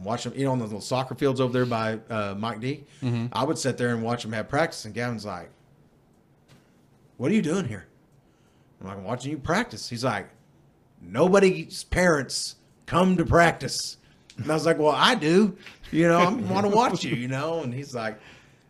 and 0.00 0.06
watch 0.06 0.24
them. 0.24 0.32
You 0.34 0.46
know, 0.46 0.52
on 0.52 0.58
those 0.58 0.68
little 0.68 0.80
soccer 0.80 1.14
fields 1.14 1.40
over 1.40 1.52
there 1.52 1.66
by 1.66 1.98
uh, 2.08 2.34
Mike 2.36 2.60
D. 2.60 2.84
I 3.32 3.44
would 3.44 3.58
sit 3.58 3.76
there 3.76 3.90
and 3.94 4.02
watch 4.02 4.22
them 4.22 4.32
have 4.32 4.48
practice, 4.48 4.84
and 4.86 4.94
Gavin's 4.94 5.24
like, 5.26 5.50
"What 7.18 7.30
are 7.30 7.34
you 7.34 7.42
doing 7.42 7.66
here?" 7.66 7.86
I'm 8.80 8.86
like, 8.86 8.96
"I'm 8.96 9.04
watching 9.04 9.30
you 9.30 9.38
practice." 9.38 9.88
He's 9.88 10.04
like, 10.04 10.28
"Nobody's 11.02 11.84
parents 11.84 12.56
come 12.86 13.16
to 13.18 13.24
practice," 13.26 13.98
and 14.36 14.50
I 14.50 14.54
was 14.54 14.66
like, 14.66 14.78
"Well, 14.78 14.94
I 14.96 15.14
do. 15.14 15.56
You 15.90 16.08
know, 16.08 16.18
I 16.18 16.32
want 16.32 16.66
to 16.66 16.74
watch 16.74 17.04
you. 17.04 17.14
You 17.14 17.28
know," 17.28 17.62
and 17.62 17.72
he's 17.72 17.94
like. 17.94 18.18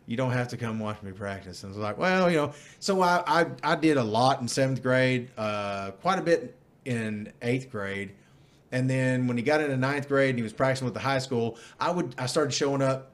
You 0.07 0.17
don't 0.17 0.31
have 0.31 0.49
to 0.49 0.57
come 0.57 0.77
watch 0.79 1.01
me 1.03 1.13
practice. 1.13 1.63
And 1.63 1.71
I 1.71 1.77
was 1.77 1.81
like, 1.81 1.97
well, 1.97 2.29
you 2.29 2.35
know, 2.35 2.53
so 2.79 3.01
I, 3.01 3.23
I, 3.25 3.45
I 3.63 3.75
did 3.75 3.95
a 3.95 4.03
lot 4.03 4.41
in 4.41 4.47
seventh 4.47 4.81
grade, 4.83 5.29
uh, 5.37 5.91
quite 6.01 6.19
a 6.19 6.21
bit 6.21 6.57
in 6.83 7.31
eighth 7.41 7.71
grade. 7.71 8.11
And 8.71 8.89
then 8.89 9.27
when 9.27 9.37
he 9.37 9.43
got 9.43 9.61
into 9.61 9.75
ninth 9.77 10.07
grade 10.07 10.29
and 10.29 10.39
he 10.39 10.43
was 10.43 10.53
practicing 10.53 10.85
with 10.85 10.93
the 10.93 10.99
high 10.99 11.19
school, 11.19 11.57
I 11.79 11.91
would 11.91 12.15
I 12.17 12.25
started 12.25 12.53
showing 12.53 12.81
up 12.81 13.11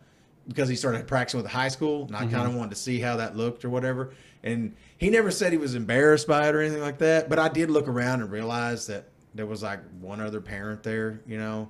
because 0.48 0.70
he 0.70 0.76
started 0.76 1.08
practicing 1.08 1.40
with 1.40 1.46
the 1.46 1.58
high 1.58 1.68
school, 1.68 2.06
and 2.06 2.16
I 2.16 2.26
kind 2.28 2.48
of 2.48 2.56
wanted 2.56 2.70
to 2.70 2.76
see 2.78 3.00
how 3.00 3.18
that 3.18 3.36
looked 3.36 3.66
or 3.66 3.70
whatever. 3.70 4.12
And 4.44 4.74
he 4.98 5.10
never 5.10 5.30
said 5.32 5.52
he 5.52 5.58
was 5.58 5.76
embarrassed 5.76 6.28
by 6.28 6.48
it 6.48 6.56
or 6.56 6.62
anything 6.62 6.82
like 6.82 7.00
that, 7.00 7.28
but 7.28 7.38
I 7.40 7.50
did 7.50 7.70
look 7.70 7.88
around 7.88 8.22
and 8.22 8.32
realize 8.32 8.88
that 8.88 9.06
there 9.36 9.46
was 9.46 9.62
like 9.62 9.80
one 10.00 10.22
other 10.22 10.40
parent 10.40 10.84
there, 10.84 11.20
you 11.28 11.38
know. 11.38 11.68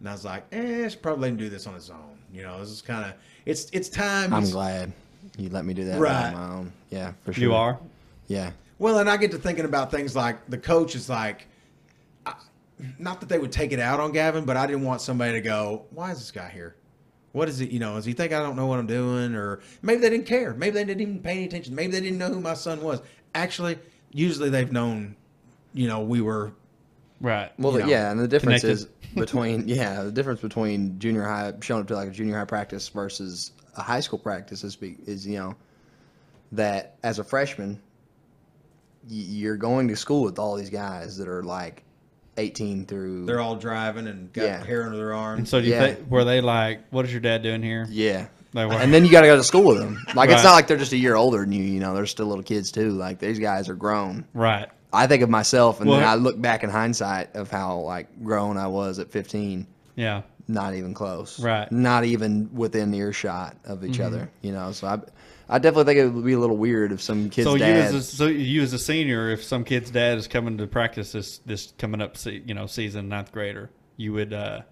And 0.00 0.08
I 0.08 0.12
was 0.12 0.24
like, 0.24 0.44
eh, 0.52 0.84
I 0.84 0.88
should 0.88 1.00
probably 1.00 1.22
let 1.22 1.28
him 1.30 1.36
do 1.38 1.48
this 1.48 1.66
on 1.66 1.74
his 1.74 1.88
own. 1.90 2.18
You 2.32 2.42
know, 2.42 2.58
this 2.60 2.68
is 2.70 2.82
kind 2.82 3.04
of 3.04 3.12
it's 3.46 3.68
it's 3.72 3.88
time. 3.88 4.34
I'm 4.34 4.50
glad 4.50 4.92
you 5.38 5.48
let 5.48 5.64
me 5.64 5.72
do 5.72 5.84
that 5.84 5.98
Right. 6.00 6.26
on 6.26 6.34
my 6.34 6.54
own. 6.56 6.72
Yeah, 6.90 7.12
for 7.24 7.32
sure. 7.32 7.42
You 7.42 7.54
are. 7.54 7.78
Yeah. 8.26 8.50
Well, 8.78 8.98
and 8.98 9.08
I 9.08 9.16
get 9.16 9.30
to 9.30 9.38
thinking 9.38 9.64
about 9.64 9.90
things 9.90 10.14
like 10.16 10.44
the 10.50 10.58
coach 10.58 10.96
is 10.96 11.08
like, 11.08 11.42
I, 11.42 11.44
not 12.98 13.20
that 13.20 13.28
they 13.28 13.38
would 13.38 13.52
take 13.52 13.72
it 13.72 13.80
out 13.80 14.00
on 14.00 14.12
Gavin, 14.12 14.44
but 14.44 14.56
I 14.56 14.66
didn't 14.66 14.82
want 14.82 15.00
somebody 15.00 15.32
to 15.32 15.40
go, 15.40 15.86
why 15.90 16.10
is 16.10 16.18
this 16.18 16.30
guy 16.30 16.48
here? 16.48 16.76
What 17.32 17.48
is 17.48 17.60
it? 17.60 17.70
You 17.70 17.80
know, 17.80 17.94
does 17.94 18.04
he 18.04 18.12
think 18.12 18.32
I 18.32 18.40
don't 18.40 18.56
know 18.56 18.66
what 18.66 18.78
I'm 18.78 18.86
doing? 18.86 19.34
Or 19.34 19.60
maybe 19.80 20.00
they 20.00 20.10
didn't 20.10 20.26
care. 20.26 20.52
Maybe 20.54 20.74
they 20.74 20.84
didn't 20.84 21.00
even 21.00 21.20
pay 21.20 21.32
any 21.32 21.44
attention. 21.44 21.74
Maybe 21.74 21.92
they 21.92 22.00
didn't 22.00 22.18
know 22.18 22.28
who 22.28 22.40
my 22.40 22.54
son 22.54 22.82
was. 22.82 23.00
Actually, 23.34 23.78
usually 24.12 24.50
they've 24.50 24.70
known, 24.70 25.16
you 25.72 25.88
know, 25.88 26.00
we 26.00 26.20
were, 26.20 26.52
Right. 27.22 27.52
Well, 27.56 27.72
know, 27.72 27.86
yeah, 27.86 28.10
and 28.10 28.18
the 28.18 28.26
difference 28.26 28.62
connected. 28.62 28.82
is 28.82 28.88
between 29.14 29.68
yeah, 29.68 30.02
the 30.02 30.10
difference 30.10 30.40
between 30.40 30.98
junior 30.98 31.22
high 31.22 31.52
showing 31.60 31.82
up 31.82 31.86
to 31.88 31.94
like 31.94 32.08
a 32.08 32.10
junior 32.10 32.36
high 32.36 32.44
practice 32.44 32.88
versus 32.88 33.52
a 33.76 33.82
high 33.82 34.00
school 34.00 34.18
practice 34.18 34.64
is 34.64 34.76
is 35.06 35.26
you 35.26 35.38
know 35.38 35.54
that 36.50 36.96
as 37.04 37.20
a 37.20 37.24
freshman 37.24 37.80
you're 39.08 39.56
going 39.56 39.88
to 39.88 39.96
school 39.96 40.22
with 40.22 40.38
all 40.38 40.56
these 40.56 40.70
guys 40.70 41.16
that 41.16 41.28
are 41.28 41.42
like 41.42 41.84
18 42.36 42.86
through 42.86 43.26
they're 43.26 43.40
all 43.40 43.56
driving 43.56 44.06
and 44.06 44.32
got 44.32 44.44
Yeah. 44.44 44.64
hair 44.64 44.84
under 44.84 44.96
their 44.96 45.12
arms. 45.14 45.32
And 45.32 45.40
arms. 45.40 45.50
so 45.50 45.60
do 45.60 45.66
you 45.66 45.74
Yeah. 45.74 45.94
think 45.94 46.10
were 46.10 46.24
they 46.24 46.40
like, 46.40 46.80
what 46.90 47.04
is 47.04 47.12
your 47.12 47.20
dad 47.20 47.42
doing 47.42 47.62
here? 47.62 47.86
yeah. 47.90 48.26
They 48.54 48.66
were. 48.66 48.74
And 48.74 48.92
then 48.92 49.06
you 49.06 49.10
got 49.10 49.22
to 49.22 49.28
go 49.28 49.36
to 49.36 49.44
school 49.44 49.64
with 49.64 49.78
them. 49.78 50.04
Like 50.14 50.28
it's 50.28 50.36
Right. 50.36 50.44
not 50.44 50.52
like 50.52 50.66
they're 50.66 50.76
just 50.76 50.92
a 50.92 50.96
year 50.98 51.14
older 51.14 51.38
than 51.38 51.52
you. 51.52 51.62
You 51.64 51.80
know, 51.80 51.94
they're 51.94 52.04
still 52.04 52.26
little 52.26 52.44
kids 52.44 52.70
too. 52.70 52.90
Like 52.90 53.18
these 53.18 53.38
guys 53.38 53.70
are 53.70 53.74
grown. 53.74 54.26
Right. 54.34 54.68
I 54.92 55.06
think 55.06 55.22
of 55.22 55.30
myself, 55.30 55.80
and 55.80 55.88
then 55.90 56.00
Well- 56.00 56.08
I 56.08 56.16
look 56.16 56.38
back 56.38 56.62
in 56.62 56.68
hindsight 56.68 57.34
of 57.34 57.50
how 57.50 57.78
like 57.78 58.08
grown 58.22 58.58
I 58.58 58.66
was 58.66 58.98
at 58.98 59.10
15. 59.10 59.66
Yeah. 59.96 60.20
Not 60.48 60.74
even 60.74 60.92
close. 60.92 61.40
Right. 61.40 61.70
Not 61.72 62.04
even 62.04 62.50
within 62.52 62.92
earshot 62.92 63.56
of 63.64 63.84
each 63.86 63.92
mm-hmm. 63.92 64.02
other. 64.02 64.30
You 64.42 64.52
know, 64.52 64.72
so 64.72 64.86
I, 64.86 64.98
I 65.48 65.58
definitely 65.58 65.94
think 65.94 65.98
it 66.06 66.14
would 66.14 66.24
be 66.24 66.32
a 66.32 66.38
little 66.38 66.56
weird 66.56 66.92
if 66.92 67.02
some 67.02 67.28
kid's 67.30 67.46
So 67.46 67.54
you 67.54 67.60
dad. 67.60 67.76
as 67.76 67.94
a, 67.94 68.02
so 68.02 68.26
you 68.26 68.62
as 68.62 68.72
a 68.72 68.78
senior, 68.78 69.30
if 69.30 69.42
some 69.44 69.64
kid's 69.64 69.90
dad 69.90 70.18
is 70.18 70.26
coming 70.28 70.56
to 70.58 70.66
practice 70.66 71.12
this 71.12 71.38
this 71.46 71.72
coming 71.78 72.00
up, 72.00 72.16
se- 72.16 72.42
you 72.46 72.54
know, 72.54 72.66
season 72.66 73.08
ninth 73.08 73.32
grader, 73.32 73.70
you 73.96 74.12
would 74.12 74.32
uh, 74.32 74.62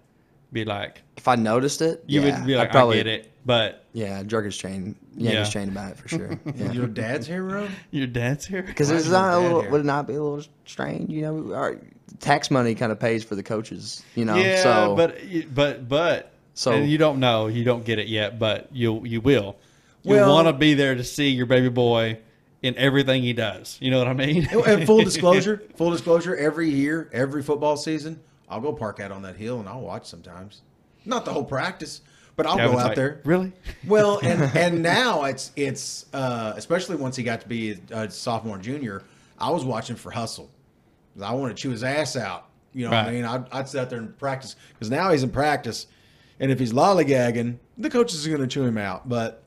be 0.51 0.65
like, 0.65 1.01
if 1.17 1.27
I 1.27 1.35
noticed 1.35 1.81
it, 1.81 2.03
you 2.07 2.21
yeah, 2.21 2.37
would 2.39 2.47
be 2.47 2.55
I'd 2.55 2.59
like, 2.59 2.71
probably, 2.71 2.99
I 2.99 3.03
get 3.03 3.07
it, 3.07 3.31
but 3.45 3.85
Yeah, 3.93 4.23
jerk 4.23 4.45
his 4.45 4.57
chain, 4.57 4.95
yank 5.15 5.37
his 5.37 5.47
Yeah. 5.47 5.51
chain 5.51 5.69
about 5.69 5.91
it 5.91 5.97
for 5.97 6.07
sure. 6.07 6.39
Yeah. 6.55 6.71
Your 6.71 6.87
dad's 6.87 7.27
hero? 7.27 7.67
your 7.91 8.07
dad's 8.07 8.45
here. 8.45 8.61
Because 8.63 8.89
it's 8.89 9.09
not 9.09 9.35
a 9.35 9.39
little, 9.39 9.61
here? 9.61 9.71
would 9.71 9.81
it 9.81 9.85
not 9.85 10.07
be 10.07 10.13
a 10.15 10.21
little 10.23 10.43
strange? 10.65 11.09
You 11.09 11.21
know, 11.21 11.53
our 11.53 11.77
tax 12.19 12.49
money 12.51 12.75
kind 12.75 12.91
of 12.91 12.99
pays 12.99 13.23
for 13.23 13.35
the 13.35 13.43
coaches. 13.43 14.03
You 14.15 14.25
know, 14.25 14.35
yeah, 14.35 14.61
so 14.63 14.95
but 14.95 15.23
you- 15.25 15.47
but 15.53 15.87
but 15.87 16.33
So- 16.53 16.71
and 16.73 16.89
you 16.89 16.97
don't 16.97 17.19
know, 17.19 17.47
you 17.47 17.63
don't 17.63 17.85
get 17.85 17.99
it 17.99 18.07
yet, 18.07 18.37
but 18.39 18.67
you 18.73 19.03
you 19.05 19.21
will. 19.21 19.55
You 20.03 20.15
Well- 20.15 20.33
want 20.33 20.47
to 20.47 20.53
be 20.53 20.73
there 20.73 20.95
to 20.95 21.03
see 21.03 21.29
your 21.29 21.45
baby 21.45 21.69
boy 21.69 22.19
in 22.61 22.75
everything 22.77 23.23
he 23.23 23.33
does. 23.33 23.77
You 23.81 23.91
know 23.91 23.97
what 23.97 24.07
I 24.07 24.13
mean? 24.13 24.47
and 24.65 24.85
full 24.85 24.99
disclosure, 25.03 25.63
full 25.75 25.91
disclosure, 25.91 26.35
every 26.35 26.69
year, 26.69 27.09
every 27.11 27.41
football 27.43 27.77
season, 27.77 28.19
I'll 28.49 28.61
go 28.61 28.73
park 28.73 28.99
out 28.99 29.11
on 29.11 29.21
that 29.23 29.35
hill 29.35 29.59
and 29.59 29.67
I'll 29.67 29.81
watch 29.81 30.05
sometimes. 30.05 30.61
Not 31.05 31.25
the 31.25 31.33
whole 31.33 31.43
practice, 31.43 32.01
but 32.35 32.45
I'll 32.45 32.57
Gavin's 32.57 32.73
go 32.75 32.79
out 32.79 32.87
like, 32.87 32.95
there. 32.95 33.21
Really? 33.23 33.51
Well, 33.87 34.19
and 34.23 34.41
and 34.55 34.83
now 34.83 35.23
it's 35.23 35.51
it's 35.55 36.05
uh, 36.13 36.53
especially 36.55 36.95
once 36.97 37.15
he 37.15 37.23
got 37.23 37.41
to 37.41 37.47
be 37.47 37.79
a 37.91 38.09
sophomore 38.11 38.55
and 38.55 38.63
junior, 38.63 39.03
I 39.39 39.49
was 39.49 39.65
watching 39.65 39.95
for 39.95 40.11
hustle. 40.11 40.51
I 41.21 41.33
want 41.33 41.55
to 41.55 41.61
chew 41.61 41.71
his 41.71 41.83
ass 41.83 42.15
out. 42.15 42.47
You 42.73 42.85
know 42.85 42.91
what 42.91 43.05
I 43.07 43.11
mean? 43.11 43.25
I'd, 43.25 43.45
I'd 43.51 43.67
sit 43.67 43.81
out 43.81 43.89
there 43.89 43.99
and 43.99 44.17
practice 44.17 44.55
because 44.73 44.89
now 44.89 45.11
he's 45.11 45.23
in 45.23 45.29
practice, 45.29 45.87
and 46.39 46.51
if 46.51 46.59
he's 46.59 46.71
lollygagging, 46.71 47.57
the 47.77 47.89
coaches 47.89 48.25
are 48.25 48.29
going 48.29 48.41
to 48.41 48.47
chew 48.47 48.63
him 48.63 48.77
out. 48.77 49.09
But 49.09 49.40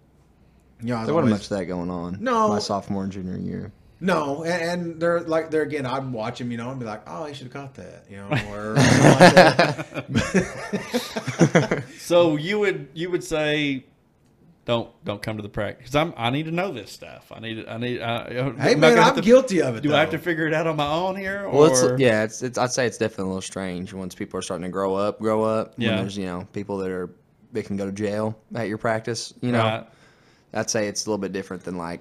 you 0.85 0.95
know, 0.95 1.05
there 1.05 1.15
wasn't 1.15 1.33
much 1.33 1.45
of 1.45 1.49
that 1.59 1.65
going 1.67 1.91
on. 1.91 2.19
No. 2.21 2.49
my 2.49 2.59
sophomore 2.59 3.05
and 3.05 3.13
junior 3.13 3.37
year. 3.39 3.73
no, 4.01 4.43
and, 4.45 4.63
and 4.83 5.01
they're 5.01 5.21
like 5.21 5.51
they're 5.51 5.63
again. 5.63 5.87
I'd 5.87 6.11
watch 6.13 6.41
him, 6.41 6.51
you 6.51 6.57
know, 6.59 6.71
and 6.71 6.79
be 6.79 6.85
like, 6.87 7.03
"Oh, 7.07 7.25
he 7.25 7.35
should 7.35 7.45
have 7.47 7.53
caught 7.53 7.75
that," 7.75 8.05
you 8.11 8.17
know, 8.19 8.29
or 8.53 8.75
like. 8.75 10.05
So 11.99 12.37
you 12.37 12.59
would 12.59 12.89
you 12.95 13.11
would 13.11 13.25
say, 13.25 13.85
don't 14.67 14.91
don't 15.05 15.23
come 15.23 15.37
to 15.37 15.43
the 15.43 15.49
practice 15.49 15.85
because 15.85 15.95
I'm 15.97 16.13
I 16.17 16.31
need 16.31 16.45
to 16.45 16.51
know 16.51 16.73
this 16.73 16.91
stuff. 16.93 17.31
I 17.33 17.41
need 17.41 17.67
I 17.67 17.79
need. 17.79 18.01
I, 18.03 18.29
hey 18.31 18.39
am 18.41 18.57
man, 18.81 18.81
gonna 18.81 19.01
I'm 19.01 19.15
to- 19.15 19.21
guilty 19.23 19.63
of 19.63 19.77
it. 19.77 19.83
Do 19.83 19.95
I 19.95 20.01
have 20.01 20.11
to 20.11 20.19
figure 20.19 20.47
it 20.47 20.53
out 20.55 20.67
on 20.67 20.77
my 20.77 20.87
own 20.91 21.17
here? 21.17 21.49
Well, 21.49 21.65
it's 21.65 21.83
yeah, 22.01 22.25
it's, 22.25 22.43
it's 22.43 22.59
I'd 22.59 22.73
say 22.73 22.87
it's 22.87 22.99
definitely 22.99 23.25
a 23.25 23.29
little 23.29 23.43
strange 23.43 23.93
once 23.95 24.15
people 24.15 24.39
are 24.39 24.43
starting 24.43 24.65
to 24.65 24.71
grow 24.71 24.95
up, 24.95 25.19
grow 25.19 25.43
up. 25.45 25.75
Yeah. 25.79 25.91
when 25.91 25.99
there's 26.01 26.19
you 26.19 26.27
know 26.27 26.47
people 26.53 26.77
that 26.79 26.91
are 26.91 27.11
they 27.53 27.63
can 27.63 27.77
go 27.77 27.87
to 27.87 27.93
jail 27.93 28.39
at 28.55 28.69
your 28.69 28.79
practice. 28.79 29.33
You 29.41 29.53
know, 29.53 29.59
Right. 29.63 29.87
I'd 30.55 30.71
say 30.71 30.87
it's 30.89 31.07
a 31.07 31.11
little 31.11 31.19
bit 31.19 31.33
different 31.33 31.65
than 31.65 31.77
like. 31.77 32.01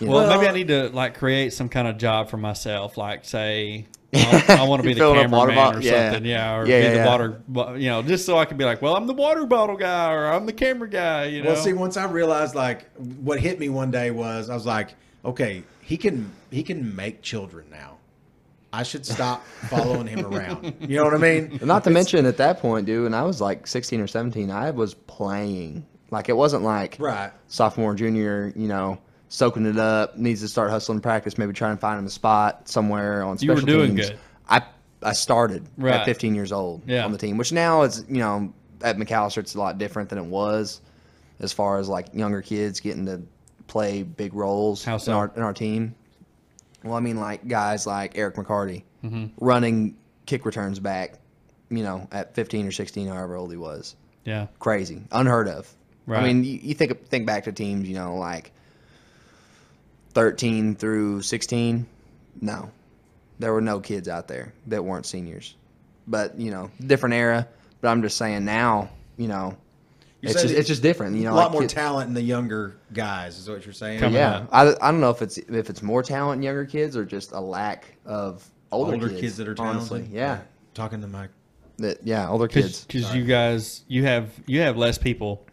You 0.00 0.08
Well, 0.08 0.28
know, 0.28 0.36
maybe 0.38 0.48
I 0.48 0.52
need 0.52 0.68
to 0.68 0.88
like 0.90 1.18
create 1.18 1.52
some 1.52 1.68
kind 1.68 1.88
of 1.88 1.98
job 1.98 2.28
for 2.30 2.36
myself, 2.36 2.96
like 2.96 3.24
say 3.24 3.86
I, 4.14 4.64
want 4.66 4.80
to 4.82 4.88
be 4.88 4.94
the 4.94 5.00
Filling 5.00 5.30
water 5.30 5.50
cameraman 5.52 5.80
or 5.80 5.82
yeah. 5.82 6.10
something, 6.12 6.24
yeah, 6.28 6.56
or 6.56 6.66
Yeah, 6.66 6.78
be 6.78 6.84
yeah, 6.84 6.90
the 6.92 6.96
yeah. 6.98 7.06
water, 7.06 7.42
bo- 7.48 7.74
you 7.74 7.88
know, 7.88 8.02
just 8.02 8.24
so 8.24 8.38
I 8.38 8.44
can 8.44 8.56
be 8.56 8.64
like, 8.64 8.80
well, 8.80 8.96
I'm 8.96 9.06
the 9.06 9.12
water 9.12 9.44
bottle 9.44 9.76
guy 9.76 10.12
or 10.12 10.26
I'm 10.26 10.46
the 10.46 10.52
camera 10.52 10.88
guy, 10.88 11.24
you 11.26 11.42
know. 11.42 11.52
Well, 11.52 11.62
see, 11.62 11.72
once 11.72 11.96
I 11.96 12.04
realized 12.04 12.54
like 12.54 12.88
what 12.96 13.40
hit 13.40 13.58
me 13.58 13.68
one 13.68 13.90
day 13.90 14.10
was 14.12 14.48
I 14.50 14.54
was 14.54 14.66
like, 14.66 14.94
okay, 15.24 15.62
he 15.82 15.96
can 15.96 16.30
he 16.50 16.62
can 16.62 16.94
make 16.94 17.20
children 17.22 17.66
now. 17.70 17.96
I 18.72 18.82
should 18.84 19.04
stop 19.04 19.44
following 19.68 20.06
him 20.06 20.24
around. 20.26 20.76
You 20.80 20.98
know 20.98 21.04
what 21.04 21.14
I 21.14 21.18
mean? 21.18 21.58
Not 21.62 21.84
to 21.84 21.90
mention 21.90 22.24
at 22.26 22.36
that 22.36 22.60
point, 22.60 22.86
dude, 22.86 23.06
and 23.06 23.16
I 23.16 23.22
was 23.22 23.40
like 23.40 23.66
16 23.66 24.00
or 24.00 24.06
17, 24.06 24.50
I 24.50 24.70
was 24.70 24.94
playing. 24.94 25.84
Like 26.10 26.28
it 26.28 26.36
wasn't 26.36 26.62
like 26.64 26.96
Right. 26.98 27.30
sophomore, 27.48 27.94
junior, 27.94 28.52
you 28.56 28.68
know, 28.68 28.98
soaking 29.28 29.66
it 29.66 29.78
up, 29.78 30.16
needs 30.16 30.40
to 30.40 30.48
start 30.48 30.70
hustling 30.70 31.00
practice, 31.00 31.36
maybe 31.36 31.52
trying 31.52 31.76
to 31.76 31.80
find 31.80 31.98
him 31.98 32.06
a 32.06 32.10
spot 32.10 32.68
somewhere 32.68 33.22
on 33.22 33.36
You 33.40 33.50
were 33.50 33.56
special 33.58 33.66
doing 33.66 33.96
teams. 33.96 34.10
good. 34.10 34.18
I 34.48 34.62
I 35.02 35.12
started 35.12 35.64
Right. 35.76 35.94
at 35.94 36.04
15 36.06 36.34
years 36.34 36.50
old 36.50 36.82
Yeah. 36.86 37.04
on 37.04 37.12
the 37.12 37.18
team, 37.18 37.36
which 37.36 37.52
now 37.52 37.82
is, 37.82 38.04
you 38.08 38.18
know, 38.18 38.52
at 38.82 38.96
McAlester 38.96 39.38
it's 39.38 39.54
a 39.54 39.58
lot 39.58 39.78
different 39.78 40.08
than 40.08 40.18
it 40.18 40.24
was 40.26 40.80
as 41.40 41.52
far 41.52 41.78
as 41.78 41.88
like 41.88 42.08
younger 42.14 42.42
kids 42.42 42.80
getting 42.80 43.06
to 43.06 43.22
play 43.68 44.02
big 44.02 44.32
roles 44.34 44.82
How 44.84 44.96
so? 44.96 45.12
in 45.12 45.16
our 45.18 45.32
in 45.36 45.42
our 45.42 45.52
team. 45.52 45.94
Well, 46.82 46.94
I 46.94 47.00
mean, 47.00 47.18
like 47.20 47.46
guys 47.46 47.86
like 47.86 48.16
Eric 48.16 48.36
McCarty 48.36 48.82
Mm-hmm. 49.04 49.26
running 49.44 49.96
kick 50.26 50.44
returns 50.44 50.80
back, 50.80 51.14
you 51.70 51.84
know, 51.84 52.08
at 52.10 52.34
15 52.34 52.66
or 52.66 52.72
16, 52.72 53.06
however 53.08 53.36
old 53.36 53.50
he 53.52 53.56
was. 53.56 53.94
yeah, 54.24 54.46
Crazy, 54.58 55.02
unheard 55.12 55.48
of. 55.48 55.72
Right. 56.08 56.22
I 56.22 56.26
mean, 56.26 56.42
you, 56.42 56.58
you 56.62 56.74
think 56.74 57.06
think 57.08 57.26
back 57.26 57.44
to 57.44 57.52
teams, 57.52 57.86
you 57.88 57.94
know, 57.94 58.16
like 58.16 58.50
13 60.14 60.74
through 60.74 61.22
16. 61.22 61.86
No, 62.40 62.70
there 63.38 63.52
were 63.52 63.60
no 63.60 63.80
kids 63.80 64.08
out 64.08 64.28
there 64.28 64.52
that 64.68 64.84
weren't 64.84 65.06
seniors. 65.06 65.54
But 66.06 66.38
you 66.38 66.50
know, 66.50 66.70
different 66.86 67.14
era. 67.14 67.46
But 67.80 67.88
I'm 67.88 68.02
just 68.02 68.16
saying 68.16 68.44
now, 68.44 68.90
you 69.16 69.28
know, 69.28 69.56
You 70.20 70.30
it's 70.30 70.40
just 70.42 70.54
it's 70.54 70.66
just 70.68 70.82
different. 70.82 71.16
You 71.16 71.24
know, 71.24 71.32
a 71.32 71.34
lot 71.34 71.44
like 71.44 71.52
more 71.52 71.60
kid- 71.62 71.70
talent 71.70 72.08
in 72.08 72.14
the 72.14 72.22
younger 72.22 72.76
guys, 72.92 73.38
is 73.38 73.48
what 73.48 73.64
you're 73.64 73.72
saying. 73.74 74.12
Yeah, 74.12 74.38
up. 74.38 74.48
I, 74.50 74.62
I 74.80 74.90
don't 74.90 75.00
know 75.00 75.10
if 75.10 75.20
it's 75.22 75.36
if 75.38 75.68
it's 75.70 75.82
more 75.82 76.02
talent 76.02 76.38
in 76.38 76.42
younger 76.42 76.64
kids 76.64 76.96
or 76.96 77.04
just 77.04 77.32
a 77.32 77.40
lack 77.40 77.84
of 78.06 78.48
older, 78.72 78.92
kids. 78.92 79.02
Older, 79.02 79.08
kids, 79.10 79.20
kids, 79.20 79.36
that 79.36 79.48
are 79.48 79.54
talented. 79.54 79.92
honestly. 79.92 80.08
Yeah, 80.10 80.40
Talking 80.74 81.00
to 81.02 81.06
Mike. 81.06 81.30
that 81.78 81.98
yeah, 82.04 82.28
older 82.30 82.48
kids. 82.48 82.84
because 82.84 83.14
you 83.14 83.24
guys 83.24 83.84
you 83.88 84.04
have 84.04 84.30
you 84.46 84.60
have 84.62 84.76
less 84.78 84.96
people 84.98 85.44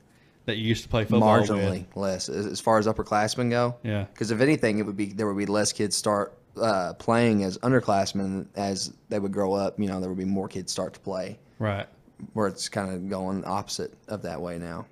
that 0.46 0.58
you 0.58 0.64
used 0.68 0.84
to 0.84 0.90
play 0.90 1.06
football 1.06 1.40
marginally 1.40 1.88
with. 1.88 1.96
less 1.96 2.30
as, 2.30 2.46
as 2.46 2.60
far 2.60 2.78
as 2.78 2.88
upperclassmen 2.88 3.50
go. 3.50 3.76
Yeah. 3.84 4.04
Because 4.06 4.32
if 4.32 4.42
anything, 4.42 4.80
it 4.80 4.86
would 4.86 4.98
be 4.98 5.08
there 5.08 5.28
would 5.28 5.38
be 5.38 5.46
less 5.46 5.72
kids 5.74 5.96
start 5.96 6.38
uh, 6.58 6.94
playing 6.94 7.44
as 7.44 7.58
underclassmen 7.60 8.48
as 8.56 8.94
they 9.10 9.20
would 9.20 9.32
grow 9.34 9.54
up. 9.54 9.80
You 9.80 9.88
know, 9.88 10.00
there 10.00 10.10
would 10.10 10.18
be 10.18 10.26
more 10.26 10.48
kids 10.48 10.72
start 10.72 10.94
to 10.94 11.00
play. 11.00 11.38
Right. 11.60 11.88
where 12.34 12.48
it's 12.48 12.70
kind 12.70 12.94
of 12.94 13.10
going 13.10 13.44
opposite 13.46 13.94
of 14.08 14.22
that 14.24 14.42
way 14.42 14.58
now. 14.58 14.86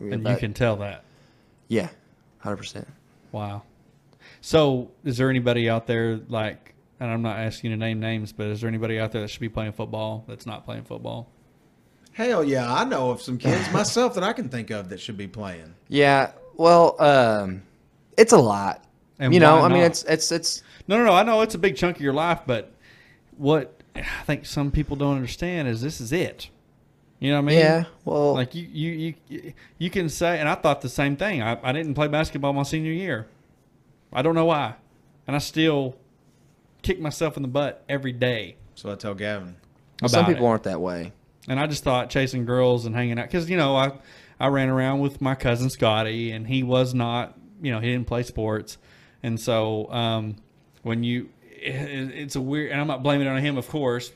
And 0.00 0.26
you 0.26 0.36
can 0.36 0.54
tell 0.54 0.76
that. 0.76 1.04
yeah, 1.68 1.88
hundred 2.38 2.56
percent. 2.58 2.88
Wow. 3.32 3.62
So, 4.40 4.90
is 5.04 5.16
there 5.18 5.28
anybody 5.30 5.68
out 5.68 5.86
there 5.86 6.20
like, 6.28 6.74
and 7.00 7.10
I'm 7.10 7.22
not 7.22 7.38
asking 7.38 7.70
you 7.70 7.76
to 7.76 7.80
name 7.80 8.00
names, 8.00 8.32
but 8.32 8.46
is 8.46 8.60
there 8.60 8.68
anybody 8.68 8.98
out 8.98 9.12
there 9.12 9.22
that 9.22 9.28
should 9.28 9.40
be 9.40 9.48
playing 9.48 9.72
football 9.72 10.24
that's 10.28 10.46
not 10.46 10.64
playing 10.64 10.84
football? 10.84 11.28
Hell 12.18 12.42
yeah, 12.42 12.74
I 12.74 12.82
know 12.82 13.10
of 13.10 13.22
some 13.22 13.38
kids 13.38 13.70
myself 13.72 14.14
that 14.14 14.24
I 14.24 14.32
can 14.32 14.48
think 14.48 14.70
of 14.70 14.88
that 14.88 14.98
should 14.98 15.16
be 15.16 15.28
playing. 15.28 15.72
Yeah, 15.86 16.32
well, 16.56 17.00
um, 17.00 17.62
it's 18.16 18.32
a 18.32 18.38
lot. 18.38 18.82
And 19.20 19.32
you 19.32 19.38
know, 19.38 19.58
why 19.58 19.62
I 19.62 19.68
mean, 19.68 19.84
it's 19.84 20.02
it's 20.02 20.32
it's 20.32 20.64
No, 20.88 20.98
no, 20.98 21.04
no. 21.04 21.12
I 21.12 21.22
know 21.22 21.42
it's 21.42 21.54
a 21.54 21.58
big 21.58 21.76
chunk 21.76 21.94
of 21.94 22.02
your 22.02 22.12
life, 22.12 22.40
but 22.44 22.72
what 23.36 23.80
I 23.94 24.02
think 24.26 24.46
some 24.46 24.72
people 24.72 24.96
don't 24.96 25.14
understand 25.14 25.68
is 25.68 25.80
this 25.80 26.00
is 26.00 26.10
it. 26.10 26.48
You 27.20 27.30
know 27.30 27.36
what 27.36 27.52
I 27.52 27.54
mean? 27.54 27.58
yeah. 27.60 27.84
Well, 28.04 28.34
Like 28.34 28.52
you, 28.52 28.66
you, 28.66 29.14
you, 29.28 29.52
you 29.78 29.88
can 29.88 30.08
say, 30.08 30.40
and 30.40 30.48
I 30.48 30.56
thought 30.56 30.80
the 30.80 30.88
same 30.88 31.16
thing. 31.16 31.40
I, 31.40 31.56
I 31.62 31.70
didn't 31.70 31.94
play 31.94 32.08
basketball 32.08 32.52
my 32.52 32.64
senior 32.64 32.92
year. 32.92 33.28
I 34.12 34.22
don't 34.22 34.34
know 34.34 34.46
why, 34.46 34.74
and 35.28 35.36
I 35.36 35.38
still 35.38 35.94
kick 36.82 37.00
myself 37.00 37.36
in 37.36 37.42
the 37.42 37.48
butt 37.48 37.84
every 37.88 38.12
day 38.12 38.56
So 38.74 38.90
I 38.90 38.96
tell 38.96 39.14
Gavin. 39.14 39.54
about 40.00 40.10
some 40.10 40.26
people 40.26 40.46
it. 40.46 40.48
aren't 40.48 40.62
that 40.64 40.80
way. 40.80 41.12
And 41.48 41.58
I 41.58 41.66
just 41.66 41.82
thought 41.84 42.10
chasing 42.10 42.44
girls 42.44 42.84
and 42.86 42.94
hanging 42.94 43.18
out 43.18 43.26
because 43.26 43.48
you 43.48 43.56
know 43.56 43.74
I 43.76 43.92
I 44.38 44.48
ran 44.48 44.68
around 44.68 45.00
with 45.00 45.20
my 45.20 45.34
cousin 45.34 45.70
Scotty 45.70 46.30
and 46.30 46.46
he 46.46 46.62
was 46.62 46.94
not 46.94 47.36
you 47.62 47.72
know 47.72 47.80
he 47.80 47.90
didn't 47.90 48.06
play 48.06 48.22
sports, 48.22 48.78
and 49.22 49.40
so 49.40 49.90
um, 49.92 50.36
when 50.82 51.02
you 51.04 51.30
it, 51.50 52.10
it's 52.14 52.36
a 52.36 52.40
weird 52.40 52.70
and 52.72 52.80
I'm 52.80 52.86
not 52.86 53.02
blaming 53.02 53.26
it 53.26 53.30
on 53.30 53.38
him 53.42 53.56
of 53.56 53.68
course, 53.68 54.12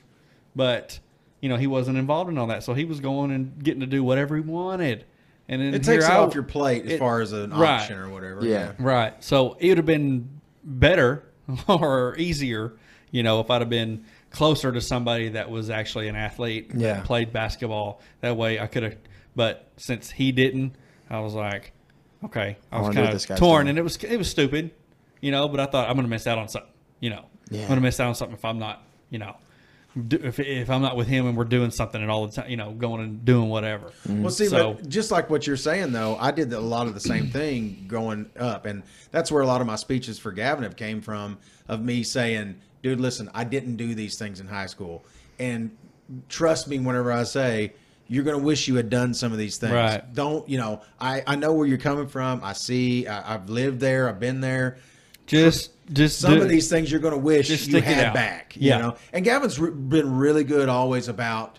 but 0.55 0.99
you 1.41 1.49
know 1.49 1.57
he 1.57 1.67
wasn't 1.67 1.99
involved 1.99 2.31
in 2.31 2.39
all 2.39 2.47
that 2.49 2.63
so 2.63 2.73
he 2.75 2.85
was 2.85 3.01
going 3.01 3.31
and 3.33 3.63
getting 3.65 3.81
to 3.81 3.87
do 3.87 4.05
whatever 4.05 4.37
he 4.37 4.43
wanted, 4.43 5.05
and 5.49 5.61
then 5.61 5.75
It 5.75 5.83
takes 5.83 6.05
I- 6.05 6.19
off 6.19 6.35
your 6.35 6.45
plate 6.45 6.85
as 6.87 6.93
it- 6.93 6.99
far 6.99 7.21
as 7.21 7.33
an 7.33 7.51
right. 7.51 7.81
option 7.81 7.99
or 7.99 8.09
whatever. 8.11 8.45
Yeah. 8.47 8.73
Right. 8.79 9.15
So 9.25 9.57
it 9.59 9.69
would 9.71 9.79
have 9.79 9.87
been 9.87 10.29
better 10.63 11.25
or 11.69 12.15
easier, 12.19 12.75
you 13.11 13.23
know, 13.23 13.41
if 13.41 13.51
I'd 13.51 13.61
have 13.63 13.69
been 13.71 14.05
closer 14.33 14.73
to 14.73 14.81
somebody 14.81 15.31
that 15.31 15.51
was 15.51 15.71
actually 15.71 16.09
an 16.09 16.17
athlete 16.17 16.71
that 16.71 16.79
Yeah. 16.81 17.01
played 17.03 17.33
basketball. 17.33 18.01
That 18.21 18.37
way 18.37 18.59
I 18.59 18.67
could 18.67 18.83
have 18.83 18.97
but 19.35 19.69
since 19.79 20.11
he 20.11 20.31
didn't, 20.33 20.75
I 21.09 21.21
was 21.21 21.33
like, 21.35 21.73
okay. 22.25 22.57
I 22.71 22.77
I 22.77 22.81
was 22.81 22.85
wanna 22.89 22.95
do 22.95 23.01
what 23.01 23.27
kind 23.27 23.31
of 23.31 23.39
torn 23.39 23.65
doing. 23.67 23.69
and 23.71 23.79
it 23.79 23.83
was 23.83 23.97
it 24.05 24.17
was 24.17 24.29
stupid, 24.31 24.71
you 25.21 25.31
know, 25.31 25.49
but 25.49 25.61
I 25.61 25.67
thought 25.67 25.89
I'm 25.89 25.97
gonna 25.97 26.09
miss 26.09 26.27
out 26.27 26.39
on 26.39 26.49
something, 26.49 26.71
you 27.01 27.11
know. 27.11 27.25
Yeah. 27.51 27.63
I'm 27.63 27.69
gonna 27.69 27.81
miss 27.81 27.99
out 28.01 28.09
on 28.09 28.15
something 28.15 28.37
if 28.37 28.45
I'm 28.45 28.59
not, 28.59 28.83
you 29.11 29.19
know, 29.19 29.37
do, 30.09 30.19
if, 30.23 30.39
if 30.41 30.71
I'm 30.71 30.81
not 30.83 30.97
with 30.97 31.07
him 31.09 31.27
and 31.27 31.37
we're 31.37 31.45
doing 31.45 31.71
something 31.71 32.01
and 32.01 32.11
all 32.11 32.27
the 32.27 32.33
time, 32.33 32.49
you 32.51 32.57
know, 32.57 32.73
going 32.73 33.03
and 33.03 33.25
doing 33.25 33.49
whatever. 33.51 33.87
Mm-hmm. 34.09 34.23
Well, 34.23 34.31
see, 34.31 34.47
So- 34.47 34.75
but 34.75 34.89
just 34.89 35.11
like 35.11 35.29
what 35.31 35.47
you're 35.47 35.57
saying, 35.57 35.93
though, 35.93 36.17
I 36.17 36.31
did 36.31 36.53
a 36.53 36.61
lot 36.61 36.87
of 36.87 36.95
the 36.95 37.01
same 37.01 37.29
thing 37.29 37.85
growing 37.89 38.31
up, 38.39 38.65
and 38.67 38.83
that's 39.11 39.31
where 39.31 39.43
a 39.43 39.47
lot 39.47 39.61
of 39.61 39.67
my 39.67 39.77
speeches 39.77 40.19
for 40.19 40.33
Gavin 40.33 40.63
have 40.65 40.77
came 40.77 41.01
from. 41.03 41.39
Of 41.69 41.81
me 41.83 42.03
saying, 42.03 42.57
"Dude, 42.83 43.01
listen, 43.01 43.31
I 43.35 43.45
didn't 43.45 43.77
do 43.77 43.95
these 43.95 44.17
things 44.19 44.41
in 44.41 44.47
high 44.47 44.67
school, 44.67 45.05
and 45.39 45.71
trust 46.29 46.69
me 46.69 46.79
whenever 46.79 47.13
I 47.13 47.25
say." 47.25 47.73
You're 48.09 48.25
gonna 48.25 48.37
wish 48.39 48.69
you 48.69 48.75
had 48.75 48.91
done 48.91 49.15
some 49.15 49.33
of 49.33 49.39
these 49.39 49.57
things. 49.57 49.73
Right. 49.73 50.03
Don't 50.13 50.47
you 50.47 50.59
know? 50.59 50.83
I 51.01 51.23
I 51.27 51.35
know 51.37 51.55
where 51.55 51.67
you're 51.67 51.79
coming 51.79 52.09
from. 52.09 52.43
I 52.45 52.53
see. 52.53 53.07
I, 53.07 53.35
I've 53.35 53.49
lived 53.49 53.81
there. 53.81 54.07
I've 54.07 54.21
been 54.21 54.43
there. 54.43 54.77
Just 55.27 55.71
just 55.91 56.21
Some 56.21 56.39
of 56.39 56.49
these 56.51 56.69
things 56.69 56.91
you're 56.91 57.01
going 57.01 57.15
to 57.15 57.19
wish 57.19 57.49
Just 57.49 57.71
you 57.71 57.81
had 57.81 58.13
back. 58.13 58.55
Yeah. 58.59 58.77
You 58.77 58.83
know, 58.83 58.97
and 59.15 59.25
Gavin's 59.25 59.59
re- 59.59 59.71
been 59.71 60.15
really 60.15 60.45
good 60.45 60.69
always 60.69 61.09
about. 61.09 61.59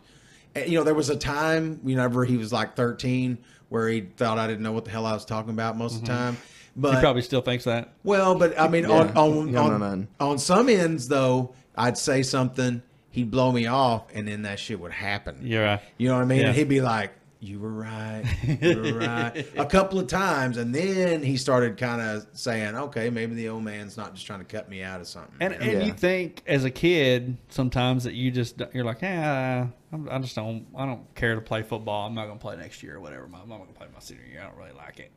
eh, 0.56 0.66
You 0.66 0.78
know, 0.78 0.84
there 0.84 0.94
was 0.94 1.10
a 1.10 1.16
time 1.16 1.80
whenever 1.82 2.24
he 2.24 2.38
was 2.38 2.54
like 2.54 2.76
13 2.76 3.40
where 3.70 3.88
he 3.90 4.02
thought 4.02 4.38
I 4.38 4.46
didn't 4.46 4.62
know 4.62 4.74
what 4.74 4.86
the 4.86 4.92
hell 4.92 5.08
I 5.08 5.14
was 5.14 5.26
talking 5.26 5.52
about 5.52 5.76
most 5.76 5.96
of 5.96 6.02
the 6.02 6.08
time. 6.08 6.38
He 6.76 7.00
probably 7.00 7.22
still 7.22 7.42
thinks 7.42 7.64
that. 7.66 7.94
well, 8.04 8.36
but 8.36 8.60
I 8.60 8.68
mean, 8.68 8.86
on 8.86 9.08
Yeah. 9.08 9.14
on 9.22 9.48
You 9.48 9.54
don't 9.54 9.80
know 9.80 9.86
on, 9.86 10.08
on 10.20 10.38
some 10.40 10.70
ends 10.70 11.08
though, 11.08 11.54
I'd 11.76 11.98
say 11.98 12.24
something, 12.24 12.82
he'd 13.12 13.30
blow 13.32 13.52
me 13.52 13.68
off, 13.68 14.04
and 14.14 14.28
then 14.28 14.42
that 14.44 14.60
shit 14.60 14.80
would 14.80 14.92
happen. 14.92 15.38
You're 15.42 15.64
right. 15.66 15.82
You 15.98 16.08
know 16.10 16.16
what 16.16 16.22
I 16.24 16.26
mean? 16.26 16.42
Yeah. 16.42 16.48
And 16.48 16.56
he'd 16.56 16.70
be 16.70 16.82
like, 16.82 17.12
"You 17.40 17.60
were 17.60 17.72
right, 17.72 18.24
you 18.62 18.80
were 18.82 18.94
right," 19.00 19.46
a 19.58 19.66
couple 19.66 20.00
of 20.00 20.08
times, 20.08 20.58
and 20.58 20.74
then 20.74 21.22
he 21.22 21.36
started 21.38 21.78
kind 21.78 22.02
of 22.02 22.26
saying, 22.34 22.76
"Okay, 22.76 23.10
maybe 23.10 23.36
the 23.36 23.50
old 23.50 23.64
man's 23.64 23.98
not 23.98 24.14
just 24.16 24.26
trying 24.26 24.40
to 24.40 24.46
cut 24.46 24.70
me 24.70 24.82
out 24.82 25.00
of 25.02 25.08
something." 25.08 25.36
And, 25.42 25.54
you 25.54 25.60
and 25.60 25.72
Yeah. 25.82 25.86
you 25.88 25.94
think 25.94 26.42
as 26.48 26.64
a 26.64 26.72
kid 26.72 27.38
sometimes 27.50 28.04
that 28.06 28.14
you 28.14 28.32
just 28.32 28.62
you're 28.74 28.86
like, 28.86 29.02
yeah, 29.02 29.68
I'm- 29.92 30.08
I 30.10 30.18
just 30.20 30.36
don't 30.36 30.66
I 30.76 30.86
don't 30.86 31.14
care 31.16 31.36
to 31.36 31.42
play 31.42 31.62
football. 31.64 32.08
I'm 32.08 32.16
not 32.16 32.26
going 32.26 32.38
to 32.40 32.42
play 32.42 32.56
next 32.56 32.82
year 32.82 32.96
or 32.96 33.00
whatever. 33.00 33.26
I'm 33.26 33.32
not 33.32 33.48
going 33.58 33.68
to 33.68 33.74
play 33.74 33.88
my 33.94 34.00
senior 34.00 34.24
year. 34.26 34.42
I 34.42 34.46
don't 34.48 34.58
really 34.58 34.72
like 34.78 35.00
it. 35.00 35.12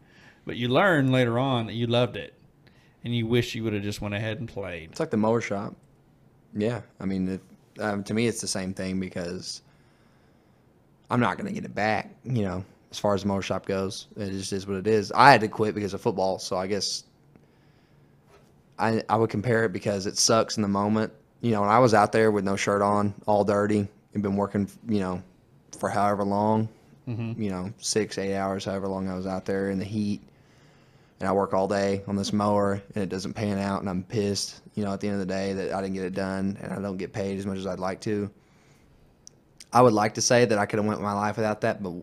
But 0.46 0.56
you 0.56 0.68
learn 0.68 1.10
later 1.10 1.38
on 1.38 1.66
that 1.66 1.74
you 1.74 1.88
loved 1.88 2.16
it, 2.16 2.32
and 3.04 3.14
you 3.14 3.26
wish 3.26 3.54
you 3.54 3.64
would 3.64 3.72
have 3.72 3.82
just 3.82 4.00
went 4.00 4.14
ahead 4.14 4.38
and 4.38 4.48
played. 4.48 4.90
It's 4.90 5.00
like 5.00 5.10
the 5.10 5.16
mower 5.16 5.40
shop. 5.40 5.74
Yeah, 6.54 6.82
I 7.00 7.04
mean, 7.04 7.28
it, 7.28 7.40
um, 7.80 8.04
to 8.04 8.14
me, 8.14 8.28
it's 8.28 8.40
the 8.40 8.46
same 8.46 8.72
thing 8.72 9.00
because 9.00 9.60
I'm 11.10 11.20
not 11.20 11.36
going 11.36 11.48
to 11.48 11.52
get 11.52 11.64
it 11.64 11.74
back. 11.74 12.14
You 12.24 12.42
know, 12.42 12.64
as 12.92 12.98
far 12.98 13.12
as 13.14 13.22
the 13.22 13.28
mower 13.28 13.42
shop 13.42 13.66
goes, 13.66 14.06
it 14.16 14.30
just 14.30 14.52
is 14.52 14.68
what 14.68 14.76
it 14.76 14.86
is. 14.86 15.10
I 15.12 15.32
had 15.32 15.40
to 15.40 15.48
quit 15.48 15.74
because 15.74 15.94
of 15.94 16.00
football, 16.00 16.38
so 16.38 16.56
I 16.56 16.68
guess 16.68 17.02
I 18.78 19.02
I 19.08 19.16
would 19.16 19.30
compare 19.30 19.64
it 19.64 19.72
because 19.72 20.06
it 20.06 20.16
sucks 20.16 20.56
in 20.56 20.62
the 20.62 20.68
moment. 20.68 21.12
You 21.40 21.50
know, 21.50 21.62
when 21.62 21.70
I 21.70 21.80
was 21.80 21.92
out 21.92 22.12
there 22.12 22.30
with 22.30 22.44
no 22.44 22.54
shirt 22.54 22.82
on, 22.82 23.14
all 23.26 23.42
dirty, 23.42 23.88
and 24.14 24.22
been 24.22 24.36
working, 24.36 24.70
you 24.88 25.00
know, 25.00 25.22
for 25.78 25.88
however 25.88 26.22
long, 26.22 26.68
you 27.38 27.50
know, 27.50 27.72
six, 27.78 28.16
eight 28.16 28.36
hours, 28.36 28.64
however 28.64 28.86
long 28.86 29.08
I 29.08 29.14
was 29.16 29.26
out 29.26 29.44
there 29.44 29.70
in 29.70 29.78
the 29.80 29.84
heat 29.84 30.22
and 31.20 31.28
I 31.28 31.32
work 31.32 31.54
all 31.54 31.68
day 31.68 32.02
on 32.06 32.16
this 32.16 32.32
mower 32.32 32.82
and 32.94 33.02
it 33.02 33.08
doesn't 33.08 33.34
pan 33.34 33.58
out 33.58 33.80
and 33.80 33.88
I'm 33.88 34.02
pissed, 34.02 34.60
you 34.74 34.84
know, 34.84 34.92
at 34.92 35.00
the 35.00 35.08
end 35.08 35.20
of 35.20 35.26
the 35.26 35.32
day 35.32 35.52
that 35.54 35.72
I 35.72 35.80
didn't 35.80 35.94
get 35.94 36.04
it 36.04 36.14
done 36.14 36.58
and 36.60 36.72
I 36.72 36.80
don't 36.80 36.98
get 36.98 37.12
paid 37.12 37.38
as 37.38 37.46
much 37.46 37.58
as 37.58 37.66
I'd 37.66 37.78
like 37.78 38.00
to. 38.02 38.30
I 39.72 39.82
would 39.82 39.94
like 39.94 40.14
to 40.14 40.22
say 40.22 40.44
that 40.44 40.58
I 40.58 40.66
could 40.66 40.78
have 40.78 40.86
went 40.86 41.00
my 41.00 41.12
life 41.12 41.36
without 41.36 41.62
that, 41.62 41.82
but 41.82 41.94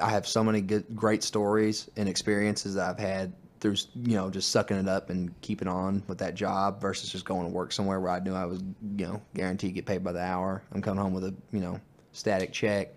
I 0.00 0.10
have 0.10 0.26
so 0.26 0.42
many 0.44 0.60
good 0.60 0.84
great 0.94 1.22
stories 1.22 1.88
and 1.96 2.08
experiences 2.08 2.74
that 2.74 2.88
I've 2.88 2.98
had 2.98 3.32
through, 3.60 3.76
you 3.94 4.16
know, 4.16 4.30
just 4.30 4.50
sucking 4.50 4.76
it 4.76 4.88
up 4.88 5.10
and 5.10 5.38
keeping 5.42 5.68
on 5.68 6.02
with 6.08 6.18
that 6.18 6.34
job 6.34 6.80
versus 6.80 7.10
just 7.10 7.24
going 7.24 7.42
to 7.42 7.52
work 7.52 7.72
somewhere 7.72 8.00
where 8.00 8.10
I 8.10 8.20
knew 8.20 8.34
I 8.34 8.46
was, 8.46 8.60
you 8.96 9.06
know, 9.06 9.22
guaranteed 9.34 9.74
get 9.74 9.86
paid 9.86 10.02
by 10.02 10.12
the 10.12 10.22
hour. 10.22 10.62
I'm 10.72 10.82
coming 10.82 11.02
home 11.02 11.12
with 11.12 11.24
a, 11.24 11.34
you 11.52 11.60
know, 11.60 11.80
static 12.12 12.52
check 12.52 12.94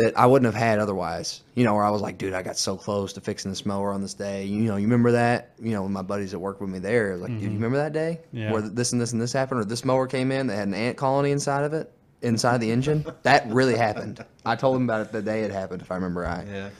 that 0.00 0.18
I 0.18 0.26
wouldn't 0.26 0.52
have 0.52 0.60
had 0.60 0.78
otherwise. 0.78 1.42
You 1.54 1.64
know, 1.64 1.74
where 1.74 1.84
I 1.84 1.90
was 1.90 2.00
like, 2.02 2.18
dude, 2.18 2.32
I 2.34 2.42
got 2.42 2.56
so 2.56 2.76
close 2.76 3.12
to 3.14 3.20
fixing 3.20 3.50
this 3.50 3.64
mower 3.64 3.92
on 3.92 4.00
this 4.02 4.14
day. 4.14 4.44
You 4.44 4.62
know, 4.62 4.76
you 4.76 4.84
remember 4.86 5.12
that? 5.12 5.52
You 5.60 5.72
know, 5.72 5.88
my 5.88 6.02
buddies 6.02 6.30
that 6.32 6.38
worked 6.38 6.60
with 6.60 6.70
me 6.70 6.78
there, 6.78 7.16
like, 7.16 7.30
dude, 7.30 7.42
you 7.42 7.50
remember 7.50 7.76
that 7.78 7.92
day 7.92 8.20
Yeah. 8.32 8.52
where 8.52 8.62
this 8.62 8.92
and 8.92 9.00
this 9.00 9.12
and 9.12 9.20
this 9.20 9.32
happened, 9.32 9.60
or 9.60 9.64
this 9.64 9.84
mower 9.84 10.06
came 10.06 10.32
in 10.32 10.46
that 10.48 10.56
had 10.56 10.68
an 10.68 10.74
ant 10.74 10.96
colony 10.96 11.30
inside 11.30 11.64
of 11.64 11.72
it, 11.72 11.92
inside 12.22 12.58
the 12.60 12.70
engine? 12.70 13.04
That 13.22 13.46
really 13.48 13.76
happened. 13.76 14.24
I 14.44 14.56
told 14.56 14.76
him 14.76 14.84
about 14.84 15.02
it 15.06 15.12
the 15.12 15.22
day 15.22 15.42
it 15.42 15.50
happened, 15.50 15.82
if 15.82 15.90
I 15.90 15.94
remember 15.96 16.20
right. 16.22 16.46
yeah. 16.46 16.70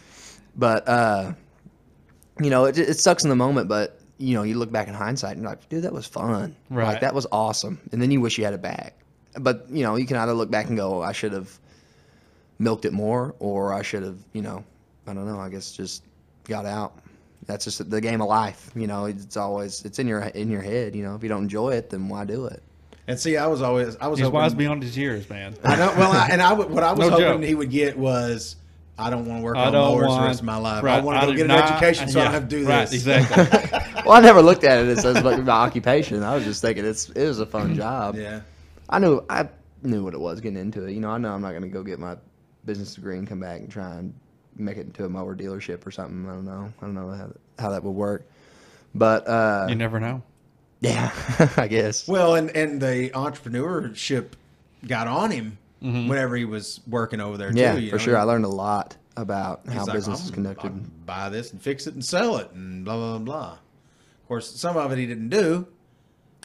But 0.56 0.88
uh, 0.88 1.32
you 2.40 2.50
know, 2.50 2.64
it, 2.64 2.78
it 2.78 2.98
sucks 2.98 3.22
in 3.24 3.30
the 3.30 3.36
moment, 3.36 3.68
but 3.68 4.00
you 4.18 4.34
know, 4.34 4.42
you 4.42 4.54
look 4.58 4.70
back 4.70 4.88
in 4.88 4.94
hindsight 4.94 5.32
and 5.32 5.42
you're 5.42 5.50
like, 5.50 5.68
dude, 5.68 5.84
that 5.84 5.92
was 5.92 6.06
fun. 6.06 6.54
Right. 6.68 6.86
Like 6.88 7.00
that 7.00 7.14
was 7.14 7.26
awesome. 7.32 7.78
And 7.92 8.00
then 8.02 8.10
you 8.10 8.20
wish 8.20 8.36
you 8.38 8.44
had 8.44 8.52
it 8.54 8.60
back. 8.62 8.94
But 9.38 9.66
you 9.70 9.82
know, 9.82 9.96
you 9.96 10.06
can 10.06 10.16
either 10.16 10.34
look 10.34 10.50
back 10.50 10.66
and 10.68 10.76
go, 10.76 11.02
I 11.02 11.12
should 11.12 11.32
have 11.32 11.58
milked 12.60 12.84
it 12.84 12.92
more, 12.92 13.34
or 13.40 13.72
I 13.74 13.82
should 13.82 14.04
have, 14.04 14.18
you 14.32 14.42
know, 14.42 14.62
I 15.08 15.14
don't 15.14 15.26
know. 15.26 15.40
I 15.40 15.48
guess 15.48 15.72
just 15.72 16.04
got 16.44 16.66
out. 16.66 16.92
That's 17.46 17.64
just 17.64 17.90
the 17.90 18.00
game 18.00 18.20
of 18.20 18.28
life. 18.28 18.70
You 18.76 18.86
know, 18.86 19.06
it's 19.06 19.36
always 19.36 19.84
it's 19.84 19.98
in 19.98 20.06
your 20.06 20.20
in 20.20 20.48
your 20.50 20.60
head. 20.62 20.94
You 20.94 21.02
know, 21.02 21.16
if 21.16 21.22
you 21.24 21.28
don't 21.28 21.42
enjoy 21.44 21.70
it, 21.70 21.90
then 21.90 22.08
why 22.08 22.24
do 22.24 22.44
it? 22.46 22.62
And 23.08 23.18
see, 23.18 23.36
I 23.36 23.46
was 23.48 23.60
always 23.62 23.96
I 23.96 24.06
was 24.06 24.18
He's 24.20 24.26
hoping, 24.26 24.40
wise 24.40 24.54
beyond 24.54 24.82
his 24.84 24.96
years, 24.96 25.28
man. 25.28 25.56
I 25.64 25.74
know. 25.74 25.92
Well, 25.96 26.12
I, 26.12 26.28
and 26.30 26.40
I 26.40 26.52
what 26.52 26.84
I 26.84 26.92
was 26.92 27.00
No 27.00 27.10
hoping 27.10 27.24
joke. 27.40 27.42
he 27.42 27.54
would 27.56 27.70
get 27.70 27.98
was 27.98 28.54
I 28.98 29.08
don't 29.10 29.24
want 29.26 29.40
to 29.40 29.44
work 29.44 29.56
I 29.56 29.66
on 29.66 29.72
don't 29.72 29.90
mowers 29.90 30.06
want 30.08 30.20
the 30.20 30.26
rest 30.28 30.40
of 30.40 30.46
my 30.46 30.56
life. 30.58 30.84
right, 30.84 30.98
I 30.98 31.00
want 31.00 31.18
to 31.20 31.26
go 31.26 31.32
do 31.32 31.38
get 31.38 31.44
an 31.46 31.50
education 31.52 32.08
so 32.08 32.20
I 32.20 32.24
don't 32.24 32.34
have 32.34 32.48
to 32.48 32.56
do 32.60 32.66
right, 32.66 32.88
this. 32.88 33.06
Exactly. 33.06 33.80
Well, 34.04 34.12
I 34.16 34.20
never 34.20 34.40
looked 34.42 34.64
at 34.64 34.78
it 34.82 34.88
as, 34.88 35.04
as 35.04 35.22
like 35.22 35.42
my 35.44 35.52
occupation. 35.52 36.22
I 36.22 36.34
was 36.34 36.44
just 36.44 36.62
thinking 36.62 36.84
it's 36.84 37.10
it 37.10 37.26
was 37.26 37.38
a 37.40 37.46
fun 37.46 37.74
job. 37.76 38.16
yeah. 38.16 38.40
I 38.88 38.98
knew 38.98 39.24
I 39.28 39.48
knew 39.82 40.04
what 40.04 40.14
it 40.14 40.20
was 40.20 40.40
getting 40.40 40.58
into 40.58 40.84
it. 40.86 40.92
You 40.92 41.00
know, 41.00 41.10
I 41.10 41.18
know 41.18 41.32
I'm 41.32 41.42
not 41.42 41.50
going 41.50 41.62
to 41.62 41.68
go 41.68 41.82
get 41.82 41.98
my 41.98 42.16
business 42.64 42.94
degree 42.94 43.16
and 43.18 43.26
come 43.26 43.40
back 43.40 43.60
and 43.60 43.70
try 43.70 43.96
and 43.96 44.12
make 44.56 44.76
it 44.76 44.86
into 44.86 45.04
a 45.04 45.08
mower 45.08 45.34
dealership 45.36 45.86
or 45.86 45.90
something. 45.90 46.28
I 46.28 46.32
don't 46.34 46.44
know. 46.44 46.72
I 46.80 46.84
don't 46.84 46.94
know 46.94 47.10
how, 47.10 47.32
how 47.58 47.70
that 47.70 47.82
would 47.82 47.92
work. 47.92 48.26
But 48.94 49.26
uh, 49.28 49.66
you 49.68 49.74
never 49.76 50.00
know. 50.00 50.22
yeah, 50.80 51.10
I 51.56 51.68
guess. 51.68 52.08
Well, 52.08 52.34
and 52.34 52.50
and 52.56 52.80
the 52.80 53.10
entrepreneurship 53.14 54.32
got 54.86 55.06
on 55.06 55.30
him 55.30 55.58
Mm-hmm. 55.82 56.08
whenever 56.08 56.36
he 56.36 56.44
was 56.44 56.78
working 56.86 57.22
over 57.22 57.38
there 57.38 57.50
yeah, 57.54 57.72
too. 57.74 57.80
you 57.80 57.88
for 57.88 57.96
know? 57.96 58.02
sure. 58.02 58.18
I 58.18 58.24
learned 58.24 58.44
a 58.44 58.48
lot 58.48 58.98
about 59.16 59.62
He's 59.64 59.72
how 59.72 59.84
like, 59.86 59.94
business 59.94 60.22
is 60.26 60.30
conducted. 60.30 61.06
Buy 61.06 61.30
this 61.30 61.52
and 61.52 61.62
fix 61.62 61.86
it 61.86 61.94
and 61.94 62.04
sell 62.04 62.36
it 62.36 62.50
and 62.52 62.84
blah 62.84 62.96
blah 62.96 63.18
blah. 63.18 63.52
Of 63.52 64.28
course, 64.28 64.50
some 64.50 64.76
of 64.76 64.92
it 64.92 64.98
he 64.98 65.06
didn't 65.06 65.30
do, 65.30 65.66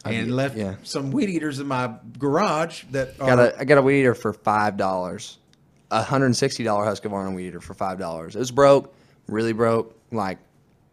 I 0.06 0.12
and 0.14 0.28
did, 0.28 0.34
left 0.34 0.56
yeah. 0.56 0.76
some 0.84 1.12
weed 1.12 1.30
eaters 1.30 1.60
in 1.60 1.68
my 1.68 1.96
garage 2.18 2.86
that 2.92 3.20
are 3.20 3.28
Got 3.28 3.40
a 3.40 3.60
I 3.60 3.66
got 3.66 3.78
a 3.78 3.82
weed 3.82 4.00
eater 4.00 4.16
for 4.16 4.32
five 4.32 4.78
dollars 4.78 5.38
a 5.92 6.04
hundred 6.04 6.28
and 6.28 6.38
sixty 6.38 6.64
dollar 6.64 6.86
Husqvarna 6.86 7.36
weed 7.36 7.48
eater 7.48 7.62
for 7.62 7.74
five 7.74 8.00
dollars. 8.00 8.36
It 8.36 8.40
was 8.40 8.52
broke, 8.52 8.96
really 9.28 9.54
broke, 9.54 10.00
like 10.12 10.40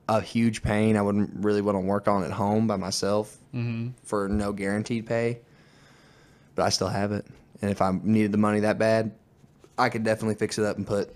a 0.08 0.20
huge 0.20 0.62
pain. 0.62 0.96
I 0.96 1.02
wouldn't 1.02 1.30
really 1.44 1.62
want 1.62 1.76
to 1.76 1.80
work 1.80 2.08
on 2.08 2.24
at 2.24 2.30
home 2.30 2.66
by 2.66 2.76
myself 2.76 3.36
mm-hmm. 3.54 3.90
for 4.04 4.28
no 4.28 4.52
guaranteed 4.52 5.06
pay. 5.06 5.40
But 6.54 6.64
I 6.64 6.68
still 6.68 6.88
have 6.88 7.12
it, 7.12 7.24
and 7.62 7.70
if 7.70 7.80
I 7.80 7.92
needed 8.02 8.32
the 8.32 8.38
money 8.38 8.60
that 8.60 8.78
bad, 8.78 9.12
I 9.78 9.88
could 9.88 10.04
definitely 10.04 10.34
fix 10.34 10.58
it 10.58 10.64
up 10.64 10.76
and 10.76 10.86
put 10.86 11.14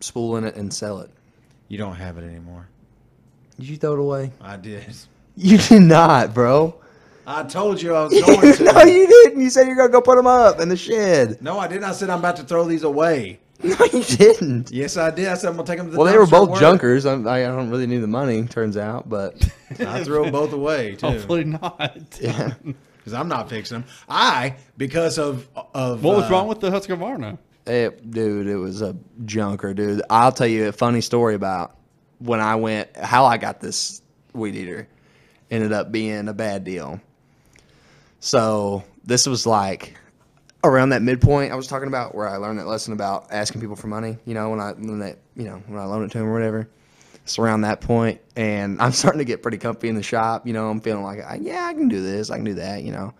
spool 0.00 0.36
in 0.36 0.44
it 0.44 0.54
and 0.54 0.72
sell 0.72 1.00
it. 1.00 1.10
You 1.66 1.78
don't 1.78 1.96
have 1.96 2.18
it 2.18 2.24
anymore. 2.24 2.68
Did 3.58 3.68
you 3.68 3.76
throw 3.76 3.94
it 3.94 3.98
away? 3.98 4.32
I 4.40 4.56
did. 4.56 4.84
You 5.36 5.58
did 5.58 5.82
not, 5.82 6.34
bro. 6.34 6.80
I 7.30 7.42
told 7.44 7.80
you 7.82 7.94
I 7.94 8.04
was 8.04 8.12
going 8.26 8.52
to. 8.54 8.64
no, 8.64 8.82
you 8.84 9.06
didn't. 9.06 9.40
You 9.40 9.50
said 9.50 9.66
you're 9.66 9.76
gonna 9.76 9.90
go 9.92 10.00
put 10.00 10.16
them 10.16 10.26
up 10.26 10.60
in 10.60 10.68
the 10.70 10.76
shed. 10.76 11.42
No, 11.42 11.58
I 11.58 11.68
didn't. 11.68 11.84
I 11.84 11.92
said 11.92 12.08
I'm 12.08 12.20
about 12.20 12.36
to 12.36 12.42
throw 12.44 12.64
these 12.64 12.82
away. 12.84 13.40
No, 13.60 13.74
you 13.92 14.04
didn't. 14.04 14.70
Yes, 14.70 14.96
I 14.96 15.10
did. 15.10 15.26
I 15.26 15.34
said 15.34 15.48
I'm 15.50 15.56
gonna 15.56 15.66
take 15.66 15.78
them 15.78 15.86
to 15.88 15.92
the 15.92 15.98
Well, 15.98 16.06
they 16.10 16.16
were 16.16 16.28
both 16.28 16.50
work. 16.50 16.60
junkers. 16.60 17.04
I'm, 17.04 17.26
I 17.26 17.42
don't 17.42 17.68
really 17.70 17.88
need 17.88 17.98
the 17.98 18.06
money, 18.06 18.44
turns 18.46 18.76
out, 18.76 19.08
but 19.08 19.34
I 19.80 20.04
threw 20.04 20.22
them 20.22 20.30
both 20.30 20.52
away 20.52 20.94
too. 20.94 21.08
Hopefully 21.08 21.42
not. 21.42 21.98
yeah. 22.20 22.54
because 22.98 23.12
I'm 23.12 23.26
not 23.26 23.50
fixing 23.50 23.80
them. 23.80 23.88
I 24.08 24.54
because 24.76 25.18
of 25.18 25.48
of 25.74 26.04
What 26.04 26.16
was 26.18 26.26
uh, 26.26 26.32
wrong 26.32 26.46
with 26.46 26.60
the 26.60 26.70
Husqvarna? 26.70 27.36
It, 27.66 28.10
dude, 28.12 28.46
it 28.46 28.56
was 28.56 28.80
a 28.80 28.96
junker, 29.24 29.74
dude. 29.74 30.02
I'll 30.08 30.30
tell 30.32 30.46
you 30.46 30.68
a 30.68 30.72
funny 30.72 31.00
story 31.00 31.34
about 31.34 31.76
when 32.20 32.38
I 32.38 32.54
went, 32.54 32.96
how 32.96 33.24
I 33.26 33.38
got 33.38 33.60
this 33.60 34.02
weed 34.34 34.54
eater. 34.54 34.86
Ended 35.50 35.72
up 35.72 35.90
being 35.90 36.28
a 36.28 36.32
bad 36.32 36.62
deal. 36.62 37.00
So 38.20 38.84
this 39.04 39.26
was 39.26 39.46
like 39.46 39.96
around 40.64 40.90
that 40.90 41.02
midpoint 41.02 41.52
I 41.52 41.54
was 41.54 41.66
talking 41.66 41.88
about, 41.88 42.14
where 42.14 42.28
I 42.28 42.36
learned 42.36 42.58
that 42.58 42.66
lesson 42.66 42.92
about 42.92 43.28
asking 43.30 43.60
people 43.60 43.76
for 43.76 43.86
money. 43.86 44.18
You 44.24 44.34
know, 44.34 44.50
when 44.50 44.60
I 44.60 44.72
when 44.72 44.98
they, 44.98 45.16
you 45.36 45.44
know, 45.44 45.62
when 45.66 45.78
I 45.78 45.84
loan 45.84 46.04
it 46.04 46.10
to 46.12 46.18
them 46.18 46.26
or 46.28 46.32
whatever. 46.32 46.68
It's 47.24 47.38
around 47.38 47.60
that 47.60 47.82
point, 47.82 48.22
and 48.36 48.80
I'm 48.80 48.92
starting 48.92 49.18
to 49.18 49.24
get 49.24 49.42
pretty 49.42 49.58
comfy 49.58 49.88
in 49.88 49.94
the 49.94 50.02
shop. 50.02 50.46
You 50.46 50.54
know, 50.54 50.70
I'm 50.70 50.80
feeling 50.80 51.04
like, 51.04 51.18
yeah, 51.40 51.66
I 51.66 51.74
can 51.74 51.88
do 51.88 52.02
this, 52.02 52.30
I 52.30 52.36
can 52.36 52.44
do 52.44 52.54
that. 52.54 52.82
You 52.82 52.92
know. 52.92 53.14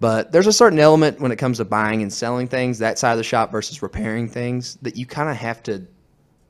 But 0.00 0.32
there's 0.32 0.46
a 0.46 0.52
certain 0.52 0.78
element 0.78 1.20
when 1.20 1.32
it 1.32 1.36
comes 1.36 1.58
to 1.58 1.64
buying 1.64 2.02
and 2.02 2.12
selling 2.12 2.48
things, 2.48 2.80
that 2.80 2.98
side 2.98 3.12
of 3.12 3.18
the 3.18 3.24
shop 3.24 3.50
versus 3.50 3.80
repairing 3.80 4.28
things, 4.28 4.76
that 4.82 4.96
you 4.96 5.06
kind 5.06 5.30
of 5.30 5.36
have 5.36 5.62
to 5.62 5.86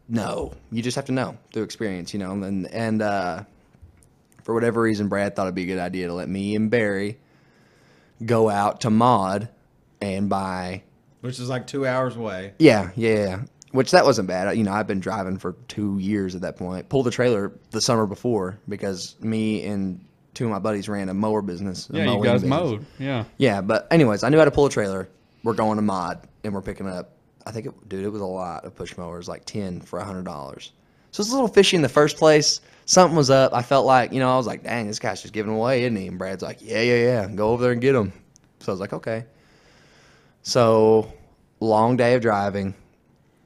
know. 0.08 0.52
You 0.72 0.82
just 0.82 0.96
have 0.96 1.04
to 1.04 1.12
know 1.12 1.36
through 1.52 1.62
experience, 1.62 2.12
you 2.12 2.18
know. 2.18 2.32
And 2.32 2.66
and 2.68 3.00
uh, 3.00 3.44
for 4.42 4.52
whatever 4.52 4.82
reason, 4.82 5.08
Brad 5.08 5.36
thought 5.36 5.44
it'd 5.44 5.54
be 5.54 5.62
a 5.62 5.66
good 5.66 5.78
idea 5.78 6.08
to 6.08 6.14
let 6.14 6.28
me 6.28 6.56
and 6.56 6.70
Barry 6.70 7.18
go 8.24 8.48
out 8.50 8.82
to 8.82 8.90
Mod 8.90 9.48
and 10.00 10.28
buy. 10.28 10.82
which 11.20 11.38
is 11.40 11.48
like 11.48 11.66
two 11.66 11.86
hours 11.86 12.16
away. 12.16 12.54
Yeah, 12.58 12.90
yeah, 12.96 13.14
yeah. 13.14 13.40
Which 13.72 13.90
that 13.90 14.04
wasn't 14.04 14.28
bad. 14.28 14.56
You 14.56 14.62
know, 14.62 14.72
I've 14.72 14.86
been 14.86 15.00
driving 15.00 15.38
for 15.38 15.54
two 15.68 15.98
years 15.98 16.34
at 16.36 16.42
that 16.42 16.56
point. 16.56 16.88
Pulled 16.88 17.06
the 17.06 17.10
trailer 17.10 17.52
the 17.70 17.80
summer 17.80 18.06
before 18.06 18.58
because 18.68 19.16
me 19.20 19.64
and 19.66 20.04
two 20.34 20.44
of 20.44 20.50
my 20.50 20.58
buddies 20.60 20.88
ran 20.88 21.08
a 21.08 21.14
mower 21.14 21.42
business. 21.42 21.90
a 21.90 21.96
Yeah, 21.96 22.04
you 22.14 22.22
guys 22.22 22.42
business. 22.42 22.50
mowed. 22.50 22.86
Yeah. 23.00 23.24
Yeah, 23.36 23.60
but 23.62 23.88
anyways, 23.90 24.22
I 24.22 24.28
knew 24.28 24.38
how 24.38 24.44
to 24.44 24.50
pull 24.52 24.66
a 24.66 24.70
trailer. 24.70 25.08
We're 25.42 25.54
going 25.54 25.76
to 25.76 25.82
mod 25.82 26.26
and 26.44 26.54
we're 26.54 26.62
picking 26.62 26.88
up. 26.88 27.10
I 27.46 27.50
think 27.50 27.66
it, 27.66 27.88
dude, 27.88 28.04
it 28.04 28.08
was 28.10 28.22
a 28.22 28.26
lot 28.26 28.64
of 28.64 28.74
push 28.76 28.96
mowers, 28.96 29.28
like 29.28 29.44
ten 29.44 29.80
for 29.80 29.98
a 29.98 30.04
hundred 30.04 30.24
dollars. 30.24 30.72
So 31.10 31.20
it's 31.20 31.30
a 31.30 31.34
little 31.34 31.48
fishy 31.48 31.76
in 31.76 31.82
the 31.82 31.88
first 31.88 32.16
place. 32.16 32.60
Something 32.86 33.16
was 33.16 33.30
up. 33.30 33.52
I 33.54 33.62
felt 33.62 33.86
like, 33.86 34.12
you 34.12 34.20
know, 34.20 34.32
I 34.32 34.36
was 34.36 34.46
like, 34.46 34.62
dang, 34.62 34.86
this 34.86 34.98
guy's 34.98 35.22
just 35.22 35.32
giving 35.32 35.54
away, 35.54 35.84
isn't 35.84 35.96
he? 35.96 36.06
And 36.06 36.18
Brad's 36.18 36.42
like, 36.42 36.58
yeah, 36.60 36.82
yeah, 36.82 36.96
yeah, 36.96 37.28
go 37.28 37.50
over 37.50 37.62
there 37.62 37.72
and 37.72 37.80
get 37.80 37.92
them. 37.92 38.12
So 38.60 38.72
I 38.72 38.74
was 38.74 38.80
like, 38.80 38.92
okay. 38.92 39.24
So 40.42 41.12
long 41.60 41.96
day 41.96 42.14
of 42.14 42.22
driving. 42.22 42.74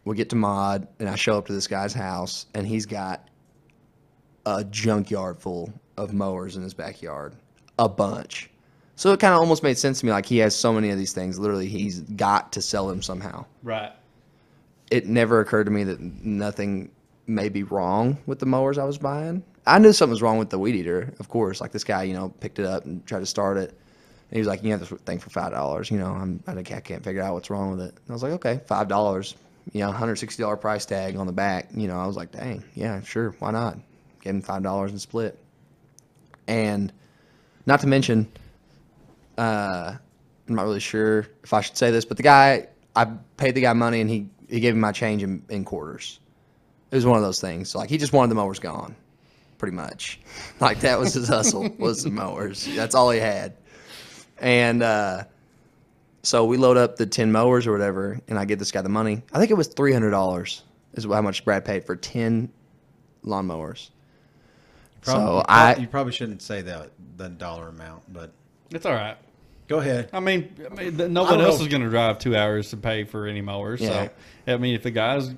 We 0.04 0.16
get 0.16 0.30
to 0.30 0.37
mod 0.37 0.88
and 0.99 1.09
I 1.09 1.16
show 1.16 1.37
up 1.37 1.47
to 1.47 1.52
this 1.52 1.66
guy's 1.66 1.92
house 1.92 2.47
and 2.54 2.66
he's 2.66 2.87
got 2.87 3.28
a 4.47 4.64
junkyard 4.64 5.38
full 5.38 5.73
of 5.97 6.14
mowers 6.14 6.57
in 6.57 6.62
his 6.62 6.73
backyard, 6.75 7.35
a 7.78 7.88
bunch. 7.88 8.50
So 8.97 9.12
it 9.12 9.21
kind 9.21 9.35
of 9.35 9.40
almost 9.40 9.62
made 9.62 9.78
sense 9.78 10.00
to 10.00 10.07
me. 10.07 10.12
Like 10.12 10.26
he 10.26 10.38
has 10.38 10.57
so 10.57 10.73
many 10.73 10.90
of 10.90 10.99
these 10.99 11.12
things. 11.12 11.38
Literally, 11.38 11.68
he's 11.68 12.00
got 12.00 12.52
to 12.52 12.62
sell 12.62 12.88
them 12.88 13.02
somehow. 13.02 13.45
Right. 13.62 13.92
It 14.90 15.07
never 15.07 15.40
occurred 15.40 15.64
to 15.64 15.71
me 15.71 15.85
that 15.85 16.00
nothing 16.00 16.90
may 17.28 17.49
be 17.49 17.62
wrong 17.62 18.18
with 18.26 18.38
the 18.38 18.47
mowers 18.47 18.78
I 18.78 18.85
was 18.85 18.99
buying. 18.99 19.42
I 19.66 19.78
knew 19.78 19.92
something 19.92 20.12
was 20.12 20.23
wrong 20.23 20.38
with 20.38 20.50
the 20.50 20.58
weed 20.58 20.75
eater, 20.75 21.12
of 21.20 21.28
course. 21.28 21.61
Like 21.61 21.73
this 21.73 21.85
guy, 21.85 22.04
you 22.04 22.14
know, 22.14 22.30
picked 22.40 22.58
it 22.58 22.64
up 22.64 22.85
and 22.85 23.04
tried 23.06 23.20
to 23.20 23.26
start 23.26 23.58
it. 23.58 23.70
And 23.70 24.37
he 24.37 24.38
was 24.38 24.49
like, 24.49 24.62
"You 24.62 24.70
have 24.73 24.80
this 24.80 24.90
thing 25.02 25.18
for 25.18 25.30
five 25.30 25.52
dollars." 25.52 25.90
You 25.90 25.99
know, 25.99 26.12
I'm, 26.12 26.42
I 26.47 26.54
think 26.54 26.73
I 26.73 26.80
can't 26.80 27.04
figure 27.04 27.23
out 27.23 27.35
what's 27.35 27.50
wrong 27.50 27.70
with 27.70 27.80
it. 27.80 27.94
And 27.94 28.11
I 28.11 28.12
was 28.12 28.23
like, 28.23 28.32
"Okay, 28.32 28.61
five 28.66 28.88
dollars." 28.88 29.35
You 29.73 29.80
know, 29.80 29.92
hundred 29.92 30.16
sixty 30.16 30.42
dollar 30.42 30.56
price 30.56 30.87
tag 30.87 31.16
on 31.16 31.26
the 31.26 31.32
back. 31.32 31.68
You 31.75 31.88
know, 31.88 31.99
I 31.99 32.06
was 32.06 32.16
like, 32.16 32.32
"Dang, 32.32 32.64
yeah, 32.75 33.00
sure, 33.02 33.35
why 33.38 33.50
not?" 33.50 33.78
Gave 34.20 34.35
him 34.35 34.42
five 34.42 34.62
dollars 34.62 34.90
and 34.90 35.00
split. 35.00 35.38
And 36.47 36.92
not 37.66 37.80
to 37.80 37.87
mention, 37.87 38.26
uh, 39.37 39.94
I'm 40.49 40.54
not 40.54 40.64
really 40.64 40.80
sure 40.80 41.26
if 41.44 41.52
I 41.52 41.61
should 41.61 41.76
say 41.76 41.90
this, 41.90 42.04
but 42.06 42.16
the 42.16 42.23
guy, 42.23 42.68
I 42.97 43.04
paid 43.37 43.54
the 43.54 43.61
guy 43.61 43.75
money 43.75 44.00
and 44.00 44.08
he, 44.08 44.28
he 44.49 44.61
gave 44.61 44.75
me 44.75 44.80
my 44.80 44.92
change 44.92 45.23
in, 45.23 45.42
in 45.50 45.64
quarters. 45.64 46.18
It 46.90 46.97
was 46.97 47.07
one 47.07 47.16
of 47.18 47.23
those 47.23 47.40
things. 47.40 47.75
Like 47.75 47.90
he 47.90 47.99
just 47.99 48.12
wanted 48.12 48.30
the 48.30 48.35
mowers 48.37 48.59
gone, 48.59 48.97
pretty 49.59 49.76
much. 49.76 50.21
Like 50.61 50.80
that 50.80 50.99
was 50.99 51.14
his 51.14 51.28
hustle 51.28 51.68
was 51.78 52.02
the 52.04 52.11
mowers. 52.11 52.66
That's 52.75 52.95
all 52.95 53.11
he 53.11 53.21
had. 53.21 53.54
And 54.38 54.83
uh, 54.83 55.25
so 56.23 56.45
we 56.45 56.57
load 56.57 56.76
up 56.76 56.97
the 56.97 57.07
ten 57.07 57.30
mowers 57.33 57.66
or 57.66 57.73
whatever, 57.73 58.21
and 58.28 58.38
I 58.38 58.45
give 58.45 58.59
this 58.59 58.73
guy 58.73 58.83
the 58.83 58.88
money. 58.88 59.23
I 59.33 59.38
think 59.38 59.50
it 59.50 59.54
was 59.54 59.68
three 59.68 59.92
hundred 59.92 60.11
dollars 60.11 60.62
is 60.95 61.04
how 61.04 61.21
much 61.23 61.45
Brad 61.45 61.64
paid 61.64 61.85
for 61.85 61.97
ten 61.97 62.50
lawnmowers. 63.25 63.90
Probably, 65.02 65.23
so 65.23 65.37
you 65.38 65.45
I 65.49 65.76
you 65.76 65.87
probably 65.87 66.12
shouldn't 66.12 66.42
say 66.42 66.62
that 66.62 66.90
the 67.16 67.28
dollar 67.28 67.68
amount, 67.68 68.12
but 68.12 68.33
It's 68.71 68.85
all 68.87 68.95
right. 68.95 69.16
go 69.68 69.78
ahead. 69.78 70.09
I 70.12 70.21
mean, 70.21 70.54
I 70.64 70.75
mean 70.75 70.97
th- 70.97 71.09
I 71.09 71.12
nobody 71.12 71.42
else 71.42 71.59
know. 71.59 71.64
is 71.64 71.68
going 71.68 71.83
to 71.83 71.88
drive 71.90 72.18
two 72.18 72.37
hours 72.37 72.71
to 72.71 72.76
pay 72.76 73.04
for 73.04 73.26
any 73.26 73.40
mowers. 73.40 73.80
Yeah. 73.80 74.09
So, 74.47 74.54
I 74.54 74.57
mean, 74.57 74.75
if 74.75 74.83
the 74.83 74.90
guy's, 74.90 75.30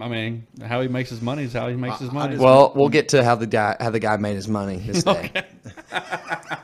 I 0.00 0.08
mean, 0.08 0.46
how 0.64 0.80
he 0.82 0.88
makes 0.88 1.10
his 1.10 1.20
money 1.22 1.44
is 1.44 1.52
how 1.52 1.68
he 1.68 1.76
makes 1.76 1.98
his 1.98 2.10
money. 2.12 2.32
just- 2.34 2.42
Well, 2.44 2.72
we'll 2.74 2.88
get 2.88 3.08
to 3.10 3.24
how 3.24 3.34
the 3.34 3.46
guy 3.46 3.76
how 3.80 3.90
the 3.90 3.98
guy 4.00 4.16
made 4.16 4.34
his 4.34 4.48
money 4.48 4.76
this 4.78 5.02
day. 5.04 5.30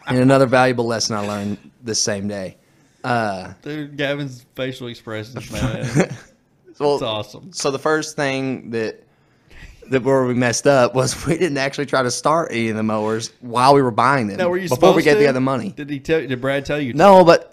and 0.06 0.18
another 0.18 0.46
valuable 0.46 0.86
lesson 0.86 1.16
I 1.16 1.26
learned 1.26 1.58
this 1.82 2.00
same 2.00 2.28
day. 2.28 2.56
Uh, 3.04 3.52
Dude, 3.62 3.96
Gavin's 3.96 4.44
facial 4.54 4.86
expressions, 4.88 5.50
man. 5.52 5.88
well, 6.78 6.94
It's 6.94 7.02
awesome. 7.02 7.52
so 7.52 7.70
the 7.70 7.78
first 7.78 8.16
thing 8.16 8.70
that 8.70 9.02
that 9.90 10.04
where 10.04 10.24
we 10.24 10.34
messed 10.34 10.66
up 10.68 10.94
was 10.94 11.26
we 11.26 11.36
didn't 11.36 11.58
actually 11.58 11.86
try 11.86 12.02
to 12.02 12.10
start 12.10 12.52
any 12.52 12.68
of 12.68 12.76
the 12.76 12.82
mowers 12.84 13.32
while 13.40 13.74
we 13.74 13.82
were 13.82 13.90
buying 13.90 14.28
them 14.28 14.36
Now, 14.38 14.48
were 14.48 14.56
you 14.56 14.68
before 14.68 14.90
we 14.94 15.02
supposed 15.02 15.04
get 15.04 15.14
to? 15.14 15.18
the 15.18 15.26
other 15.26 15.40
money. 15.40 15.70
Did 15.70 15.90
he 15.90 15.98
tell? 15.98 16.20
Did 16.24 16.40
Brad 16.40 16.64
tell 16.64 16.80
you? 16.80 16.92
No, 16.94 17.24
but 17.24 17.51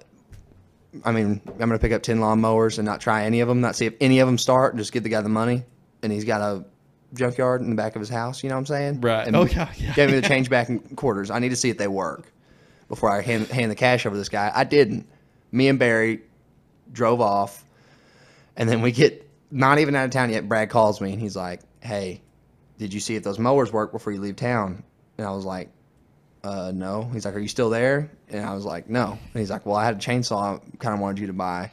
I 1.04 1.12
mean, 1.12 1.42
I'm 1.48 1.58
gonna 1.58 1.80
pick 1.80 1.92
up 1.92 2.02
ten 2.04 2.20
lawn 2.20 2.42
mowers 2.42 2.80
and 2.80 2.86
not 2.86 3.02
try 3.02 3.24
any 3.26 3.42
of 3.42 3.48
them, 3.48 3.62
not 3.62 3.76
see 3.76 3.86
if 3.86 3.94
any 4.02 4.20
of 4.20 4.28
them 4.28 4.38
start, 4.38 4.74
and 4.74 4.80
just 4.80 4.92
give 4.92 5.04
the 5.04 5.10
guy 5.10 5.22
the 5.22 5.30
money, 5.30 5.64
and 6.02 6.12
he's 6.12 6.26
got 6.26 6.42
a 6.42 6.66
junkyard 7.14 7.62
in 7.62 7.70
the 7.70 7.76
back 7.76 7.96
of 7.96 8.00
his 8.00 8.10
house. 8.10 8.44
You 8.44 8.50
know 8.50 8.56
what 8.56 8.60
I'm 8.60 8.66
saying? 8.68 9.02
Right. 9.02 9.28
And 9.28 9.36
Oh, 9.36 9.46
yeah, 9.46 9.72
yeah, 9.78 9.94
Gave 9.94 10.10
me 10.12 10.20
the 10.20 10.28
change 10.28 10.50
back 10.50 10.70
in 10.70 10.80
quarters. 10.96 11.30
I 11.32 11.40
need 11.40 11.50
to 11.50 11.56
see 11.56 11.70
if 11.70 11.78
they 11.78 11.88
work 11.88 12.32
before 12.88 13.10
I 13.10 13.22
hand 13.22 13.48
hand 13.48 13.72
the 13.72 13.76
cash 13.76 14.06
over 14.06 14.16
to 14.16 14.18
this 14.20 14.30
guy. 14.30 14.52
I 14.54 14.64
didn't. 14.64 15.08
Me 15.52 15.68
and 15.68 15.80
Barry 15.80 16.22
drove 16.92 17.22
off, 17.22 17.64
and 18.56 18.68
then 18.68 18.82
we 18.82 18.92
get 18.92 19.30
not 19.52 19.80
even 19.80 19.96
out 19.96 20.06
of 20.06 20.12
town 20.12 20.32
yet. 20.32 20.48
Brad 20.48 20.70
calls 20.70 21.02
me 21.02 21.12
and 21.14 21.22
he's 21.22 21.36
like, 21.36 21.62
"Hey, 21.82 22.22
did 22.78 22.94
you 22.94 23.00
see 23.00 23.16
if 23.16 23.24
those 23.24 23.40
mowers 23.40 23.72
work 23.72 23.92
before 23.92 24.12
you 24.14 24.20
leave 24.22 24.36
town?" 24.36 24.84
And 25.18 25.28
I 25.28 25.32
was 25.32 25.46
like, 25.46 25.70
uh, 26.44 26.72
no. 26.74 27.04
He's 27.14 27.26
like, 27.26 27.36
are 27.36 27.40
you 27.40 27.48
still 27.48 27.70
there? 27.70 28.10
And 28.30 28.46
I 28.46 28.54
was 28.54 28.66
like, 28.66 28.90
no. 28.90 29.12
And 29.12 29.40
he's 29.40 29.50
like, 29.50 29.66
well, 29.66 29.76
I 29.76 29.86
had 29.86 29.96
a 29.96 30.00
chainsaw 30.00 30.58
I 30.58 30.78
kind 30.78 30.94
of 30.94 31.00
wanted 31.00 31.20
you 31.20 31.28
to 31.28 31.34
buy. 31.34 31.72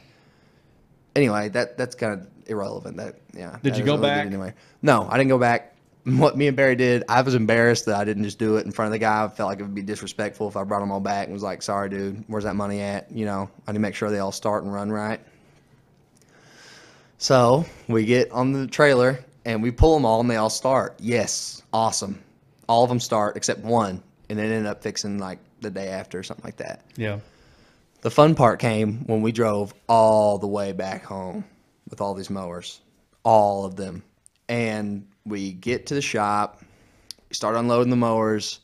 Anyway, 1.15 1.49
that 1.49 1.77
that's 1.77 1.95
kind 1.95 2.13
of 2.13 2.27
irrelevant. 2.45 2.97
That 2.97 3.15
yeah. 3.33 3.57
Did 3.63 3.73
that 3.73 3.79
you 3.79 3.85
go 3.85 3.97
back? 3.97 4.25
Anywhere. 4.25 4.55
No, 4.81 5.07
I 5.09 5.17
didn't 5.17 5.29
go 5.29 5.39
back. 5.39 5.73
What 6.07 6.37
me 6.37 6.47
and 6.47 6.55
Barry 6.55 6.77
did, 6.77 7.03
I 7.09 7.21
was 7.21 7.35
embarrassed 7.35 7.87
that 7.87 7.95
I 7.95 8.05
didn't 8.05 8.23
just 8.23 8.39
do 8.39 8.55
it 8.55 8.65
in 8.65 8.71
front 8.71 8.87
of 8.87 8.93
the 8.93 8.99
guy. 8.99 9.25
I 9.25 9.27
felt 9.27 9.49
like 9.49 9.59
it 9.59 9.63
would 9.63 9.75
be 9.75 9.81
disrespectful 9.81 10.47
if 10.47 10.55
I 10.55 10.63
brought 10.63 10.79
them 10.79 10.89
all 10.89 11.01
back 11.01 11.25
and 11.25 11.33
was 11.33 11.43
like, 11.43 11.61
sorry, 11.61 11.89
dude, 11.89 12.23
where's 12.27 12.45
that 12.45 12.55
money 12.55 12.79
at? 12.79 13.11
You 13.11 13.25
know, 13.25 13.49
I 13.67 13.73
need 13.73 13.75
to 13.75 13.81
make 13.81 13.93
sure 13.93 14.09
they 14.09 14.19
all 14.19 14.31
start 14.31 14.63
and 14.63 14.73
run 14.73 14.89
right. 14.89 15.19
So 17.17 17.65
we 17.89 18.05
get 18.05 18.31
on 18.31 18.53
the 18.53 18.67
trailer 18.67 19.19
and 19.43 19.61
we 19.61 19.69
pull 19.69 19.95
them 19.95 20.05
all 20.05 20.21
and 20.21 20.29
they 20.29 20.37
all 20.37 20.49
start. 20.49 20.95
Yes, 20.99 21.61
awesome. 21.73 22.23
All 22.69 22.83
of 22.83 22.89
them 22.89 23.01
start 23.01 23.35
except 23.35 23.61
one, 23.61 24.01
and 24.29 24.39
it 24.39 24.43
ended 24.43 24.65
up 24.65 24.83
fixing 24.83 25.17
like 25.17 25.39
the 25.61 25.69
day 25.69 25.89
after 25.89 26.19
or 26.19 26.23
something 26.23 26.45
like 26.45 26.57
that. 26.57 26.81
Yeah. 26.95 27.19
The 28.01 28.11
fun 28.11 28.35
part 28.35 28.59
came 28.59 29.05
when 29.05 29.21
we 29.21 29.31
drove 29.31 29.73
all 29.87 30.37
the 30.37 30.47
way 30.47 30.71
back 30.71 31.03
home 31.03 31.43
with 31.89 32.01
all 32.01 32.13
these 32.13 32.29
mowers, 32.29 32.79
all 33.23 33.65
of 33.65 33.75
them. 33.75 34.03
And 34.47 35.07
we 35.25 35.51
get 35.51 35.87
to 35.87 35.93
the 35.93 36.01
shop, 36.01 36.61
start 37.31 37.55
unloading 37.55 37.89
the 37.89 37.95
mowers. 37.97 38.59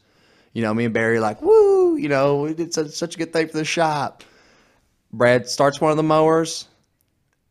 You 0.54 0.62
know, 0.62 0.74
me 0.74 0.86
and 0.86 0.94
Barry 0.94 1.18
are 1.18 1.22
like, 1.22 1.42
woo, 1.42 1.96
you 1.98 2.10
know, 2.10 2.42
we 2.42 2.54
did 2.54 2.74
such, 2.74 2.92
such 2.92 3.16
a 3.16 3.18
good 3.18 3.34
thing 3.34 3.48
for 3.48 3.58
the 3.58 3.66
shop. 3.66 4.24
Brad 5.12 5.48
starts 5.48 5.82
one 5.82 5.92
of 5.92 5.98
the 5.98 6.04
mowers, 6.04 6.68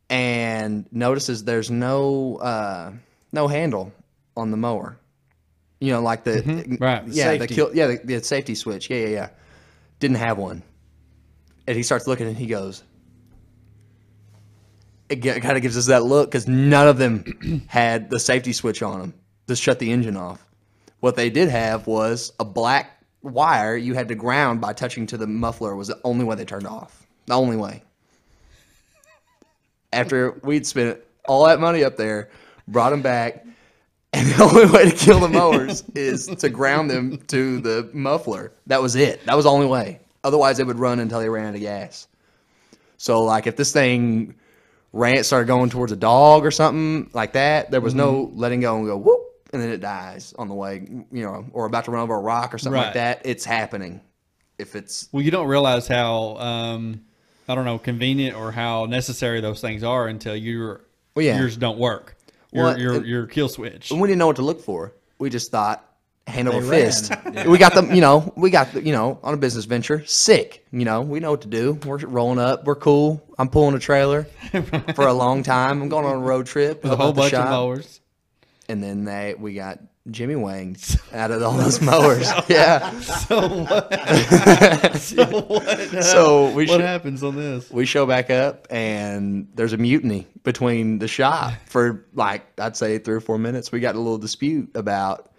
and 0.09 0.85
notices 0.91 1.43
there's 1.43 1.71
no 1.71 2.35
uh, 2.37 2.91
no 3.31 3.47
handle 3.47 3.93
on 4.35 4.51
the 4.51 4.57
mower. 4.57 4.97
You 5.83 5.91
know, 5.91 6.01
like 6.01 6.23
the 6.23 6.41
Mm-hmm. 6.41 6.75
Right. 6.81 7.05
yeah, 7.07 7.35
the 7.35 7.45
kill, 7.45 7.75
yeah, 7.75 7.87
the, 7.87 7.99
the 8.05 8.23
safety 8.23 8.55
switch. 8.55 8.89
Yeah, 8.89 8.99
yeah, 8.99 9.07
yeah. 9.07 9.29
Didn't 9.99 10.15
have 10.15 10.37
one, 10.37 10.63
and 11.67 11.75
he 11.75 11.83
starts 11.83 12.07
looking 12.07 12.25
and 12.25 12.37
he 12.37 12.47
goes. 12.47 12.83
It 15.09 15.17
kind 15.17 15.57
of 15.57 15.61
gives 15.61 15.77
us 15.77 15.87
that 15.87 16.03
look 16.05 16.31
because 16.31 16.47
none 16.47 16.87
of 16.87 16.97
them 16.97 17.63
had 17.67 18.09
the 18.09 18.17
safety 18.17 18.53
switch 18.53 18.81
on 18.81 19.01
them 19.01 19.13
to 19.47 19.57
shut 19.57 19.79
the 19.79 19.91
engine 19.91 20.15
off. 20.15 20.45
What 21.01 21.17
they 21.17 21.29
did 21.29 21.49
have 21.49 21.85
was 21.85 22.31
a 22.39 22.45
black 22.45 23.03
wire 23.21 23.75
you 23.75 23.93
had 23.93 24.07
to 24.07 24.15
ground 24.15 24.61
by 24.61 24.71
touching 24.71 25.05
to 25.07 25.17
the 25.17 25.27
muffler 25.27 25.75
was 25.75 25.89
the 25.89 25.99
only 26.05 26.23
way 26.23 26.37
they 26.37 26.45
turned 26.45 26.65
off. 26.65 27.05
The 27.25 27.33
only 27.33 27.57
way. 27.57 27.83
After 29.91 30.31
we'd 30.43 30.65
spent 30.65 30.97
all 31.27 31.45
that 31.45 31.59
money 31.59 31.83
up 31.83 31.97
there, 31.97 32.29
brought 32.69 32.91
them 32.91 33.01
back, 33.01 33.45
and 34.13 34.27
the 34.31 34.43
only 34.43 34.65
way 34.65 34.89
to 34.89 34.95
kill 34.95 35.19
the 35.19 35.29
mowers 35.29 35.83
is 35.95 36.27
to 36.27 36.49
ground 36.49 36.89
them 36.89 37.17
to 37.27 37.59
the 37.59 37.89
muffler. 37.93 38.51
That 38.67 38.81
was 38.81 38.95
it. 38.95 39.25
That 39.25 39.35
was 39.35 39.45
the 39.45 39.51
only 39.51 39.67
way. 39.67 39.99
Otherwise, 40.23 40.57
they 40.57 40.63
would 40.63 40.79
run 40.79 40.99
until 40.99 41.19
they 41.19 41.29
ran 41.29 41.47
out 41.47 41.55
of 41.55 41.61
gas. 41.61 42.07
So, 42.97 43.23
like, 43.23 43.47
if 43.47 43.55
this 43.57 43.73
thing 43.73 44.35
ran, 44.93 45.23
started 45.23 45.47
going 45.47 45.69
towards 45.69 45.91
a 45.91 45.95
dog 45.97 46.45
or 46.45 46.51
something 46.51 47.09
like 47.13 47.33
that, 47.33 47.71
there 47.71 47.81
was 47.81 47.93
no 47.93 48.31
letting 48.33 48.61
go 48.61 48.77
and 48.77 48.85
go 48.85 48.95
whoop, 48.95 49.19
and 49.51 49.61
then 49.61 49.69
it 49.69 49.81
dies 49.81 50.33
on 50.37 50.47
the 50.47 50.53
way, 50.53 50.85
you 51.11 51.23
know, 51.23 51.45
or 51.51 51.65
about 51.65 51.85
to 51.85 51.91
run 51.91 52.01
over 52.03 52.15
a 52.15 52.19
rock 52.19 52.53
or 52.53 52.57
something 52.57 52.79
Right. 52.79 52.85
like 52.85 52.93
that. 52.93 53.21
It's 53.25 53.43
happening. 53.43 53.99
If 54.57 54.75
it's 54.75 55.09
Well, 55.11 55.23
you 55.23 55.31
don't 55.31 55.47
realize 55.47 55.87
how 55.87 56.37
um, 56.37 57.01
I 57.49 57.55
don't 57.55 57.65
know 57.65 57.79
convenient 57.79 58.37
or 58.37 58.51
how 58.51 58.85
necessary 58.85 59.41
those 59.41 59.59
things 59.59 59.83
are 59.83 60.07
until 60.07 60.35
your 60.35 60.81
Well, 61.15 61.25
yeah. 61.25 61.39
yours 61.39 61.57
don't 61.57 61.79
work. 61.79 62.12
Your 62.53 62.63
Well, 62.65 62.79
your 62.79 63.05
your 63.05 63.25
kill 63.27 63.49
switch. 63.49 63.91
we 63.91 64.07
didn't 64.07 64.19
know 64.19 64.27
what 64.27 64.35
to 64.37 64.41
look 64.41 64.61
for. 64.61 64.93
We 65.19 65.29
just 65.29 65.51
thought 65.51 65.83
hand 66.27 66.47
over 66.47 66.61
fist. 66.67 67.11
ran. 67.25 67.49
We 67.49 67.57
got 67.57 67.73
them, 67.73 67.93
you 67.93 68.01
know, 68.01 68.31
we 68.37 68.49
got 68.49 68.71
the, 68.73 68.81
you 68.81 68.93
know, 68.93 69.19
on 69.23 69.33
a 69.33 69.37
business 69.37 69.65
venture, 69.65 70.05
sick. 70.05 70.65
You 70.71 70.85
know, 70.85 71.01
we 71.01 71.19
know 71.19 71.31
what 71.31 71.41
to 71.41 71.47
do. 71.47 71.73
We're 71.85 71.97
rolling 71.97 72.39
up. 72.39 72.65
We're 72.65 72.75
cool. 72.75 73.21
I'm 73.37 73.49
pulling 73.49 73.75
a 73.75 73.79
trailer 73.79 74.23
for 74.95 75.07
a 75.07 75.13
long 75.13 75.43
time. 75.43 75.81
I'm 75.81 75.89
going 75.89 76.05
on 76.05 76.15
a 76.15 76.19
road 76.19 76.45
trip. 76.45 76.83
With 76.83 76.93
a 76.93 76.95
whole 76.95 77.07
out 77.09 77.15
the 77.15 77.21
bunch 77.21 77.33
of 77.33 77.39
shop. 77.39 77.49
mowers. 77.49 77.99
And 78.69 78.81
then 78.81 79.03
they 79.03 79.35
we 79.37 79.53
got 79.55 79.79
Jimmy 80.11 80.35
Wanged 80.35 80.99
out 81.13 81.31
of 81.31 81.41
all 81.41 81.53
those 81.53 81.79
mowers. 81.81 82.29
yeah. 82.49 82.91
So 82.99 83.47
what? 83.63 84.95
so 84.97 85.25
what? 85.41 85.67
uh, 85.69 86.01
So 86.01 86.45
we 86.49 86.65
what 86.65 86.67
should- 86.67 86.81
happens 86.81 87.23
on 87.23 87.35
this? 87.37 87.71
We 87.71 87.85
show 87.85 88.05
back 88.05 88.29
up 88.29 88.67
and 88.69 89.47
there's 89.55 89.71
a 89.73 89.77
mutiny 89.77 90.27
between 90.43 90.99
the 90.99 91.07
shop 91.07 91.53
for 91.67 92.05
like 92.13 92.43
I'd 92.59 92.75
say 92.75 92.97
three 92.97 93.15
or 93.15 93.21
four 93.21 93.37
minutes. 93.37 93.71
We 93.71 93.79
got 93.79 93.95
a 93.95 93.99
little 93.99 94.17
dispute 94.17 94.71
about 94.75 95.29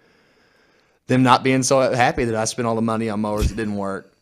them 1.07 1.21
not 1.21 1.43
being 1.43 1.61
so 1.61 1.93
happy 1.93 2.25
that 2.25 2.35
I 2.35 2.45
spent 2.45 2.67
all 2.67 2.75
the 2.75 2.81
money 2.81 3.07
on 3.09 3.21
mowers 3.21 3.49
that 3.49 3.55
didn't 3.55 3.75
work. 3.75 4.11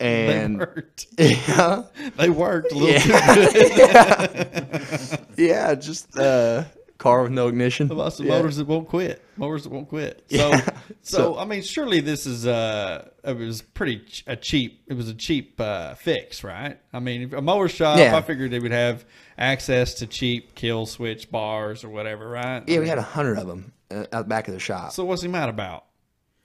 And 0.00 0.54
They 0.54 0.64
worked. 0.64 1.06
yeah, 1.18 1.82
They 2.16 2.30
worked 2.30 2.72
a 2.72 2.74
little 2.74 3.00
too 3.00 3.08
yeah, 3.10 4.26
good. 4.26 5.20
yeah, 5.36 5.74
just 5.74 6.16
uh, 6.16 6.64
car 7.00 7.22
with 7.22 7.32
no 7.32 7.48
ignition. 7.48 7.90
About 7.90 8.12
some 8.12 8.26
Yeah. 8.26 8.36
motors 8.36 8.56
that 8.58 8.68
won't 8.68 8.86
quit. 8.86 9.20
Motors 9.36 9.64
that 9.64 9.70
won't 9.70 9.88
quit. 9.88 10.24
So, 10.30 10.36
Yeah. 10.36 10.60
so, 11.02 11.18
So- 11.18 11.38
I 11.38 11.44
mean, 11.46 11.62
surely 11.62 12.00
this 12.00 12.26
is 12.26 12.46
uh, 12.46 13.08
it 13.24 13.36
was 13.36 13.62
pretty 13.62 14.00
ch- 14.00 14.22
a 14.28 14.36
cheap. 14.36 14.82
It 14.86 14.94
was 14.94 15.08
a 15.08 15.14
cheap 15.14 15.60
uh, 15.60 15.94
fix, 15.94 16.44
right? 16.44 16.78
I 16.92 17.00
mean, 17.00 17.34
a 17.34 17.42
mower 17.42 17.68
shop, 17.68 17.98
Yeah. 17.98 18.16
I 18.16 18.20
figured 18.20 18.50
they 18.52 18.60
would 18.60 18.70
have 18.70 19.04
access 19.36 19.94
to 19.94 20.06
cheap 20.06 20.54
kill 20.54 20.86
switch 20.86 21.30
bars 21.30 21.82
or 21.82 21.88
whatever, 21.88 22.28
right? 22.28 22.62
Yeah, 22.68 22.78
we 22.78 22.88
had 22.88 22.98
a 22.98 23.02
hundred 23.02 23.38
of 23.38 23.46
them 23.48 23.72
uh, 23.90 24.04
out 24.12 24.24
the 24.24 24.24
back 24.24 24.46
of 24.46 24.54
the 24.54 24.60
shop. 24.60 24.92
So 24.92 25.04
what's 25.04 25.22
he 25.22 25.28
mad 25.28 25.48
about? 25.48 25.86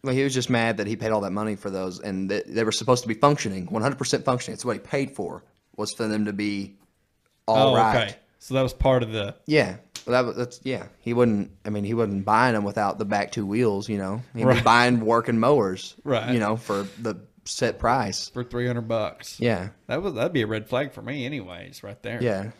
Well, 0.03 0.13
he 0.15 0.23
was 0.23 0.33
just 0.33 0.49
mad 0.49 0.77
that 0.77 0.87
he 0.87 0.95
paid 0.95 1.11
all 1.11 1.21
that 1.21 1.31
money 1.31 1.55
for 1.55 1.69
those, 1.69 1.99
and 1.99 2.29
they, 2.29 2.43
they 2.45 2.63
were 2.63 2.71
supposed 2.71 3.01
to 3.01 3.07
be 3.07 3.15
functioning, 3.15 3.67
100% 3.67 4.23
functioning. 4.23 4.53
It's 4.53 4.63
what 4.63 4.75
he 4.75 4.79
paid 4.79 5.11
for 5.11 5.43
was 5.75 5.91
for 5.93 6.07
them 6.07 6.25
to 6.25 6.33
be 6.33 6.75
all 7.47 7.73
oh, 7.73 7.75
right. 7.75 7.95
okay. 7.95 8.15
So 8.39 8.53
that 8.53 8.61
was 8.61 8.73
part 8.73 9.01
of 9.01 9.11
the. 9.11 9.35
Yeah, 9.47 9.71
well, 9.71 9.77
that 10.11 10.25
was, 10.25 10.35
that's 10.35 10.59
yeah. 10.63 10.87
He 11.01 11.13
wouldn't. 11.13 11.51
I 11.65 11.69
mean, 11.69 11.83
he 11.83 11.93
wasn't 11.93 12.25
buying 12.25 12.53
them 12.53 12.63
without 12.63 12.97
the 12.99 13.05
back 13.05 13.31
two 13.31 13.45
wheels. 13.45 13.89
You 13.89 13.97
know, 13.97 14.21
he 14.35 14.45
was 14.45 14.55
Right. 14.57 14.63
buying 14.63 14.99
working 14.99 15.39
mowers. 15.39 15.95
Right. 16.03 16.33
You 16.33 16.39
know, 16.39 16.55
for 16.57 16.87
the 17.01 17.15
set 17.45 17.79
price. 17.79 18.29
For 18.29 18.43
three 18.43 18.67
hundred 18.67 18.87
bucks. 18.87 19.39
Yeah. 19.39 19.69
That 19.87 20.01
was 20.01 20.13
that'd 20.13 20.33
be 20.33 20.41
a 20.41 20.47
red 20.47 20.67
flag 20.67 20.91
for 20.91 21.01
me, 21.01 21.25
anyways, 21.25 21.83
right 21.83 22.01
there. 22.03 22.21
Yeah. 22.21 22.51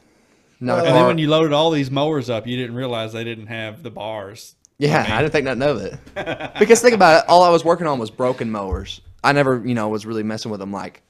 Not 0.59 0.85
And 0.85 0.95
then 0.95 1.05
when 1.05 1.17
you 1.17 1.27
loaded 1.27 1.51
all 1.53 1.69
these 1.71 1.91
mowers 1.91 2.29
up, 2.29 2.47
you 2.47 2.55
didn't 2.55 2.75
realize 2.75 3.11
they 3.13 3.23
didn't 3.25 3.47
have 3.47 3.83
the 3.83 3.91
bars. 3.91 4.55
Yeah, 4.77 5.05
I, 5.09 5.21
didn't 5.21 5.31
think 5.31 5.45
nothing 5.45 5.63
of 5.63 5.81
it. 5.81 6.53
because 6.59 6.81
think 6.81 6.93
about 6.95 7.23
it, 7.23 7.29
all 7.29 7.43
I 7.43 7.49
was 7.49 7.63
working 7.63 7.87
on 7.87 7.97
was 7.99 8.09
broken 8.11 8.51
mowers. 8.51 8.99
I 9.23 9.31
never, 9.31 9.61
you 9.65 9.73
know, 9.73 9.87
was 9.89 10.05
really 10.05 10.23
messing 10.23 10.51
with 10.51 10.59
them 10.59 10.71
like 10.73 11.01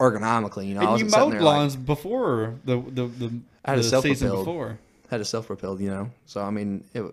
ergonomically. 0.00 0.66
You 0.68 0.74
know, 0.74 0.80
I 0.80 0.84
And 0.84 0.88
you 1.00 1.04
wasn't 1.06 1.10
sitting 1.10 1.24
mowed 1.26 1.32
there 1.34 1.42
like- 1.42 1.56
lawns 1.56 1.76
before 1.76 2.54
the 2.64 2.80
the 2.80 3.06
the, 3.06 3.40
I 3.64 3.70
had 3.70 3.78
a 3.78 3.82
the 3.82 3.88
season 3.88 4.02
self-propelled. 4.28 4.44
before. 4.46 4.78
Had 5.12 5.20
a 5.20 5.24
self-propelled, 5.24 5.80
you 5.80 5.88
know. 5.90 6.10
So 6.26 6.42
I 6.42 6.50
mean, 6.50 6.84
it, 6.94 7.04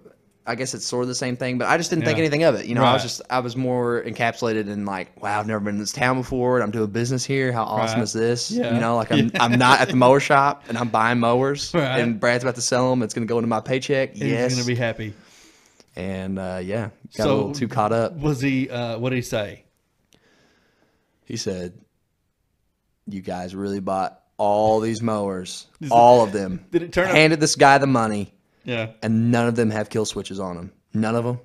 I 0.47 0.55
guess 0.55 0.73
it's 0.73 0.85
sort 0.85 1.03
of 1.03 1.07
the 1.09 1.13
same 1.15 1.37
thing, 1.37 1.59
but 1.59 1.67
I 1.67 1.77
just 1.77 1.91
didn't 1.91 2.05
think 2.05 2.17
anything 2.17 2.41
of 2.43 2.55
it. 2.55 2.65
You 2.65 2.73
know, 2.73 2.83
I 2.83 2.93
was 2.93 3.03
just 3.03 3.21
I 3.29 3.39
was 3.39 3.55
more 3.55 4.01
encapsulated 4.03 4.67
in 4.67 4.85
like, 4.85 5.21
wow, 5.21 5.39
I've 5.39 5.45
never 5.45 5.59
been 5.59 5.75
in 5.75 5.79
this 5.79 5.91
town 5.91 6.17
before. 6.17 6.55
And 6.55 6.63
I'm 6.63 6.71
doing 6.71 6.89
business 6.89 7.23
here. 7.23 7.51
How 7.51 7.63
awesome 7.65 7.99
Right. 7.99 8.03
is 8.03 8.13
this? 8.13 8.49
Yeah. 8.49 8.73
You 8.73 8.79
know, 8.79 8.95
like 8.95 9.11
I'm 9.11 9.29
I'm 9.39 9.59
not 9.59 9.79
at 9.81 9.89
the 9.89 9.95
mower 9.95 10.19
shop 10.19 10.63
and 10.67 10.77
I'm 10.77 10.89
buying 10.89 11.19
mowers, 11.19 11.71
Right. 11.75 11.99
and 11.99 12.19
Brad's 12.19 12.43
about 12.43 12.55
to 12.55 12.61
sell 12.61 12.89
them. 12.89 13.03
It's 13.03 13.13
going 13.13 13.27
to 13.27 13.31
go 13.31 13.37
into 13.37 13.47
my 13.47 13.59
paycheck. 13.59 14.11
And 14.13 14.23
yes, 14.23 14.51
He's 14.53 14.59
gonna 14.59 14.67
be 14.67 14.79
happy. 14.79 15.13
and 15.95 16.39
uh, 16.39 16.61
yeah, 16.63 16.89
got 17.17 17.23
So- 17.25 17.31
a 17.31 17.35
little 17.35 17.51
too 17.53 17.67
caught 17.67 17.91
up. 17.91 18.13
Was 18.15 18.41
he? 18.41 18.69
Uh, 18.71 18.97
what 18.97 19.11
did 19.11 19.17
he 19.17 19.21
say? 19.21 19.65
He 21.25 21.37
said, 21.37 21.73
"You 23.07 23.21
guys 23.21 23.53
really 23.55 23.81
bought 23.81 24.18
all 24.39 24.79
these 24.79 25.01
mowers, 25.03 25.67
all 25.91 26.23
of 26.23 26.31
them. 26.31 26.65
Did 26.71 26.81
it 26.81 26.91
turn 26.93 27.07
out- 27.09 27.15
Handed 27.15 27.39
this 27.39 27.55
guy 27.55 27.77
the 27.77 27.85
money." 27.87 28.33
Yeah. 28.65 28.91
and 29.01 29.31
none 29.31 29.47
of 29.47 29.55
them 29.55 29.69
have 29.71 29.89
kill 29.89 30.05
switches 30.05 30.39
on 30.39 30.55
them. 30.55 30.71
None 30.93 31.15
of 31.15 31.23
them. 31.23 31.39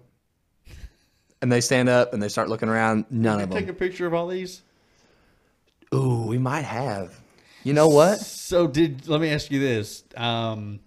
And 1.41 1.51
they 1.53 1.61
stand 1.61 1.89
up 1.89 2.13
and 2.13 2.23
they 2.23 2.29
start 2.29 2.49
looking 2.49 2.69
around. 2.69 3.07
None 3.11 3.39
Did 3.39 3.45
of 3.49 3.55
you 3.55 3.61
take 3.61 3.69
a 3.69 3.73
picture 3.73 4.07
of 4.07 4.13
all 4.15 4.27
these? 4.29 4.63
Ooh, 5.95 6.25
we 6.27 6.39
might 6.39 6.65
have. 6.65 7.19
You 7.63 7.73
know 7.73 7.89
what? 7.89 8.19
So 8.21 8.67
did 8.67 9.07
let 9.09 9.21
me 9.21 9.31
ask 9.31 9.51
you 9.51 9.61
this: 9.61 10.05
um, 10.17 10.81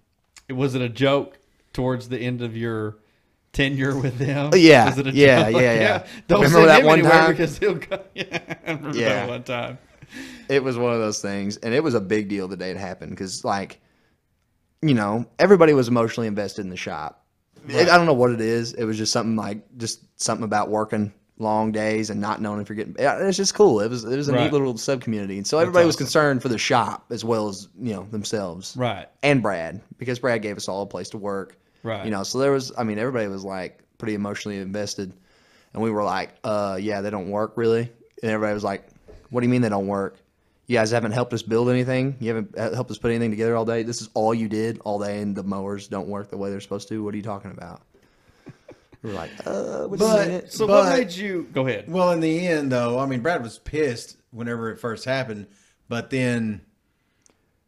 was 0.50 0.76
it 0.76 0.82
a 0.82 0.90
joke 0.90 1.38
towards 1.74 2.10
the 2.10 2.20
end 2.20 2.42
of 2.42 2.56
your 2.58 2.98
tenure 3.54 3.98
with 3.98 4.18
them? 4.20 4.52
Yeah, 4.54 4.86
Was 4.90 4.98
it 5.00 5.08
a 5.08 5.12
yeah, 5.12 5.50
joke? 5.52 5.62
yeah, 5.62 5.74
yeah. 5.74 6.08
Don't 6.28 6.42
Remember 6.44 6.68
that 6.68 6.84
one 6.84 7.02
time? 7.02 7.32
because 7.32 7.58
he'll 7.58 7.76
go. 7.76 8.00
Yeah, 8.14 8.56
I 8.68 8.72
remember 8.74 8.98
Yeah. 8.98 9.10
that 9.10 9.30
one 9.30 9.44
time. 9.44 9.78
It 10.50 10.64
was 10.64 10.78
one 10.78 10.94
of 10.94 11.00
those 11.00 11.22
things, 11.22 11.58
and 11.58 11.74
it 11.74 11.84
was 11.84 11.94
a 11.94 12.00
big 12.02 12.30
deal 12.30 12.48
the 12.48 12.58
day 12.58 12.72
it 12.72 12.78
happened 12.78 13.12
because, 13.12 13.44
like, 13.44 13.82
you 14.82 14.94
know, 14.94 15.26
everybody 15.40 15.74
was 15.74 15.88
emotionally 15.88 16.28
invested 16.28 16.62
in 16.62 16.70
the 16.70 16.78
shop. 16.78 17.26
It- 17.68 17.90
I 17.90 17.98
don't 17.98 18.06
know 18.06 18.14
what 18.14 18.32
it 18.32 18.42
is. 18.42 18.74
It 18.74 18.86
was 18.86 18.98
just 18.98 19.12
something 19.12 19.36
like 19.36 19.60
just 19.78 20.02
something 20.22 20.46
about 20.46 20.70
working 20.70 21.12
long 21.40 21.72
days 21.72 22.10
and 22.10 22.20
not 22.22 22.42
knowing 22.42 22.62
if 22.62 22.70
you're 22.70 22.76
getting. 22.76 22.96
It's 22.98 23.38
just 23.38 23.54
cool. 23.54 23.82
It 23.82 23.90
was 23.90 24.04
it 24.06 24.16
was 24.16 24.30
a 24.30 24.34
Right. 24.34 24.44
neat 24.46 24.54
little 24.54 24.78
sub 24.78 25.02
community, 25.02 25.38
and 25.38 25.46
so 25.46 25.60
everybody 25.60 25.86
was 25.86 25.96
concerned 25.96 26.42
for 26.42 26.50
the 26.50 26.58
shop 26.58 27.06
as 27.12 27.26
well 27.26 27.48
as 27.50 27.68
you 27.80 27.94
know 27.94 28.08
themselves. 28.12 28.76
Right. 28.78 29.08
and 29.24 29.42
Brad 29.42 29.82
because 29.98 30.20
Brad 30.20 30.42
gave 30.42 30.56
us 30.58 30.68
all 30.70 30.82
a 30.84 30.88
place 30.88 31.10
to 31.10 31.18
work. 31.18 31.58
Right. 31.84 32.06
You 32.06 32.12
know, 32.12 32.24
so 32.24 32.40
there 32.40 32.52
was 32.52 32.72
I 32.78 32.84
mean 32.84 32.98
everybody 33.00 33.28
was 33.28 33.44
like 33.44 33.82
pretty 33.98 34.14
emotionally 34.14 34.58
invested 34.60 35.14
and 35.74 35.84
we 35.84 35.92
were 35.92 36.04
like, 36.04 36.30
uh 36.44 36.78
yeah, 36.80 37.02
they 37.02 37.10
don't 37.10 37.30
work 37.30 37.54
really. 37.58 37.92
And 38.24 38.32
everybody 38.32 38.54
was 38.54 38.64
like, 38.64 38.88
What 39.30 39.42
do 39.42 39.46
you 39.48 39.52
mean 39.52 39.62
they 39.62 39.70
don't 39.70 39.88
work? 39.88 40.18
You 40.68 40.78
guys 40.78 40.92
haven't 40.92 41.14
helped 41.14 41.32
us 41.34 41.42
build 41.42 41.70
anything. 41.70 42.18
You 42.20 42.28
haven't 42.36 42.58
uh, 42.58 42.74
helped 42.74 42.92
us 42.92 42.98
put 42.98 43.10
anything 43.12 43.30
together 43.32 43.56
all 43.56 43.64
day. 43.66 43.84
This 43.84 44.02
is 44.02 44.10
all 44.14 44.34
you 44.34 44.50
did 44.50 44.80
all 44.84 45.00
day, 45.00 45.22
and 45.22 45.36
the 45.36 45.44
mowers 45.44 45.88
don't 45.88 46.08
work 46.10 46.30
the 46.30 46.38
way 46.38 46.50
they're 46.50 46.60
supposed 46.60 46.90
to. 46.90 47.02
What 47.04 47.14
are 47.14 47.18
you 47.18 47.24
talking 47.24 47.52
about? 47.52 47.82
We 49.02 49.10
were 49.12 49.16
like, 49.16 49.32
uh, 49.46 49.88
But- 49.88 50.52
So 50.52 50.68
But- 50.68 50.86
what 50.86 50.98
made 50.98 51.12
you 51.14 51.48
go 51.54 51.66
ahead? 51.66 51.86
Well, 51.90 52.12
in 52.12 52.20
the 52.20 52.48
end, 52.48 52.72
though, 52.72 53.00
I 53.00 53.06
mean, 53.06 53.22
Brad 53.22 53.44
was 53.44 53.60
pissed 53.60 54.18
whenever 54.32 54.70
it 54.72 54.78
first 54.80 55.06
happened, 55.06 55.48
but 55.88 56.10
then 56.10 56.60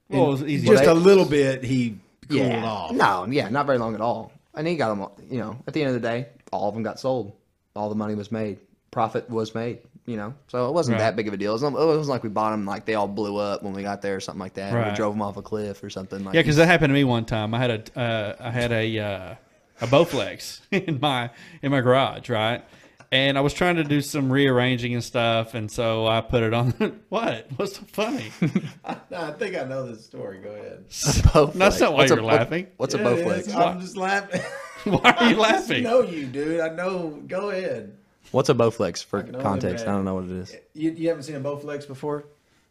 Well, 0.09 0.25
it 0.25 0.31
was 0.31 0.43
easy. 0.43 0.67
just 0.67 0.83
they- 0.83 0.89
a 0.89 0.93
little 0.93 1.25
bit, 1.25 1.63
he 1.63 1.99
cooled 2.27 2.41
yeah, 2.47 2.65
off. 2.65 2.91
no, 2.91 3.25
yeah, 3.29 3.47
not 3.47 3.65
very 3.65 3.77
long 3.77 3.95
at 3.95 4.01
all. 4.01 4.33
And 4.55 4.67
he 4.67 4.75
got 4.75 4.89
them. 4.89 5.01
all- 5.01 5.17
You 5.29 5.37
know, 5.37 5.57
at 5.67 5.73
the 5.73 5.81
end 5.81 5.95
of 5.95 6.01
the 6.01 6.05
day, 6.05 6.27
all 6.51 6.67
of 6.67 6.73
them 6.73 6.83
got 6.83 6.99
sold. 6.99 7.31
All 7.77 7.87
the 7.87 7.95
money 7.95 8.15
was 8.15 8.29
made. 8.29 8.59
Profit 8.91 9.29
was 9.29 9.55
made. 9.55 9.79
You 10.09 10.17
know, 10.17 10.33
so 10.47 10.67
it 10.67 10.73
wasn't 10.73 10.95
Right. 10.97 11.03
that 11.05 11.15
big 11.15 11.27
of 11.27 11.35
a 11.35 11.37
deal. 11.37 11.51
It 11.51 11.61
wasn't, 11.61 11.75
it 11.75 11.85
wasn't 11.85 12.07
like 12.07 12.23
we 12.23 12.29
bought 12.29 12.49
them 12.51 12.65
like 12.65 12.85
they 12.85 12.95
all 12.95 13.07
blew 13.07 13.37
up 13.37 13.61
when 13.61 13.73
we 13.73 13.83
got 13.83 14.01
there 14.01 14.15
or 14.15 14.19
something 14.19 14.39
like 14.39 14.55
that. 14.55 14.73
or 14.73 14.77
Right. 14.77 14.89
We 14.91 14.95
drove 14.95 15.13
them 15.13 15.21
off 15.21 15.37
a 15.37 15.41
cliff 15.43 15.83
or 15.83 15.89
something 15.91 16.23
like. 16.23 16.33
Yeah, 16.33 16.41
because 16.41 16.55
that 16.55 16.65
happened 16.65 16.89
to 16.89 16.93
me 16.95 17.03
one 17.03 17.25
time. 17.25 17.53
I 17.53 17.59
had 17.59 17.69
a 17.95 17.99
uh, 17.99 18.35
I 18.39 18.49
had 18.49 18.71
a 18.71 18.99
uh, 18.99 19.35
a 19.81 19.87
Bowflex 19.87 20.61
in 20.71 20.99
my 20.99 21.29
in 21.61 21.69
my 21.71 21.81
garage, 21.81 22.27
right? 22.29 22.63
and 23.11 23.39
I 23.39 23.41
was 23.41 23.53
trying 23.55 23.75
to 23.77 23.83
do 23.83 24.01
some 24.01 24.31
rearranging 24.31 24.93
and 24.93 25.03
stuff, 25.03 25.53
and 25.55 25.71
so 25.71 26.05
I 26.07 26.21
put 26.21 26.43
it 26.43 26.53
on. 26.53 26.71
what? 27.09 27.47
What's 27.55 27.75
so 27.77 27.83
funny? 27.91 28.31
I, 28.85 28.95
I 29.15 29.31
think 29.31 29.57
I 29.57 29.63
know 29.63 29.87
this 29.87 30.05
story. 30.05 30.39
Go 30.39 30.49
ahead. 30.51 30.87
Bowflex. 30.89 31.53
That's 31.53 31.79
not 31.79 31.91
why 31.93 31.97
What's 31.99 32.11
a- 32.11 32.15
you're 32.15 32.23
what- 32.23 32.33
laughing. 32.35 32.67
What's 32.77 32.93
a 32.95 32.97
Yeah, 32.97 33.03
bow 33.03 33.13
it 33.15 33.23
flex? 33.23 33.47
is. 33.47 33.55
I'm 33.55 33.79
just 33.79 33.97
laughing. 33.97 34.41
Why 34.85 35.11
are 35.19 35.29
you 35.29 35.35
laughing? 35.35 35.85
I 35.85 35.89
just 35.89 35.91
know 35.91 36.01
you, 36.03 36.25
dude. 36.27 36.59
I 36.61 36.69
know. 36.69 37.21
Go 37.27 37.49
ahead. 37.51 37.97
What's 38.31 38.49
a 38.49 38.53
Bowflex 38.53 39.03
for 39.03 39.23
can 39.23 39.35
only 39.35 39.43
context? 39.43 39.85
I 39.87 39.89
imagine. 39.91 39.93
don't 39.95 40.05
know 40.05 40.15
what 40.15 40.23
it 40.25 40.31
is. 40.31 40.55
You, 40.73 40.91
you 40.91 41.07
haven't 41.09 41.23
seen 41.23 41.35
a 41.35 41.41
Bowflex 41.41 41.87
before? 41.87 42.25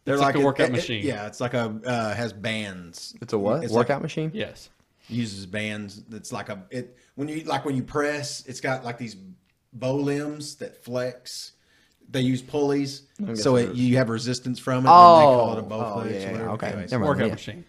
They're 0.05 0.15
It's 0.15 0.21
like 0.23 0.35
a 0.35 0.39
workout 0.39 0.67
it- 0.67 0.69
it- 0.69 0.75
machine. 0.77 1.05
yeah, 1.05 1.27
it's 1.27 1.41
like 1.41 1.53
a 1.53 1.79
uh, 1.85 2.13
has 2.15 2.31
bands. 2.33 3.15
It's 3.21 3.33
a 3.33 3.37
what? 3.37 3.63
It's 3.63 3.71
a 3.73 3.75
Workout 3.75 3.97
like, 3.97 4.03
machine? 4.03 4.31
Yes. 4.33 4.69
uses 5.09 5.45
bands. 5.45 6.01
It's 6.11 6.31
like 6.31 6.49
a 6.49 6.63
it 6.69 6.97
when 7.15 7.27
you 7.27 7.41
like 7.43 7.65
when 7.65 7.75
you 7.75 7.83
press. 7.83 8.43
It's 8.45 8.61
got 8.61 8.85
like 8.85 8.97
these 8.97 9.17
bow 9.73 9.95
limbs 9.95 10.55
that 10.57 10.83
flex. 10.83 11.51
They 12.11 12.21
use 12.21 12.41
pulleys, 12.41 13.03
so 13.35 13.55
it, 13.57 13.75
you 13.75 13.97
have 13.97 14.09
resistance 14.09 14.57
from 14.57 14.77
it. 14.77 14.77
and 14.77 14.85
they 14.87 14.89
call 14.89 15.53
it 15.53 15.59
a 15.59 15.61
Oh, 15.61 15.63
Bowflex. 15.65 15.95
oh, 15.95 16.03
yeah, 16.05 16.15
or 16.15 16.19
yeah, 16.19 16.31
whatever. 16.31 16.49
okay. 16.51 16.67
Anyways, 16.69 16.91
Never 16.91 17.03
mind. 17.03 17.09
Workout 17.09 17.27
yeah. 17.27 17.33
machine. 17.35 17.65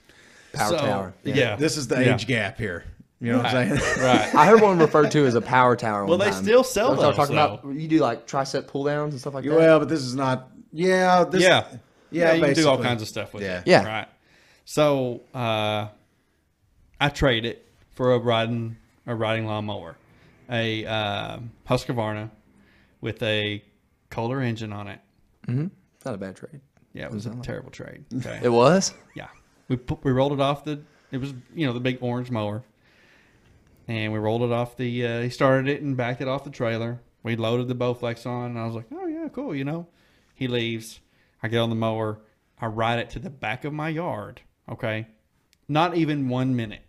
Power 0.54 0.68
So, 0.70 0.78
tower. 0.78 1.14
Yeah. 1.24 1.56
This 1.56 1.76
is 1.76 1.88
the 1.88 2.02
Yeah. 2.02 2.14
age 2.14 2.26
gap 2.26 2.56
here. 2.56 2.84
You 3.20 3.32
know 3.32 3.38
what 3.38 3.46
I'm 3.54 3.76
saying? 3.78 4.02
Right. 4.02 4.34
I 4.34 4.46
heard 4.46 4.62
one 4.62 4.78
referred 4.78 5.10
to 5.10 5.26
as 5.26 5.34
a 5.34 5.42
power 5.42 5.76
tower. 5.76 6.06
Well, 6.06 6.16
one 6.16 6.26
they 6.26 6.32
time. 6.32 6.42
still 6.42 6.64
sell 6.64 6.90
That's 6.90 7.02
I'm 7.02 7.08
those, 7.08 7.16
talking 7.16 7.34
about. 7.36 7.64
You 7.80 7.86
do 7.86 7.98
like 7.98 8.26
tricep 8.26 8.66
pull 8.66 8.84
downs 8.84 9.12
and 9.12 9.20
stuff 9.20 9.34
like 9.34 9.44
that. 9.44 9.54
well, 9.54 9.78
but 9.78 9.88
this 9.88 10.00
is 10.00 10.14
not. 10.14 10.50
Yeah. 10.72 11.24
This, 11.24 11.42
yeah. 11.42 11.66
Yeah. 12.10 12.32
you 12.32 12.42
can 12.42 12.54
do 12.54 12.68
all 12.68 12.82
kinds 12.82 13.02
of 13.02 13.08
stuff 13.08 13.34
with 13.34 13.42
Yeah. 13.42 13.58
it. 13.58 13.66
Yeah. 13.66 13.86
Right. 13.86 14.08
So 14.64 15.20
uh, 15.34 15.88
I 17.00 17.08
trade 17.10 17.44
it 17.44 17.66
for 17.92 18.14
a 18.14 18.18
riding 18.18 18.76
a 19.06 19.14
riding 19.14 19.46
lawnmower, 19.46 19.96
a 20.48 20.86
um 20.86 21.50
Husqvarna 21.68 22.30
with 23.00 23.22
a 23.22 23.62
Kohler 24.10 24.40
engine 24.40 24.72
on 24.72 24.88
it. 24.88 25.00
It's 25.46 26.04
not 26.06 26.14
a 26.14 26.18
bad 26.18 26.36
trade. 26.36 26.60
Yeah, 26.94 27.04
it 27.06 27.10
was 27.12 27.26
a 27.26 27.34
terrible 27.42 27.70
trade. 27.70 28.04
Okay. 28.16 28.40
It 28.42 28.48
was. 28.48 28.94
Yeah, 29.14 29.28
we 29.68 29.76
put, 29.76 30.02
we 30.04 30.10
rolled 30.12 30.32
it 30.32 30.40
off 30.40 30.64
the. 30.64 30.80
It 31.12 31.18
was 31.18 31.34
you 31.54 31.66
know 31.66 31.72
the 31.72 31.80
big 31.80 31.98
orange 32.00 32.30
mower, 32.30 32.62
and 33.88 34.12
we 34.12 34.18
rolled 34.18 34.42
it 34.42 34.52
off 34.52 34.76
the. 34.76 35.06
Uh, 35.06 35.20
he 35.22 35.30
started 35.30 35.68
it 35.68 35.82
and 35.82 35.96
backed 35.96 36.20
it 36.20 36.28
off 36.28 36.44
the 36.44 36.50
trailer. 36.50 37.00
We 37.22 37.36
loaded 37.36 37.68
the 37.68 37.74
Bowflex 37.74 38.26
on, 38.26 38.50
and 38.50 38.58
I 38.58 38.66
was 38.66 38.74
like, 38.74 38.86
"Oh 38.92 39.06
yeah, 39.06 39.28
cool." 39.28 39.54
You 39.54 39.64
know, 39.64 39.86
he 40.34 40.48
leaves. 40.48 41.00
I 41.42 41.48
get 41.48 41.58
on 41.58 41.70
the 41.70 41.76
mower. 41.76 42.20
I 42.60 42.66
ride 42.66 42.98
it 42.98 43.10
to 43.10 43.18
the 43.18 43.30
back 43.30 43.64
of 43.64 43.72
my 43.72 43.88
yard. 43.88 44.40
Okay, 44.68 45.06
not 45.68 45.96
even 45.96 46.28
one 46.28 46.54
minute. 46.56 46.82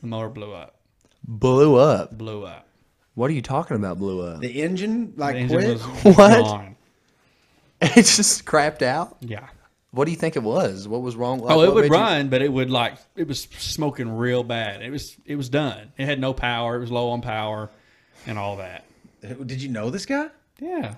The 0.00 0.06
mower 0.06 0.28
blew 0.28 0.52
up. 0.52 0.80
Blew 1.26 1.76
up. 1.76 2.16
Blew 2.16 2.44
up. 2.44 2.66
What 3.14 3.30
are 3.30 3.34
you 3.34 3.42
talking 3.42 3.76
about? 3.76 3.98
Blew 3.98 4.22
up. 4.22 4.40
The 4.40 4.62
engine 4.62 5.12
like 5.16 5.34
The 5.34 5.40
engine 5.40 5.58
quit. 5.58 5.68
was 5.74 5.82
What? 6.16 6.38
gone. 6.44 6.76
It's 7.82 8.16
just 8.16 8.44
crapped 8.44 8.82
out. 8.82 9.16
Yeah. 9.20 9.48
What 9.92 10.04
do 10.04 10.12
you 10.12 10.16
think 10.16 10.36
it 10.36 10.42
was? 10.42 10.86
What 10.86 11.02
was 11.02 11.16
wrong? 11.16 11.40
Like, 11.40 11.56
Oh, 11.56 11.62
it 11.62 11.74
would 11.74 11.82
made 11.82 11.92
you- 11.92 12.00
run, 12.00 12.28
but 12.28 12.42
it 12.42 12.52
would 12.52 12.70
like 12.70 12.94
it 13.16 13.26
was 13.26 13.42
smoking 13.58 14.16
real 14.16 14.44
bad. 14.44 14.82
It 14.82 14.90
was 14.90 15.16
it 15.24 15.36
was 15.36 15.48
done. 15.48 15.92
It 15.98 16.06
had 16.06 16.20
no 16.20 16.32
power. 16.32 16.76
It 16.76 16.80
was 16.80 16.92
low 16.92 17.10
on 17.10 17.22
power, 17.22 17.70
and 18.26 18.38
all 18.38 18.56
that. 18.56 18.84
Did 19.20 19.62
you 19.62 19.68
know 19.68 19.90
this 19.90 20.06
guy? 20.06 20.28
Yeah, 20.60 20.94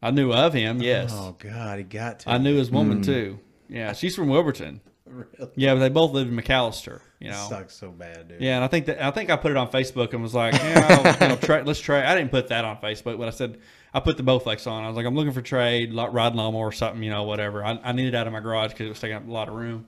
I 0.00 0.10
knew 0.10 0.32
of 0.32 0.54
him. 0.54 0.80
Yes, 0.80 1.10
Oh 1.12 1.36
God, 1.38 1.78
he 1.78 1.84
got 1.84 2.20
to. 2.20 2.30
I 2.30 2.38
knew 2.38 2.56
his 2.56 2.70
woman 2.70 2.98
hmm. 2.98 3.02
too. 3.04 3.38
Yeah, 3.68 3.92
she's 3.92 4.16
from 4.16 4.28
Wilburton. 4.28 4.80
Really? 5.06 5.50
Yeah, 5.56 5.74
but 5.74 5.80
they 5.80 5.88
both 5.90 6.12
lived 6.12 6.30
in 6.30 6.36
McAlester. 6.36 7.00
You 7.20 7.30
know. 7.30 7.46
Sucks 7.48 7.74
so 7.74 7.90
bad, 7.90 8.28
dude. 8.28 8.40
Yeah, 8.40 8.56
and 8.56 8.64
I 8.64 8.68
think 8.68 8.86
that 8.86 9.02
I 9.02 9.10
think 9.10 9.30
I 9.30 9.36
put 9.36 9.50
it 9.50 9.56
on 9.56 9.70
Facebook 9.70 10.12
and 10.12 10.22
was 10.22 10.34
like, 10.34 10.54
yeah, 10.54 11.22
you 11.22 11.28
know, 11.28 11.36
try, 11.40 11.60
let's 11.62 11.80
try. 11.80 12.10
I 12.10 12.14
didn't 12.14 12.30
put 12.30 12.48
that 12.48 12.64
on 12.64 12.78
Facebook, 12.78 13.18
but 13.18 13.28
I 13.28 13.30
said 13.30 13.58
I 13.94 14.00
put 14.00 14.16
the 14.16 14.22
Bowflex 14.22 14.66
on. 14.66 14.84
I 14.84 14.88
was 14.88 14.96
like, 14.96 15.04
I'm 15.06 15.14
looking 15.14 15.32
for 15.32 15.42
trade, 15.42 15.92
lo- 15.92 16.08
riding 16.10 16.38
lawnmower 16.38 16.68
or 16.68 16.72
something, 16.72 17.02
you 17.02 17.10
know, 17.10 17.24
whatever. 17.24 17.62
I, 17.64 17.78
I 17.84 17.92
needed 17.92 18.14
it 18.14 18.16
out 18.16 18.26
of 18.26 18.32
my 18.32 18.40
garage 18.40 18.70
because 18.70 18.86
it 18.86 18.90
was 18.90 19.00
taking 19.00 19.16
up 19.16 19.28
a 19.28 19.30
lot 19.30 19.48
of 19.48 19.54
room. 19.54 19.86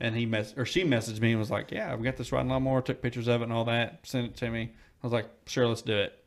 And 0.00 0.14
he 0.16 0.26
mess 0.26 0.52
or 0.56 0.66
she 0.66 0.82
messaged 0.84 1.20
me 1.20 1.30
and 1.30 1.38
was 1.40 1.50
like, 1.50 1.70
yeah, 1.70 1.94
we 1.94 2.04
got 2.04 2.16
this 2.16 2.32
riding 2.32 2.50
lawnmower. 2.50 2.82
Took 2.82 3.00
pictures 3.00 3.28
of 3.28 3.40
it 3.40 3.44
and 3.44 3.52
all 3.52 3.64
that. 3.66 4.00
Sent 4.02 4.26
it 4.26 4.36
to 4.38 4.50
me. 4.50 4.72
I 5.02 5.06
was 5.06 5.12
like, 5.12 5.28
sure, 5.46 5.66
let's 5.68 5.82
do 5.82 5.96
it. 5.96 6.22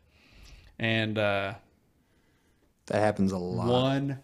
And 0.79 1.17
uh, 1.17 1.53
That 2.87 2.99
happens 2.99 3.31
a 3.31 3.37
lot. 3.37 3.67
one 3.67 4.19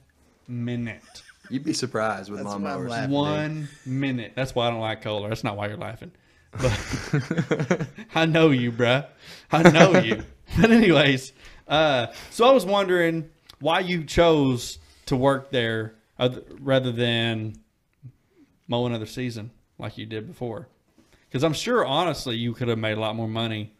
minute. 0.47 1.01
You'd 1.49 1.63
be 1.63 1.73
surprised 1.73 2.31
with 2.31 2.39
That's 2.43 2.55
lawnmowers. 2.55 2.89
laughing. 2.89 3.11
One 3.11 3.69
minute. 3.85 4.31
That's 4.35 4.55
why 4.55 4.67
I 4.67 4.71
don't 4.71 4.79
like 4.79 5.01
Kohler. 5.03 5.29
That's 5.29 5.43
not 5.43 5.57
why 5.57 5.67
you're 5.67 5.77
laughing. 5.77 6.11
But 6.57 7.87
I 8.15 8.25
know 8.25 8.49
you, 8.51 8.71
bruh. 8.71 9.05
I 9.51 9.69
know 9.69 9.99
you. 9.99 10.23
But 10.61 10.71
anyways, 10.71 11.33
uh, 11.67 12.07
so 12.31 12.47
I 12.47 12.51
was 12.51 12.65
wondering 12.65 13.29
why 13.59 13.79
you 13.79 14.03
chose 14.03 14.79
to 15.07 15.15
work 15.15 15.51
there 15.51 15.95
oth- 16.19 16.43
rather 16.59 16.91
than 16.91 17.55
mow 18.67 18.85
another 18.85 19.05
season 19.05 19.51
like 19.77 19.97
you 19.97 20.05
did 20.05 20.27
before. 20.27 20.67
Because 21.29 21.43
I'm 21.43 21.53
sure, 21.53 21.85
honestly, 21.85 22.35
you 22.37 22.53
could 22.53 22.67
have 22.67 22.77
made 22.79 22.97
a 22.97 22.99
lot 22.99 23.15
more 23.15 23.27
money. 23.27 23.73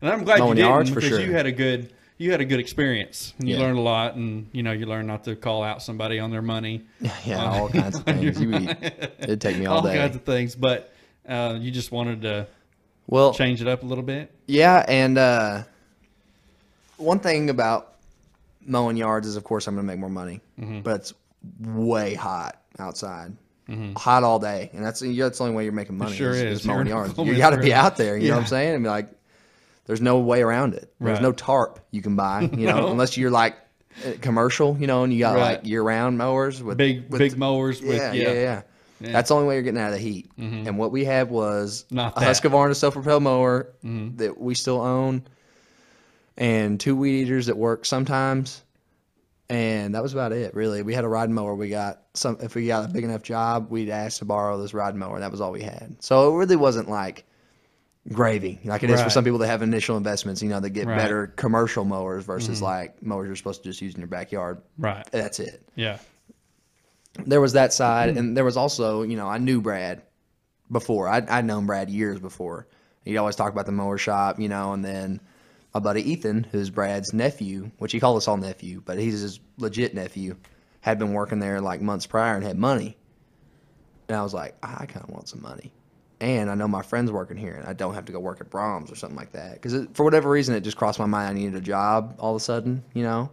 And 0.00 0.10
I'm 0.10 0.24
glad 0.24 0.40
Mowing 0.40 0.58
you 0.58 0.64
didn't 0.64 0.94
because 0.94 1.08
sure. 1.08 1.20
you 1.20 1.32
had 1.32 1.46
a 1.46 1.52
good 1.52 1.92
you 2.18 2.30
had 2.30 2.40
a 2.40 2.44
good 2.44 2.60
experience 2.60 3.34
and 3.38 3.48
you 3.48 3.56
Yeah. 3.56 3.62
learned 3.62 3.78
a 3.78 3.80
lot 3.82 4.14
and 4.14 4.48
you 4.52 4.62
know 4.62 4.70
you 4.72 4.86
learned 4.86 5.08
not 5.08 5.24
to 5.24 5.34
call 5.34 5.62
out 5.64 5.82
somebody 5.82 6.18
on 6.20 6.30
their 6.30 6.42
money 6.42 6.82
yeah, 7.24 7.44
all 7.44 7.68
kinds 7.68 7.96
of 7.98 8.04
things. 8.04 8.40
You 8.40 8.48
be, 8.48 8.68
it'd 9.20 9.40
take 9.40 9.58
me 9.58 9.66
all, 9.66 9.76
all 9.76 9.82
day. 9.82 9.90
All 9.90 10.04
kinds 10.06 10.16
of 10.16 10.22
things, 10.24 10.54
but 10.54 10.92
uh, 11.28 11.56
you 11.60 11.70
just 11.70 11.90
wanted 11.92 12.22
to 12.22 12.46
well, 13.08 13.32
change 13.34 13.60
it 13.60 13.68
up 13.68 13.82
a 13.82 13.86
little 13.86 14.04
bit. 14.04 14.30
Yeah, 14.46 14.84
and 14.88 15.18
uh, 15.18 15.64
one 16.96 17.18
thing 17.20 17.50
about 17.50 17.94
mowing 18.64 18.96
yards 18.96 19.26
is, 19.26 19.36
of 19.36 19.44
course, 19.44 19.66
I'm 19.66 19.74
going 19.74 19.86
to 19.86 19.92
make 19.92 19.98
more 20.00 20.10
money, 20.10 20.40
Mm-hmm. 20.60 20.80
but 20.80 20.96
it's 21.00 21.14
way 21.60 22.14
hot 22.14 22.60
outside, 22.78 23.32
hot 23.96 24.22
all 24.22 24.38
day, 24.38 24.70
and 24.72 24.84
that's 24.84 25.00
that's 25.00 25.38
the 25.38 25.44
only 25.44 25.56
way 25.56 25.64
you're 25.64 25.72
making 25.72 25.98
money. 25.98 26.14
sure 26.14 26.32
is, 26.32 26.60
is. 26.60 26.64
mowing 26.64 26.86
yards. 26.86 27.16
You 27.18 27.36
got 27.36 27.50
to 27.50 27.56
be 27.58 27.72
out 27.74 27.96
there. 27.96 28.16
You 28.16 28.28
know 28.28 28.34
what 28.36 28.42
I'm 28.42 28.46
saying? 28.46 28.74
I 28.74 28.78
mean, 28.78 28.86
like, 28.90 29.08
there's 29.86 30.00
no 30.00 30.20
way 30.20 30.42
around 30.42 30.74
it. 30.74 30.92
There's 31.00 31.14
Right. 31.16 31.22
no 31.22 31.32
tarp 31.32 31.80
you 31.90 32.02
can 32.02 32.14
buy. 32.14 32.42
You 32.52 32.66
know, 32.66 32.80
No. 32.82 32.92
unless 32.92 33.16
you're 33.16 33.30
like 33.32 33.56
uh, 34.06 34.12
commercial. 34.20 34.76
You 34.78 34.86
know, 34.86 35.02
and 35.04 35.12
you 35.12 35.18
got 35.20 35.34
Right. 35.36 35.56
like 35.58 35.66
year-round 35.66 36.16
mowers 36.16 36.62
with 36.62 36.78
Big 36.78 37.10
with 37.10 37.18
big 37.18 37.36
mowers 37.36 37.82
with 37.82 37.96
yeah, 37.96 38.12
yeah, 38.12 38.22
yeah, 38.28 38.32
yeah, 38.32 38.62
Yeah. 39.00 39.12
That's 39.12 39.28
the 39.30 39.34
only 39.34 39.48
way 39.48 39.54
you're 39.54 39.62
getting 39.64 39.80
out 39.80 39.88
of 39.88 39.94
the 39.94 39.98
heat. 39.98 40.30
And 40.38 40.78
what 40.78 40.92
we 40.92 41.04
had 41.04 41.28
was 41.30 41.84
a. 41.90 41.94
Mm-hmm. 41.94 42.18
Husqvarna 42.22 42.76
self-propelled 42.76 43.22
mower 43.24 43.68
that 43.82 44.40
we 44.40 44.54
still 44.54 44.80
own, 44.80 45.24
and 46.36 46.78
two 46.80 46.96
weed 46.96 47.22
eaters 47.22 47.46
that 47.46 47.56
work 47.56 47.84
sometimes. 47.84 48.62
And 49.48 49.94
that 49.94 50.02
was 50.02 50.14
about 50.14 50.32
it, 50.32 50.54
really. 50.54 50.82
We 50.82 50.94
had 50.94 51.04
a 51.04 51.08
riding 51.08 51.34
mower. 51.34 51.54
We 51.54 51.68
got 51.68 52.02
some. 52.14 52.38
If 52.40 52.54
we 52.54 52.66
got 52.66 52.88
a 52.88 52.88
big 52.92 53.04
enough 53.04 53.22
job, 53.22 53.70
we'd 53.70 53.90
ask 53.90 54.20
to 54.20 54.24
borrow 54.24 54.56
this 54.60 54.72
riding 54.72 54.98
mower. 54.98 55.14
And 55.14 55.22
that 55.22 55.30
was 55.30 55.42
all 55.42 55.52
we 55.52 55.62
had. 55.62 55.96
So 56.00 56.32
it 56.34 56.38
really 56.38 56.56
wasn't 56.56 56.88
like 56.88 57.24
gravy, 58.10 58.58
like 58.64 58.82
it 58.82 58.90
is 58.90 59.02
for 59.02 59.10
some 59.10 59.24
people 59.24 59.38
that 59.40 59.48
have 59.48 59.60
initial 59.62 59.96
investments. 59.98 60.42
You 60.42 60.48
know, 60.48 60.60
that 60.60 60.70
get 60.70 60.86
Right. 60.86 60.92
Mm-hmm. 60.94 61.04
better 61.04 61.26
commercial 61.28 61.84
mowers 61.84 62.24
versus 62.24 62.62
like 62.62 63.02
mowers 63.02 63.26
you're 63.26 63.36
supposed 63.36 63.62
to 63.62 63.68
just 63.68 63.82
use 63.82 63.94
in 63.94 64.00
your 64.00 64.08
backyard. 64.08 64.62
right. 64.78 65.06
That's 65.10 65.38
it 65.38 65.62
Yeah. 65.76 65.98
there 67.26 67.40
was 67.40 67.52
that 67.52 67.72
side, 67.74 68.16
and 68.16 68.34
there 68.36 68.44
was 68.44 68.56
also, 68.56 69.02
you 69.02 69.16
know, 69.16 69.28
I 69.28 69.36
knew 69.38 69.60
Brad 69.60 70.02
before. 70.70 71.08
I'd, 71.08 71.28
I'd 71.28 71.44
known 71.44 71.66
Brad 71.66 71.90
years 71.90 72.18
before. 72.18 72.66
He'd 73.04 73.18
always 73.18 73.36
talk 73.36 73.52
about 73.52 73.66
the 73.66 73.72
mower 73.72 73.98
shop, 73.98 74.40
you 74.40 74.48
know, 74.48 74.72
and 74.72 74.82
then 74.84 75.20
my 75.74 75.80
buddy 75.80 76.10
Ethan, 76.10 76.44
who's 76.44 76.70
Brad's 76.70 77.12
nephew, 77.12 77.70
which 77.78 77.92
he 77.92 78.00
called 78.00 78.16
us 78.18 78.28
all 78.28 78.36
nephew, 78.36 78.82
but 78.84 78.98
he's 78.98 79.20
his 79.20 79.40
legit 79.58 79.94
nephew, 79.94 80.36
had 80.80 80.98
been 80.98 81.12
working 81.12 81.38
there 81.38 81.60
like 81.60 81.80
months 81.80 82.06
prior 82.06 82.34
and 82.34 82.44
had 82.44 82.58
money. 82.58 82.96
And 84.08 84.16
I 84.16 84.22
was 84.22 84.34
like, 84.34 84.54
I 84.62 84.86
kind 84.86 85.04
of 85.04 85.10
want 85.10 85.28
some 85.28 85.40
money. 85.40 85.72
And 86.20 86.50
I 86.50 86.54
know 86.54 86.68
my 86.68 86.82
friend's 86.82 87.10
working 87.10 87.36
here, 87.36 87.54
and 87.54 87.66
I 87.66 87.72
don't 87.72 87.94
have 87.94 88.04
to 88.04 88.12
go 88.12 88.20
work 88.20 88.40
at 88.40 88.50
Braum's 88.50 88.92
or 88.92 88.94
something 88.94 89.16
like 89.16 89.32
that. 89.32 89.54
Because 89.54 89.88
for 89.94 90.04
whatever 90.04 90.30
reason, 90.30 90.54
it 90.54 90.60
just 90.60 90.76
crossed 90.76 90.98
my 90.98 91.06
mind 91.06 91.30
I 91.30 91.32
needed 91.32 91.56
a 91.56 91.60
job 91.60 92.16
all 92.18 92.30
of 92.30 92.36
a 92.36 92.44
sudden, 92.44 92.84
you 92.94 93.02
know? 93.02 93.30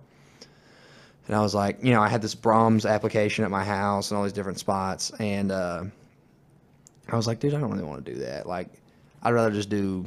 And 1.27 1.35
I 1.35 1.41
was 1.41 1.53
like, 1.53 1.83
you 1.83 1.91
know, 1.93 2.01
I 2.01 2.07
had 2.07 2.23
this 2.23 2.33
Braum's 2.33 2.87
application 2.87 3.45
at 3.45 3.51
my 3.51 3.63
house 3.63 4.09
and 4.09 4.17
all 4.17 4.23
these 4.23 4.33
different 4.33 4.57
spots. 4.57 5.11
And 5.19 5.51
uh, 5.51 5.83
I 7.07 7.15
was 7.15 7.27
like, 7.27 7.39
dude, 7.39 7.53
I 7.53 7.59
don't 7.59 7.69
really 7.69 7.83
want 7.83 8.03
to 8.03 8.11
do 8.13 8.19
that. 8.21 8.47
Like, 8.47 8.69
I'd 9.21 9.35
rather 9.35 9.51
just 9.51 9.69
do, 9.69 10.05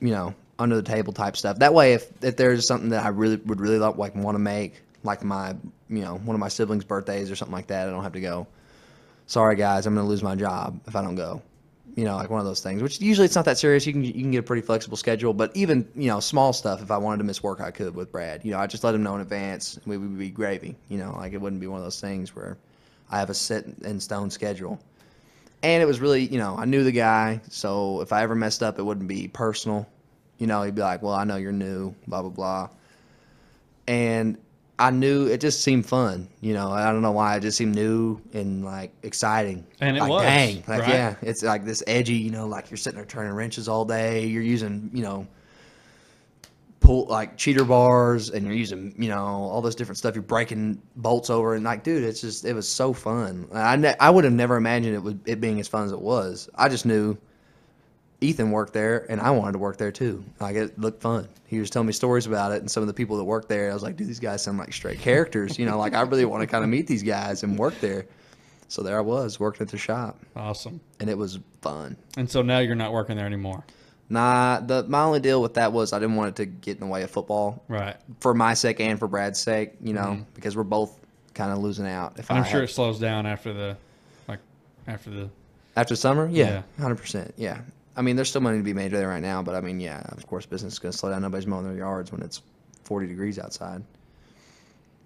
you 0.00 0.10
know, 0.10 0.34
under 0.62 0.76
the 0.76 0.82
table 0.82 1.12
type 1.12 1.36
stuff. 1.36 1.58
That 1.58 1.74
way, 1.74 1.94
if, 1.94 2.10
if 2.22 2.36
there's 2.36 2.66
something 2.66 2.90
that 2.90 3.04
I 3.04 3.08
really 3.08 3.36
would 3.36 3.60
really 3.60 3.78
like, 3.78 3.96
like 3.96 4.14
want 4.14 4.36
to 4.36 4.38
make, 4.38 4.82
like 5.02 5.22
my, 5.24 5.56
you 5.88 6.00
know, 6.00 6.16
one 6.18 6.34
of 6.34 6.40
my 6.40 6.48
siblings' 6.48 6.84
birthdays 6.84 7.30
or 7.30 7.36
something 7.36 7.54
like 7.54 7.66
that, 7.68 7.88
I 7.88 7.90
don't 7.90 8.02
have 8.02 8.12
to 8.12 8.20
go, 8.20 8.46
sorry 9.26 9.56
guys, 9.56 9.86
I'm 9.86 9.94
to 9.96 10.02
lose 10.02 10.22
my 10.22 10.34
job 10.34 10.80
if 10.86 10.96
I 10.96 11.02
don't 11.02 11.16
go. 11.16 11.42
You 11.94 12.04
know, 12.04 12.16
like 12.16 12.30
one 12.30 12.40
of 12.40 12.46
those 12.46 12.62
things, 12.62 12.82
which 12.82 13.02
usually 13.02 13.26
it's 13.26 13.34
not 13.34 13.44
that 13.44 13.58
serious. 13.58 13.86
You 13.86 13.92
can 13.92 14.02
you 14.02 14.12
can 14.14 14.30
get 14.30 14.38
a 14.38 14.42
pretty 14.42 14.62
flexible 14.62 14.96
schedule, 14.96 15.34
but 15.34 15.54
even 15.54 15.86
you 15.94 16.08
know 16.08 16.20
small 16.20 16.54
stuff. 16.54 16.80
If 16.80 16.90
I 16.90 16.96
wanted 16.96 17.18
to 17.18 17.24
miss 17.24 17.42
work, 17.42 17.60
I 17.60 17.70
could 17.70 17.94
with 17.94 18.10
Brad. 18.10 18.46
You 18.46 18.52
know, 18.52 18.58
I 18.58 18.66
just 18.66 18.82
let 18.82 18.94
him 18.94 19.02
know 19.02 19.14
in 19.16 19.20
advance. 19.20 19.78
We 19.84 19.98
would 19.98 20.18
be 20.18 20.30
gravy. 20.30 20.74
You 20.88 20.96
know, 20.96 21.12
like 21.18 21.34
it 21.34 21.40
wouldn't 21.40 21.60
be 21.60 21.66
one 21.66 21.76
of 21.76 21.84
those 21.84 22.00
things 22.00 22.34
where 22.34 22.56
I 23.10 23.18
have 23.18 23.28
a 23.28 23.34
set 23.34 23.66
in 23.82 24.00
stone 24.00 24.30
schedule. 24.30 24.80
And 25.62 25.82
it 25.82 25.86
was 25.86 26.00
really, 26.00 26.26
you 26.26 26.38
know, 26.38 26.56
I 26.56 26.64
knew 26.64 26.82
the 26.82 26.92
guy, 26.92 27.40
so 27.48 28.00
if 28.00 28.12
I 28.12 28.22
ever 28.22 28.34
messed 28.34 28.62
up, 28.62 28.78
it 28.78 28.82
wouldn't 28.82 29.06
be 29.06 29.28
personal. 29.28 29.86
You 30.38 30.46
know, 30.46 30.62
he'd 30.62 30.74
be 30.74 30.82
like, 30.82 31.02
"Well, 31.02 31.14
I 31.14 31.24
know 31.24 31.36
you're 31.36 31.52
new, 31.52 31.94
blah 32.06 32.22
blah 32.22 32.30
blah." 32.30 32.68
and 33.86 34.38
I 34.78 34.90
knew 34.90 35.26
it 35.26 35.40
just 35.40 35.62
seemed 35.62 35.86
fun. 35.86 36.28
You 36.40 36.54
know, 36.54 36.70
I 36.70 36.90
don't 36.90 37.02
know 37.02 37.12
why. 37.12 37.36
It 37.36 37.40
just 37.40 37.56
seemed 37.56 37.74
new 37.74 38.20
and 38.32 38.64
like 38.64 38.92
exciting. 39.02 39.66
And 39.80 39.96
it 39.96 40.00
like, 40.00 40.10
was, 40.10 40.22
Dang, 40.22 40.56
like 40.66 40.80
right? 40.80 40.88
yeah, 40.88 41.14
it's 41.22 41.42
like 41.42 41.64
this 41.64 41.82
edgy. 41.86 42.14
You 42.14 42.30
know, 42.30 42.46
like 42.46 42.70
you're 42.70 42.78
sitting 42.78 42.96
there 42.96 43.06
turning 43.06 43.32
wrenches 43.32 43.68
all 43.68 43.84
day. 43.84 44.26
You're 44.26 44.42
using, 44.42 44.90
you 44.92 45.02
know, 45.02 45.26
pull 46.80 47.06
like 47.06 47.36
cheater 47.36 47.64
bars, 47.64 48.30
and 48.30 48.44
you're 48.44 48.56
using, 48.56 48.94
you 48.98 49.08
know, 49.08 49.24
all 49.24 49.62
this 49.62 49.74
different 49.74 49.98
stuff. 49.98 50.14
You're 50.14 50.22
breaking 50.22 50.80
bolts 50.96 51.30
over, 51.30 51.54
and 51.54 51.64
like, 51.64 51.84
dude, 51.84 52.02
it's 52.02 52.20
just 52.20 52.44
it 52.44 52.54
was 52.54 52.68
so 52.68 52.92
fun. 52.92 53.46
I 53.52 53.76
ne- 53.76 53.96
I 54.00 54.10
would 54.10 54.24
have 54.24 54.32
never 54.32 54.56
imagined 54.56 54.94
it 54.94 55.02
would 55.02 55.20
it 55.26 55.40
being 55.40 55.60
as 55.60 55.68
fun 55.68 55.84
as 55.84 55.92
it 55.92 56.00
was. 56.00 56.48
I 56.54 56.68
just 56.68 56.86
knew. 56.86 57.16
Ethan 58.22 58.50
worked 58.50 58.72
there, 58.72 59.06
and 59.10 59.20
I 59.20 59.30
wanted 59.30 59.52
to 59.52 59.58
work 59.58 59.76
there 59.76 59.92
too. 59.92 60.24
Like 60.40 60.56
it 60.56 60.78
looked 60.78 61.02
fun. 61.02 61.28
He 61.46 61.58
was 61.60 61.68
telling 61.70 61.86
me 61.86 61.92
stories 61.92 62.26
about 62.26 62.52
it, 62.52 62.60
and 62.60 62.70
some 62.70 62.82
of 62.82 62.86
the 62.86 62.94
people 62.94 63.16
that 63.18 63.24
worked 63.24 63.48
there, 63.48 63.70
I 63.70 63.74
was 63.74 63.82
like, 63.82 63.96
dude, 63.96 64.08
these 64.08 64.20
guys 64.20 64.42
sound 64.42 64.58
like 64.58 64.72
straight 64.72 65.00
characters. 65.00 65.58
You 65.58 65.66
know, 65.66 65.78
like 65.78 65.94
I 65.94 66.02
really 66.02 66.24
want 66.24 66.42
to 66.42 66.46
kind 66.46 66.64
of 66.64 66.70
meet 66.70 66.86
these 66.86 67.02
guys 67.02 67.42
and 67.42 67.58
work 67.58 67.78
there. 67.80 68.06
So 68.68 68.82
there 68.82 68.96
I 68.96 69.02
was 69.02 69.38
working 69.38 69.62
at 69.62 69.68
the 69.68 69.76
shop, 69.76 70.18
Awesome. 70.34 70.80
and 70.98 71.10
it 71.10 71.18
was 71.18 71.38
fun. 71.60 71.94
And 72.16 72.30
so 72.30 72.40
now 72.40 72.60
you're 72.60 72.74
not 72.74 72.92
working 72.92 73.16
there 73.16 73.26
anymore. 73.26 73.64
Nah, 74.08 74.60
the 74.60 74.84
my 74.84 75.02
only 75.02 75.20
deal 75.20 75.42
with 75.42 75.54
that 75.54 75.72
was 75.72 75.92
I 75.92 75.98
didn't 75.98 76.16
want 76.16 76.30
it 76.30 76.36
to 76.36 76.46
get 76.46 76.74
in 76.74 76.80
the 76.80 76.86
way 76.86 77.02
of 77.02 77.10
football 77.10 77.62
Right. 77.68 77.96
for 78.20 78.32
my 78.34 78.54
sake 78.54 78.80
and 78.80 78.98
for 78.98 79.08
Brad's 79.08 79.38
sake. 79.38 79.72
You 79.82 79.92
know, 79.92 80.00
mm-hmm. 80.02 80.22
because 80.34 80.56
we're 80.56 80.62
both 80.64 80.98
kind 81.34 81.50
of 81.52 81.58
losing 81.58 81.86
out. 81.86 82.18
If 82.18 82.30
I'm 82.30 82.42
I 82.42 82.46
sure 82.48 82.60
had- 82.60 82.68
it 82.70 82.72
slows 82.72 82.98
down 82.98 83.26
after 83.26 83.52
the, 83.52 83.76
like, 84.28 84.38
after 84.86 85.10
the. 85.10 85.28
After 85.76 85.96
summer, 85.96 86.28
Yeah. 86.30 86.62
yeah, 86.78 86.82
hundred 86.82 86.96
percent, 86.96 87.32
yeah. 87.38 87.60
I 87.96 88.02
mean, 88.02 88.16
there's 88.16 88.28
still 88.30 88.40
money 88.40 88.56
to 88.58 88.62
be 88.64 88.72
made 88.72 88.90
there 88.92 89.08
right 89.08 89.22
now, 89.22 89.42
but 89.42 89.54
I 89.54 89.60
mean, 89.60 89.78
yeah, 89.80 90.00
of 90.06 90.26
course, 90.26 90.46
business 90.46 90.74
is 90.74 90.78
going 90.78 90.92
to 90.92 90.98
slow 90.98 91.10
down. 91.10 91.22
Nobody's 91.22 91.46
mowing 91.46 91.64
their 91.64 91.76
yards 91.76 92.10
when 92.12 92.22
it's 92.22 92.40
40 92.84 93.06
degrees 93.06 93.38
outside. 93.38 93.82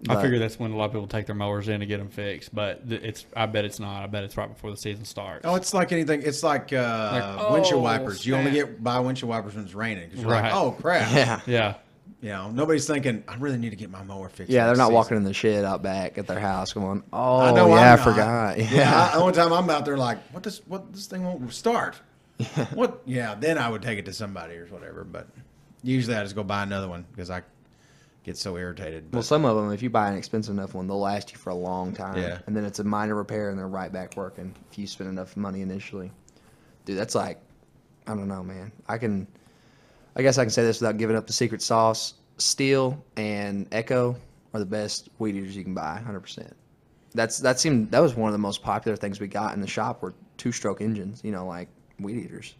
I 0.07 0.21
figure 0.21 0.37
that's 0.37 0.59
when 0.59 0.71
a 0.71 0.77
lot 0.77 0.85
of 0.85 0.91
people 0.91 1.07
take 1.07 1.25
their 1.25 1.33
mowers 1.35 1.67
in 1.69 1.79
to 1.79 1.87
get 1.87 1.97
them 1.97 2.09
fixed, 2.09 2.53
but 2.53 2.87
th- 2.87 3.01
it's. 3.01 3.25
I 3.35 3.47
bet 3.47 3.65
it's 3.65 3.79
not. 3.79 4.03
I 4.03 4.07
bet 4.07 4.23
it's 4.23 4.37
right 4.37 4.47
before 4.47 4.69
the 4.69 4.77
season 4.77 5.05
starts. 5.05 5.41
Oh, 5.43 5.55
it's 5.55 5.73
like 5.73 5.91
anything. 5.91 6.21
It's 6.23 6.43
like, 6.43 6.71
uh, 6.71 7.37
Like, 7.39 7.49
windshield 7.49 7.79
oh, 7.79 7.83
wipers. 7.83 8.23
You 8.23 8.35
only 8.35 8.51
get 8.51 8.83
buy 8.83 8.99
windshield 8.99 9.29
wipers 9.31 9.55
when 9.55 9.65
it's 9.65 9.73
raining 9.73 10.05
because 10.09 10.21
you're 10.21 10.29
Right. 10.31 10.43
like, 10.43 10.53
oh 10.53 10.71
crap. 10.79 11.11
Yeah, 11.11 11.39
yeah. 11.47 11.73
You 12.21 12.29
know, 12.29 12.51
nobody's 12.51 12.85
thinking 12.85 13.23
I 13.27 13.37
really 13.37 13.57
need 13.57 13.71
to 13.71 13.75
get 13.75 13.89
my 13.89 14.03
mower 14.03 14.29
fixed. 14.29 14.51
yeah, 14.51 14.67
they're 14.67 14.75
not 14.75 14.83
season." 14.85 14.93
walking 14.93 15.17
in 15.17 15.23
the 15.23 15.33
shed 15.33 15.65
out 15.65 15.81
back 15.81 16.19
at 16.19 16.27
their 16.27 16.39
house 16.39 16.73
going, 16.73 17.01
"Oh, 17.11 17.39
I 17.39 17.51
know. 17.51 17.67
yeah, 17.69 17.93
I'm 17.93 17.99
I 17.99 18.03
forgot." 18.03 18.57
Yeah, 18.59 18.69
Yeah. 18.71 19.03
I, 19.09 19.15
the 19.15 19.21
only 19.21 19.33
time 19.33 19.51
I'm 19.51 19.67
out 19.71 19.83
there, 19.83 19.97
like, 19.97 20.19
what 20.31 20.43
this, 20.43 20.61
what 20.67 20.93
this 20.93 21.07
thing 21.07 21.23
won't 21.23 21.51
start. 21.51 21.95
What? 22.73 23.01
Yeah. 23.05 23.35
Then 23.35 23.57
I 23.57 23.69
would 23.69 23.81
take 23.81 23.99
it 23.99 24.05
to 24.05 24.13
somebody 24.13 24.55
or 24.55 24.65
whatever. 24.67 25.03
But 25.03 25.27
usually 25.83 26.15
I 26.15 26.23
just 26.23 26.35
go 26.35 26.43
buy 26.43 26.63
another 26.63 26.87
one 26.87 27.05
because 27.11 27.29
I 27.29 27.41
get 28.23 28.37
so 28.37 28.57
irritated. 28.57 29.11
well, 29.13 29.23
some 29.23 29.45
of 29.45 29.55
them, 29.55 29.71
if 29.71 29.81
you 29.81 29.89
buy 29.89 30.09
an 30.11 30.17
expensive 30.17 30.53
enough 30.53 30.73
one, 30.73 30.85
they'll 30.85 30.99
last 30.99 31.31
you 31.31 31.37
for 31.37 31.49
a 31.49 31.55
long 31.55 31.93
time. 31.93 32.17
Yeah. 32.17 32.39
and 32.45 32.55
then 32.55 32.65
it's 32.65 32.79
a 32.79 32.83
minor 32.83 33.15
repair, 33.15 33.49
and 33.49 33.57
they're 33.57 33.67
right 33.67 33.91
back 33.91 34.15
working 34.17 34.53
if 34.69 34.77
you 34.77 34.85
spend 34.85 35.09
enough 35.09 35.37
money 35.37 35.61
initially. 35.61 36.11
Dude, 36.85 36.97
that's 36.97 37.15
like, 37.15 37.39
I 38.05 38.11
don't 38.15 38.27
know, 38.27 38.43
man. 38.43 38.71
I 38.87 38.97
can, 38.97 39.27
I 40.15 40.21
guess 40.21 40.37
I 40.37 40.43
can 40.43 40.51
say 40.51 40.63
this 40.63 40.81
without 40.81 40.97
giving 40.97 41.15
up 41.15 41.25
the 41.25 41.33
secret 41.33 41.61
sauce. 41.61 42.15
Stihl 42.37 42.97
and 43.15 43.67
Echo 43.71 44.15
are 44.53 44.59
the 44.59 44.65
best 44.65 45.09
weed 45.19 45.35
eaters 45.35 45.55
you 45.55 45.63
can 45.63 45.73
buy, 45.73 45.99
hundred 45.99 46.19
percent. 46.19 46.55
That's 47.13 47.39
that 47.39 47.59
seemed 47.59 47.89
that 47.91 47.99
was 47.99 48.13
one 48.13 48.27
of 48.29 48.33
the 48.33 48.37
most 48.39 48.61
popular 48.61 48.95
things 48.95 49.19
we 49.19 49.27
got 49.27 49.55
in 49.55 49.61
the 49.61 49.67
shop 49.67 50.01
were 50.03 50.13
two 50.37 50.51
stroke 50.51 50.81
engines. 50.81 51.21
You 51.23 51.31
know, 51.31 51.47
like 51.47 51.67
weed 51.99 52.17
eaters. 52.25 52.55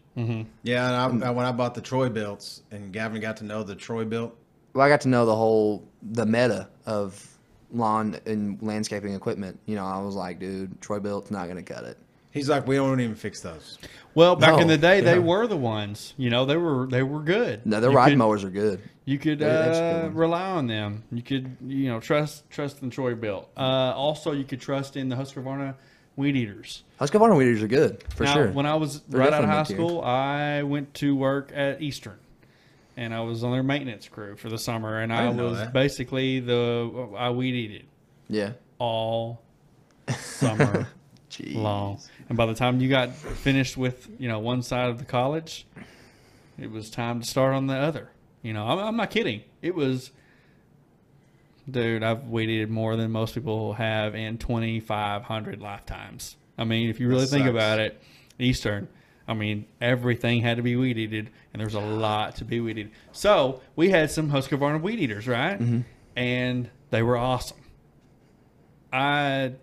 yeah, 0.63 1.06
and 1.10 1.23
I, 1.23 1.30
when 1.30 1.45
I 1.45 1.52
bought 1.52 1.76
the 1.76 1.82
Troy-Bilts, 1.82 2.63
and 2.71 2.91
Gavin 2.91 3.21
got 3.21 3.38
to 3.38 3.45
know 3.45 3.63
the 3.63 3.76
Troy-Bilt. 3.76 4.32
Well, 4.73 4.86
I 4.86 4.89
got 4.89 5.02
to 5.02 5.08
know 5.10 5.26
the 5.26 5.36
whole 5.36 5.88
the 6.12 6.26
meta 6.26 6.69
of 6.86 7.23
lawn 7.71 8.17
and 8.26 8.62
landscaping 8.62 9.13
equipment. 9.13 9.60
You 9.65 9.76
know, 9.76 9.86
I 9.86 10.00
was 10.02 10.15
like, 10.15 10.39
dude, 10.39 10.80
Troy-Bilt's 10.82 11.32
not 11.32 11.47
gonna 11.47 11.63
cut 11.63 11.84
it. 11.84 11.97
he's 12.32 12.50
like, 12.50 12.67
we 12.67 12.76
don't 12.76 13.00
even 13.00 13.15
fix 13.15 13.41
those. 13.41 13.78
Well, 14.15 14.36
back 14.36 14.60
in 14.62 14.67
the 14.67 14.78
day, 14.78 15.02
they 15.02 15.13
yeah. 15.13 15.19
were 15.19 15.47
the 15.47 15.58
ones. 15.58 16.13
You 16.17 16.30
know, 16.30 16.45
they 16.45 16.58
were 16.58 16.88
they 16.88 17.04
were 17.04 17.21
good. 17.21 17.65
No, 17.65 17.80
their 17.80 17.91
You 17.91 17.97
ride 17.97 18.10
could- 18.10 18.17
mowers 18.17 18.43
are 18.43 18.50
good. 18.50 18.82
You 19.06 19.17
could 19.19 19.39
They're- 19.39 19.50
that's 19.50 19.78
a 19.78 19.82
good 20.10 20.15
uh, 20.17 20.19
rely 20.19 20.52
on 20.52 20.67
them. 20.67 21.04
You 21.12 21.21
could, 21.21 21.56
you 21.65 21.88
know, 21.89 22.00
trust 22.00 22.50
trust 22.50 22.82
in 22.82 22.89
Troy-Bilt. 22.89 23.45
Uh, 23.56 23.93
also, 23.95 24.32
you 24.32 24.43
could 24.43 24.60
trust 24.62 24.97
in 24.97 25.10
the 25.10 25.15
Husqvarna 25.15 25.76
weed 26.18 26.36
eaters. 26.36 26.84
Husqvarna 27.00 27.38
weed 27.38 27.52
eaters 27.52 27.64
are 27.64 27.68
good 27.68 28.04
for 28.14 28.26
now, 28.26 28.34
sure. 28.34 28.52
when 28.52 28.66
I 28.66 28.76
was 28.76 29.00
They're 29.02 29.22
right 29.22 29.32
out 29.32 29.44
of 29.46 29.50
high 29.50 29.64
school, 29.64 30.02
I 30.02 30.64
went 30.64 30.94
to 30.96 31.16
work 31.16 31.52
at 31.56 31.82
Eastern, 31.82 32.20
and 32.98 33.14
I 33.14 33.22
was 33.22 33.46
on 33.46 33.54
their 33.54 33.64
maintenance 33.64 34.10
crew 34.10 34.36
for 34.36 34.50
the 34.50 34.58
summer, 34.58 35.00
and 35.00 35.14
I, 35.14 35.28
didn't 35.28 35.44
was 35.44 35.70
basically 35.70 36.42
the 36.42 37.14
I 37.18 37.30
weed 37.30 37.54
eated 37.54 37.86
yeah. 38.28 38.52
all 38.80 39.42
summer 40.20 40.88
long. 41.46 42.00
And 42.30 42.38
by 42.38 42.46
the 42.46 42.54
time 42.54 42.80
you 42.80 42.90
got 42.90 43.14
finished 43.14 43.78
with, 43.78 44.10
you 44.20 44.28
know, 44.28 44.40
one 44.40 44.62
side 44.62 44.90
of 44.90 45.00
the 45.00 45.06
college, 45.06 45.66
it 46.60 46.72
was 46.72 46.90
time 46.90 47.22
to 47.22 47.28
start 47.28 47.54
on 47.54 47.68
the 47.68 47.76
other. 47.76 48.10
You 48.42 48.54
know, 48.54 48.66
I'm, 48.66 48.80
I'm 48.80 48.96
not 48.98 49.10
kidding. 49.10 49.44
It 49.62 49.76
was, 49.76 50.12
dude, 51.70 52.04
I've 52.04 52.26
weeded 52.28 52.70
more 52.70 52.96
than 52.96 53.12
most 53.12 53.34
people 53.34 53.74
have 53.74 54.16
in 54.16 54.38
2,500 54.38 55.62
lifetimes. 55.62 56.36
I 56.58 56.64
mean, 56.64 56.90
if 56.90 57.00
you 57.00 57.08
really 57.08 57.22
That 57.22 57.28
think 57.28 57.46
sucks. 57.46 57.52
about 57.52 57.80
it, 57.80 58.02
Eastern, 58.40 58.88
I 59.28 59.34
mean, 59.34 59.66
everything 59.82 60.42
had 60.42 60.58
to 60.58 60.64
be 60.64 60.76
weed 60.76 60.98
eated, 60.98 61.30
and 61.54 61.62
there's 61.62 61.74
a 61.76 61.80
lot 61.80 62.38
to 62.38 62.46
be 62.46 62.60
weed 62.60 62.78
eated. 62.78 62.92
So 63.12 63.62
we 63.76 63.90
had 63.90 64.10
some 64.10 64.32
Husqvarna 64.32 64.82
weed 64.82 65.00
eaters, 65.00 65.28
right? 65.28 65.60
Mm-hmm. 65.60 65.82
And 66.16 66.70
they 66.90 67.04
were 67.04 67.18
awesome. 67.18 67.58
I, 68.92 69.54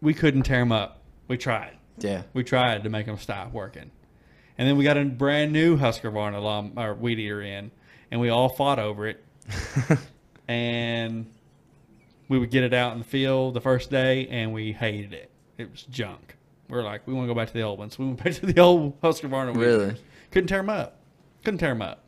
we 0.00 0.14
couldn't 0.14 0.44
tear 0.44 0.60
them 0.60 0.72
up. 0.72 1.02
We 1.28 1.36
tried. 1.36 1.76
Yeah. 1.98 2.22
We 2.32 2.44
tried 2.44 2.84
to 2.84 2.88
make 2.90 3.06
them 3.06 3.18
stop 3.18 3.52
working. 3.52 3.90
And 4.56 4.68
then 4.68 4.76
we 4.76 4.84
got 4.84 4.96
a 4.96 5.04
brand 5.04 5.52
new 5.52 5.76
Husqvarna 5.76 6.40
lawn, 6.42 6.72
or 6.76 6.94
weed 6.94 7.18
eater 7.18 7.42
in, 7.42 7.70
and 8.10 8.20
we 8.20 8.28
all 8.28 8.48
fought 8.48 8.78
over 8.78 9.08
it. 9.08 9.24
and 10.48 11.26
we 12.30 12.38
would 12.38 12.50
get 12.50 12.64
it 12.64 12.72
out 12.72 12.92
in 12.94 13.00
the 13.00 13.04
field 13.04 13.52
the 13.54 13.60
first 13.60 13.90
day, 13.90 14.26
and 14.28 14.54
we 14.54 14.72
hated 14.72 15.12
it. 15.12 15.30
It 15.58 15.70
was 15.70 15.82
junk. 15.82 16.36
We 16.70 16.78
are 16.78 16.82
like, 16.82 17.06
we 17.06 17.12
want 17.12 17.26
to 17.28 17.34
go 17.34 17.38
back 17.38 17.48
to 17.48 17.52
the 17.54 17.62
old 17.62 17.78
ones. 17.78 17.98
We 17.98 18.06
went 18.06 18.22
back 18.24 18.32
to 18.34 18.46
the 18.46 18.60
old 18.60 18.98
Husqvarna 19.02 19.54
Really? 19.56 19.96
Couldn't 20.30 20.46
tear 20.48 20.60
them 20.60 20.70
up. 20.70 20.96
Couldn't 21.44 21.58
tear 21.58 21.70
them 21.70 21.82
up. 21.82 22.04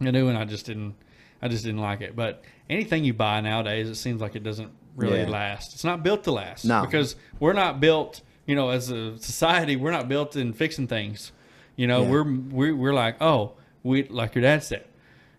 The 0.00 0.12
new 0.12 0.26
one, 0.26 0.36
I 0.36 0.44
just 0.44 0.64
didn't. 0.66 0.94
I 1.42 1.48
just 1.48 1.64
didn't 1.64 1.80
like 1.80 2.00
it. 2.00 2.16
But 2.16 2.42
anything 2.70 3.04
you 3.04 3.12
buy 3.12 3.40
nowadays, 3.40 3.88
it 3.88 3.96
seems 3.96 4.20
like 4.20 4.34
it 4.36 4.42
doesn't 4.44 4.70
really 4.96 5.20
Yeah. 5.20 5.28
last. 5.28 5.74
It's 5.74 5.84
not 5.84 6.02
built 6.02 6.24
to 6.24 6.30
last. 6.32 6.64
No. 6.64 6.82
because 6.82 7.16
we're 7.40 7.52
not 7.52 7.80
built. 7.80 8.22
You 8.46 8.54
know, 8.54 8.70
as 8.70 8.90
a 8.90 9.18
society, 9.18 9.74
we're 9.76 9.90
not 9.90 10.08
built 10.08 10.36
in 10.36 10.52
fixing 10.52 10.86
things. 10.86 11.32
You 11.76 11.86
know, 11.88 12.02
Yeah. 12.02 12.10
we're 12.10 12.32
we're 12.50 12.76
we're 12.76 12.94
like, 12.94 13.16
oh, 13.20 13.54
we 13.82 14.04
like 14.04 14.34
your 14.36 14.42
dad 14.42 14.62
said. 14.62 14.84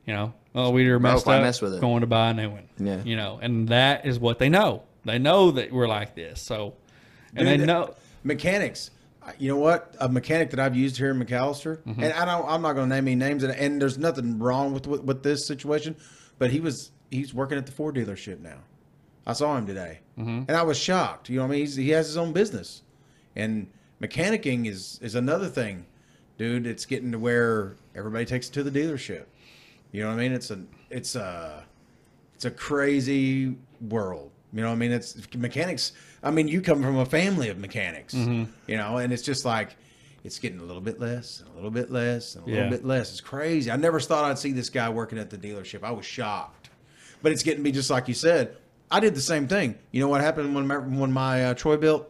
You 0.05 0.13
know, 0.13 0.33
oh, 0.55 0.71
we 0.71 0.89
were 0.89 0.99
messed 0.99 1.25
why 1.27 1.37
up. 1.37 1.43
mess 1.43 1.61
with 1.61 1.75
it? 1.75 1.81
Going 1.81 2.01
to 2.01 2.07
buy 2.07 2.29
a 2.29 2.33
new 2.33 2.49
one. 2.49 2.67
Yeah. 2.79 3.01
You 3.03 3.15
know, 3.15 3.37
and 3.41 3.67
that 3.69 4.05
is 4.05 4.17
what 4.19 4.39
they 4.39 4.49
know. 4.49 4.83
They 5.03 5.19
know 5.19 5.51
that 5.51 5.71
we're 5.71 5.87
like 5.87 6.15
this. 6.15 6.41
So, 6.41 6.73
and 7.35 7.47
Dude, 7.47 7.59
they 7.61 7.65
know. 7.65 7.93
mechanics. 8.23 8.89
You 9.39 9.49
know 9.49 9.57
what? 9.59 9.95
A 9.99 10.07
mechanic 10.07 10.51
that 10.51 10.59
I've 10.59 10.75
used 10.75 10.97
here 10.97 11.09
in 11.11 11.19
McAlester, 11.23 11.77
Mm-hmm. 11.79 12.03
and 12.03 12.13
I 12.13 12.25
don't. 12.25 12.47
I'm 12.47 12.61
not 12.61 12.73
going 12.73 12.89
to 12.89 12.95
name 12.95 13.07
any 13.07 13.15
names, 13.15 13.43
and, 13.43 13.53
and 13.53 13.81
there's 13.81 13.97
nothing 13.97 14.39
wrong 14.39 14.73
with, 14.73 14.85
with 14.87 15.01
with 15.03 15.23
this 15.23 15.45
situation, 15.47 15.95
but 16.39 16.51
he 16.51 16.59
was 16.59 16.91
he's 17.11 17.33
working 17.33 17.57
at 17.57 17.65
the 17.65 17.71
Ford 17.71 17.95
dealership 17.95 18.39
now. 18.39 18.57
I 19.27 19.33
saw 19.33 19.57
him 19.57 19.65
today, 19.65 19.99
Mm-hmm. 20.19 20.43
and 20.47 20.51
I 20.51 20.61
was 20.61 20.77
shocked. 20.77 21.29
You 21.29 21.37
know, 21.37 21.41
what 21.43 21.47
I 21.47 21.51
mean, 21.51 21.59
he's, 21.61 21.75
he 21.75 21.89
has 21.89 22.05
his 22.05 22.17
own 22.17 22.33
business, 22.33 22.83
and 23.35 23.65
mechanicking 23.99 24.67
is 24.67 24.99
is 25.01 25.15
another 25.15 25.47
thing, 25.47 25.87
dude. 26.37 26.67
It's 26.67 26.85
getting 26.85 27.11
to 27.11 27.17
where 27.19 27.75
everybody 27.95 28.25
takes 28.25 28.49
it 28.49 28.53
to 28.53 28.63
the 28.63 28.71
dealership. 28.71 29.25
You 29.95 30.03
know 30.03 30.09
what 30.09 30.15
I 30.15 30.23
mean? 30.23 30.33
It's 30.33 30.51
a 30.51 30.59
it's 30.89 31.15
a 31.15 31.63
it's 32.35 32.43
a 32.43 32.51
crazy 32.51 33.55
world. 33.79 34.29
You 34.51 34.61
know 34.61 34.67
what 34.67 34.73
I 34.73 34.77
mean? 34.77 34.91
It's 34.91 35.17
mechanics. 35.35 35.93
I 36.21 36.31
mean, 36.31 36.47
you 36.49 36.61
come 36.61 36.81
from 36.81 36.97
a 36.97 37.05
family 37.05 37.47
of 37.49 37.57
mechanics, 37.57 38.13
Mm-hmm. 38.13 38.51
you 38.67 38.75
know, 38.77 38.97
and 38.97 39.13
it's 39.13 39.23
just 39.23 39.45
like 39.45 39.77
it's 40.25 40.37
getting 40.39 40.59
a 40.59 40.63
little 40.63 40.81
bit 40.81 40.99
less, 40.99 41.39
and 41.39 41.49
a 41.49 41.53
little 41.55 41.71
bit 41.71 41.91
less, 41.91 42.35
and 42.35 42.45
a 42.45 42.49
Yeah. 42.49 42.55
little 42.57 42.71
bit 42.71 42.83
less. 42.85 43.11
It's 43.11 43.21
crazy. 43.21 43.71
I 43.71 43.77
never 43.77 43.99
thought 44.01 44.25
I'd 44.25 44.37
see 44.39 44.51
this 44.51 44.69
guy 44.69 44.89
working 44.89 45.17
at 45.17 45.29
the 45.29 45.37
dealership. 45.37 45.81
I 45.83 45.91
was 45.91 46.05
shocked, 46.05 46.69
but 47.21 47.31
it's 47.31 47.43
getting 47.43 47.63
me 47.63 47.71
just 47.71 47.89
like 47.89 48.09
you 48.09 48.13
said. 48.15 48.57
I 48.91 48.99
did 48.99 49.15
the 49.15 49.21
same 49.21 49.47
thing. 49.47 49.75
You 49.91 50.01
know 50.01 50.09
what 50.09 50.19
happened 50.21 50.53
when 50.55 50.67
my, 50.67 50.77
when 50.77 51.11
my 51.13 51.45
uh, 51.45 51.53
Troy-Bilt 51.53 52.05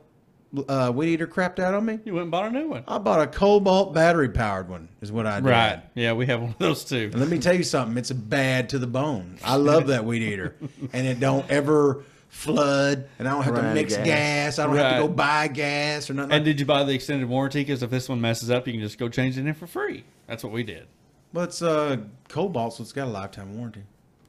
uh, 0.68 0.92
weed 0.94 1.14
eater 1.14 1.28
crapped 1.28 1.60
out 1.60 1.74
on 1.74 1.86
me? 1.86 2.00
You 2.06 2.14
went 2.14 2.24
and 2.24 2.32
bought 2.32 2.46
a 2.46 2.50
new 2.52 2.68
one. 2.70 2.84
I 2.88 2.98
bought 2.98 3.22
a 3.22 3.28
Kobalt 3.28 3.94
battery 3.94 4.30
powered 4.30 4.70
one. 4.70 4.90
Is 5.02 5.12
what 5.12 5.26
I 5.28 5.40
did. 5.40 5.50
Right. 5.50 5.82
Yeah, 5.96 6.14
we 6.14 6.26
have 6.28 6.42
one 6.42 6.52
of 6.52 6.58
those 6.60 6.84
too. 6.86 7.10
And 7.12 7.20
let 7.20 7.30
me 7.30 7.40
tell 7.40 7.56
you 7.56 7.64
something, 7.64 7.98
it's 7.98 8.12
bad 8.12 8.70
to 8.70 8.80
the 8.80 8.88
bone. 8.88 9.38
I 9.44 9.56
love 9.56 9.88
that 9.88 10.06
weed 10.06 10.22
eater. 10.24 10.56
And 10.94 11.06
it 11.08 11.20
don't 11.20 11.50
ever 11.50 12.04
flood 12.30 13.08
and 13.18 13.28
I 13.28 13.32
don't 13.32 13.44
have 13.44 13.54
Run 13.54 13.64
to 13.66 13.74
mix 13.74 13.96
gas. 13.96 14.06
gas. 14.06 14.60
I 14.60 14.66
don't 14.68 14.76
have 14.76 14.96
to 15.02 15.08
go 15.08 15.14
buy 15.14 15.48
gas 15.48 16.10
or 16.10 16.14
nothing. 16.14 16.32
And 16.34 16.44
did 16.46 16.60
you 16.60 16.66
buy 16.66 16.84
the 16.84 16.94
extended 16.94 17.28
warranty? 17.30 17.62
Because 17.62 17.82
if 17.82 17.90
this 17.90 18.10
one 18.10 18.20
messes 18.22 18.52
up, 18.52 18.68
you 18.68 18.74
can 18.74 18.82
just 18.82 18.98
go 18.98 19.08
change 19.10 19.38
it 19.38 19.46
in 19.46 19.54
for 19.54 19.68
free. 19.68 20.04
That's 20.28 20.44
what 20.44 20.52
we 20.52 20.64
did. 20.64 20.88
well, 21.34 21.46
it's 21.46 21.62
uh, 21.62 21.98
Kobalt, 22.30 22.74
so 22.74 22.84
it's 22.84 22.92
got 22.92 23.08
a 23.08 23.12
lifetime 23.12 23.56
warranty. 23.58 23.84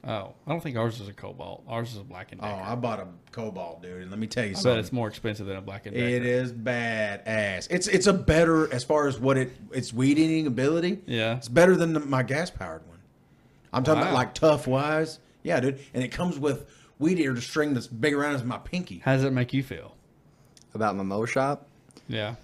Oh, 0.07 0.33
I 0.45 0.49
don't 0.51 0.61
think 0.63 0.77
ours 0.77 1.01
is 1.01 1.09
a 1.09 1.13
Kobalt. 1.13 1.63
Ours 1.67 1.91
is 1.91 1.97
a 1.97 2.03
black 2.03 2.31
and 2.31 2.39
Oh. 2.41 2.45
I 2.47 2.75
bought 2.75 2.99
a 3.01 3.07
Kobalt, 3.33 3.81
dude, 3.83 4.03
and 4.03 4.09
let 4.09 4.19
me 4.19 4.25
tell 4.27 4.45
you 4.45 4.51
I 4.51 4.53
bet 4.53 4.61
something. 4.61 4.79
it's 4.79 4.93
more 4.93 5.07
expensive 5.09 5.45
than 5.47 5.57
a 5.57 5.61
black 5.61 5.85
and 5.85 5.93
decker. 5.95 6.07
It 6.07 6.25
is 6.25 6.51
bad 6.53 7.23
ass. 7.25 7.67
It's 7.69 7.87
it's 7.87 8.07
a 8.07 8.13
better 8.13 8.73
as 8.73 8.83
far 8.85 9.07
as 9.07 9.19
what 9.19 9.37
it 9.37 9.51
its 9.73 9.91
weed 9.91 10.17
eating 10.17 10.47
ability. 10.47 10.99
Yeah. 11.05 11.35
it's 11.35 11.49
better 11.49 11.75
than 11.75 11.91
the, 11.93 11.99
my 11.99 12.23
gas 12.23 12.49
powered 12.49 12.87
one. 12.87 12.99
I'm 13.73 13.83
talking 13.83 14.01
about 14.01 14.13
like 14.13 14.33
tough 14.33 14.65
wise. 14.65 15.19
Yeah, 15.43 15.59
dude, 15.59 15.79
and 15.93 16.03
it 16.03 16.09
comes 16.09 16.39
with 16.39 16.65
weed 16.99 17.19
eater 17.19 17.39
string 17.41 17.73
that's 17.73 17.87
big 17.87 18.13
around 18.13 18.35
as 18.35 18.43
my 18.45 18.57
pinky. 18.59 18.99
How 19.03 19.13
does 19.13 19.23
it 19.25 19.33
make 19.33 19.53
you 19.53 19.61
feel? 19.61 19.95
About 20.73 20.95
my 20.95 21.03
mower 21.03 21.27
shop, 21.27 21.67
Yeah. 22.07 22.35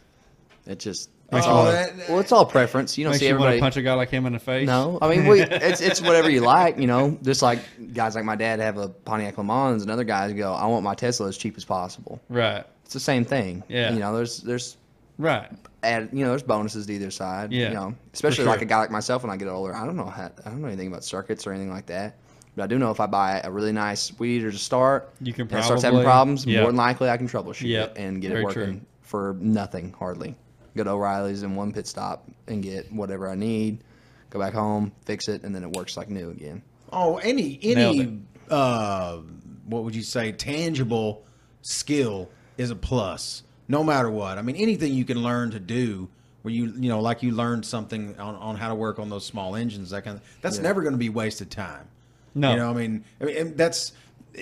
it 0.66 0.80
just 0.80 1.10
Makes 1.34 1.46
oh, 1.46 1.50
you 1.50 1.56
all, 1.56 1.66
wanna- 1.66 1.76
that- 1.98 2.10
well, 2.10 2.20
it's 2.20 2.32
all 2.32 2.46
preference. 2.46 2.98
You 2.98 3.04
don't 3.06 3.12
Makes 3.12 3.20
see 3.22 3.28
you 3.28 3.34
want 3.34 3.42
everybody. 3.44 3.58
to 3.60 3.62
punch 3.64 3.78
a 3.78 3.82
guy 3.82 3.94
like 3.94 4.10
him 4.10 4.26
in 4.26 4.34
the 4.34 4.40
face? 4.40 4.68
No, 4.68 4.98
I 5.02 5.10
mean 5.10 5.28
we. 5.28 5.42
It's 5.42 5.82
it's 5.82 6.02
whatever 6.02 6.30
you 6.30 6.42
like, 6.42 6.78
you 6.78 6.88
know. 6.88 7.18
Just 7.24 7.42
like 7.42 7.60
guys 7.94 8.16
like 8.16 8.26
my 8.26 8.36
dad 8.36 8.60
have 8.60 8.78
a 8.78 8.90
Pontiac 8.90 9.38
Le 9.38 9.44
Mans, 9.44 9.82
and 9.82 9.92
other 9.92 10.04
guys 10.04 10.34
go, 10.34 10.54
"I 10.54 10.66
want 10.68 10.84
my 10.84 10.96
Tesla 10.96 11.28
as 11.28 11.38
cheap 11.38 11.56
as 11.58 11.66
possible." 11.66 12.22
Right. 12.30 12.64
It's 12.86 12.94
the 12.94 13.00
same 13.00 13.26
thing. 13.26 13.64
Yeah. 13.68 13.92
You 13.94 14.00
know, 14.00 14.16
there's 14.16 14.40
there's 14.42 14.78
Right. 15.20 15.50
add 15.84 16.10
you 16.12 16.24
know 16.24 16.30
there's 16.32 16.44
bonuses 16.44 16.86
to 16.88 16.94
either 16.94 17.12
side. 17.12 17.52
Yeah, 17.52 17.68
You 17.70 17.74
know, 17.76 17.96
especially 18.14 18.44
sure. 18.44 18.52
like 18.52 18.62
a 18.62 18.66
guy 18.66 18.78
like 18.78 18.92
myself 18.92 19.24
when 19.24 19.32
I 19.32 19.38
get 19.38 19.48
older. 19.48 19.76
I 19.76 19.86
don't 19.86 19.96
know 19.96 20.06
how, 20.06 20.32
I 20.46 20.50
don't 20.50 20.62
know 20.62 20.68
anything 20.68 20.88
about 20.88 21.04
circuits 21.04 21.46
or 21.46 21.52
anything 21.52 21.70
like 21.72 21.86
that. 21.86 22.16
But 22.56 22.64
I 22.64 22.68
do 22.68 22.78
know 22.80 22.92
if 22.92 23.00
I 23.00 23.06
buy 23.08 23.42
a 23.44 23.50
really 23.52 23.72
nice 23.72 24.12
weed 24.20 24.38
eater 24.38 24.52
to 24.52 24.58
start, 24.58 25.12
You 25.22 25.34
can 25.34 25.48
and 25.48 25.60
it 25.60 25.64
starts 25.64 25.82
having 25.84 25.98
probably- 25.98 26.06
problems, 26.06 26.46
yeah. 26.46 26.62
more 26.62 26.70
than 26.70 26.78
likely 26.78 27.10
I 27.10 27.18
can 27.18 27.28
troubleshoot 27.28 27.68
Yep, 27.68 27.98
it 27.98 28.02
and 28.02 28.22
get 28.22 28.30
very 28.30 28.42
it 28.42 28.46
working 28.46 28.64
true. 28.80 28.82
for 29.02 29.36
nothing 29.40 29.94
hardly. 29.98 30.36
Go 30.76 30.84
to 30.84 30.92
O'Reilly's 30.92 31.44
in 31.44 31.56
one 31.56 31.72
pit 31.72 31.88
stop 31.88 32.28
and 32.48 32.64
get 32.64 32.92
whatever 32.92 33.30
I 33.30 33.36
need. 33.36 33.84
Go 34.30 34.40
back 34.40 34.54
home, 34.54 34.92
fix 35.06 35.28
it, 35.28 35.44
and 35.44 35.54
then 35.54 35.64
it 35.64 35.72
works 35.72 35.96
like 35.96 36.10
new 36.10 36.32
again. 36.32 36.64
Oh, 36.92 37.18
any 37.18 37.60
any 37.62 38.20
uh, 38.50 39.18
what 39.66 39.84
would 39.84 39.96
you 39.96 40.02
say? 40.02 40.32
Tangible 40.32 41.24
skill 41.62 42.30
is 42.58 42.72
a 42.72 42.76
plus, 42.76 43.44
no 43.68 43.84
matter 43.84 44.10
what. 44.10 44.38
I 44.38 44.42
mean, 44.42 44.56
anything 44.56 44.94
you 44.94 45.06
can 45.06 45.22
learn 45.22 45.52
to 45.52 45.60
do, 45.60 46.10
where 46.42 46.54
you 46.54 46.66
you 46.78 46.90
know, 46.90 47.00
like 47.00 47.24
you 47.24 47.32
learned 47.32 47.66
something 47.66 48.18
on, 48.20 48.36
on 48.36 48.56
how 48.56 48.70
to 48.70 48.76
work 48.76 49.00
on 49.00 49.10
those 49.10 49.26
small 49.26 49.56
engines, 49.56 49.92
that 49.92 50.04
kind 50.04 50.18
of 50.18 50.24
that's 50.42 50.58
Yeah. 50.58 50.64
never 50.64 50.82
going 50.82 50.94
to 50.94 51.00
be 51.00 51.10
wasted 51.10 51.52
time. 51.52 51.88
No. 52.36 52.52
You 52.52 52.58
know, 52.58 52.70
I 52.72 52.74
mean, 52.74 53.04
I 53.22 53.26
mean, 53.26 53.56
that's 53.56 53.94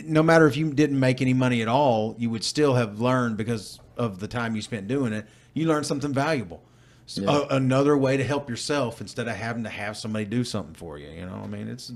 no 0.06 0.24
matter 0.24 0.48
if 0.48 0.56
you 0.56 0.72
didn't 0.72 1.00
make 1.00 1.22
any 1.22 1.34
money 1.34 1.62
at 1.62 1.68
all, 1.68 2.16
you 2.18 2.30
would 2.30 2.46
still 2.46 2.76
have 2.76 3.02
learned 3.02 3.36
because 3.36 3.80
of 3.98 4.20
the 4.20 4.28
time 4.28 4.56
you 4.56 4.62
spent 4.62 4.88
doing 4.88 5.12
it. 5.12 5.26
You 5.54 5.68
learn 5.68 5.84
something 5.84 6.14
valuable. 6.14 6.62
So, 7.06 7.22
Yeah. 7.24 7.46
a- 7.50 7.56
another 7.58 7.98
way 7.98 8.16
to 8.18 8.24
help 8.24 8.50
yourself 8.50 9.02
instead 9.02 9.28
of 9.28 9.36
having 9.36 9.64
to 9.64 9.70
have 9.70 9.98
somebody 9.98 10.26
do 10.26 10.44
something 10.44 10.76
for 10.76 10.98
you. 10.98 11.10
You 11.10 11.26
know, 11.26 11.42
I 11.44 11.48
mean, 11.48 11.68
it's 11.68 11.92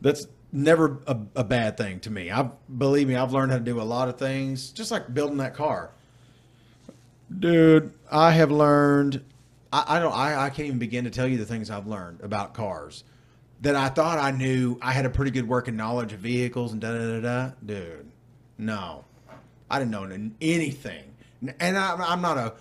that's 0.00 0.26
never 0.52 0.98
a, 1.06 1.18
a 1.36 1.44
bad 1.44 1.76
thing 1.76 2.00
to 2.00 2.10
me. 2.10 2.30
I 2.30 2.48
believe 2.78 3.08
me, 3.08 3.16
I've 3.16 3.32
learned 3.32 3.52
how 3.52 3.58
to 3.58 3.64
do 3.64 3.80
a 3.80 3.82
lot 3.82 4.08
of 4.08 4.16
things, 4.18 4.70
just 4.70 4.90
like 4.90 5.12
building 5.12 5.38
that 5.38 5.54
car. 5.54 5.90
Dude, 7.38 7.92
I 8.10 8.30
have 8.32 8.50
learned. 8.50 9.22
I, 9.72 9.96
I 9.96 9.98
don't. 9.98 10.14
I, 10.14 10.44
I 10.44 10.50
can't 10.50 10.66
even 10.68 10.78
begin 10.78 11.04
to 11.04 11.10
tell 11.10 11.26
you 11.26 11.38
the 11.38 11.44
things 11.44 11.70
I've 11.70 11.86
learned 11.86 12.20
about 12.20 12.54
cars 12.54 13.04
that 13.62 13.74
I 13.74 13.88
thought 13.88 14.18
I 14.18 14.30
knew. 14.30 14.78
I 14.80 14.92
had 14.92 15.06
a 15.06 15.10
pretty 15.10 15.32
good 15.32 15.48
working 15.48 15.76
knowledge 15.76 16.12
of 16.12 16.20
vehicles 16.20 16.72
and 16.72 16.80
da 16.80 16.92
da 16.92 16.98
da 16.98 17.20
da. 17.20 17.52
Dude, 17.64 18.10
no, 18.58 19.04
I 19.68 19.78
didn't 19.80 19.90
know 19.90 20.04
anything. 20.40 21.02
And 21.60 21.76
I, 21.78 21.94
I'm 21.96 22.20
not 22.22 22.36
a. 22.38 22.52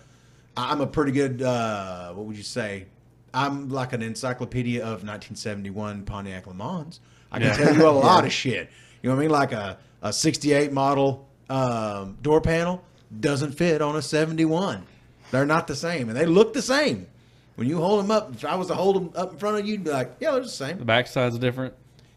I'm 0.58 0.80
a 0.82 0.88
pretty 0.88 1.12
good. 1.12 1.41
Uh, 1.41 2.13
what 2.13 2.26
would 2.26 2.38
you 2.38 2.43
say? 2.43 2.86
I'm 3.34 3.69
like 3.69 3.91
an 3.93 4.02
encyclopedia 4.02 4.80
of 4.82 5.04
1971 5.04 6.04
Pontiac 6.04 6.48
Le 6.48 6.54
Mans. 6.54 7.00
I 7.32 7.39
can 7.39 7.48
Yeah. 7.48 7.56
tell 7.58 7.76
you 7.76 7.88
a 7.88 7.89
lot 7.91 8.24
of 8.26 8.32
shit. 8.32 8.69
You 9.02 9.10
know 9.10 9.15
what 9.15 9.19
I 9.21 9.26
mean? 9.26 9.32
Like 9.32 9.52
a, 9.52 9.78
a 10.02 10.13
68 10.13 10.71
model 10.71 11.28
um, 11.50 12.17
door 12.21 12.39
panel 12.39 12.82
doesn't 13.19 13.52
fit 13.52 13.82
on 13.82 13.95
a 13.98 14.02
71. 14.02 14.84
They're 15.32 15.45
not 15.45 15.67
the 15.67 15.76
same, 15.76 16.08
and 16.10 16.17
they 16.17 16.26
look 16.26 16.54
the 16.54 16.62
same. 16.62 17.08
When 17.56 17.67
you 17.67 17.78
hold 17.78 18.04
them 18.04 18.12
up, 18.12 18.34
if 18.34 18.45
I 18.45 18.56
was 18.56 18.67
to 18.67 18.76
hold 18.76 18.95
them 18.95 19.12
up 19.15 19.34
in 19.34 19.38
front 19.38 19.58
of 19.60 19.65
you, 19.65 19.74
you'd 19.74 19.84
be 19.84 19.89
like, 19.91 20.15
yeah, 20.19 20.32
they're 20.32 20.41
the 20.41 20.50
same. 20.50 20.78
The 20.78 20.86
backside's 20.86 21.38
different. 21.38 21.74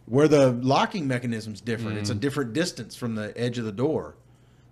Where 0.06 0.28
the 0.28 0.52
locking 0.52 1.06
mechanism's 1.08 1.60
different. 1.60 1.98
It's 1.98 2.10
a 2.10 2.14
Mm. 2.14 2.20
different 2.20 2.52
distance 2.54 2.94
from 2.96 3.14
the 3.16 3.32
edge 3.36 3.58
of 3.58 3.64
the 3.64 3.72
door. 3.72 4.14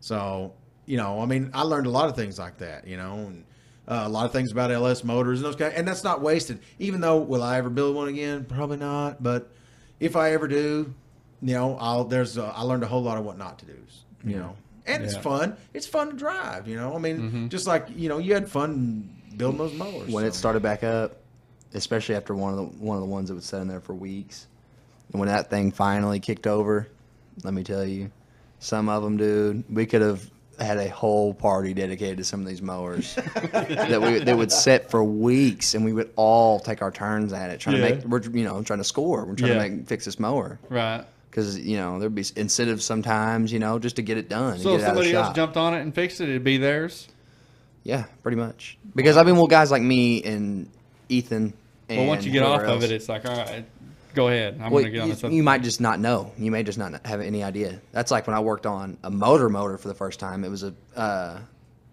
So, 0.01 0.53
you 0.87 0.97
know, 0.97 1.21
I 1.21 1.27
mean, 1.27 1.51
I 1.53 1.63
learned 1.63 1.87
a 1.87 1.91
lot 1.91 2.09
of 2.09 2.17
things 2.17 2.39
like 2.39 2.59
that, 2.59 2.87
you 2.87 2.97
know, 2.97 3.15
and 3.15 3.45
uh, 3.89 4.03
a 4.05 4.09
lot 4.09 4.25
of 4.27 4.33
things 4.33 4.51
about 4.53 4.71
LS 4.71 5.05
motors 5.05 5.39
and 5.41 5.47
those 5.47 5.57
kind 5.57 5.73
and 5.75 5.87
that's 5.87 6.03
not 6.05 6.21
wasted. 6.23 6.61
Even 6.79 7.01
though, 7.01 7.19
will 7.19 7.43
I 7.43 7.59
ever 7.59 7.71
build 7.71 7.95
one 7.97 8.09
again? 8.09 8.45
Probably 8.45 8.77
not. 8.79 9.23
But 9.23 9.51
if 10.01 10.17
I 10.17 10.33
ever 10.33 10.49
do, 10.49 10.93
you 11.43 11.55
know, 11.55 11.77
I'll, 11.79 12.05
there's, 12.05 12.39
uh, 12.39 12.53
I 12.55 12.63
learned 12.63 12.83
a 12.83 12.87
whole 12.87 13.03
lot 13.03 13.19
of 13.19 13.25
what 13.25 13.37
not 13.39 13.59
to 13.61 13.67
do, 13.67 13.77
you 14.25 14.37
know, 14.37 14.57
and 14.87 15.05
it's 15.05 15.17
fun. 15.17 15.57
It's 15.75 15.87
fun 15.87 16.11
to 16.11 16.17
drive, 16.17 16.67
you 16.69 16.77
know, 16.77 16.95
I 16.95 16.99
mean, 16.99 17.19
Mm-hmm. 17.19 17.49
just 17.49 17.67
like, 17.67 17.87
you 17.95 18.09
know, 18.09 18.19
you 18.19 18.35
had 18.35 18.49
fun 18.49 19.09
building 19.37 19.59
those 19.59 19.75
mowers. 19.75 20.11
when 20.11 20.25
it 20.25 20.35
started 20.35 20.63
back 20.63 20.83
up, 20.83 21.17
especially 21.75 22.15
after 22.15 22.35
one 22.35 22.53
of 22.53 22.57
the 22.59 22.65
one 22.85 22.97
of 22.97 23.03
the 23.03 23.09
ones 23.09 23.29
that 23.29 23.35
was 23.35 23.45
sat 23.45 23.61
in 23.61 23.69
there 23.69 23.81
for 23.81 23.95
weeks, 23.95 24.47
and 25.13 25.21
when 25.21 25.29
that 25.29 25.51
thing 25.51 25.71
finally 25.73 26.21
kicked 26.21 26.47
over, 26.47 26.89
let 27.45 27.53
me 27.53 27.63
tell 27.63 27.85
you, 27.85 28.11
some 28.61 28.89
of 28.89 29.03
them, 29.03 29.17
dude, 29.17 29.65
we 29.69 29.85
could 29.87 30.01
have 30.03 30.29
had 30.59 30.79
a 30.79 30.89
whole 30.89 31.35
party 31.35 31.75
dedicated 31.75 32.19
to 32.19 32.25
some 32.25 32.41
of 32.41 32.47
these 32.47 32.63
mowers 32.63 33.15
that 33.53 34.01
we 34.03 34.19
that 34.21 34.37
would 34.37 34.51
sit 34.53 34.91
for 34.91 35.03
weeks, 35.05 35.75
and 35.75 35.85
we 35.85 35.93
would 35.93 36.11
all 36.17 36.61
take 36.61 36.83
our 36.83 36.91
turns 36.91 37.33
at 37.33 37.51
it, 37.51 37.61
trying 37.61 37.77
Yeah. 37.77 37.89
to 37.89 37.95
make 37.97 38.05
we're 38.05 38.23
you 38.23 38.45
know 38.45 38.63
trying 38.63 38.79
to 38.81 38.85
score, 38.85 39.25
we're 39.25 39.35
trying 39.35 39.53
Yeah. 39.53 39.63
to 39.65 39.71
make 39.71 39.87
fix 39.87 40.05
this 40.05 40.19
mower. 40.19 40.59
Right. 40.69 41.05
Because 41.31 41.59
you 41.59 41.77
know 41.77 41.99
there'd 41.99 42.15
be 42.15 42.25
incentives 42.37 42.85
sometimes, 42.85 43.53
you 43.53 43.59
know, 43.59 43.79
just 43.79 43.97
to 43.97 44.03
get 44.03 44.17
it 44.19 44.29
done. 44.29 44.59
So 44.59 44.71
get 44.71 44.75
if 44.77 44.81
it 44.81 44.85
out 44.85 44.91
of 44.91 44.97
somebody 44.97 45.15
else 45.15 45.37
jumped 45.37 45.57
on 45.57 45.75
it 45.75 45.81
and 45.83 45.95
fixed 45.95 46.21
it, 46.21 46.29
it'd 46.31 46.45
be 46.45 46.57
theirs. 46.57 47.09
Yeah, 47.83 48.05
pretty 48.23 48.37
much. 48.37 48.79
Because 48.95 49.17
I've 49.17 49.27
been 49.27 49.37
with 49.37 49.51
guys 49.51 49.71
like 49.71 49.83
me 49.83 50.23
and 50.25 50.69
Ethan. 51.09 51.53
And 51.89 51.99
Well, 51.99 52.09
once 52.09 52.25
you 52.25 52.33
get 52.33 52.43
off 52.43 52.63
whoever 52.63 52.75
of 52.79 52.83
it, 52.83 52.91
it's 52.91 53.09
like, 53.09 53.25
all 53.29 53.37
right, 53.37 53.65
go 54.17 54.29
ahead. 54.29 54.61
I'm 54.61 54.73
Well, 54.73 54.83
to 54.83 54.91
get 54.91 55.03
on 55.03 55.07
you, 55.09 55.15
this. 55.15 55.23
other 55.23 55.33
you 55.33 55.39
thing. 55.41 55.45
might 55.45 55.63
just 55.63 55.81
not 55.81 56.01
know. 56.01 56.33
You 56.37 56.51
may 56.51 56.65
just 56.65 56.79
not 56.79 57.07
have 57.07 57.21
any 57.21 57.45
idea. 57.45 57.81
That's 57.93 58.11
like 58.11 58.27
when 58.27 58.35
I 58.35 58.41
worked 58.41 58.67
on 58.67 58.99
a 59.05 59.11
motor 59.11 59.49
motor 59.49 59.79
for 59.79 59.87
the 59.89 59.95
first 59.95 60.19
time. 60.19 60.43
It 60.43 60.49
was 60.51 60.65
a 60.65 60.75
uh, 60.97 61.39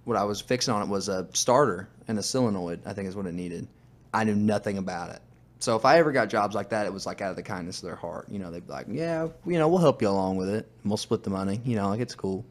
what 0.06 0.18
I 0.18 0.24
was 0.24 0.42
fixing 0.42 0.74
on 0.74 0.82
it 0.82 0.88
was 0.88 1.08
a 1.10 1.28
starter 1.34 1.88
and 2.08 2.18
a 2.18 2.24
solenoid. 2.24 2.82
I 2.86 2.94
think 2.94 3.08
is 3.08 3.16
what 3.16 3.28
it 3.28 3.34
needed. 3.34 3.68
I 4.14 4.24
knew 4.24 4.36
nothing 4.36 4.78
about 4.80 5.12
it. 5.12 5.22
So 5.60 5.76
if 5.78 5.86
I 5.86 5.98
ever 6.00 6.12
got 6.12 6.28
jobs 6.30 6.56
like 6.56 6.70
that, 6.70 6.86
it 6.86 6.92
was 6.94 7.06
like 7.06 7.22
out 7.22 7.30
of 7.30 7.36
the 7.38 7.44
kindness 7.44 7.78
of 7.82 7.86
their 7.88 7.96
heart. 7.96 8.28
You 8.30 8.40
know, 8.40 8.52
they'd 8.52 8.66
be 8.68 8.74
like, 8.74 8.88
"Yeah, 8.90 9.28
you 9.46 9.60
know, 9.60 9.68
we'll 9.68 9.80
help 9.80 10.02
you 10.02 10.10
along 10.10 10.36
with 10.38 10.50
it. 10.50 10.68
We'll 10.84 10.98
split 10.98 11.24
the 11.24 11.30
money. 11.30 11.62
You 11.64 11.76
know, 11.78 11.88
like 11.90 12.02
it's 12.02 12.16
cool." 12.16 12.44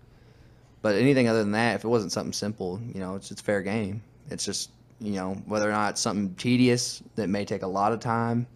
But 0.80 0.96
anything 0.96 1.28
other 1.28 1.40
than 1.40 1.52
that, 1.52 1.76
if 1.76 1.85
it 1.85 1.88
wasn't 1.88 2.12
something 2.12 2.32
simple, 2.32 2.80
you 2.94 3.00
know, 3.00 3.14
it's 3.16 3.30
it's 3.30 3.40
fair 3.40 3.62
game. 3.62 4.02
It's 4.30 4.44
just 4.44 4.70
you 5.00 5.12
know 5.12 5.35
whether 5.46 5.68
or 5.68 5.72
not 5.72 5.90
it's 5.90 6.00
something 6.00 6.35
tedious 6.37 7.02
that 7.16 7.28
may 7.28 7.44
take 7.44 7.62
a 7.62 7.66
lot 7.66 7.92
of 7.92 8.00
time, 8.00 8.46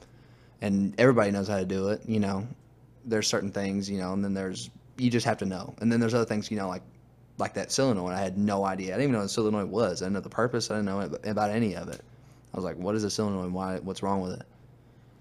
and 0.61 0.95
everybody 0.99 1.31
knows 1.31 1.49
how 1.49 1.59
to 1.59 1.65
do 1.65 1.89
it. 1.89 2.03
You 2.07 2.21
know, 2.21 2.47
there's 3.05 3.27
certain 3.27 3.53
things, 3.53 3.89
you 3.89 3.99
know, 3.99 4.13
and 4.13 4.25
then 4.25 4.35
there's 4.35 4.71
you 4.99 5.11
just 5.11 5.27
have 5.27 5.39
to 5.39 5.47
know, 5.47 5.75
and 5.79 5.93
then 5.93 6.01
there's 6.01 6.15
other 6.15 6.25
things, 6.25 6.51
you 6.51 6.57
know, 6.57 6.69
like 6.69 6.83
like 7.39 7.55
that 7.55 7.71
solenoid. 7.71 8.15
I 8.15 8.21
had 8.21 8.39
no 8.39 8.65
idea. 8.65 8.89
I 8.89 8.97
didn't 8.97 9.03
even 9.05 9.13
know 9.13 9.19
what 9.19 9.27
a 9.27 9.29
solenoid 9.29 9.71
was. 9.71 10.03
I 10.03 10.07
didn't 10.07 10.15
know 10.15 10.21
the 10.21 10.31
purpose. 10.31 10.71
I 10.71 10.77
didn't 10.77 10.87
know 10.87 11.19
about 11.31 11.51
any 11.51 11.77
of 11.77 11.89
it. 11.89 12.01
I 12.53 12.57
was 12.57 12.65
like, 12.65 12.77
what 12.77 12.95
is 12.95 13.05
a 13.05 13.11
solenoid? 13.11 13.53
Why? 13.53 13.79
What's 13.79 14.03
wrong 14.03 14.23
with 14.23 14.33
it? 14.33 14.47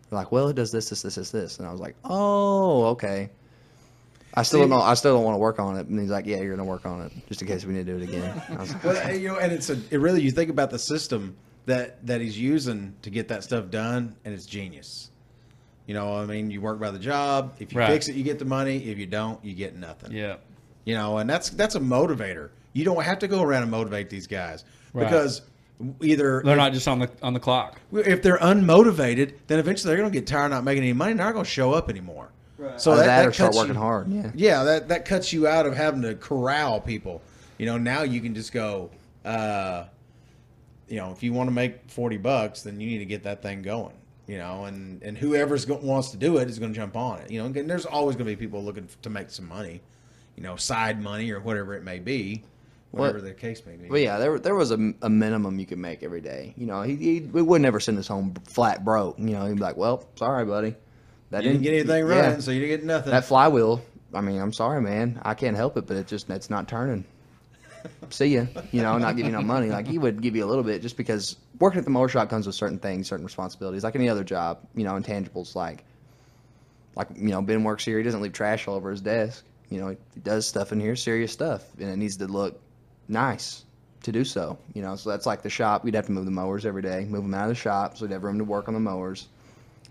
They're 0.09 0.19
like, 0.19 0.31
well, 0.31 0.47
it 0.47 0.55
does 0.55 0.71
this, 0.71 0.89
this, 0.89 1.01
this, 1.01 1.15
this, 1.15 1.31
this, 1.31 1.59
and 1.59 1.67
I 1.67 1.71
was 1.71 1.81
like, 1.81 1.95
oh, 2.05 2.85
okay. 2.85 3.29
I 4.35 4.43
still 4.43 4.59
don't 4.59 4.69
know. 4.69 4.81
I 4.81 4.93
still 4.95 5.15
don't 5.15 5.23
want 5.23 5.35
to 5.35 5.39
work 5.39 5.59
on 5.59 5.77
it. 5.77 5.87
And 5.87 5.99
he's 5.99 6.09
like, 6.09 6.25
yeah, 6.25 6.41
you're 6.41 6.55
gonna 6.55 6.67
work 6.67 6.85
on 6.85 7.01
it 7.01 7.11
just 7.27 7.41
in 7.41 7.47
case 7.47 7.65
we 7.65 7.73
need 7.73 7.85
to 7.85 7.97
do 7.97 8.03
it 8.03 8.09
again. 8.09 8.41
I 8.49 8.55
was 8.55 8.73
like, 8.73 8.83
Well, 8.83 9.15
you 9.15 9.29
know, 9.29 9.37
and 9.37 9.51
it's 9.51 9.69
a 9.69 9.79
it 9.91 9.97
really 9.97 10.21
you 10.21 10.31
think 10.31 10.49
about 10.49 10.71
the 10.71 10.79
system 10.79 11.37
that 11.65 12.05
that 12.05 12.21
he's 12.21 12.37
using 12.37 12.95
to 13.01 13.09
get 13.09 13.29
that 13.29 13.43
stuff 13.43 13.69
done, 13.69 14.15
and 14.25 14.33
it's 14.33 14.45
genius. 14.45 15.09
You 15.87 15.93
know, 15.93 16.17
I 16.17 16.25
mean, 16.25 16.49
you 16.49 16.61
work 16.61 16.79
by 16.79 16.89
the 16.91 16.99
job. 16.99 17.55
If 17.59 17.71
you 17.73 17.79
Right. 17.79 17.89
fix 17.91 18.07
it, 18.07 18.15
you 18.15 18.23
get 18.23 18.39
the 18.39 18.45
money. 18.45 18.77
If 18.89 18.97
you 18.97 19.05
don't, 19.05 19.43
you 19.45 19.53
get 19.53 19.75
nothing. 19.75 20.11
Yeah. 20.11 20.37
You 20.83 20.95
know, 20.95 21.17
and 21.19 21.29
that's 21.29 21.49
that's 21.49 21.75
a 21.75 21.79
motivator. 21.79 22.49
You 22.73 22.83
don't 22.85 23.03
have 23.03 23.19
to 23.19 23.27
go 23.27 23.41
around 23.41 23.61
and 23.63 23.71
motivate 23.71 24.09
these 24.09 24.27
guys 24.27 24.63
Right. 24.93 25.03
because 25.05 25.41
either 26.01 26.41
They're 26.43 26.55
not 26.55 26.73
just 26.73 26.87
on 26.87 26.99
the 26.99 27.09
on 27.21 27.33
the 27.33 27.39
clock. 27.39 27.79
if 27.93 28.21
they're 28.21 28.37
unmotivated, 28.39 29.33
then 29.47 29.59
eventually 29.59 29.89
they're 29.89 30.01
going 30.01 30.11
to 30.11 30.17
get 30.19 30.25
tired 30.27 30.45
of 30.45 30.51
not 30.51 30.63
making 30.63 30.83
any 30.83 30.93
money. 30.93 31.11
and 31.11 31.19
They're 31.19 31.27
not 31.27 31.33
going 31.33 31.45
to 31.45 31.51
show 31.51 31.73
up 31.73 31.89
anymore. 31.89 32.29
Right. 32.57 32.79
So 32.79 32.91
Either 32.93 33.01
that, 33.01 33.05
that, 33.07 33.17
that 33.23 33.27
or 33.27 33.31
start 33.33 33.47
cuts 33.49 33.57
working 33.57 33.73
you- 33.75 33.79
hard. 33.81 34.07
Yeah. 34.09 34.31
yeah, 34.35 34.63
that 34.63 34.87
that 34.89 35.05
cuts 35.05 35.31
you 35.33 35.47
out 35.47 35.65
of 35.65 35.75
having 35.75 36.01
to 36.03 36.15
corral 36.15 36.79
people. 36.81 37.21
You 37.57 37.65
know, 37.67 37.77
now 37.77 38.01
you 38.03 38.21
can 38.21 38.33
just 38.33 38.51
go. 38.53 38.89
Uh, 39.23 39.85
you 40.87 40.97
know, 40.97 41.11
if 41.11 41.23
you 41.23 41.33
want 41.33 41.47
to 41.47 41.53
make 41.53 41.89
forty 41.89 42.17
bucks, 42.17 42.61
then 42.61 42.79
you 42.79 42.87
need 42.87 42.99
to 42.99 43.05
get 43.05 43.23
that 43.23 43.41
thing 43.41 43.61
going. 43.61 43.93
You 44.27 44.39
know, 44.39 44.65
and 44.65 45.01
and 45.03 45.17
whoever's 45.17 45.65
go, 45.65 45.75
wants 45.75 46.11
to 46.11 46.17
do 46.17 46.37
it 46.37 46.49
is 46.49 46.57
going 46.57 46.73
to 46.73 46.75
jump 46.75 46.95
on 46.95 47.19
it. 47.19 47.29
You 47.29 47.39
know, 47.39 47.45
and 47.45 47.69
there's 47.69 47.85
always 47.85 48.15
going 48.15 48.25
to 48.27 48.35
be 48.35 48.35
people 48.35 48.63
looking 48.63 48.87
to 49.03 49.09
make 49.09 49.29
some 49.29 49.47
money. 49.47 49.81
You 50.35 50.43
know, 50.43 50.55
side 50.55 51.01
money 51.01 51.31
or 51.31 51.39
whatever 51.39 51.75
it 51.75 51.83
may 51.83 51.99
be, 51.99 52.43
whatever 52.91 53.21
the 53.21 53.33
case 53.33 53.61
may 53.65 53.75
be. 53.75 53.87
But 53.87 54.01
yeah, 54.01 54.17
there 54.17 54.39
there 54.39 54.55
was 54.55 54.71
a, 54.71 54.93
a 55.01 55.09
minimum 55.09 55.59
you 55.59 55.65
could 55.65 55.77
make 55.77 56.03
every 56.03 56.21
day. 56.21 56.53
You 56.57 56.65
know, 56.65 56.81
he, 56.81 56.95
he 56.95 57.19
we 57.21 57.41
would 57.41 57.61
never 57.61 57.79
send 57.79 57.97
us 57.99 58.07
home 58.07 58.33
flat 58.45 58.83
broke. 58.83 59.19
You 59.19 59.31
know, 59.31 59.45
he'd 59.45 59.55
be 59.55 59.61
like, 59.61 59.77
"Well, 59.77 60.07
sorry, 60.15 60.45
buddy. 60.45 60.75
That 61.29 61.43
You 61.43 61.51
didn't 61.51 61.63
get 61.63 61.73
anything 61.73 62.07
yeah. 62.07 62.15
running, 62.15 62.41
so 62.41 62.51
you 62.51 62.61
didn't 62.61 62.77
get 62.77 62.85
nothing. 62.85 63.11
That 63.11 63.25
flywheel. 63.25 63.83
I 64.13 64.21
mean, 64.21 64.39
I'm 64.39 64.53
sorry, 64.53 64.81
man. 64.81 65.19
I 65.23 65.33
can't 65.33 65.55
help 65.55 65.77
it, 65.77 65.85
but 65.87 65.97
it 65.97 66.07
just 66.07 66.29
it's 66.29 66.49
not 66.49 66.67
turning. 66.67 67.05
See 68.09 68.35
ya. 68.35 68.45
You 68.71 68.81
know, 68.81 68.97
not 68.97 69.15
giving 69.15 69.31
you 69.31 69.37
no 69.37 69.43
money. 69.43 69.69
Like 69.69 69.87
he 69.87 69.97
would 69.97 70.21
give 70.21 70.35
you 70.35 70.45
a 70.45 70.47
little 70.47 70.63
bit 70.63 70.81
just 70.81 70.97
because 70.97 71.37
working 71.59 71.79
at 71.79 71.85
the 71.85 71.91
mower 71.91 72.07
shop 72.09 72.29
comes 72.29 72.45
with 72.45 72.55
certain 72.55 72.79
things, 72.79 73.07
certain 73.07 73.25
responsibilities, 73.25 73.83
like 73.83 73.95
any 73.95 74.09
other 74.09 74.23
job. 74.23 74.59
You 74.75 74.83
know, 74.83 74.93
intangibles 74.93 75.55
like 75.55 75.83
like 76.95 77.07
you 77.15 77.29
know 77.29 77.41
Ben 77.41 77.63
works 77.63 77.85
here. 77.85 77.97
He 77.97 78.03
doesn't 78.03 78.21
leave 78.21 78.33
trash 78.33 78.67
all 78.67 78.75
over 78.75 78.91
his 78.91 79.01
desk. 79.01 79.43
You 79.69 79.79
know, 79.79 79.89
he 79.89 80.19
does 80.21 80.47
stuff 80.47 80.71
in 80.71 80.79
here, 80.79 80.95
serious 80.95 81.31
stuff, 81.31 81.63
and 81.79 81.89
it 81.89 81.97
needs 81.97 82.17
to 82.17 82.27
look 82.27 82.59
nice 83.07 83.65
to 84.03 84.11
do 84.11 84.23
so. 84.23 84.57
You 84.73 84.81
know, 84.81 84.95
so 84.95 85.09
that's 85.09 85.25
like 85.25 85.41
the 85.41 85.49
shop. 85.49 85.83
We'd 85.83 85.95
have 85.95 86.05
to 86.05 86.11
move 86.11 86.25
the 86.25 86.31
mowers 86.31 86.65
every 86.65 86.81
day, 86.81 87.05
move 87.05 87.23
them 87.23 87.33
out 87.33 87.43
of 87.43 87.49
the 87.49 87.55
shop, 87.55 87.97
so 87.97 88.05
we'd 88.05 88.11
have 88.11 88.23
room 88.23 88.37
to 88.37 88.43
work 88.43 88.67
on 88.67 88.73
the 88.73 88.79
mowers. 88.79 89.27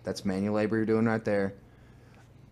That's 0.05 0.25
manual 0.25 0.55
labor 0.55 0.77
you're 0.77 0.87
doing 0.87 1.07
right 1.07 1.25
there. 1.25 1.55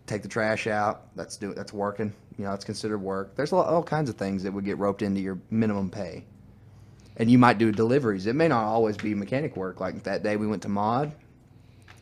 Take 0.05 0.21
the 0.21 0.27
trash 0.27 0.67
out. 0.67 1.15
That's 1.15 1.37
do 1.37 1.53
that's 1.53 1.73
working. 1.73 2.13
You 2.37 2.45
know, 2.45 2.51
that's 2.51 2.65
considered 2.65 2.97
work. 2.97 3.35
There's 3.35 3.51
lot, 3.51 3.67
all 3.67 3.83
kinds 3.83 4.09
of 4.09 4.15
things 4.15 4.43
that 4.43 4.51
would 4.51 4.65
get 4.65 4.77
roped 4.77 5.01
into 5.01 5.21
your 5.21 5.39
minimum 5.49 5.89
pay. 5.89 6.25
And 7.17 7.29
you 7.29 7.37
might 7.37 7.59
do 7.59 7.71
deliveries. 7.71 8.25
It 8.25 8.35
may 8.35 8.47
not 8.47 8.63
always 8.63 8.97
be 8.97 9.13
mechanic 9.13 9.55
work. 9.55 9.79
Like 9.79 10.03
that 10.03 10.23
day 10.23 10.35
we 10.35 10.47
went 10.47 10.63
to 10.63 10.69
Mod, 10.69 11.13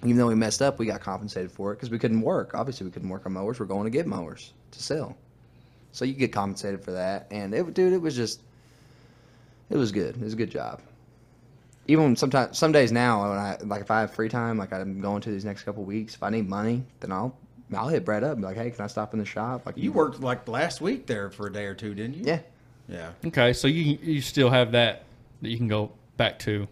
even 0.03 0.17
though 0.17 0.27
we 0.27 0.35
messed 0.35 0.61
up, 0.61 0.79
we 0.79 0.85
got 0.85 1.01
compensated 1.01 1.51
for 1.51 1.71
it 1.71 1.75
because 1.75 1.91
we 1.91 1.99
couldn't 1.99 2.21
work. 2.21 2.55
Obviously, 2.55 2.85
we 2.85 2.91
couldn't 2.91 3.09
work 3.09 3.25
on 3.25 3.33
mowers. 3.33 3.59
We're 3.59 3.67
going 3.67 3.83
to 3.83 3.91
get 3.91 4.07
mowers 4.07 4.53
to 4.71 4.81
sell, 4.81 5.15
so 5.91 6.05
you 6.05 6.13
get 6.13 6.31
compensated 6.31 6.83
for 6.83 6.91
that. 6.91 7.27
And 7.29 7.53
it, 7.53 7.73
dude, 7.73 7.93
it 7.93 8.01
was 8.01 8.15
just, 8.15 8.41
it 9.69 9.77
was 9.77 9.91
good. 9.91 10.15
It 10.15 10.21
was 10.21 10.33
a 10.33 10.37
good 10.37 10.49
job. 10.49 10.81
Even 11.87 12.15
sometimes, 12.15 12.57
some 12.57 12.71
days 12.71 12.91
now, 12.91 13.29
when 13.29 13.37
I 13.37 13.57
like 13.63 13.81
if 13.81 13.91
I 13.91 14.01
have 14.01 14.13
free 14.13 14.29
time, 14.29 14.57
like 14.57 14.73
I'm 14.73 15.01
going 15.01 15.21
to 15.21 15.29
these 15.29 15.45
next 15.45 15.63
couple 15.63 15.83
weeks, 15.83 16.15
if 16.15 16.23
I 16.23 16.29
need 16.29 16.49
money, 16.49 16.83
then 16.99 17.11
I'll 17.11 17.35
I'll 17.73 17.87
hit 17.87 18.03
Brett 18.05 18.23
up 18.23 18.33
and 18.33 18.41
be 18.41 18.47
like, 18.47 18.57
hey, 18.57 18.71
can 18.71 18.83
I 18.83 18.87
stop 18.87 19.13
in 19.13 19.19
the 19.19 19.25
shop? 19.25 19.65
Like 19.65 19.77
you 19.77 19.91
worked 19.91 20.19
like 20.19 20.47
last 20.47 20.81
week 20.81 21.07
there 21.07 21.29
for 21.29 21.47
a 21.47 21.53
day 21.53 21.65
or 21.65 21.73
two, 21.73 21.93
didn't 21.95 22.15
you? 22.17 22.23
yeah, 22.25 22.39
Yeah. 22.87 23.11
Okay, 23.25 23.53
so 23.53 23.67
you 23.67 23.97
you 24.01 24.21
still 24.21 24.49
have 24.49 24.71
that 24.73 25.03
that 25.41 25.49
you 25.49 25.57
can 25.57 25.67
go 25.67 25.91
back 26.17 26.37
to 26.39 26.67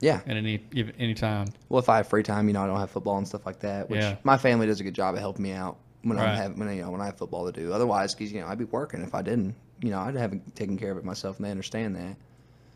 yeah. 0.00 0.20
at 0.26 0.36
any 0.36 0.58
give 0.58 0.92
any 0.98 1.14
time. 1.14 1.48
Well, 1.68 1.78
if 1.80 1.88
I 1.88 1.98
have 1.98 2.08
free 2.08 2.22
time, 2.22 2.48
you 2.48 2.54
know, 2.54 2.62
I 2.62 2.66
don't 2.66 2.78
have 2.80 2.90
football 2.90 3.18
and 3.18 3.26
stuff 3.28 3.46
like 3.46 3.60
that. 3.60 3.88
Which 3.88 4.00
Yeah. 4.00 4.16
my 4.24 4.36
family 4.36 4.66
does 4.66 4.80
a 4.80 4.84
good 4.84 4.94
job 4.94 5.14
of 5.14 5.20
helping 5.20 5.42
me 5.44 5.52
out 5.52 5.76
when 6.02 6.18
I 6.18 6.24
Right. 6.26 6.34
have 6.36 6.58
when 6.58 6.74
you 6.76 6.82
know 6.82 6.90
when 6.90 7.00
I 7.00 7.06
have 7.06 7.16
football 7.18 7.50
to 7.50 7.52
do. 7.52 7.72
Otherwise, 7.72 8.14
because 8.14 8.32
you 8.32 8.40
know 8.40 8.48
I'd 8.48 8.58
be 8.58 8.64
working 8.64 9.02
if 9.02 9.14
I 9.14 9.22
didn't. 9.22 9.54
You 9.80 9.90
know, 9.90 10.00
I'd 10.00 10.14
have 10.16 10.34
taken 10.54 10.76
care 10.78 10.92
of 10.92 10.98
it 10.98 11.04
myself, 11.04 11.36
and 11.38 11.46
they 11.46 11.50
understand 11.50 11.96
that. 11.96 12.16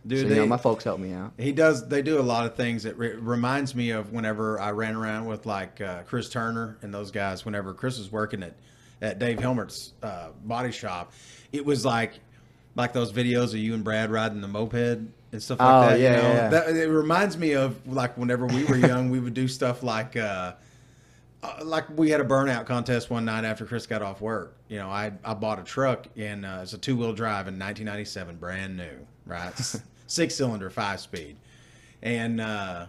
Dude, 0.07 0.20
so 0.20 0.28
they, 0.28 0.36
know, 0.36 0.46
my 0.46 0.57
folks 0.57 0.84
help 0.84 1.00
me 1.00 1.12
out. 1.12 1.32
he 1.38 1.52
does. 1.52 1.88
They 1.88 2.02
do 2.02 2.20
a 2.20 2.22
lot 2.22 2.46
of 2.46 2.54
things 2.54 2.84
that 2.84 2.96
re- 2.96 3.14
reminds 3.16 3.74
me 3.74 3.90
of 3.90 4.12
whenever 4.12 4.61
I 4.61 4.70
ran 4.70 4.94
around 4.94 5.26
with 5.26 5.46
like 5.46 5.80
uh, 5.80 6.02
Chris 6.04 6.28
Turner 6.28 6.78
and 6.82 6.92
those 6.94 7.11
guys. 7.11 7.44
Whenever 7.44 7.74
Chris 7.74 7.98
was 7.98 8.12
working 8.12 8.42
at 8.42 8.54
at 9.02 9.18
Dave 9.18 9.38
Helmert's 9.40 9.92
uh, 10.02 10.28
body 10.44 10.70
shop, 10.72 11.12
it 11.52 11.64
was 11.64 11.84
like 11.84 12.12
like 12.76 12.92
those 12.92 13.12
videos 13.12 13.46
of 13.48 13.57
you 13.57 13.74
and 13.74 13.82
Brad 13.82 14.11
riding 14.11 14.40
the 14.40 14.48
moped 14.48 14.74
and 15.32 15.42
stuff 15.42 15.59
like 15.59 15.68
Oh, 15.68 15.80
that. 15.90 15.98
yeah, 16.00 16.11
you 16.16 16.22
know? 16.22 16.28
yeah, 16.28 16.34
yeah. 16.34 16.48
That, 16.50 16.68
it 16.76 16.88
reminds 16.88 17.36
me 17.36 17.52
of 17.54 17.86
like 17.86 18.16
whenever 18.16 18.46
we 18.46 18.64
were 18.64 18.76
young, 18.76 19.11
we 19.11 19.18
would 19.20 19.34
do 19.34 19.48
stuff 19.48 19.82
like. 19.82 20.16
Uh, 20.16 20.52
uh, 21.42 21.59
like 21.64 21.84
we 21.96 22.09
had 22.11 22.20
a 22.20 22.24
burnout 22.24 22.64
contest 22.64 23.11
one 23.11 23.24
night 23.26 23.44
after 23.44 23.66
Chris 23.66 23.86
got 23.86 24.00
off 24.02 24.20
work. 24.22 24.57
You 24.68 24.78
know, 24.78 24.88
I 24.88 25.12
I 25.24 25.34
bought 25.34 25.59
a 25.59 25.62
truck 25.62 26.07
and 26.16 26.46
uh, 26.46 26.61
it's 26.62 26.72
a 26.72 26.78
two 26.78 26.96
wheel 26.96 27.12
drive 27.12 27.46
in 27.48 27.54
1997, 27.59 28.36
brand 28.36 28.76
new, 28.76 29.07
right? 29.26 29.52
Six 30.07 30.34
cylinder, 30.36 30.70
five 30.70 31.00
speed, 31.00 31.36
and 32.02 32.40
uh, 32.40 32.86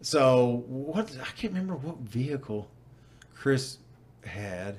so 0.00 0.64
what? 0.68 1.10
I 1.20 1.26
can't 1.36 1.52
remember 1.52 1.74
what 1.74 1.98
vehicle 1.98 2.68
Chris 3.34 3.78
had. 4.24 4.76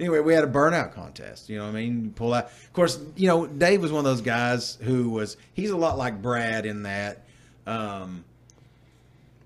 Anyway, 0.00 0.20
we 0.20 0.32
had 0.32 0.44
a 0.44 0.48
burnout 0.48 0.92
contest. 0.94 1.48
You 1.48 1.58
know 1.58 1.64
what 1.64 1.70
I 1.70 1.80
mean? 1.80 2.12
Pull 2.14 2.34
out. 2.34 2.44
Of 2.46 2.72
course, 2.72 2.98
you 3.16 3.28
know 3.28 3.46
Dave 3.46 3.80
was 3.82 3.92
one 3.92 4.00
of 4.00 4.04
those 4.04 4.20
guys 4.22 4.76
who 4.82 5.10
was. 5.10 5.36
He's 5.54 5.70
a 5.70 5.76
lot 5.76 5.98
like 5.98 6.20
Brad 6.22 6.66
in 6.66 6.82
that. 6.84 7.24
Um, 7.66 8.24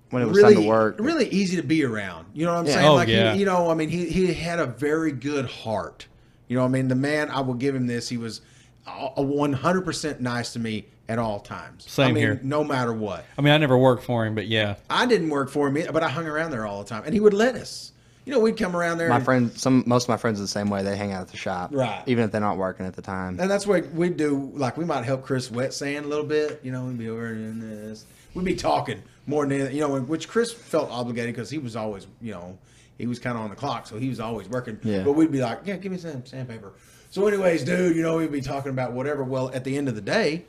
When 0.09 0.21
it 0.21 0.25
was 0.27 0.37
really, 0.37 0.53
time 0.55 0.63
to 0.63 0.69
work, 0.69 0.95
really 0.99 1.27
easy 1.29 1.57
to 1.57 1.63
be 1.63 1.83
around. 1.83 2.27
You 2.33 2.45
know 2.45 2.53
what 2.53 2.59
I'm 2.61 2.65
Yeah. 2.67 2.73
saying? 2.73 2.87
Oh, 2.87 2.95
like, 2.95 3.07
he- 3.09 3.15
yeah. 3.15 3.33
you 3.33 3.45
know, 3.45 3.69
I 3.69 3.73
mean, 3.73 3.89
he 3.89 4.07
he 4.09 4.33
had 4.33 4.59
a 4.59 4.65
very 4.67 5.11
good 5.11 5.45
heart. 5.45 6.07
You 6.47 6.55
know, 6.57 6.63
what 6.63 6.69
I 6.69 6.71
mean, 6.71 6.87
the 6.87 6.95
man. 6.95 7.29
I 7.29 7.41
will 7.41 7.53
give 7.55 7.75
him 7.75 7.87
this. 7.87 8.09
He 8.09 8.17
was 8.17 8.39
a 8.39 8.43
100 8.85 9.81
percent 9.81 10.21
nice 10.21 10.53
to 10.53 10.59
me 10.59 10.85
at 11.09 11.19
all 11.19 11.39
times. 11.39 11.89
Same 11.89 12.09
I 12.09 12.11
mean, 12.13 12.23
here. 12.23 12.39
No 12.43 12.63
matter 12.63 12.93
what. 12.93 13.25
I 13.37 13.41
mean, 13.41 13.53
I 13.53 13.57
never 13.57 13.77
worked 13.77 14.03
for 14.03 14.25
him, 14.25 14.35
but 14.35 14.47
yeah, 14.47 14.75
I 14.89 15.05
didn't 15.05 15.29
work 15.29 15.49
for 15.49 15.69
him, 15.69 15.87
but 15.91 16.03
I 16.03 16.09
hung 16.09 16.27
around 16.27 16.51
there 16.51 16.65
all 16.65 16.83
the 16.83 16.89
time, 16.89 17.03
and 17.05 17.13
he 17.13 17.19
would 17.19 17.33
let 17.33 17.55
us. 17.55 17.91
You 18.25 18.31
know, 18.31 18.39
we'd 18.39 18.55
come 18.55 18.73
around 18.73 18.99
there. 18.99 19.09
my 19.09 19.17
and, 19.17 19.25
friend, 19.25 19.51
some 19.51 19.83
most 19.85 20.03
of 20.03 20.09
my 20.09 20.15
friends 20.15 20.39
are 20.39 20.43
the 20.43 20.47
same 20.47 20.69
way. 20.69 20.81
They 20.81 20.95
hang 20.95 21.11
out 21.11 21.23
at 21.23 21.27
the 21.27 21.35
shop, 21.35 21.71
Right. 21.73 22.03
Even 22.07 22.23
if 22.23 22.31
they're 22.31 22.39
not 22.39 22.55
working 22.57 22.85
at 22.85 22.95
the 22.95 23.01
time. 23.01 23.37
And 23.37 23.51
that's 23.51 23.67
what 23.67 23.91
we'd 23.91 24.15
do. 24.15 24.49
Like 24.53 24.77
we 24.77 24.85
might 24.85 25.03
help 25.03 25.23
Chris 25.23 25.51
wet 25.51 25.73
sand 25.73 26.05
a 26.05 26.07
little 26.07 26.25
bit. 26.25 26.61
You 26.63 26.71
know, 26.71 26.85
we'd 26.85 26.97
be 26.97 27.09
over 27.09 27.33
doing 27.33 27.59
this. 27.59 28.05
We'd 28.33 28.45
be 28.45 28.55
talking 28.55 29.03
more 29.27 29.45
than 29.45 29.51
anything, 29.59 29.75
you 29.75 29.81
know, 29.81 29.99
which 29.99 30.29
Chris 30.29 30.53
felt 30.53 30.89
obligated 30.89 31.35
because 31.35 31.49
he 31.49 31.57
was 31.57 31.75
always, 31.75 32.07
you 32.21 32.31
know, 32.31 32.57
he 32.97 33.07
was 33.07 33.19
kind 33.19 33.37
of 33.37 33.43
on 33.43 33.49
the 33.49 33.55
clock, 33.55 33.87
so 33.87 33.97
he 33.97 34.09
was 34.09 34.19
always 34.19 34.47
working. 34.47 34.79
Yeah. 34.83 35.03
But 35.03 35.13
we'd 35.13 35.31
be 35.31 35.41
like, 35.41 35.61
yeah, 35.65 35.77
give 35.77 35.91
me 35.91 35.97
some 35.97 36.25
sandpaper. 36.25 36.73
So, 37.09 37.27
anyways, 37.27 37.63
dude, 37.63 37.95
you 37.95 38.01
know, 38.01 38.17
we'd 38.17 38.31
be 38.31 38.41
talking 38.41 38.71
about 38.71 38.93
whatever. 38.93 39.23
Well, 39.23 39.51
at 39.53 39.63
the 39.63 39.77
end 39.77 39.87
of 39.87 39.95
the 39.95 40.01
day, 40.01 40.45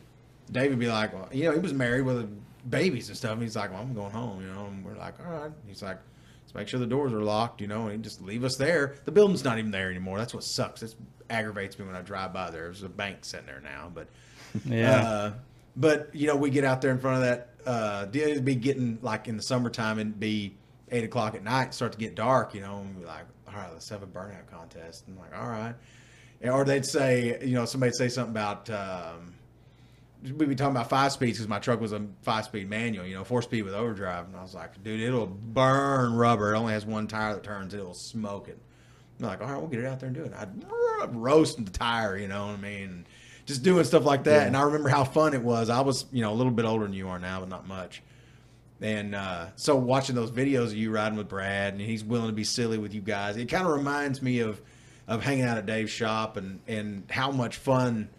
Dave 0.51 0.71
would 0.71 0.79
be 0.79 0.89
like, 0.89 1.13
well, 1.13 1.29
you 1.33 1.45
know, 1.45 1.53
he 1.53 1.59
was 1.59 1.73
married 1.73 2.03
with 2.03 2.29
babies 2.71 3.09
and 3.09 3.17
stuff. 3.17 3.33
And 3.33 3.43
he's 3.43 3.57
like, 3.57 3.71
well, 3.71 3.83
I'm 3.83 3.95
going 3.95 4.13
home, 4.13 4.41
you 4.41 4.49
know. 4.49 4.67
And 4.67 4.85
we're 4.85 4.97
like, 4.97 5.15
all 5.21 5.33
right. 5.33 5.53
He's 5.67 5.83
like, 5.83 5.99
let's 6.43 6.55
make 6.55 6.69
sure 6.69 6.81
the 6.81 6.87
doors 6.87 7.13
are 7.13 7.23
locked, 7.23 7.61
you 7.61 7.67
know, 7.67 7.83
and 7.83 7.93
he'd 7.93 8.03
just 8.03 8.23
leave 8.23 8.45
us 8.45 8.57
there. 8.57 8.95
The 9.05 9.13
building's 9.13 9.45
not 9.45 9.59
even 9.59 9.71
there 9.71 9.91
anymore. 9.91 10.19
That's 10.19 10.35
what 10.35 10.45
sucks. 10.45 10.83
It 10.83 10.95
aggravates 11.31 11.79
me 11.79 11.87
when 11.87 11.97
I 11.97 12.03
drive 12.03 12.33
by 12.33 12.51
there. 12.51 12.65
There's 12.65 12.83
a 12.83 12.89
bank 12.89 13.25
sitting 13.25 13.47
there 13.47 13.61
now, 13.61 13.91
but 13.95 14.09
yeah. 14.65 15.03
uh, 15.03 15.33
but 15.77 16.15
you 16.15 16.27
know, 16.27 16.37
we 16.37 16.51
get 16.51 16.65
out 16.65 16.81
there 16.81 16.91
in 16.91 16.99
front 16.99 17.17
of 17.17 17.23
that. 17.25 17.51
Uh, 17.67 18.07
it'd 18.13 18.45
be 18.45 18.55
getting 18.55 18.99
like 19.03 19.27
in 19.27 19.37
the 19.37 19.43
summertime 19.43 19.99
and 19.99 20.19
be 20.19 20.55
eight 20.95 21.05
o'clock 21.05 21.35
at 21.35 21.43
night, 21.43 21.75
start 21.75 21.93
to 21.93 21.99
get 21.99 22.15
dark. 22.15 22.55
You 22.55 22.61
know, 22.61 22.79
and 22.79 22.99
be 22.99 23.05
like, 23.05 23.25
all 23.49 23.55
right, 23.55 23.73
let's 23.73 23.89
have 23.89 24.03
a 24.03 24.07
burnout 24.07 24.47
contest. 24.51 25.07
And 25.07 25.17
I'm 25.17 25.23
like, 25.23 25.39
all 25.39 25.49
right. 25.49 25.75
Or 26.43 26.65
they'd 26.65 26.85
say, 26.85 27.39
you 27.45 27.55
know, 27.55 27.65
somebody'd 27.65 27.95
say 27.95 28.09
something 28.09 28.33
about. 28.33 28.71
Um, 28.71 29.35
we'd 30.23 30.49
be 30.49 30.55
talking 30.55 30.75
about 30.75 30.89
five 30.89 31.13
speeds 31.13 31.39
because 31.39 31.49
my 31.49 31.59
truck 31.59 31.81
was 31.81 31.93
a 31.93 32.07
five 32.23 32.47
speed 32.47 32.69
manual, 32.69 33.05
you 33.05 33.15
know, 33.15 33.25
four 33.25 33.43
speed 33.43 33.63
with 33.63 33.75
overdrive. 33.75 34.27
And 34.27 34.37
I 34.37 34.43
was 34.43 34.55
like, 34.55 34.83
dude, 34.83 35.01
it'll 35.01 35.27
burn 35.27 36.15
rubber. 36.15 36.55
It 36.55 36.59
only 36.59 36.73
has 36.73 36.87
one 36.87 37.07
tire 37.07 37.35
that 37.35 37.43
turns, 37.43 37.75
it'll 37.75 37.95
smoke 37.95 38.49
it. 38.49 38.59
I'm 39.21 39.27
like, 39.27 39.41
all 39.41 39.49
right, 39.49 39.59
we'll 39.59 39.69
get 39.69 39.81
it 39.81 39.87
out 39.87 40.01
there 40.01 40.09
and 40.09 40.17
do 40.17 40.25
it. 40.25 40.33
I'd 40.35 41.15
roast 41.15 41.63
the 41.63 41.71
tire, 41.71 42.17
you 42.17 42.27
know 42.27 42.47
what 42.47 42.55
I 42.55 42.61
mean? 42.61 43.07
Just 43.47 43.63
doing 43.63 43.85
stuff 43.85 44.05
like 44.05 44.25
that. 44.25 44.43
Yeah. 44.43 44.47
And 44.47 44.57
I 44.57 44.63
remember 44.63 44.89
how 44.89 45.05
fun 45.05 45.35
it 45.35 45.43
was. 45.43 45.69
I 45.69 45.83
was, 45.83 46.07
you 46.11 46.23
know, 46.23 46.33
a 46.33 46.35
little 46.35 46.53
bit 46.53 46.65
older 46.65 46.85
than 46.85 46.95
you 46.95 47.09
are 47.09 47.19
now, 47.19 47.41
but 47.41 47.49
not 47.49 47.69
much. 47.69 48.03
And 48.85 49.15
uh, 49.15 49.47
so 49.57 49.77
watching 49.77 50.15
those 50.15 50.31
videos 50.31 50.67
of 50.67 50.75
you 50.77 50.91
riding 50.91 51.17
with 51.17 51.27
Brad 51.29 51.73
and 51.73 51.81
he's 51.81 52.05
willing 52.05 52.27
to 52.27 52.35
be 52.35 52.45
silly 52.45 52.77
with 52.77 52.93
you 52.93 53.01
guys, 53.01 53.39
it 53.39 53.49
kind 53.49 53.67
of 53.67 53.73
reminds 53.73 54.21
me 54.21 54.41
of 54.41 54.61
of 55.09 55.23
hanging 55.23 55.45
out 55.45 55.57
at 55.57 55.65
Dave's 55.65 55.91
shop 55.91 56.37
and 56.37 56.61
and 56.69 57.05
how 57.11 57.31
much 57.31 57.57
fun 57.57 58.11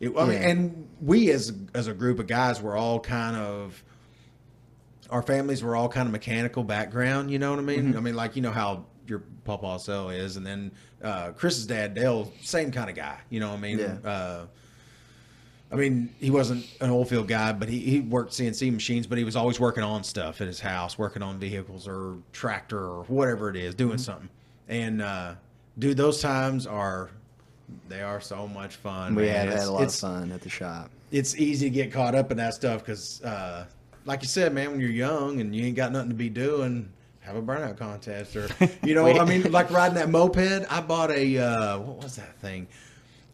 it. 0.00 0.08
I 0.16 0.24
mean, 0.24 0.32
Yeah. 0.42 0.48
and 0.48 0.88
we 1.02 1.30
as 1.30 1.52
as 1.74 1.88
a 1.88 1.92
group 1.92 2.20
of 2.20 2.26
guys 2.26 2.62
were 2.62 2.74
all 2.74 3.00
kind 3.00 3.36
of 3.36 3.84
our 5.10 5.20
families 5.20 5.62
were 5.62 5.76
all 5.76 5.90
kind 5.90 6.06
of 6.06 6.12
mechanical 6.12 6.64
background. 6.64 7.30
You 7.30 7.38
know 7.38 7.50
what 7.50 7.58
I 7.58 7.62
mean? 7.62 7.94
I 7.94 8.00
mean, 8.00 8.14
like 8.16 8.34
you 8.34 8.40
know 8.40 8.50
how 8.52 8.86
your 9.06 9.20
Papa 9.44 9.78
Cell 9.78 10.08
is, 10.08 10.36
and 10.38 10.46
then 10.46 10.72
uh, 11.02 11.32
Chris's 11.32 11.66
dad 11.66 11.92
Dale, 11.94 12.32
same 12.42 12.72
kind 12.72 12.88
of 12.88 12.96
guy. 12.96 13.18
You 13.28 13.40
know 13.40 13.48
what 13.50 13.58
I 13.58 13.60
mean? 13.60 13.78
Yeah. 13.78 13.96
Uh, 14.10 14.46
I 15.70 15.76
mean, 15.76 16.14
he 16.18 16.30
wasn't 16.30 16.66
an 16.80 16.90
oil 16.90 17.04
field 17.04 17.28
guy, 17.28 17.52
but 17.52 17.68
he, 17.68 17.78
he 17.80 18.00
worked 18.00 18.32
CNC 18.32 18.72
machines, 18.72 19.06
but 19.06 19.18
he 19.18 19.24
was 19.24 19.36
always 19.36 19.60
working 19.60 19.84
on 19.84 20.02
stuff 20.02 20.40
at 20.40 20.46
his 20.46 20.60
house, 20.60 20.96
working 20.98 21.22
on 21.22 21.38
vehicles 21.38 21.86
or 21.86 22.16
tractor 22.32 22.78
or 22.82 23.04
whatever 23.04 23.50
it 23.50 23.56
is, 23.56 23.74
doing 23.74 23.98
something. 23.98 24.30
And 24.68 25.02
uh, 25.02 25.34
dude, 25.78 25.96
those 25.98 26.22
times 26.22 26.66
are 26.66 27.10
they 27.88 28.00
are 28.00 28.20
so 28.20 28.48
much 28.48 28.76
fun. 28.76 29.14
we 29.14 29.24
man. 29.24 29.34
had, 29.34 29.46
It's- 29.48 29.60
had 29.64 29.68
a 29.68 29.72
lot 29.72 29.82
of 29.84 29.94
fun 29.94 30.32
at 30.32 30.40
the 30.40 30.48
shop. 30.48 30.90
it's 31.10 31.36
easy 31.36 31.66
to 31.68 31.74
get 31.74 31.92
caught 31.92 32.14
up 32.14 32.30
in 32.30 32.38
that 32.38 32.54
stuff 32.54 32.80
because, 32.82 33.22
uh, 33.22 33.66
like 34.06 34.22
you 34.22 34.28
said, 34.28 34.54
man, 34.54 34.70
when 34.70 34.80
you're 34.80 34.88
young 34.88 35.40
and 35.42 35.54
you 35.54 35.66
ain't 35.66 35.76
got 35.76 35.92
nothing 35.92 36.08
to 36.08 36.14
be 36.14 36.30
doing, 36.30 36.88
have 37.20 37.36
a 37.36 37.42
burnout 37.42 37.76
contest 37.76 38.34
or, 38.36 38.48
you 38.82 38.94
know, 38.94 39.06
I 39.06 39.24
mean, 39.26 39.52
like 39.52 39.70
riding 39.70 39.96
that 39.96 40.08
moped. 40.08 40.38
I 40.70 40.80
bought 40.80 41.10
a 41.10 41.36
uh, 41.38 41.78
what 41.80 42.02
was 42.02 42.16
that 42.16 42.38
thing? 42.40 42.66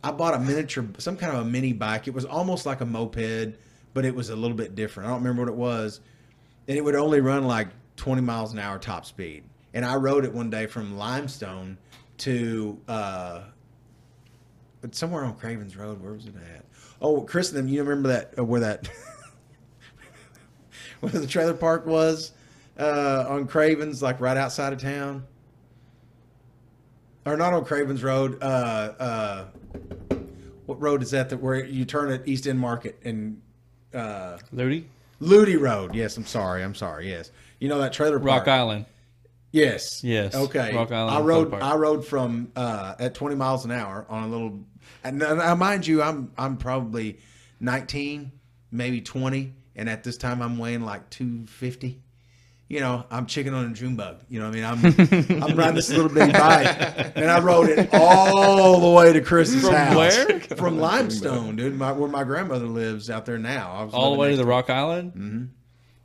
I 0.05 0.11
bought 0.11 0.35
a 0.35 0.39
miniature, 0.39 0.85
some 0.99 1.17
kind 1.17 1.35
of 1.35 1.47
a 1.47 1.49
mini 1.49 1.73
bike. 1.73 2.07
It 2.07 2.13
was 2.13 2.27
almost 2.27 2.67
like 2.67 2.83
a 2.83 2.85
moped, 2.85 3.57
but 3.95 4.05
it 4.05 4.15
was 4.15 4.29
a 4.29 4.37
little 4.37 4.57
bit 4.57 4.75
different. 4.75 5.09
I 5.09 5.13
don't 5.13 5.23
remember 5.23 5.45
what 5.45 5.49
it 5.49 5.57
was, 5.57 6.01
and 6.69 6.77
it 6.77 6.83
would 6.83 6.95
only 6.95 7.23
run 7.23 7.47
like 7.47 7.69
20 7.97 8.21
miles 8.21 8.53
an 8.53 8.59
hour 8.59 8.79
top 8.79 9.07
speed. 9.07 9.45
And 9.73 9.83
I 9.83 9.97
rode 9.97 10.27
it 10.27 10.33
one 10.35 10.51
day 10.51 10.67
from 10.67 10.99
Limestone 10.99 11.79
to 12.19 12.79
uh, 12.87 13.41
somewhere 14.91 15.25
on 15.25 15.37
Cravens 15.37 15.75
Road. 15.75 16.03
Where 16.03 16.13
was 16.13 16.27
it 16.27 16.35
at? 16.37 16.67
Oh, 17.01 17.23
Chris. 17.23 17.55
You 17.55 17.83
remember 17.83 18.11
that 18.11 18.35
uh, 18.39 18.45
where 18.45 18.61
that 18.61 18.91
where 21.01 21.13
the 21.13 21.27
trailer 21.27 21.55
park 21.55 21.87
was 21.87 22.33
uh, 22.79 23.25
on 23.27 23.47
Cravens, 23.47 24.03
like 24.03 24.21
right 24.21 24.37
outside 24.37 24.75
of 24.75 24.83
town. 24.83 25.25
or 27.25 27.39
not 27.39 27.55
on 27.55 27.65
Cravens 27.65 28.03
Road. 28.03 28.43
Uh, 28.43 28.47
uh, 28.99 29.45
what 30.67 30.81
road 30.81 31.03
is 31.03 31.11
that? 31.11 31.31
That 31.31 31.39
where 31.39 31.65
you 31.65 31.85
turn 31.85 32.11
at 32.11 32.27
East 32.27 32.47
End 32.47 32.59
Market 32.59 32.99
and 33.05 33.41
uh, 33.93 34.39
Ludi, 34.53 34.89
Ludi 35.21 35.57
Road. 35.57 35.95
Yes, 35.95 36.17
I'm 36.17 36.27
sorry. 36.27 36.63
I'm 36.63 36.75
sorry. 36.75 37.09
Yes, 37.11 37.31
you 37.59 37.69
know 37.69 37.79
that 37.79 37.93
trailer 37.93 38.19
park. 38.19 38.47
Rock 38.47 38.49
Island. 38.49 38.87
Yes. 39.55 40.03
Yes. 40.03 40.35
Okay. 40.35 40.75
Rock 40.75 40.91
Island 40.91 41.17
I 41.17 41.21
rode. 41.21 41.51
Park. 41.51 41.63
I 41.63 41.77
rode 41.77 42.05
from 42.05 42.51
uh, 42.57 42.97
at 42.99 43.15
20 43.15 43.37
miles 43.37 43.65
an 43.65 43.71
hour 43.71 44.05
on 44.09 44.25
a 44.25 44.27
little. 44.27 44.61
And 45.05 45.21
now, 45.21 45.55
mind 45.55 45.87
you, 45.87 46.03
I'm 46.03 46.33
I'm 46.37 46.57
probably 46.57 47.21
19, 47.61 48.33
maybe 48.73 49.01
20, 49.01 49.53
and 49.77 49.89
at 49.89 50.03
this 50.03 50.17
time 50.17 50.43
I'm 50.43 50.59
weighing 50.59 50.81
like 50.81 51.09
250. 51.11 52.01
You 52.69 52.81
know, 52.81 53.05
I'm 53.11 53.27
chicken 53.27 53.53
on 53.53 53.67
a 53.71 53.75
June 53.75 53.95
bug. 53.95 54.21
You 54.29 54.41
know, 54.41 54.49
what 54.49 54.57
I 54.59 54.75
mean, 54.75 55.39
I'm 55.39 55.43
I'm 55.43 55.57
riding 55.57 55.75
this 55.75 55.91
little 55.91 56.09
bitty 56.09 56.33
bike, 56.33 57.13
and 57.15 57.31
I 57.31 57.39
rode 57.41 57.69
it 57.69 57.91
all 57.95 58.81
the 58.81 58.89
way 58.91 59.13
to 59.13 59.21
Chris's 59.21 59.63
From 59.63 59.75
house. 59.75 59.97
where? 59.97 60.41
From 60.41 60.79
Limestone, 60.81 61.57
dude. 61.57 61.77
My, 61.77 61.93
where 61.93 62.09
my 62.09 62.25
grandmother 62.25 62.67
lives 62.67 63.11
out 63.11 63.27
there 63.27 63.39
now. 63.39 63.71
I 63.73 63.85
was 63.85 63.93
All 63.95 64.13
the 64.13 64.19
way 64.19 64.31
to 64.31 64.37
the 64.37 64.47
Rock 64.47 64.71
Island. 64.71 65.13
Mm-hmm. 65.13 65.45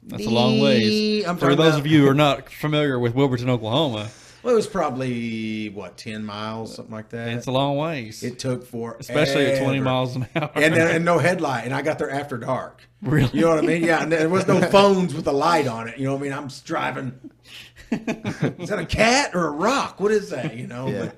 That's 0.10 0.26
a 0.26 0.30
long 0.30 0.60
ways. 0.60 1.26
I'm 1.26 1.38
For 1.38 1.56
those 1.56 1.68
about- 1.70 1.80
of 1.80 1.88
you 1.88 2.02
who 2.02 2.08
are 2.10 2.14
not 2.14 2.50
familiar 2.52 3.00
with 3.00 3.16
Wilburton, 3.16 3.50
Oklahoma, 3.50 4.10
Well, 4.44 4.54
it 4.54 4.56
was 4.56 4.68
probably 4.68 5.70
what 5.70 5.98
10 5.98 6.24
miles, 6.24 6.76
something 6.76 6.94
like 6.94 7.10
that. 7.10 7.30
it's 7.30 7.48
a 7.48 7.52
long 7.52 7.78
ways, 7.78 8.24
It 8.24 8.40
took 8.40 8.66
for 8.66 8.96
especially 9.00 9.48
at 9.48 9.62
20 9.64 9.80
miles 9.82 10.16
an 10.16 10.28
hour. 10.36 10.50
and, 10.56 10.76
and 10.76 11.04
no 11.06 11.18
headlight, 11.18 11.66
and 11.66 11.74
I 11.74 11.82
got 11.82 12.00
there 12.00 12.10
after 12.10 12.38
dark. 12.38 12.82
Really? 13.02 13.30
You 13.34 13.42
know 13.42 13.50
what 13.50 13.60
I 13.64 13.68
mean? 13.68 13.84
Yeah, 13.84 14.02
and 14.04 14.12
there 14.12 14.30
was 14.30 14.48
no 14.48 14.62
phones 14.72 15.14
with 15.14 15.28
a 15.28 15.32
light 15.32 15.68
on 15.68 15.88
it. 15.88 15.98
You 15.98 16.06
know 16.06 16.14
what 16.14 16.22
I 16.22 16.24
mean? 16.24 16.34
I'm 16.34 16.50
driving. 16.66 17.32
is 17.92 18.70
that 18.70 18.80
a 18.80 18.86
cat 18.86 19.32
or 19.34 19.48
a 19.48 19.52
rock? 19.52 20.00
What 20.00 20.12
is 20.12 20.30
that? 20.30 20.56
You 20.56 20.68
know? 20.68 20.88
Yeah. 20.88 21.00
But, 21.06 21.16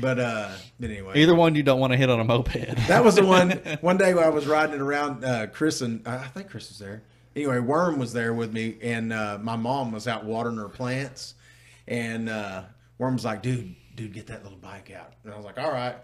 but 0.00 0.18
uh, 0.20 0.50
but 0.78 0.90
anyway, 0.90 1.12
Either 1.16 1.34
one 1.34 1.54
you 1.54 1.62
don't 1.62 1.80
want 1.80 1.92
to 1.92 1.96
hit 1.96 2.10
on 2.10 2.20
a 2.20 2.24
moped. 2.24 2.52
that 2.88 3.02
was 3.04 3.16
the 3.16 3.24
one. 3.24 3.50
One 3.80 3.96
day 3.96 4.14
when 4.14 4.22
I 4.24 4.28
was 4.28 4.46
riding 4.46 4.80
around, 4.80 5.24
uh, 5.24 5.46
Chris 5.48 5.80
and 5.80 6.06
I 6.06 6.18
think 6.28 6.50
Chris 6.50 6.68
was 6.68 6.78
there. 6.78 7.02
Anyway, 7.34 7.58
Worm 7.58 7.98
was 7.98 8.12
there 8.12 8.32
with 8.34 8.52
me, 8.52 8.76
and 8.82 9.12
uh, 9.12 9.38
my 9.40 9.56
mom 9.56 9.92
was 9.92 10.06
out 10.08 10.24
watering 10.24 10.56
her 10.56 10.68
plants, 10.68 11.34
and 11.86 12.28
uh, 12.28 12.62
Worm 12.98 13.14
was 13.14 13.24
like, 13.24 13.42
"Dude, 13.42 13.74
dude, 13.94 14.12
get 14.12 14.28
that 14.28 14.42
little 14.42 14.58
bike 14.58 14.90
out." 14.90 15.12
And 15.24 15.32
I 15.32 15.36
was 15.36 15.44
like, 15.44 15.58
"All 15.58 15.70
right." 15.70 15.96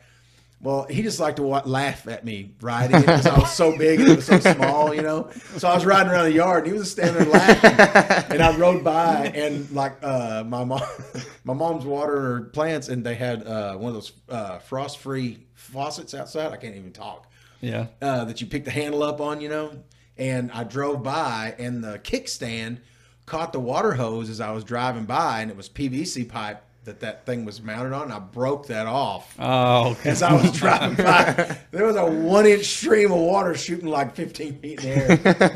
Well, 0.61 0.87
he 0.89 1.03
just 1.03 1.19
liked 1.19 1.39
to 1.39 1.43
wa- 1.43 1.63
laugh 1.65 2.07
at 2.07 2.25
me 2.25 2.53
riding 2.61 2.95
it 2.95 3.01
because 3.01 3.27
I 3.27 3.37
was 3.37 3.51
so 3.51 3.77
big 3.77 3.99
and 3.99 4.11
it 4.11 4.17
was 4.17 4.27
so 4.27 4.39
small, 4.55 4.95
you 4.95 5.03
know. 5.03 5.29
So 5.57 5.67
I 5.67 5.75
was 5.75 5.85
riding 5.85 6.13
around 6.13 6.27
the 6.27 6.35
yard 6.35 6.65
and 6.65 6.73
he 6.73 6.79
was 6.79 6.89
standing 6.89 7.17
there 7.17 7.33
laughing. 7.33 8.31
and 8.31 8.41
I 8.41 8.57
rode 8.57 8.85
by 8.85 9.33
and 9.35 9.69
like 9.73 9.97
uh, 10.05 10.45
my 10.47 10.63
mom, 10.63 10.83
my 11.45 11.53
mom's 11.53 11.85
watering 11.85 12.23
her 12.23 12.41
plants 12.43 12.89
and 12.89 13.05
they 13.05 13.17
had 13.17 13.45
uh, 13.45 13.75
one 13.75 13.89
of 13.89 13.95
those 13.95 14.13
uh, 14.29 14.61
frost-free 14.61 15.41
faucets 15.55 16.15
outside. 16.15 16.53
I 16.53 16.57
can't 16.59 16.77
even 16.77 16.93
talk 16.93 17.27
yeah. 17.61 17.87
uh, 18.01 18.27
that 18.27 18.41
you 18.41 18.47
pick 18.47 18.65
the 18.65 18.71
handle 18.71 19.03
up 19.03 19.21
on, 19.21 19.41
you 19.41 19.49
know. 19.49 19.73
And 20.19 20.53
I 20.53 20.65
drove 20.65 21.03
by, 21.03 21.55
and 21.59 21.83
the 21.83 21.99
kickstand 21.99 22.81
caught 23.27 23.53
the 23.53 23.61
water 23.61 23.93
hose 23.93 24.29
as 24.31 24.41
I 24.41 24.51
was 24.53 24.65
driving 24.65 25.05
by, 25.05 25.41
and 25.41 25.51
it 25.51 25.57
was 25.57 25.69
PVC 25.69 26.29
pipe 26.29 26.63
that 26.85 26.99
that 27.01 27.25
thing 27.27 27.45
was 27.45 27.63
mounted 27.63 27.93
on. 27.93 28.05
And 28.05 28.13
I 28.13 28.19
broke 28.19 28.67
that 28.67 28.87
off 28.89 29.37
Oh, 29.39 29.97
as 30.05 30.21
I 30.23 30.33
was 30.33 30.51
driving 30.53 30.97
by. 31.05 31.57
There 31.71 31.87
was 31.87 31.95
a 31.97 32.05
one-inch 32.05 32.65
stream 32.65 33.13
of 33.13 33.19
water 33.21 33.55
shooting 33.55 33.87
like 33.89 34.17
15 34.17 34.59
feet 34.59 34.85
in 34.85 35.21
the 35.21 35.31
air, 35.31 35.51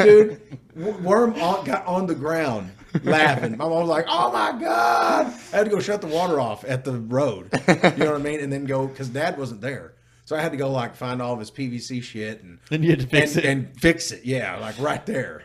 dude. 0.74 1.02
Worm 1.04 1.34
on, 1.34 1.64
got 1.64 1.84
on 1.86 2.06
the 2.06 2.14
ground 2.14 2.70
laughing. 3.02 3.52
My 3.56 3.64
mom 3.68 3.80
was 3.80 3.88
like, 3.88 4.04
"Oh 4.08 4.30
my 4.30 4.58
god!" 4.60 5.26
I 5.52 5.56
had 5.56 5.64
to 5.64 5.70
go 5.70 5.80
shut 5.80 6.00
the 6.02 6.06
water 6.06 6.38
off 6.38 6.64
at 6.64 6.84
the 6.84 6.92
road. 6.92 7.48
You 7.66 7.74
know 8.04 8.12
what 8.12 8.20
I 8.20 8.22
mean? 8.22 8.40
And 8.40 8.52
then 8.52 8.64
go 8.66 8.86
because 8.86 9.08
Dad 9.08 9.38
wasn't 9.38 9.62
there. 9.62 9.94
So 10.26 10.36
I 10.36 10.40
had 10.42 10.52
to 10.52 10.58
go 10.58 10.70
like 10.70 10.94
find 10.94 11.22
all 11.22 11.32
of 11.32 11.38
his 11.38 11.50
PVC 11.50 12.02
shit 12.02 12.42
and 12.42 12.58
Then 12.68 12.82
you 12.82 12.90
had 12.90 13.00
to 13.00 13.06
fix 13.06 13.36
and, 13.36 13.44
it. 13.44 13.48
and 13.48 13.80
fix 13.80 14.12
it. 14.12 14.24
Yeah, 14.24 14.58
like 14.58 14.78
right 14.78 15.04
there. 15.06 15.42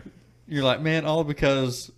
You're 0.48 0.64
like, 0.64 0.82
man, 0.82 1.06
all 1.06 1.24
because 1.24 1.92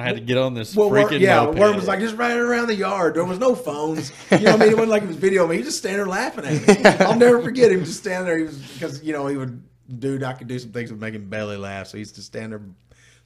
I 0.00 0.04
had 0.04 0.16
to 0.16 0.20
get 0.20 0.38
on 0.38 0.54
this 0.54 0.74
Well, 0.74 0.90
Worm, 0.90 1.04
freaking 1.04 1.20
yeah, 1.20 1.44
moped. 1.44 1.58
Worm 1.58 1.76
was 1.76 1.86
like 1.86 2.00
just 2.00 2.16
running 2.16 2.38
around 2.38 2.68
the 2.68 2.74
yard. 2.74 3.14
There 3.14 3.24
was 3.24 3.38
no 3.38 3.54
phones. 3.54 4.12
You 4.30 4.38
know, 4.40 4.52
what 4.52 4.62
I 4.62 4.64
mean, 4.64 4.70
it 4.70 4.74
wasn't 4.74 4.90
like 4.90 5.02
he 5.02 5.08
was 5.08 5.16
videoing 5.16 5.50
me. 5.50 5.56
He 5.58 5.62
just 5.62 5.78
standing 5.78 5.98
there 5.98 6.06
laughing 6.06 6.44
at 6.44 6.66
me. 6.66 7.04
I'll 7.04 7.16
never 7.16 7.42
forget 7.42 7.70
him 7.70 7.84
just 7.84 8.00
standing 8.00 8.26
there. 8.26 8.38
He 8.38 8.44
was 8.44 8.58
because 8.72 9.02
you 9.02 9.12
know 9.12 9.26
he 9.26 9.36
would, 9.36 9.62
dude. 9.98 10.22
I 10.22 10.32
could 10.32 10.48
do 10.48 10.58
some 10.58 10.70
things 10.72 10.90
make 10.92 11.14
him 11.14 11.28
belly 11.28 11.56
laugh. 11.56 11.88
So 11.88 11.98
he 11.98 12.00
used 12.00 12.14
to 12.16 12.22
stand 12.22 12.52
there 12.52 12.62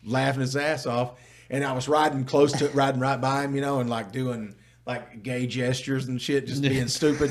laughing 0.04 0.40
his 0.40 0.56
ass 0.56 0.86
off. 0.86 1.18
And 1.50 1.62
I 1.62 1.72
was 1.72 1.88
riding 1.88 2.24
close 2.24 2.52
to 2.52 2.68
riding 2.68 3.00
right 3.00 3.20
by 3.20 3.44
him, 3.44 3.54
you 3.54 3.60
know, 3.60 3.80
and 3.80 3.88
like 3.88 4.12
doing 4.12 4.54
like 4.86 5.22
gay 5.22 5.46
gestures 5.46 6.08
and 6.08 6.20
shit, 6.20 6.46
just 6.46 6.62
being 6.62 6.88
stupid. 6.88 7.30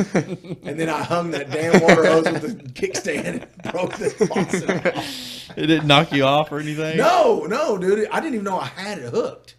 And 0.64 0.80
then 0.80 0.89
I 0.89 1.04
hung 1.04 1.32
that 1.32 1.51
damn 1.51 1.82
water 1.82 2.06
hose 2.06 2.26
with 2.26 2.41
the 2.41 2.70
kickstand 2.88 3.26
and 3.26 3.47
broke 3.72 3.95
the 3.97 4.10
faucet 4.10 4.70
off. 4.97 5.58
it 5.58 5.68
didn't 5.68 5.86
knock 5.88 6.12
you 6.12 6.24
off 6.24 6.51
or 6.51 6.60
anything. 6.60 6.97
No, 6.97 7.45
no, 7.45 7.78
dude. 7.78 8.08
I 8.10 8.20
didn't 8.20 8.34
even 8.36 8.45
know 8.45 8.58
I 8.60 8.66
had 8.66 8.97
it 8.97 9.14
hooked. 9.14 9.56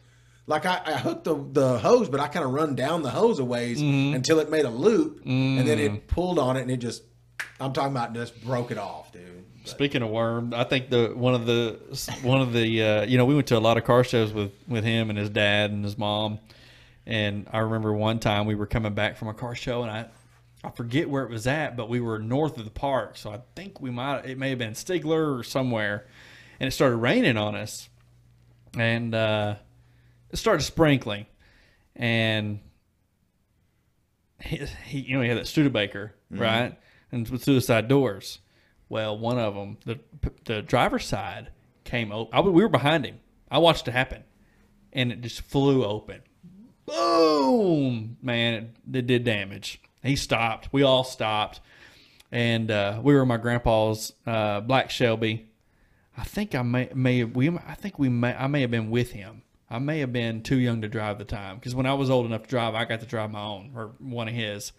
Like 0.47 0.67
I, 0.67 0.81
I 0.85 0.93
hooked 0.95 1.25
the, 1.25 1.37
the 1.53 1.79
hose, 1.79 2.09
but 2.09 2.21
I 2.21 2.29
kind 2.29 2.45
of 2.45 2.53
run 2.53 2.75
down 2.75 3.03
the 3.03 3.11
hose 3.11 3.39
a 3.39 3.45
ways 3.45 3.81
until 3.81 4.41
it 4.41 4.51
made 4.51 4.65
a 4.67 4.71
loop, 4.71 5.23
and 5.25 5.67
then 5.67 5.79
it 5.79 6.07
pulled 6.09 6.39
on 6.39 6.57
it, 6.57 6.63
and 6.63 6.71
it 6.71 6.79
just. 6.79 7.03
I'm 7.61 7.73
talking 7.73 7.93
about 7.93 8.15
just 8.15 8.43
broke 8.45 8.71
it 8.71 8.79
off, 8.79 9.13
dude. 9.13 9.45
Speaking 9.65 10.03
of 10.03 10.11
worm, 10.11 10.53
I 10.55 10.65
think 10.65 10.91
the 10.91 11.13
one 11.15 11.35
of 11.35 11.47
the 11.47 11.79
one 12.23 12.43
of 12.43 12.53
the 12.53 12.83
uh, 12.83 13.03
you 13.05 13.17
know 13.17 13.25
we 13.25 13.35
went 13.35 13.47
to 13.49 13.57
a 13.57 13.61
lot 13.61 13.79
of 13.79 13.85
car 13.85 14.05
shows 14.05 14.33
with 14.33 14.53
with 14.69 14.85
him 14.85 15.09
and 15.09 15.19
his 15.19 15.31
dad 15.31 15.71
and 15.71 15.83
his 15.85 15.97
mom, 15.97 16.39
and 17.07 17.49
I 17.53 17.59
remember 17.59 17.93
one 17.93 18.19
time 18.19 18.47
we 18.47 18.55
were 18.55 18.67
coming 18.67 18.95
back 18.95 19.17
from 19.17 19.29
a 19.29 19.35
car 19.35 19.55
show 19.55 19.83
and 19.83 19.91
I 19.91 20.07
I 20.65 20.71
forget 20.71 21.11
where 21.11 21.25
it 21.25 21.31
was 21.31 21.47
at, 21.47 21.77
but 21.77 21.91
we 21.91 22.01
were 22.01 22.19
north 22.19 22.57
of 22.57 22.65
the 22.65 22.71
park, 22.71 23.19
so 23.19 23.31
I 23.31 23.41
think 23.55 23.81
we 23.81 23.91
might 23.91 24.25
it 24.25 24.39
may 24.39 24.49
have 24.51 24.59
been 24.59 24.73
Stigler 24.73 25.39
or 25.39 25.43
somewhere, 25.45 26.07
and 26.59 26.67
it 26.67 26.71
started 26.71 26.97
raining 26.97 27.37
on 27.37 27.55
us, 27.55 27.91
and 28.77 29.15
uh, 29.15 29.57
it 30.31 30.37
started 30.39 30.63
sprinkling, 30.63 31.27
and 31.95 32.61
he, 34.41 34.57
he 34.87 34.99
you 35.01 35.17
know 35.17 35.23
he 35.23 35.29
had 35.29 35.37
that 35.37 35.47
Studebaker 35.47 36.15
right, 36.31 36.79
and 37.13 37.29
with 37.29 37.45
suicide 37.45 37.87
doors. 37.89 38.39
Well, 38.89 39.19
one 39.19 39.39
of 39.39 39.55
them, 39.55 39.77
the 39.85 39.99
the 40.45 40.63
driver's 40.63 41.05
side 41.05 41.51
came 41.85 42.11
open. 42.11 42.35
I, 42.35 42.41
we 42.41 42.63
were 42.63 42.69
behind 42.69 43.05
him. 43.05 43.21
I 43.51 43.59
watched 43.59 43.87
it 43.87 43.93
happen, 43.93 44.25
and 44.95 45.13
it 45.13 45.21
just 45.21 45.43
flew 45.43 45.85
open. 45.85 46.23
Boom! 46.87 48.17
Man, 48.23 48.55
it, 48.55 48.97
it 48.97 49.07
did 49.07 49.25
damage. 49.25 49.81
He 50.03 50.17
stopped. 50.17 50.69
We 50.73 50.83
all 50.83 51.05
stopped, 51.05 51.61
and 52.31 52.71
uh, 52.71 53.01
we 53.03 53.15
were 53.15 53.25
my 53.25 53.39
grandpa's 53.39 54.13
uh, 54.27 54.61
black 54.61 54.91
Shelby. 54.91 55.49
I 56.17 56.25
think 56.25 56.55
I 56.55 56.63
may 56.63 56.91
may 56.95 57.19
have, 57.19 57.35
we 57.35 57.49
I 57.49 57.75
think 57.75 57.99
we 57.99 58.09
may 58.09 58.35
I 58.35 58.47
may 58.47 58.61
have 58.61 58.71
been 58.71 58.91
with 58.91 59.13
him. 59.13 59.43
I 59.71 59.79
may 59.79 60.01
have 60.01 60.13
been 60.13 60.43
too 60.43 60.59
young 60.59 60.83
to 60.83 60.89
drive 60.89 61.19
the 61.19 61.25
time 61.25 61.57
because 61.57 61.75
when 61.75 61.87
I 61.87 61.95
was 61.95 62.11
old 62.11 62.27
enough 62.27 62.43
to 62.43 62.49
drive, 62.49 62.75
I 62.75 62.85
got 62.85 63.01
to 63.01 63.07
drive 63.07 63.31
my 63.31 63.43
own 63.43 63.73
or 63.75 63.93
one 63.99 64.29
of 64.29 64.35
his. 64.35 64.73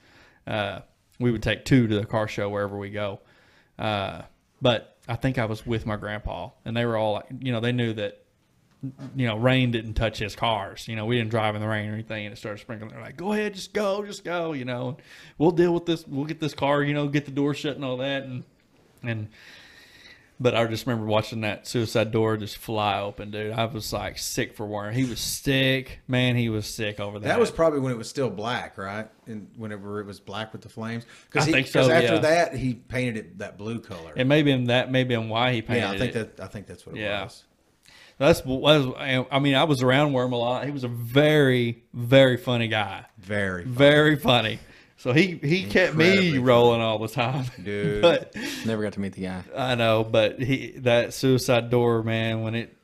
Uh, 0.46 0.82
we 1.20 1.32
would 1.32 1.44
take 1.44 1.66
two 1.66 1.88
to 1.88 1.96
the 1.96 2.06
car 2.06 2.28
show 2.28 2.50
wherever 2.50 2.78
we 2.78 2.90
go. 2.90 3.20
Uh, 3.80 4.22
but 4.62 4.98
I 5.08 5.16
think 5.16 5.38
I 5.38 5.46
was 5.46 5.66
with 5.66 5.86
my 5.86 5.96
grandpa, 5.96 6.50
and 6.64 6.76
they 6.76 6.86
were 6.86 6.98
all 6.98 7.24
you 7.40 7.52
know, 7.52 7.60
they 7.60 7.72
knew 7.72 7.94
that, 7.94 8.25
you 9.16 9.28
know, 9.28 9.38
rain 9.38 9.72
didn't 9.72 9.94
touch 9.94 10.20
his 10.20 10.36
cars. 10.36 10.88
You 10.88 10.96
know, 10.96 11.06
we 11.06 11.18
didn't 11.18 11.32
drive 11.32 11.56
in 11.56 11.62
the 11.62 11.68
rain 11.68 11.90
or 11.90 11.94
anything, 11.94 12.26
and 12.26 12.34
it 12.34 12.38
started 12.38 12.60
sprinkling. 12.60 12.92
They're 12.92 13.02
like, 13.02 13.18
go 13.18 13.34
ahead, 13.34 13.54
just 13.54 13.74
go, 13.74 14.06
just 14.06 14.24
go. 14.24 14.54
You 14.54 14.66
know, 14.66 14.98
we'll 15.38 15.52
deal 15.52 15.74
with 15.74 15.86
this. 15.86 16.06
We'll 16.08 16.26
get 16.26 16.40
this 16.40 16.54
car. 16.54 16.84
You 16.84 16.94
know, 16.94 17.08
get 17.08 17.26
the 17.26 17.32
door 17.32 17.54
shut 17.54 17.76
and 17.76 17.86
all 17.86 17.98
that, 17.98 18.24
and 18.24 18.44
and. 19.04 19.28
But 20.38 20.54
I 20.54 20.66
just 20.66 20.86
remember 20.86 21.08
watching 21.08 21.42
that 21.42 21.66
suicide 21.66 22.12
door 22.12 22.36
just 22.36 22.58
fly 22.58 23.00
open, 23.00 23.32
dude. 23.32 23.54
I 23.54 23.64
was 23.68 23.94
like 23.94 24.18
sick 24.18 24.54
for 24.54 24.66
worm. 24.66 24.94
He 24.94 25.06
was 25.06 25.22
sick, 25.22 26.02
man. 26.10 26.36
He 26.36 26.50
was 26.50 26.68
sick 26.68 27.00
over 27.00 27.20
that. 27.20 27.26
That 27.26 27.40
was 27.40 27.52
probably 27.52 27.80
when 27.80 27.94
it 27.94 27.98
was 27.98 28.10
still 28.10 28.30
black, 28.30 28.78
right? 28.78 29.08
And 29.28 29.48
whenever 29.56 30.02
it 30.02 30.06
was 30.06 30.20
black 30.20 30.52
with 30.52 30.62
the 30.62 30.68
flames, 30.68 31.06
because 31.32 31.46
so, 31.72 31.90
after 31.90 32.16
yeah. 32.16 32.20
that, 32.20 32.54
he 32.54 32.74
painted 32.74 33.18
it 33.18 33.38
that 33.38 33.58
blue 33.58 33.80
color. 33.80 34.12
It 34.14 34.28
may 34.28 34.38
have 34.40 34.46
been 34.46 34.66
that, 34.66 34.92
maybe 34.92 35.16
been 35.16 35.30
why 35.30 35.54
he 35.54 35.62
painted 35.62 35.84
yeah, 35.84 35.92
I 35.92 35.98
think 35.98 36.16
it. 36.18 36.36
that 36.36 36.44
I 36.44 36.48
think 36.48 36.68
that's 36.68 36.86
what 36.86 36.98
it 36.98 37.00
Yeah. 37.00 37.24
was. 37.24 37.46
That's 38.18 38.44
was. 38.46 38.88
I 38.98 39.40
mean, 39.40 39.56
I 39.56 39.66
was 39.66 39.84
around 39.84 40.14
Worm 40.14 40.32
a 40.34 40.38
lot. 40.38 40.66
He 40.66 40.72
was 40.72 40.84
a 40.84 40.88
very, 40.90 41.84
very 41.94 42.38
funny 42.38 42.68
guy. 42.68 43.06
Very, 43.18 43.66
Very 43.66 44.16
funny. 44.16 44.60
So 44.98 45.12
he 45.12 45.40
he 45.44 45.66
kept 45.66 45.94
me 45.96 46.38
rolling 46.38 46.82
all 46.82 46.98
the 47.00 47.10
time, 47.10 47.46
Dude. 47.64 48.02
But 48.02 48.34
Never 48.66 48.82
got 48.82 48.94
to 48.94 49.00
meet 49.02 49.14
the 49.14 49.24
guy. 49.24 49.44
I 49.56 49.76
know, 49.76 50.04
but 50.04 50.40
he 50.42 50.72
that 50.80 51.14
suicide 51.14 51.70
door, 51.70 52.02
man, 52.02 52.42
when 52.42 52.56
it, 52.56 52.76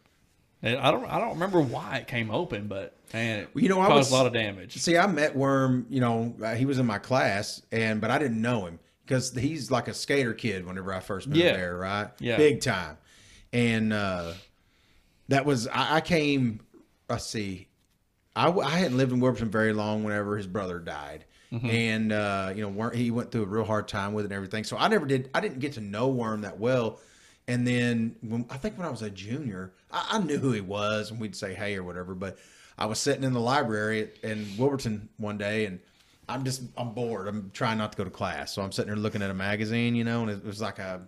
and 0.62 0.78
I 0.78 0.92
don't 0.92 1.06
I 1.06 1.18
don't 1.20 1.32
remember 1.36 1.62
why 1.62 1.98
it 1.98 2.08
came 2.08 2.30
open, 2.30 2.68
but 2.68 2.96
man, 3.14 3.40
it 3.40 3.50
Well, 3.56 3.64
you 3.64 3.70
know, 3.70 3.80
I 3.80 3.88
was- 3.94 4.12
a 4.12 4.14
lot 4.14 4.26
of 4.28 4.34
damage. 4.34 4.78
See, 4.78 4.98
I 4.98 5.08
met 5.08 5.36
Worm. 5.36 5.86
You 5.90 6.02
know, 6.02 6.36
uh, 6.44 6.54
he 6.56 6.66
was 6.66 6.78
in 6.78 6.86
my 6.86 6.98
class, 7.00 7.62
and 7.72 8.02
but 8.02 8.12
I 8.12 8.20
didn't 8.20 8.42
know 8.42 8.66
him 8.66 8.80
because 9.06 9.34
he's 9.34 9.72
like 9.72 9.88
a 9.88 9.94
skater 9.94 10.34
kid. 10.34 10.66
Whenever 10.68 10.94
I 10.94 11.00
first 11.00 11.28
moved 11.28 11.40
Yeah. 11.40 11.54
there, 11.54 11.78
right? 11.78 12.10
Yeah. 12.20 12.36
big 12.38 12.60
time. 12.62 12.98
And 13.54 13.94
uh, 13.94 14.34
that 15.32 15.46
was 15.46 15.68
I, 15.68 15.98
I 15.98 16.02
came. 16.02 16.62
Let's 17.10 17.26
see, 17.26 17.68
I 18.36 18.50
hadn't 18.70 18.98
lived 18.98 19.12
in 19.12 19.20
Wilburton 19.20 19.50
very 19.50 19.74
long. 19.74 20.04
Whenever 20.04 20.38
his 20.38 20.48
brother 20.48 20.80
died, 20.80 21.26
and 21.52 22.12
uh, 22.12 22.54
you 22.56 22.62
know, 22.62 22.70
Worm, 22.70 22.94
he 22.96 23.12
went 23.12 23.32
through 23.32 23.44
a 23.44 23.48
real 23.48 23.66
hard 23.66 23.88
time 23.88 24.14
with 24.14 24.26
it 24.26 24.28
and 24.28 24.34
everything. 24.34 24.64
So 24.64 24.78
I 24.78 24.88
never 24.88 25.06
did. 25.06 25.30
I 25.34 25.42
didn't 25.42 25.60
get 25.60 25.74
to 25.74 25.82
know 25.82 26.10
Worm 26.10 26.42
that 26.42 26.60
well. 26.60 27.00
And 27.48 27.68
then 27.68 28.16
when 28.22 28.46
I 28.50 28.58
think 28.58 28.78
when 28.78 28.88
I 28.88 28.90
was 28.90 29.02
a 29.02 29.10
junior, 29.10 29.74
I, 29.92 30.08
I 30.12 30.20
knew 30.20 30.38
who 30.38 30.52
he 30.52 30.62
was, 30.62 31.12
and 31.12 31.20
we'd 31.20 31.36
say 31.36 31.54
hey 31.54 31.76
or 31.76 31.84
whatever. 31.84 32.14
But 32.16 32.38
I 32.78 32.86
was 32.86 33.00
sitting 33.00 33.24
in 33.24 33.34
the 33.34 33.40
library 33.40 34.12
in 34.24 34.48
Wilburton 34.58 35.10
one 35.18 35.38
day, 35.38 35.66
and 35.66 35.80
I'm 36.30 36.44
just 36.46 36.62
I'm 36.78 36.94
bored. 36.94 37.28
I'm 37.28 37.52
trying 37.54 37.78
not 37.78 37.92
to 37.92 37.98
go 37.98 38.04
to 38.04 38.10
class, 38.10 38.54
so 38.54 38.62
I'm 38.62 38.72
sitting 38.72 38.88
there 38.88 39.02
looking 39.02 39.22
at 39.22 39.30
a 39.30 39.34
magazine, 39.34 39.96
you 39.96 40.04
know, 40.04 40.22
and 40.22 40.32
it 40.32 40.46
was 40.46 40.62
like 40.62 40.80
a 40.80 41.02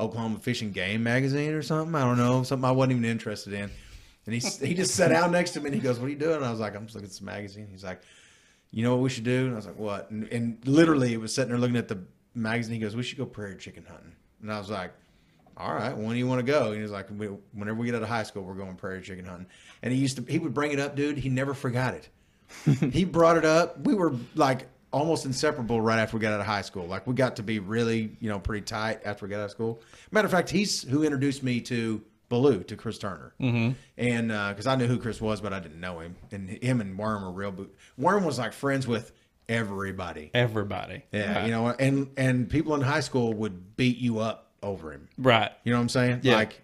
Oklahoma 0.00 0.38
Fishing 0.40 0.72
Game 0.72 1.02
magazine 1.02 1.52
or 1.52 1.62
something. 1.62 1.94
I 1.94 2.00
don't 2.00 2.16
know, 2.18 2.42
something 2.42 2.64
I 2.64 2.72
wasn't 2.72 2.92
even 2.92 3.04
interested 3.04 3.52
in. 3.52 3.70
And 4.26 4.34
he 4.34 4.40
he 4.66 4.74
just 4.74 4.94
sat 4.94 5.08
down 5.08 5.32
next 5.32 5.52
to 5.52 5.60
me 5.60 5.66
and 5.66 5.74
he 5.74 5.80
goes, 5.80 5.98
"What 5.98 6.06
are 6.06 6.10
you 6.10 6.16
doing?" 6.16 6.36
And 6.36 6.44
I 6.44 6.50
was 6.50 6.60
like, 6.60 6.76
"I'm 6.76 6.84
just 6.84 6.94
looking 6.94 7.06
at 7.06 7.10
this 7.10 7.22
magazine." 7.22 7.68
He's 7.70 7.82
like, 7.84 8.02
"You 8.70 8.82
know 8.84 8.94
what 8.94 9.02
we 9.02 9.08
should 9.10 9.24
do?" 9.24 9.44
And 9.46 9.52
I 9.52 9.56
was 9.56 9.66
like, 9.66 9.78
"What?" 9.78 10.10
And, 10.10 10.24
and 10.28 10.58
literally, 10.66 11.12
it 11.12 11.20
was 11.20 11.34
sitting 11.34 11.50
there 11.50 11.58
looking 11.58 11.76
at 11.76 11.88
the 11.88 11.98
magazine. 12.34 12.74
He 12.74 12.80
goes, 12.80 12.94
"We 12.94 13.02
should 13.02 13.18
go 13.18 13.26
prairie 13.26 13.56
chicken 13.56 13.84
hunting." 13.88 14.12
And 14.42 14.52
I 14.52 14.58
was 14.58 14.70
like, 14.70 14.92
"All 15.56 15.72
right, 15.74 15.96
when 15.96 16.10
do 16.10 16.16
you 16.18 16.26
want 16.26 16.40
to 16.44 16.52
go?" 16.52 16.72
And 16.72 16.80
he's 16.80 16.90
like, 16.90 17.08
"We- 17.10 17.26
"Whenever 17.52 17.78
we 17.78 17.86
get 17.86 17.94
out 17.94 18.02
of 18.02 18.08
high 18.08 18.22
school, 18.24 18.42
we're 18.44 18.54
going 18.54 18.76
prairie 18.76 19.02
chicken 19.02 19.24
hunting." 19.24 19.46
And 19.82 19.92
he 19.92 19.98
used 19.98 20.16
to 20.16 20.24
he 20.30 20.38
would 20.38 20.54
bring 20.54 20.72
it 20.72 20.78
up, 20.78 20.94
dude. 20.96 21.16
He 21.18 21.28
never 21.30 21.54
forgot 21.54 21.94
it 21.94 22.08
he 22.92 23.04
brought 23.04 23.36
it 23.36 23.44
up. 23.44 23.80
We 23.86 23.94
were 23.94 24.14
like 24.34 24.66
almost 24.92 25.24
inseparable 25.26 25.80
right 25.80 25.98
after 25.98 26.16
we 26.16 26.20
got 26.20 26.32
out 26.32 26.40
of 26.40 26.46
high 26.46 26.62
school. 26.62 26.86
Like 26.86 27.06
we 27.06 27.14
got 27.14 27.36
to 27.36 27.42
be 27.42 27.58
really, 27.58 28.16
you 28.20 28.28
know, 28.28 28.38
pretty 28.38 28.64
tight 28.64 29.00
after 29.04 29.24
we 29.26 29.30
got 29.30 29.38
out 29.40 29.44
of 29.46 29.50
school. 29.50 29.80
Matter 30.10 30.26
of 30.26 30.32
fact, 30.32 30.50
he's 30.50 30.82
who 30.82 31.02
introduced 31.04 31.42
me 31.42 31.60
to 31.62 32.02
Baloo, 32.28 32.62
to 32.64 32.76
Chris 32.76 32.98
Turner. 32.98 33.32
Mm-hmm. 33.40 33.72
And 33.98 34.28
because 34.28 34.66
I 34.66 34.74
knew 34.76 34.86
who 34.86 34.98
Chris 34.98 35.20
was, 35.20 35.40
but 35.40 35.52
I 35.52 35.60
didn't 35.60 35.80
know 35.80 36.00
him. 36.00 36.16
And 36.32 36.48
him 36.48 36.80
and 36.80 36.96
Worm 36.98 37.22
were 37.22 37.30
real. 37.32 37.52
Bo- 37.52 37.68
Worm 37.98 38.24
was 38.24 38.38
like 38.38 38.52
friends 38.52 38.86
with 38.86 39.12
everybody. 39.48 40.30
Everybody. 40.34 41.02
Yeah, 41.12 41.34
Right. 41.38 41.44
you 41.46 41.50
know, 41.50 41.68
and 41.68 42.08
and 42.16 42.48
people 42.48 42.74
in 42.74 42.80
high 42.80 43.00
school 43.00 43.32
would 43.34 43.76
beat 43.76 43.98
you 43.98 44.18
up 44.20 44.52
over 44.62 44.92
him. 44.92 45.08
Right. 45.18 45.50
You 45.64 45.72
know 45.72 45.78
what 45.78 45.82
I'm 45.82 45.88
saying? 45.88 46.20
Yeah. 46.22 46.36
Like 46.36 46.62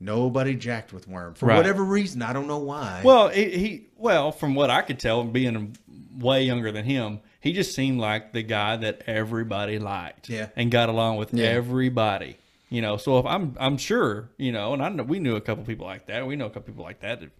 nobody 0.00 0.54
jacked 0.54 0.92
with 0.92 1.08
Worm 1.08 1.34
for 1.34 1.46
Right. 1.46 1.56
whatever 1.56 1.84
reason. 1.84 2.20
I 2.22 2.32
don't 2.32 2.46
know 2.48 2.58
why. 2.58 3.00
Well, 3.04 3.28
he, 3.28 3.50
he 3.50 3.86
well, 3.96 4.32
from 4.32 4.54
what 4.54 4.70
I 4.70 4.82
could 4.82 4.98
tell, 4.98 5.22
being 5.24 5.76
way 6.18 6.42
younger 6.44 6.72
than 6.72 6.84
him, 6.84 7.20
he 7.40 7.52
just 7.52 7.74
seemed 7.74 8.00
like 8.00 8.32
the 8.32 8.42
guy 8.42 8.76
that 8.76 9.02
everybody 9.06 9.78
liked. 9.78 10.28
Yeah. 10.28 10.48
and 10.56 10.70
got 10.70 10.88
along 10.88 11.16
with 11.16 11.32
Yeah. 11.34 11.46
everybody. 11.46 12.36
You 12.68 12.82
know, 12.82 12.96
so 12.96 13.18
if 13.18 13.26
I'm, 13.26 13.56
I'm 13.60 13.76
sure, 13.78 14.28
you 14.38 14.50
know, 14.50 14.72
and 14.72 14.82
I 14.82 14.88
know 14.88 15.04
we 15.04 15.20
knew 15.20 15.36
a 15.36 15.40
couple 15.40 15.64
people 15.64 15.86
like 15.86 16.06
that. 16.06 16.26
We 16.26 16.34
know 16.34 16.46
a 16.46 16.50
couple 16.50 16.72
people 16.72 16.82
like 16.84 17.00
that. 17.00 17.22
If, 17.22 17.30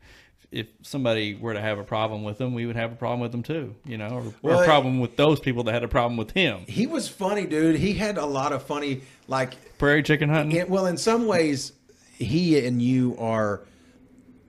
if 0.53 0.67
somebody 0.83 1.35
were 1.35 1.53
to 1.53 1.61
have 1.61 1.81
a 1.81 1.83
problem 1.83 2.23
with 2.23 2.39
them, 2.39 2.55
we 2.55 2.65
would 2.67 2.77
have 2.77 2.93
a 2.93 2.95
problem 2.95 3.19
with 3.19 3.33
them 3.33 3.43
too. 3.43 3.75
You 3.85 3.99
know, 3.99 4.33
or, 4.43 4.53
or 4.53 4.63
a 4.63 4.65
problem 4.65 5.01
with 5.01 5.17
those 5.17 5.41
people 5.41 5.65
that 5.65 5.73
had 5.75 5.83
a 5.83 5.89
problem 5.89 6.17
with 6.17 6.31
him. 6.31 6.61
he 6.69 6.87
was 6.87 7.09
funny, 7.09 7.45
dude. 7.47 7.75
He 7.77 7.95
had 7.95 8.17
a 8.19 8.25
lot 8.27 8.53
of 8.53 8.63
funny, 8.63 9.03
like 9.27 9.79
Prairie 9.79 10.05
chicken 10.05 10.29
hunting. 10.29 10.57
Yeah, 10.57 10.65
well, 10.65 10.87
in 10.87 10.97
some 10.97 11.27
ways, 11.27 11.73
he 12.15 12.65
and 12.65 12.81
you 12.81 13.17
are 13.19 13.63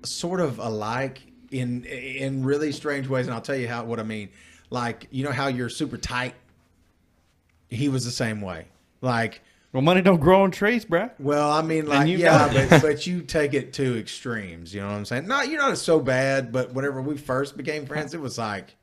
sort 0.04 0.40
of 0.40 0.60
alike 0.60 1.22
in 1.52 1.84
in 1.86 2.46
really 2.46 2.72
strange 2.72 3.08
ways, 3.08 3.26
and 3.26 3.34
I'll 3.34 3.42
tell 3.42 3.56
you 3.56 3.68
how 3.68 3.84
what 3.84 4.00
I 4.00 4.04
mean. 4.04 4.30
Like 4.70 5.08
you 5.12 5.24
know 5.24 5.32
how 5.32 5.48
you're 5.48 5.70
super 5.70 5.98
tight. 5.98 6.36
He 7.70 7.90
was 7.90 8.06
the 8.06 8.12
same 8.12 8.42
way. 8.42 8.66
Like, 9.02 9.42
Well, 9.74 9.82
money 9.84 10.02
don't 10.02 10.20
grow 10.22 10.44
on 10.44 10.52
trees, 10.52 10.86
bruh. 10.86 11.12
well, 11.20 11.52
I 11.52 11.62
mean, 11.62 11.86
like, 11.86 12.08
you 12.08 12.18
yeah, 12.18 12.52
but, 12.70 12.82
but 12.82 13.06
you 13.06 13.22
take 13.22 13.54
it 13.54 13.74
to 13.74 14.00
extremes. 14.00 14.74
You 14.74 14.82
know 14.82 14.88
what 14.88 14.94
I'm 14.94 15.06
saying? 15.06 15.28
No, 15.28 15.42
you're 15.42 15.62
not 15.62 15.78
so 15.78 16.00
bad. 16.00 16.52
But 16.52 16.74
whenever 16.74 17.02
we 17.02 17.18
first 17.18 17.58
became 17.58 17.86
friends, 17.86 18.14
it 18.14 18.22
was 18.22 18.38
like. 18.38 18.74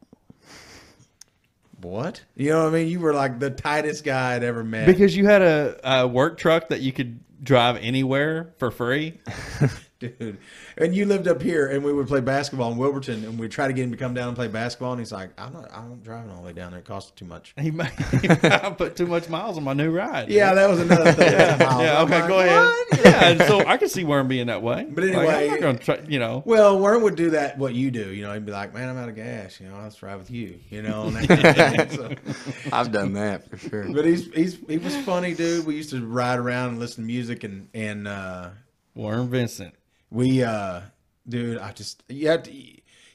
What? 1.81 2.23
You 2.37 2.51
know 2.51 2.63
what 2.65 2.69
I 2.69 2.79
mean? 2.79 2.89
You 2.89 3.01
were 3.01 3.13
like 3.13 3.39
the 3.41 3.51
tightest 3.51 4.05
guy 4.05 4.35
I'd 4.37 4.45
ever 4.45 4.65
met. 4.65 4.87
Because 4.87 5.15
you 5.17 5.27
had 5.27 5.43
a, 5.43 5.79
a 5.83 6.07
work 6.07 6.39
truck 6.39 6.69
that 6.69 6.81
you 6.81 6.93
could 6.93 7.21
drive 7.43 7.77
anywhere 7.77 8.55
for 8.59 8.71
free. 8.71 9.21
dude. 10.09 10.39
And 10.77 10.95
you 10.95 11.07
lived 11.07 11.29
up 11.29 11.41
here, 11.43 11.69
and 11.69 11.85
we 11.85 11.93
would 11.93 12.07
play 12.09 12.21
basketball 12.21 12.73
in 12.73 12.79
Wilburton, 12.79 13.25
and 13.25 13.39
we'd 13.39 13.51
try 13.51 13.67
to 13.67 13.73
get 13.73 13.85
him 13.85 13.91
to 13.93 13.97
come 13.97 14.15
down 14.15 14.29
and 14.29 14.37
play 14.37 14.49
basketball, 14.49 14.93
and 14.93 15.01
he's 15.01 15.13
like, 15.13 15.31
"I'm 15.39 15.53
not, 15.53 15.71
I'm 15.73 15.89
not 15.91 16.03
driving 16.03 16.31
all 16.31 16.39
the 16.39 16.43
way 16.47 16.53
down 16.53 16.71
there. 16.73 16.81
It 16.81 16.87
costs 16.87 17.11
too 17.13 17.25
much." 17.25 17.55
He 17.59 17.71
might, 17.71 17.93
he 18.21 18.29
might 18.29 18.77
put 18.79 18.97
too 18.97 19.07
much 19.07 19.29
miles 19.29 19.57
on 19.57 19.65
my 19.65 19.73
new 19.73 19.91
ride. 19.91 20.29
Yeah, 20.29 20.55
that 20.55 20.69
was 20.69 20.81
another 20.81 21.13
thing. 21.13 21.33
yeah. 21.33 21.57
I'm 22.01 22.07
Okay, 22.07 22.21
like, 22.21 22.29
go 22.29 22.41
ahead. 22.41 22.75
Yeah, 23.05 23.25
and 23.31 23.41
so 23.43 23.67
I 23.67 23.77
can 23.77 23.89
see 23.89 24.05
Worm 24.05 24.29
being 24.29 24.47
that 24.49 24.63
way. 24.63 24.87
But 24.91 25.05
Like, 25.05 25.15
anyway- 25.15 25.45
I'm 25.45 25.51
not 25.51 25.61
gonna 25.61 25.79
try, 25.79 26.01
you 26.09 26.19
know. 26.19 26.43
Well, 26.47 26.79
Worm 26.81 27.03
would 27.03 27.17
do 27.17 27.31
that. 27.31 27.59
What 27.59 27.75
you 27.75 27.91
do, 27.91 28.13
you 28.13 28.23
know, 28.23 28.33
he'd 28.33 28.45
be 28.47 28.53
like, 28.53 28.75
"Man, 28.75 28.89
I'm 28.89 28.97
out 28.97 29.09
of 29.09 29.15
gas. 29.17 29.61
You 29.61 29.69
know, 29.69 29.81
let's 29.83 30.03
ride 30.03 30.17
with 30.17 30.31
you." 30.31 30.59
You 30.71 30.83
know, 30.83 31.05
and 31.15 31.91
so- 31.93 32.15
I've 32.73 32.93
done 32.93 33.13
that 33.15 33.49
for 33.49 33.57
sure. 33.57 33.93
but 33.93 34.05
he's 34.05 34.33
he's 34.33 34.59
he 34.69 34.79
was 34.79 34.97
funny, 34.99 35.35
dude. 35.35 35.67
We 35.67 35.77
used 35.77 35.91
to 35.91 36.05
ride 36.05 36.39
around 36.39 36.71
and 36.71 36.79
listen 36.79 37.05
to 37.05 37.07
music, 37.07 37.45
and 37.45 37.69
and 37.75 38.09
uh, 38.09 38.51
Worm 38.95 39.29
Vincent. 39.29 39.75
We, 40.15 40.43
uh, 40.43 40.81
dude, 41.29 41.59
I 41.59 41.73
just 41.73 42.03
you 42.09 42.29
had 42.29 42.45
to. 42.45 42.53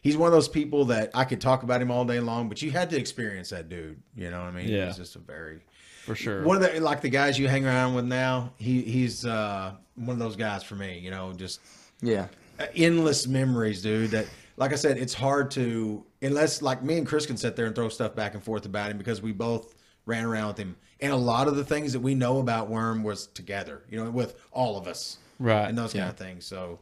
He's 0.02 0.16
one 0.16 0.28
of 0.28 0.34
those 0.34 0.48
people 0.48 0.86
that 0.86 1.12
I 1.14 1.26
could 1.26 1.42
talk 1.42 1.64
about 1.64 1.82
him 1.82 1.92
all 1.92 2.06
day 2.06 2.20
long, 2.20 2.48
but 2.48 2.62
you 2.62 2.72
had 2.72 2.90
to 2.92 2.98
experience 2.98 3.50
that 3.50 3.68
dude. 3.70 4.02
You 4.16 4.30
know 4.30 4.40
what 4.40 4.48
I 4.48 4.52
mean? 4.52 4.68
Yeah. 4.70 4.88
He's 4.88 4.96
just 4.98 5.16
a 5.18 5.20
very 5.20 5.60
For 6.06 6.16
sure. 6.16 6.44
one 6.44 6.56
of 6.56 6.62
the 6.74 6.80
like 6.80 7.02
the 7.02 7.10
guys 7.10 7.38
you 7.38 7.48
hang 7.48 7.66
around 7.66 7.96
with 7.96 8.06
now. 8.06 8.54
He 8.58 8.82
he's 8.82 9.26
uh, 9.26 9.74
one 9.96 10.12
of 10.12 10.20
those 10.20 10.36
guys 10.36 10.64
for 10.64 10.76
me. 10.76 11.00
You 11.00 11.12
know, 11.12 11.34
just 11.34 11.60
Yeah. 12.02 12.28
endless 12.76 13.28
memories, 13.28 13.82
dude. 13.82 14.12
That 14.12 14.28
like 14.58 14.72
I 14.74 14.76
said, 14.76 14.98
it's 14.98 15.14
hard 15.14 15.52
to 15.52 16.06
unless 16.22 16.62
like 16.62 16.82
me 16.84 16.98
and 16.98 17.08
Chris 17.08 17.26
can 17.26 17.38
sit 17.38 17.56
there 17.56 17.66
and 17.66 17.76
throw 17.76 17.90
stuff 17.90 18.16
back 18.16 18.34
and 18.36 18.44
forth 18.44 18.66
about 18.66 18.92
him 18.92 18.98
because 18.98 19.22
we 19.22 19.32
both 19.32 19.76
ran 20.06 20.24
around 20.26 20.48
with 20.48 20.58
him, 20.58 20.76
and 21.02 21.12
a 21.12 21.16
lot 21.16 21.48
of 21.48 21.56
the 21.58 21.64
things 21.64 21.94
that 21.94 22.00
we 22.00 22.16
know 22.16 22.40
about 22.40 22.70
Worm 22.70 23.04
was 23.04 23.28
together. 23.28 23.84
You 23.90 24.04
know, 24.04 24.10
with 24.10 24.36
all 24.52 24.78
of 24.78 24.88
us, 24.88 25.18
Right. 25.40 25.68
and 25.68 25.78
those 25.78 25.92
kind 25.94 26.10
of 26.10 26.16
things. 26.18 26.46
So 26.46 26.80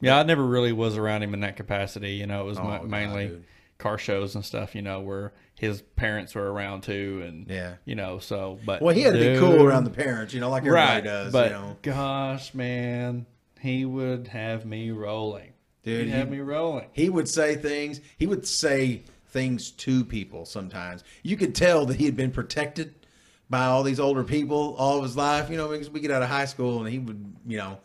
Yeah, 0.00 0.18
I 0.18 0.22
never 0.22 0.44
really 0.44 0.72
was 0.72 0.96
around 0.96 1.22
him 1.22 1.34
in 1.34 1.40
that 1.40 1.56
capacity. 1.56 2.12
You 2.12 2.26
know, 2.26 2.42
it 2.42 2.46
was 2.46 2.58
Oh, 2.58 2.64
ma- 2.64 2.82
mainly 2.82 3.28
dude. 3.28 3.44
car 3.78 3.98
shows 3.98 4.34
and 4.34 4.44
stuff. 4.44 4.74
You 4.74 4.82
know, 4.82 5.00
where 5.00 5.32
his 5.54 5.82
parents 5.96 6.34
were 6.34 6.50
around 6.50 6.82
too, 6.82 7.22
and 7.26 7.46
Yeah. 7.48 7.74
you 7.84 7.94
know, 7.94 8.18
so 8.18 8.58
but 8.64 8.80
well, 8.82 8.94
he 8.94 9.02
had 9.02 9.14
to 9.14 9.18
be 9.34 9.38
cool 9.38 9.62
around 9.62 9.84
the 9.84 9.90
parents. 9.90 10.32
You 10.34 10.40
know, 10.40 10.50
like 10.50 10.62
everybody 10.62 10.92
right? 10.96 11.04
does. 11.04 11.32
but 11.32 11.46
you 11.50 11.56
know, 11.56 11.76
gosh, 11.82 12.54
man, 12.54 13.26
he 13.60 13.84
would 13.84 14.28
have 14.28 14.64
me 14.64 14.90
rolling. 14.90 15.52
Dude, 15.82 16.06
He'd 16.06 16.12
have 16.12 16.28
he- 16.28 16.34
me 16.36 16.40
rolling. 16.40 16.86
he 16.92 17.08
would 17.08 17.28
say 17.28 17.56
things. 17.56 18.00
He 18.18 18.26
would 18.26 18.46
say 18.46 19.02
things 19.28 19.70
to 19.70 20.04
people 20.04 20.44
sometimes. 20.44 21.04
You 21.22 21.36
could 21.36 21.54
tell 21.54 21.86
that 21.86 21.96
he 21.96 22.04
had 22.06 22.16
been 22.16 22.30
protected 22.32 22.94
by 23.48 23.64
all 23.66 23.82
these 23.82 24.00
older 24.00 24.24
people 24.24 24.74
all 24.78 24.98
of 24.98 25.02
his 25.04 25.16
life. 25.16 25.50
You 25.50 25.56
know, 25.56 25.68
because 25.68 25.88
we 25.90 26.00
get 26.00 26.10
out 26.10 26.22
of 26.22 26.28
high 26.28 26.44
school 26.46 26.80
and 26.80 26.88
he 26.92 26.98
would, 26.98 27.34
you 27.46 27.58
know, 27.58 27.78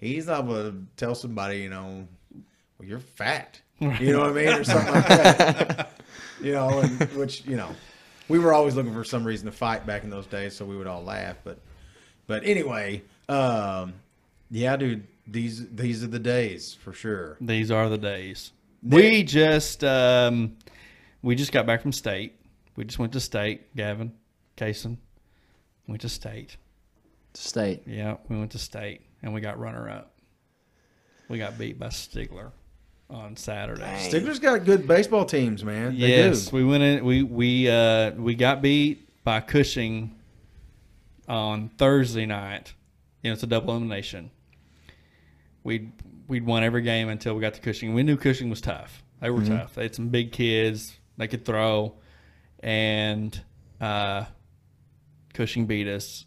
he's 0.00 0.26
not 0.26 0.46
going 0.46 0.72
to 0.72 0.86
tell 0.96 1.14
somebody, 1.14 1.58
you 1.58 1.70
know, 1.70 2.06
well, 2.78 2.88
you're 2.88 3.00
fat. 3.00 3.60
You 3.78 4.12
know 4.12 4.20
what 4.20 4.30
I 4.30 4.32
mean, 4.32 4.48
or 4.48 4.64
something 4.64 4.94
like 4.94 5.08
that. 5.08 5.90
you 6.42 6.52
know, 6.52 6.80
and 6.80 6.98
which 7.12 7.44
you 7.44 7.56
know, 7.56 7.68
we 8.26 8.38
were 8.38 8.54
always 8.54 8.74
looking 8.74 8.94
for 8.94 9.04
some 9.04 9.22
reason 9.22 9.46
to 9.46 9.52
fight 9.52 9.84
back 9.84 10.02
in 10.02 10.08
those 10.08 10.26
days, 10.26 10.56
so 10.56 10.64
we 10.64 10.76
would 10.76 10.86
all 10.86 11.04
laugh. 11.04 11.36
But, 11.44 11.58
but 12.26 12.42
anyway, 12.44 13.02
um, 13.28 13.92
yeah, 14.50 14.76
dude, 14.76 15.06
these 15.26 15.68
these 15.68 16.02
are 16.02 16.06
the 16.06 16.18
days 16.18 16.72
for 16.72 16.94
sure. 16.94 17.36
These 17.38 17.70
are 17.70 17.90
the 17.90 17.98
days. 17.98 18.52
We 18.82 19.22
just 19.24 19.84
um, 19.84 20.56
we 21.20 21.34
just 21.34 21.52
got 21.52 21.66
back 21.66 21.82
from 21.82 21.92
state. 21.92 22.34
We 22.76 22.84
just 22.84 22.98
went 22.98 23.12
to 23.12 23.20
state. 23.20 23.76
Gavin, 23.76 24.12
Kaysen, 24.56 24.96
went 25.86 26.00
to 26.00 26.08
state. 26.08 26.56
State. 27.34 27.82
Yeah, 27.86 28.16
we 28.30 28.38
went 28.38 28.52
to 28.52 28.58
state 28.58 29.02
and 29.22 29.32
we 29.34 29.40
got 29.40 29.58
runner 29.58 29.88
up. 29.88 30.12
We 31.28 31.38
got 31.38 31.58
beat 31.58 31.78
by 31.78 31.88
Stigler 31.88 32.52
on 33.10 33.36
Saturday. 33.36 33.80
Dang. 33.82 34.10
Stigler's 34.10 34.38
got 34.38 34.64
good 34.64 34.86
baseball 34.86 35.24
teams, 35.24 35.64
man. 35.64 35.98
They 35.98 36.08
Yes, 36.08 36.46
do. 36.48 36.56
we 36.56 36.64
went 36.64 36.82
in. 36.82 37.04
We 37.04 37.22
we 37.22 37.68
uh, 37.68 38.12
we 38.12 38.34
got 38.34 38.62
beat 38.62 39.08
by 39.24 39.40
Cushing 39.40 40.14
on 41.28 41.68
Thursday 41.70 42.26
night. 42.26 42.74
You 43.22 43.30
know, 43.30 43.34
it's 43.34 43.42
a 43.42 43.46
double 43.48 43.70
elimination. 43.74 44.30
We 45.64 45.90
we'd 46.28 46.46
won 46.46 46.62
every 46.62 46.82
game 46.82 47.08
until 47.08 47.34
we 47.34 47.40
got 47.40 47.54
to 47.54 47.60
Cushing. 47.60 47.92
We 47.94 48.02
knew 48.04 48.16
Cushing 48.16 48.50
was 48.50 48.60
tough. 48.60 49.02
They 49.20 49.30
were 49.30 49.44
tough. 49.44 49.74
They 49.74 49.82
had 49.84 49.94
some 49.94 50.08
big 50.08 50.30
kids. 50.30 50.96
They 51.16 51.26
could 51.26 51.44
throw, 51.44 51.94
and 52.60 53.40
uh, 53.80 54.26
Cushing 55.34 55.66
beat 55.66 55.88
us. 55.88 56.24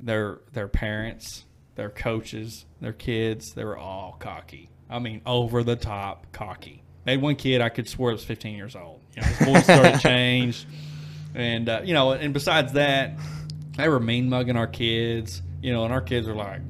Their 0.00 0.40
their 0.52 0.66
parents, 0.68 1.44
their 1.74 1.90
coaches, 1.90 2.66
their 2.80 2.92
kids, 2.92 3.52
they 3.54 3.64
were 3.64 3.78
all 3.78 4.16
cocky. 4.18 4.70
I 4.90 4.98
mean, 4.98 5.22
over 5.24 5.62
the 5.62 5.76
top 5.76 6.30
cocky. 6.32 6.82
They 7.04 7.12
had 7.12 7.22
one 7.22 7.36
kid 7.36 7.60
I 7.60 7.68
could 7.68 7.88
swear 7.88 8.12
was 8.12 8.24
15 8.24 8.56
years 8.56 8.76
old. 8.76 9.00
You 9.16 9.22
know, 9.22 9.28
his 9.28 9.48
voice 9.48 9.64
started 9.64 9.92
to 9.94 9.98
change, 10.02 10.66
and 11.34 11.68
uh, 11.68 11.80
you 11.84 11.94
know, 11.94 12.12
and 12.12 12.32
besides 12.32 12.74
that, 12.74 13.12
they 13.76 13.88
were 13.88 14.00
mean 14.00 14.28
mugging 14.28 14.56
our 14.56 14.66
kids. 14.66 15.42
You 15.62 15.72
know, 15.72 15.84
and 15.84 15.92
our 15.92 16.00
kids 16.00 16.26
were 16.26 16.34
like, 16.34 16.60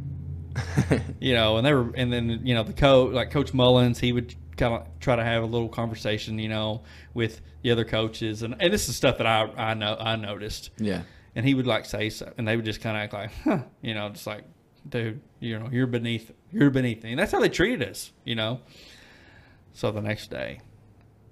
you 1.21 1.35
know, 1.35 1.57
and 1.57 1.67
they 1.67 1.75
were, 1.75 1.93
and 1.95 2.13
then 2.13 2.41
you 2.45 2.55
know 2.55 2.63
the 2.63 2.73
coach, 2.73 3.13
like 3.13 3.31
Coach 3.31 3.53
Mullins, 3.53 3.99
he 3.99 4.13
would 4.13 4.35
kind 4.57 4.75
of 4.75 4.87
try 5.01 5.17
to 5.17 5.25
have 5.25 5.43
a 5.43 5.47
little 5.47 5.69
conversation, 5.69 6.39
you 6.39 6.49
know, 6.49 6.83
with 7.15 7.41
the 7.63 7.71
other 7.71 7.85
coaches, 7.85 8.43
and, 8.43 8.55
and 8.61 8.73
this 8.73 8.89
is 8.89 8.97
stuff 8.97 9.19
that 9.19 9.27
I 9.27 9.51
I 9.57 9.75
know 9.75 9.97
I 9.99 10.17
noticed. 10.17 10.71
Yeah. 10.79 11.03
And 11.35 11.47
he 11.47 11.55
would 11.55 11.67
like 11.67 11.87
say 11.87 12.11
so, 12.11 12.31
and 12.37 12.47
they 12.47 12.57
would 12.57 12.65
just 12.65 12.83
kind 12.83 12.97
of 12.97 13.03
act 13.03 13.13
like, 13.15 13.31
huh, 13.43 13.63
you 13.81 13.95
know, 13.95 14.11
just 14.11 14.27
like, 14.27 14.45
dude, 14.89 15.21
you 15.41 15.59
know, 15.59 15.69
you're 15.71 15.87
beneath, 15.87 16.31
you're 16.51 16.71
beneath 16.71 17.03
me, 17.03 17.11
and 17.11 17.19
that's 17.19 17.33
how 17.33 17.41
they 17.41 17.49
treated 17.49 17.89
us, 17.89 18.13
you 18.25 18.35
know. 18.35 18.61
So 19.75 19.91
the 19.91 20.01
next 20.03 20.31
day, 20.31 20.61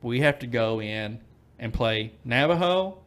we 0.02 0.20
have 0.20 0.38
to 0.40 0.46
go 0.46 0.80
in 0.80 1.20
and 1.58 1.72
play 1.72 2.12
Navajo, 2.24 2.98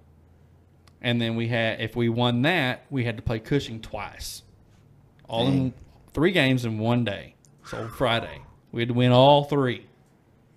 and 1.02 1.20
then 1.22 1.36
we 1.36 1.48
had 1.48 1.82
if 1.82 1.96
we 1.96 2.10
won 2.10 2.44
that, 2.44 2.86
we 2.90 3.04
had 3.04 3.18
to 3.18 3.24
play 3.24 3.40
Cushing 3.40 3.82
twice, 3.82 4.44
all 5.28 5.48
in 5.48 5.74
three 6.14 6.32
games 6.32 6.66
in 6.66 6.78
one 6.78 7.04
day. 7.04 7.36
So 7.66 7.88
Friday, 7.88 8.42
we 8.72 8.82
had 8.82 8.90
to 8.90 8.94
win 8.94 9.12
all 9.12 9.46
three. 9.46 9.88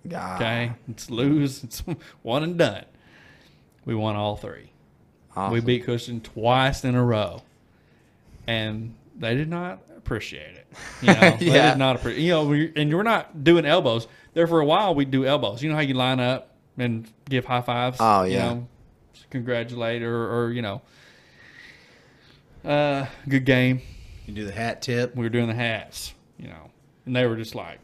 God. 0.07 0.41
Okay, 0.41 0.73
it's 0.89 1.09
lose, 1.09 1.63
it's 1.63 1.83
one 2.21 2.43
and 2.43 2.57
done. 2.57 2.85
We 3.83 3.95
won 3.95 4.15
all 4.15 4.35
three. 4.35 4.71
We 5.51 5.59
beat 5.59 5.85
Cushing 5.85 6.21
twice 6.21 6.83
in 6.83 6.95
a 6.95 7.03
row, 7.03 7.41
and 8.47 8.95
they 9.19 9.35
did 9.35 9.49
not 9.49 9.81
appreciate 9.97 10.55
it. 10.55 10.67
You 11.01 11.13
know, 11.13 11.37
they 11.37 11.45
Yeah. 11.47 11.69
did 11.71 11.79
not 11.79 11.95
appreciate. 11.97 12.23
You 12.23 12.31
know, 12.31 12.45
we, 12.47 12.71
and 12.75 12.93
we're 12.93 13.03
not 13.03 13.43
doing 13.43 13.65
elbows. 13.65 14.07
There 14.33 14.47
for 14.47 14.59
a 14.59 14.65
while, 14.65 14.93
we 14.95 15.05
do 15.05 15.25
elbows. 15.25 15.61
You 15.63 15.69
know 15.69 15.75
how 15.75 15.81
you 15.81 15.93
line 15.93 16.19
up 16.19 16.51
and 16.77 17.07
give 17.29 17.45
high 17.45 17.61
fives. 17.61 17.97
Oh, 17.99 18.23
you 18.23 18.33
yeah. 18.33 18.49
know, 18.53 18.67
congratulate 19.29 20.01
or, 20.03 20.31
or 20.45 20.51
you 20.51 20.61
know, 20.61 20.81
uh, 22.65 23.05
good 23.27 23.45
game. 23.45 23.81
You 24.25 24.33
do 24.33 24.45
the 24.45 24.51
hat 24.51 24.81
tip. 24.81 25.15
We 25.15 25.23
were 25.23 25.29
doing 25.29 25.47
the 25.47 25.53
hats. 25.55 26.13
You 26.37 26.47
know, 26.49 26.69
and 27.05 27.15
they 27.15 27.25
were 27.25 27.35
just 27.35 27.55
like, 27.55 27.79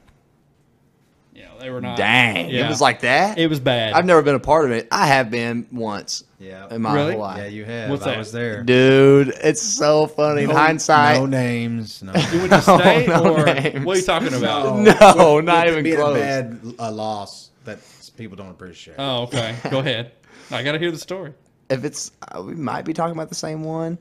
you 1.34 1.44
know, 1.44 1.58
they 1.60 1.70
were 1.70 1.82
not. 1.82 1.98
Dang. 1.98 2.50
Yeah. 2.50 2.66
It 2.66 2.70
was 2.70 2.80
like 2.82 3.02
that? 3.02 3.38
It 3.38 3.48
was 3.48 3.60
bad. 3.60 3.94
I've 3.94 4.06
never 4.06 4.22
been 4.22 4.36
a 4.36 4.40
part 4.40 4.66
of 4.66 4.72
it. 4.72 4.88
I 4.92 5.08
have 5.08 5.32
been 5.32 5.68
once 5.72 6.24
Yeah. 6.40 6.68
in 6.70 6.82
my 6.82 6.94
Really? 6.94 7.12
whole 7.14 7.22
life. 7.22 7.38
Yeah, 7.40 7.46
you 7.48 7.66
have. 7.66 7.90
What's 7.90 8.04
I 8.04 8.12
that? 8.12 8.18
was 8.20 8.32
there. 8.32 8.64
Dude, 8.64 9.30
it's 9.44 9.62
so 9.62 10.08
funny. 10.08 10.44
In 10.44 10.50
hindsight, 10.50 11.18
No 11.20 11.26
names. 11.26 12.04
No. 12.04 12.14
you 12.32 12.40
went 12.40 12.52
to 12.52 12.64
No, 12.68 12.80
state 12.80 13.08
no 13.08 13.36
or 13.36 13.46
names. 13.46 13.86
what 13.86 13.98
are 13.98 14.00
you 14.00 14.06
talking 14.06 14.34
about? 14.34 14.78
No, 15.18 15.40
not 15.40 15.66
With 15.66 15.72
even 15.74 15.84
being 15.84 15.96
close. 15.98 16.18
a 16.18 16.20
bad 16.20 16.60
uh, 16.80 16.92
loss 16.92 17.50
that 17.66 17.80
people 18.18 18.36
don't 18.38 18.52
appreciate. 18.52 18.96
Oh, 19.00 19.24
okay. 19.24 19.56
Go 19.72 19.80
ahead. 19.80 20.12
I 20.52 20.62
got 20.64 20.74
to 20.74 20.80
hear 20.80 20.92
the 20.92 21.00
story. 21.00 21.34
if 21.70 21.84
it's, 21.84 22.12
uh, 22.36 22.44
we 22.44 22.54
might 22.54 22.84
be 22.86 22.94
talking 22.94 23.14
about 23.16 23.30
the 23.30 23.36
same 23.36 23.64
one, 23.64 23.98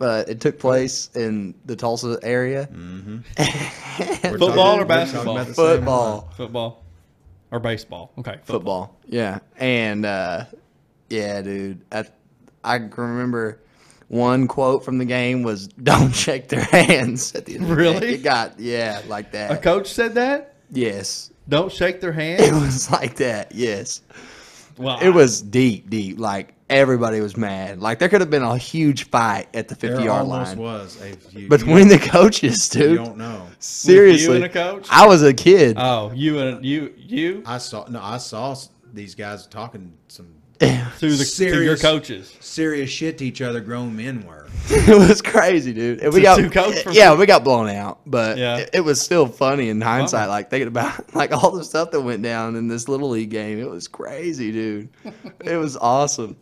but 0.00 0.28
it 0.30 0.40
took 0.40 0.58
place 0.58 1.10
in 1.14 1.54
the 1.66 1.76
Tulsa 1.76 2.18
area. 2.22 2.68
We're 2.74 3.22
Football 4.38 4.48
talking- 4.48 4.58
or 4.58 4.76
we're 4.78 4.84
basketball? 4.86 5.24
talking 5.24 5.36
about 5.36 5.46
the 5.48 5.54
same 5.54 5.76
Football. 5.76 6.30
Football 6.36 6.84
or 7.52 7.60
baseball? 7.60 8.12
Okay. 8.18 8.38
football. 8.44 8.96
Yeah, 9.06 9.40
and 9.58 10.06
uh, 10.06 10.44
yeah, 11.10 11.42
dude, 11.42 11.82
I, 11.92 12.04
I 12.64 12.78
can 12.78 12.90
remember 12.96 13.60
one 14.08 14.48
quote 14.48 14.84
from 14.84 14.98
the 14.98 15.04
game 15.04 15.42
was 15.42 15.68
"Don't 15.68 16.12
shake 16.14 16.48
their 16.48 16.62
hands." 16.64 17.34
At 17.34 17.44
the 17.44 17.54
end 17.56 17.64
of 17.64 17.68
the 17.68 17.74
Really? 17.76 18.14
It 18.14 18.22
got 18.22 18.58
yeah, 18.58 19.02
like 19.06 19.32
that. 19.32 19.50
A 19.50 19.56
coach 19.56 19.88
said 19.88 20.14
that. 20.14 20.54
yes, 20.70 21.30
Don't 21.48 21.70
shake 21.72 22.00
their 22.00 22.12
hands. 22.22 22.40
it 22.42 22.52
was 22.52 22.90
like 22.90 23.16
that. 23.16 23.52
Yes, 23.54 24.00
Well, 24.78 24.98
it 25.00 25.10
was 25.10 25.42
deep, 25.42 25.90
deep. 25.90 26.18
Like 26.18 26.54
everybody 26.70 27.20
was 27.20 27.36
mad. 27.36 27.80
Like 27.80 27.98
there 27.98 28.08
could 28.08 28.20
have 28.22 28.30
been 28.30 28.42
a 28.42 28.56
huge 28.56 29.08
fight 29.10 29.48
at 29.52 29.68
the 29.68 29.74
There 29.74 29.90
fifty 29.90 30.04
yard 30.06 30.22
almost 30.22 30.56
line 30.56 30.58
was 30.58 31.02
a 31.02 31.12
few. 31.16 31.48
between 31.48 31.88
the 31.88 31.98
coaches, 31.98 32.74
you, 32.74 32.80
dude. 32.82 32.96
don't 32.96 33.18
know. 33.18 33.46
Seriously, 33.58 34.24
You 34.26 34.34
and 34.36 34.44
a 34.44 34.48
coach? 34.48 34.86
I 34.90 35.06
was 35.06 35.22
a 35.22 35.34
kid. 35.34 35.76
Oh, 35.78 36.12
you 36.14 36.38
and 36.38 36.64
you 36.64 36.94
you 36.96 37.42
I 37.44 37.58
saw 37.58 37.86
no. 37.88 38.00
I 38.00 38.16
saw 38.18 38.56
these 38.94 39.14
guys 39.14 39.46
talking 39.46 39.92
some 40.08 40.28
to 40.98 41.00
the 41.00 41.00
to 41.00 41.06
your 41.08 41.24
serious- 41.24 41.82
coaches. 41.82 42.36
serious 42.40 42.90
shit 42.90 43.18
to 43.18 43.24
each 43.24 43.40
other. 43.40 43.60
Grown 43.60 43.96
men 43.96 44.24
were. 44.26 44.46
it 44.68 45.08
was 45.08 45.22
crazy, 45.22 45.72
dude. 45.72 46.00
And 46.00 46.12
we 46.12 46.20
To 46.20 46.22
got 46.24 46.36
two 46.36 46.50
coach 46.50 46.82
from- 46.82 46.92
yeah, 46.92 47.14
we 47.14 47.24
got 47.24 47.42
blown 47.44 47.68
out, 47.70 48.00
but 48.06 48.36
Yeah. 48.36 48.58
it, 48.58 48.70
it 48.74 48.80
was 48.82 49.00
still 49.00 49.26
funny 49.26 49.70
in 49.70 49.80
hindsight. 49.80 50.22
Bummer. 50.24 50.28
Like 50.32 50.50
thinking 50.50 50.68
about 50.68 51.14
like 51.14 51.32
all 51.32 51.50
the 51.52 51.64
stuff 51.64 51.90
that 51.92 52.00
went 52.02 52.22
down 52.22 52.56
in 52.56 52.68
this 52.68 52.88
little 52.88 53.08
league 53.08 53.30
game. 53.30 53.58
It 53.58 53.70
was 53.70 53.88
crazy, 53.88 54.52
dude. 54.52 54.88
it 55.44 55.56
was 55.56 55.76
awesome. 55.78 56.36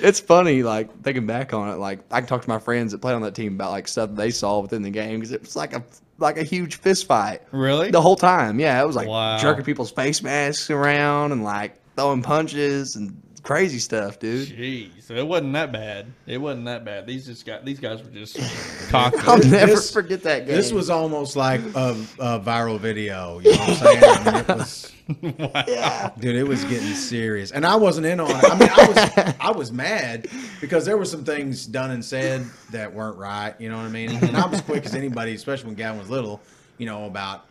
It's 0.00 0.20
funny, 0.20 0.62
like 0.62 1.02
thinking 1.02 1.26
back 1.26 1.54
on 1.54 1.70
it. 1.70 1.78
Like 1.78 2.00
I 2.10 2.20
can 2.20 2.28
talk 2.28 2.42
to 2.42 2.48
my 2.48 2.58
friends 2.58 2.92
that 2.92 2.98
played 2.98 3.14
on 3.14 3.22
that 3.22 3.34
team 3.34 3.54
about 3.54 3.70
like 3.70 3.88
stuff 3.88 4.10
they 4.12 4.30
saw 4.30 4.60
within 4.60 4.82
the 4.82 4.90
game 4.90 5.20
because 5.20 5.32
it 5.32 5.40
was 5.40 5.56
like 5.56 5.72
a 5.74 5.82
like 6.18 6.36
a 6.36 6.44
huge 6.44 6.76
fist 6.76 7.06
fight 7.06 7.40
Really? 7.50 7.90
the 7.90 8.00
whole 8.02 8.14
time. 8.16 8.60
Yeah, 8.60 8.80
it 8.82 8.86
was 8.86 8.94
like 8.94 9.08
Wow. 9.08 9.38
jerking 9.38 9.64
people's 9.64 9.90
face 9.90 10.22
masks 10.22 10.68
around 10.70 11.32
and 11.32 11.42
like 11.42 11.80
throwing 11.96 12.22
punches 12.22 12.94
and 12.96 13.20
crazy 13.44 13.78
stuff, 13.78 14.18
dude. 14.18 14.48
Jeez, 14.48 15.10
it 15.10 15.22
wasn't 15.26 15.52
that 15.52 15.70
bad. 15.70 16.06
It 16.26 16.38
wasn't 16.38 16.64
that 16.64 16.84
bad. 16.84 17.06
These 17.06 17.26
just 17.26 17.46
got 17.46 17.64
these 17.64 17.78
guys 17.78 18.02
were 18.02 18.10
just 18.10 18.36
cocky. 18.90 19.18
I'll 19.20 19.38
never 19.38 19.66
This- 19.72 19.92
forget 19.92 20.22
that 20.24 20.46
game. 20.46 20.56
This 20.56 20.72
was 20.72 20.90
almost 20.90 21.36
like 21.36 21.60
a, 21.76 21.90
a 22.18 22.40
viral 22.40 22.80
video. 22.80 23.38
You 23.40 23.52
know 23.52 23.58
what 23.58 23.68
I'm 23.68 23.74
saying? 23.76 24.02
I 24.04 24.24
mean, 24.24 24.34
it 24.36 24.48
was, 24.48 24.92
yeah. 25.68 26.10
dude, 26.18 26.34
it 26.36 26.48
was 26.48 26.64
getting 26.64 26.94
serious, 26.94 27.52
and 27.52 27.64
I 27.64 27.76
wasn't 27.76 28.06
in 28.06 28.18
on 28.18 28.30
it. 28.30 28.44
I 28.44 28.58
mean, 28.58 28.70
I 28.74 28.88
was 28.88 29.34
I 29.40 29.50
was 29.52 29.70
mad 29.72 30.26
because 30.60 30.84
there 30.86 30.96
were 30.96 31.04
some 31.04 31.24
things 31.24 31.66
done 31.66 31.90
and 31.92 32.04
said 32.04 32.44
that 32.72 32.92
weren't 32.92 33.18
right. 33.18 33.54
You 33.60 33.68
know 33.68 33.76
what 33.76 33.84
I 33.86 33.90
mean? 33.90 34.10
And 34.10 34.36
I'm 34.36 34.52
as 34.52 34.62
quick 34.62 34.84
as 34.86 34.94
anybody, 34.94 35.34
especially 35.34 35.66
when 35.66 35.74
Gavin 35.76 35.98
was 36.00 36.10
little. 36.10 36.40
You 36.78 36.86
know 36.86 37.04
about 37.04 37.46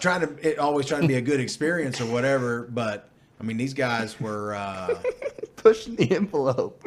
trying 0.00 0.20
to 0.20 0.48
it, 0.48 0.58
always 0.58 0.86
trying 0.86 1.02
to 1.02 1.08
be 1.08 1.16
a 1.16 1.20
good 1.20 1.40
experience 1.40 2.00
or 2.00 2.06
whatever. 2.06 2.62
But 2.70 3.08
I 3.42 3.44
mean, 3.44 3.56
these 3.56 3.74
guys 3.74 4.20
were. 4.20 4.54
Uh, 4.54 4.94
pushing 5.62 5.94
the 5.96 6.10
envelope 6.14 6.86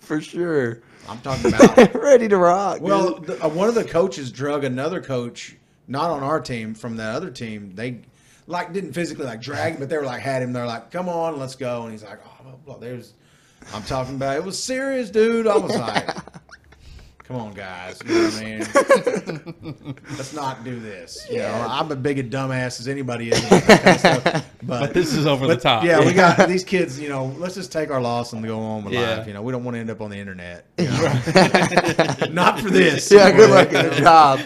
for 0.00 0.20
sure. 0.20 0.82
I'm 1.08 1.20
talking 1.20 1.54
about 1.54 1.94
Ready 2.02 2.28
to 2.28 2.36
rock. 2.36 2.80
Well, 2.80 3.14
the, 3.14 3.42
uh, 3.42 3.48
one 3.48 3.68
of 3.68 3.74
the 3.74 3.84
coaches 3.84 4.30
drug 4.30 4.64
another 4.64 5.00
coach, 5.00 5.56
not 5.86 6.10
on 6.10 6.22
our 6.22 6.40
team, 6.40 6.74
from 6.74 6.96
that 6.96 7.14
other 7.14 7.30
team. 7.30 7.74
They 7.74 8.00
like 8.46 8.72
didn't 8.72 8.92
physically 8.92 9.24
like 9.24 9.40
drag, 9.40 9.74
him, 9.74 9.80
but 9.80 9.88
they 9.88 9.96
were 9.96 10.04
like 10.04 10.20
had 10.20 10.42
him. 10.42 10.52
They're 10.52 10.66
like, 10.66 10.90
"Come 10.90 11.08
on, 11.08 11.38
let's 11.38 11.54
go," 11.54 11.84
and 11.84 11.92
he's 11.92 12.02
like, 12.02 12.18
"Oh, 12.26 12.42
blah, 12.42 12.52
blah. 12.64 12.78
there's." 12.78 13.14
I'm 13.72 13.82
talking 13.82 14.14
about 14.14 14.36
it 14.36 14.44
was 14.44 14.62
serious, 14.62 15.10
dude. 15.10 15.46
I 15.46 15.56
was 15.56 15.76
like, 15.76 16.08
"Come 17.28 17.36
on, 17.36 17.52
guys, 17.52 18.00
you 18.06 18.14
know 18.14 18.24
what 18.24 18.34
I 18.34 18.44
mean? 18.44 19.94
Let's 20.16 20.32
not 20.32 20.64
do 20.64 20.80
this." 20.80 21.26
You 21.30 21.38
know, 21.38 21.66
I'm 21.68 21.92
as 21.92 21.98
big 21.98 22.18
a 22.18 22.24
dumbass 22.24 22.80
as 22.80 22.88
anybody 22.88 23.28
is. 23.30 23.40
Kind 23.44 23.62
of 23.86 23.98
stuff, 24.00 24.24
but, 24.24 24.44
But 24.62 24.94
this 24.94 25.12
is 25.12 25.26
over 25.26 25.46
the 25.46 25.56
top. 25.56 25.84
Yeah, 25.84 26.04
we 26.04 26.14
got 26.14 26.48
these 26.48 26.64
kids. 26.64 26.98
You 26.98 27.10
know, 27.10 27.26
let's 27.38 27.54
just 27.54 27.70
take 27.70 27.90
our 27.90 28.00
loss 28.00 28.32
and 28.32 28.42
go 28.44 28.58
on 28.58 28.84
with 28.84 28.94
Yeah. 28.94 29.18
life. 29.18 29.26
You 29.26 29.34
know, 29.34 29.42
we 29.42 29.52
don't 29.52 29.62
want 29.64 29.74
to 29.74 29.80
end 29.80 29.90
up 29.90 30.00
on 30.00 30.10
the 30.10 30.16
internet. 30.16 30.64
you 30.78 30.86
know? 30.86 32.32
not 32.32 32.60
for 32.60 32.70
this. 32.70 33.10
yeah, 33.12 33.30
good 33.30 33.50
luck 33.50 33.72
at 33.74 33.92
the 33.92 34.00
job. 34.00 34.38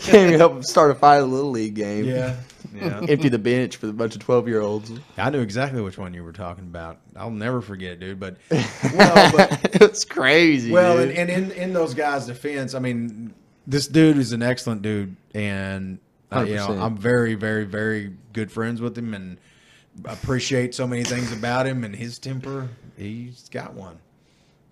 Can't 0.00 0.28
even 0.28 0.38
help 0.40 0.64
start 0.64 0.90
a 0.90 0.94
fight 0.94 1.18
a 1.18 1.24
little 1.24 1.50
league 1.50 1.74
game. 1.74 2.06
Yeah. 2.06 2.36
Yeah. 2.80 3.00
Empty 3.08 3.28
the 3.28 3.38
bench 3.38 3.76
for 3.76 3.88
a 3.88 3.92
bunch 3.92 4.14
of 4.14 4.20
twelve 4.20 4.48
year 4.48 4.60
olds. 4.60 4.92
I 5.16 5.30
knew 5.30 5.40
exactly 5.40 5.80
which 5.80 5.98
one 5.98 6.14
you 6.14 6.24
were 6.24 6.32
talking 6.32 6.64
about. 6.64 6.98
I'll 7.16 7.30
never 7.30 7.60
forget, 7.60 8.00
dude. 8.00 8.18
But 8.20 8.36
well, 8.50 9.32
but 9.32 9.60
it's 9.80 10.04
crazy. 10.04 10.70
well, 10.70 10.96
dude. 10.96 11.10
and, 11.16 11.30
and 11.30 11.52
in 11.52 11.58
in 11.58 11.72
those 11.72 11.94
guys' 11.94 12.26
defense, 12.26 12.74
I 12.74 12.78
mean, 12.78 13.34
this 13.66 13.86
dude 13.86 14.18
is 14.18 14.32
an 14.32 14.42
excellent 14.42 14.82
dude, 14.82 15.16
and 15.34 15.98
uh, 16.32 16.40
you 16.42 16.56
know, 16.56 16.68
I'm 16.68 16.96
very, 16.96 17.34
very, 17.34 17.64
very 17.64 18.12
good 18.32 18.50
friends 18.52 18.80
with 18.80 18.96
him, 18.96 19.14
and 19.14 19.38
appreciate 20.04 20.74
so 20.74 20.86
many 20.86 21.04
things 21.04 21.32
about 21.32 21.66
him 21.66 21.84
and 21.84 21.94
his 21.94 22.18
temper. 22.18 22.68
He's 22.96 23.48
got 23.48 23.74
one. 23.74 23.98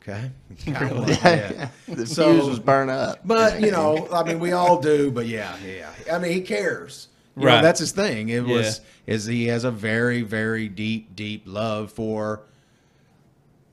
Okay, 0.01 0.31
one. 0.67 1.09
Yeah. 1.09 1.69
the 1.89 2.07
So- 2.07 2.33
fuse 2.33 2.49
was 2.49 2.59
burned 2.61 2.91
up. 2.91 3.21
But 3.25 3.61
you 3.61 3.71
know, 3.71 4.09
I 4.13 4.23
mean, 4.23 4.39
we 4.39 4.53
all 4.53 4.81
do. 4.81 5.11
But 5.11 5.27
yeah, 5.27 5.57
yeah. 5.65 5.91
I 6.13 6.19
mean, 6.19 6.33
he 6.33 6.41
cares. 6.41 7.09
You 7.39 7.45
know, 7.47 7.53
Right. 7.55 7.63
that's 7.63 7.81
his 7.81 7.93
thing. 7.93 8.29
It 8.29 8.47
Yeah. 8.47 8.55
was 8.55 8.81
is 9.07 9.25
he 9.27 9.47
has 9.47 9.65
a 9.65 9.71
very, 9.71 10.23
very 10.23 10.69
deep, 10.69 11.15
deep 11.17 11.43
love 11.47 11.93
for 11.93 12.43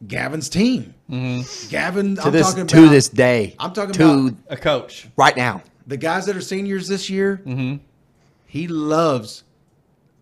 Gavin's 0.08 0.50
team. 0.50 0.94
Mm-hmm. 1.10 1.70
Gavin, 1.70 2.16
to 2.16 2.24
I'm 2.26 2.32
this 2.32 2.48
talking 2.50 2.68
to 2.68 2.78
about, 2.80 2.92
this 2.92 3.10
day. 3.10 3.56
I'm 3.60 3.74
talking 3.74 3.94
to 3.94 4.04
about 4.28 4.36
a 4.50 4.58
coach. 4.58 5.08
right 5.18 5.36
now. 5.36 5.62
the 5.88 5.98
guys 5.98 6.26
that 6.26 6.36
are 6.36 6.42
seniors 6.42 6.88
this 6.88 7.10
year. 7.12 7.42
Mm-hmm. 7.46 7.76
He 8.48 8.68
loves 8.68 9.44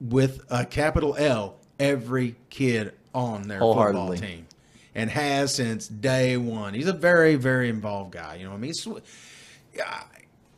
with 0.02 0.41
a 0.50 0.66
capital 0.66 1.16
L 1.18 1.56
every 1.80 2.36
kid 2.50 2.94
on 3.14 3.44
their 3.48 3.60
football 3.60 3.74
Wholeheartedly. 3.76 4.18
team, 4.20 4.48
and 4.96 5.10
has 5.10 5.54
since 5.56 5.88
day 5.88 6.36
one. 6.38 6.74
He's 6.74 6.88
a 6.88 6.94
very, 6.94 7.36
very 7.36 7.70
involved 7.70 8.12
guy. 8.12 8.36
You 8.36 8.46
know 8.46 8.52
what 8.52 8.58
I 8.58 8.60
mean? 8.60 8.72
He's, 8.76 8.88
I- 9.82 10.04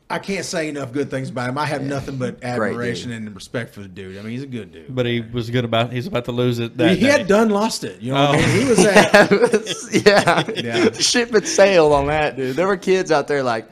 I 0.08 0.20
can't 0.20 0.46
say 0.46 0.70
enough 0.70 0.92
good 0.92 1.10
things 1.10 1.30
about 1.32 1.50
him. 1.50 1.58
I 1.58 1.66
have 1.66 1.82
nothing 1.82 2.18
but 2.18 2.44
admiration 2.44 3.12
and 3.12 3.34
respect 3.34 3.74
for 3.74 3.80
the 3.82 3.88
dude. 3.88 4.18
I 4.20 4.22
mean, 4.22 4.32
he's 4.34 4.44
a 4.44 4.48
good 4.48 4.72
dude. 4.72 4.94
But 4.94 5.08
he 5.08 5.22
was 5.22 5.50
good 5.50 5.66
about. 5.66 5.92
He's 5.92 6.06
about 6.06 6.26
to 6.26 6.32
lose 6.32 6.60
it. 6.60 6.78
That 6.78 6.92
he 6.98 7.06
day. 7.06 7.12
had 7.12 7.28
done 7.28 7.50
lost 7.50 7.84
it. 7.84 8.00
You 8.02 8.14
know 8.14 8.24
what 8.30 8.36
I 8.36 8.44
Oh. 8.44 8.48
mean? 8.48 8.62
He 8.62 8.70
was 8.70 8.86
at 8.86 10.06
yeah. 10.06 10.44
Yeah. 10.64 10.90
The 10.90 11.02
ship 11.02 11.32
had 11.34 11.48
sailed 11.48 11.92
on 11.92 12.06
that, 12.08 12.36
dude. 12.38 12.56
There 12.56 12.68
were 12.68 12.78
kids 12.78 13.12
out 13.12 13.28
there 13.28 13.42
like, 13.42 13.68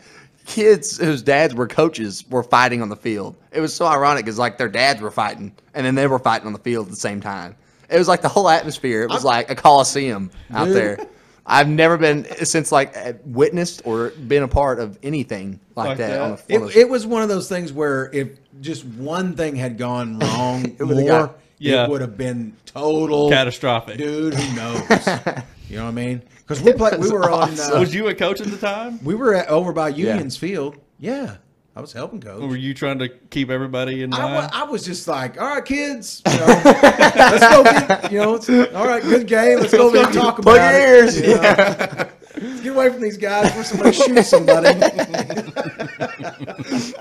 kids 0.45 0.97
whose 0.97 1.21
dads 1.21 1.53
were 1.53 1.67
coaches 1.67 2.25
were 2.29 2.43
fighting 2.43 2.81
on 2.81 2.89
the 2.89 2.95
field. 2.95 3.35
It 3.51 3.61
was 3.61 3.73
so 3.73 3.85
ironic 3.85 4.25
because 4.25 4.39
like 4.39 4.57
their 4.57 4.69
dads 4.69 5.01
were 5.01 5.11
fighting 5.11 5.53
and 5.75 5.85
then 5.85 5.93
they 5.95 6.07
were 6.07 6.19
fighting 6.19 6.47
on 6.47 6.53
the 6.53 6.59
field 6.59 6.87
at 6.87 6.91
the 6.91 6.97
same 6.99 7.21
time. 7.21 7.55
It 7.89 7.99
was 7.99 8.07
like 8.07 8.21
the 8.23 8.27
whole 8.29 8.49
atmosphere. 8.49 9.03
It 9.03 9.09
was 9.09 9.23
like 9.23 9.51
a 9.51 9.55
coliseum 9.55 10.31
out 10.51 10.65
Dude. 10.65 10.75
there. 10.75 10.97
I've 11.45 11.67
never 11.67 11.97
been 11.97 12.25
since 12.45 12.71
like 12.71 12.95
uh, 12.95 13.13
witnessed 13.25 13.81
or 13.85 14.09
been 14.11 14.43
a 14.43 14.47
part 14.47 14.79
of 14.79 14.97
anything 15.03 15.59
like, 15.75 15.89
Like 15.89 15.97
that, 15.97 16.07
that? 16.09 16.21
on 16.21 16.37
the 16.47 16.53
It, 16.69 16.77
it 16.77 16.89
was 16.89 17.05
one 17.05 17.21
of 17.21 17.27
those 17.29 17.49
things 17.49 17.73
where 17.73 18.09
if 18.13 18.29
just 18.61 18.85
one 18.85 19.35
thing 19.35 19.55
had 19.55 19.77
gone 19.77 20.19
wrong 20.19 20.63
It 20.65 20.79
would've 20.83 20.97
more, 20.99 21.09
got- 21.27 21.39
Yeah. 21.59 21.83
it 21.83 21.89
would 21.89 22.01
have 22.01 22.17
been 22.17 22.55
total 22.65 23.29
Catastrophic. 23.29 23.97
Dude, 23.97 24.33
who 24.33 24.55
knows? 24.55 24.79
you 25.69 25.75
know 25.77 25.83
what 25.83 25.89
I 25.89 25.91
mean? 25.91 26.21
Because 26.39 26.61
we 26.61 26.71
played, 26.73 26.93
we 26.93 26.99
That's 26.99 27.11
were 27.11 27.29
on, 27.29 27.59
uh, 27.59 27.79
Was 27.79 27.93
you 27.93 28.07
a 28.07 28.15
coach 28.15 28.39
at 28.41 28.47
the 28.47 28.57
time? 28.57 29.03
we 29.03 29.13
were 29.15 29.33
at, 29.33 29.47
over 29.49 29.73
by 29.73 29.89
Unions 29.89 30.37
Field. 30.37 30.77
Yeah, 30.99 31.35
I 31.75 31.81
was 31.81 31.91
helping 31.91 32.21
coach. 32.21 32.39
Were 32.41 32.55
you 32.55 32.75
trying 32.75 32.99
to 32.99 33.09
keep 33.09 33.49
everybody 33.49 34.03
in 34.03 34.11
line? 34.11 34.35
wa- 34.35 34.49
I 34.53 34.63
was 34.65 34.85
just 34.85 35.07
like, 35.07 35.41
all 35.41 35.47
right, 35.47 35.65
kids, 35.65 36.21
you 36.27 36.37
know, 36.37 36.45
let's 36.65 37.47
go 37.55 37.63
get, 37.63 38.11
you 38.11 38.19
know, 38.19 38.37
all 38.75 38.85
right, 38.85 39.01
good 39.01 39.25
game. 39.27 39.59
Let's 39.59 39.71
go 39.73 39.87
over 39.87 39.97
and 39.97 40.13
talk 40.13 40.39
Plug 40.39 40.55
about 40.57 40.71
your 40.71 40.81
it. 40.81 40.89
ears. 40.89 41.19
you 41.19 41.27
know? 41.35 41.41
Let's 41.41 42.13
get 42.35 42.67
away 42.73 42.89
from 42.89 43.01
these 43.01 43.17
guys 43.17 43.47
before 43.47 43.63
somebody 43.63 43.91
shoots 43.93 44.27
somebody. 44.29 44.73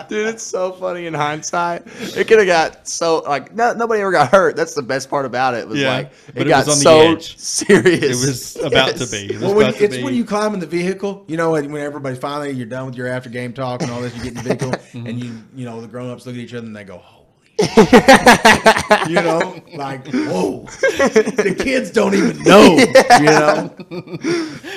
Dude, 0.09 0.29
it's 0.29 0.43
so 0.43 0.73
funny 0.73 1.07
in 1.07 1.15
hindsight. 1.15 1.83
It 2.17 2.29
could 2.29 2.39
have 2.39 2.47
got 2.47 2.87
so 2.87 3.19
like 3.21 3.55
no, 3.55 3.73
nobody 3.73 4.03
ever 4.03 4.13
got 4.13 4.31
hurt. 4.31 4.57
That's 4.57 4.75
the 4.75 4.83
best 4.83 5.09
part 5.09 5.25
about 5.27 5.55
it. 5.55 5.59
it 5.61 5.69
was 5.69 5.79
Yeah, 5.81 5.93
like 5.97 6.13
but 6.27 6.37
it 6.43 6.47
it 6.47 6.51
got 6.51 6.67
was 6.67 6.77
on 6.77 6.79
the 6.79 6.83
so 7.07 7.13
edge. 7.17 7.39
serious. 7.39 8.23
it 8.23 8.27
was 8.27 8.57
about 8.57 8.97
Yes. 8.97 9.11
to 9.11 9.17
be. 9.17 9.25
It 9.27 9.33
was 9.35 9.43
Well, 9.43 9.55
when, 9.55 9.67
about 9.69 9.79
to 9.79 9.85
it's 9.85 9.97
be. 9.97 10.03
when 10.03 10.15
you 10.15 10.25
climb 10.25 10.55
in 10.55 10.61
the 10.61 10.67
vehicle, 10.67 11.25
you 11.29 11.37
know, 11.37 11.53
when 11.53 11.73
when 11.73 11.83
everybody 11.83 12.17
finally 12.17 12.51
you're 12.51 12.67
done 12.67 12.87
with 12.87 12.97
your 12.97 13.07
after 13.09 13.31
game 13.31 13.53
talk 13.53 13.83
and 13.83 13.91
all 13.91 14.01
this, 14.01 14.15
you 14.17 14.23
get 14.23 14.29
in 14.31 14.35
the 14.37 14.43
vehicle 14.43 14.73
Mm-hmm. 14.93 15.07
and 15.07 15.25
you 15.25 15.33
you 15.57 15.65
know 15.65 15.81
the 15.81 15.87
grown 15.89 16.11
ups 16.11 16.27
look 16.27 16.35
at 16.35 16.41
each 16.41 16.53
other 16.53 16.67
and 16.67 16.77
they 16.77 16.85
go, 16.85 16.99
"Holy," 16.99 17.22
you 19.09 19.15
know, 19.15 19.61
like 19.75 20.07
whoa, 20.09 20.65
the 20.67 21.55
kids 21.59 21.91
don't 21.91 22.15
even 22.15 22.43
know, 22.43 22.77
you 23.19 23.25
know. 23.27 23.75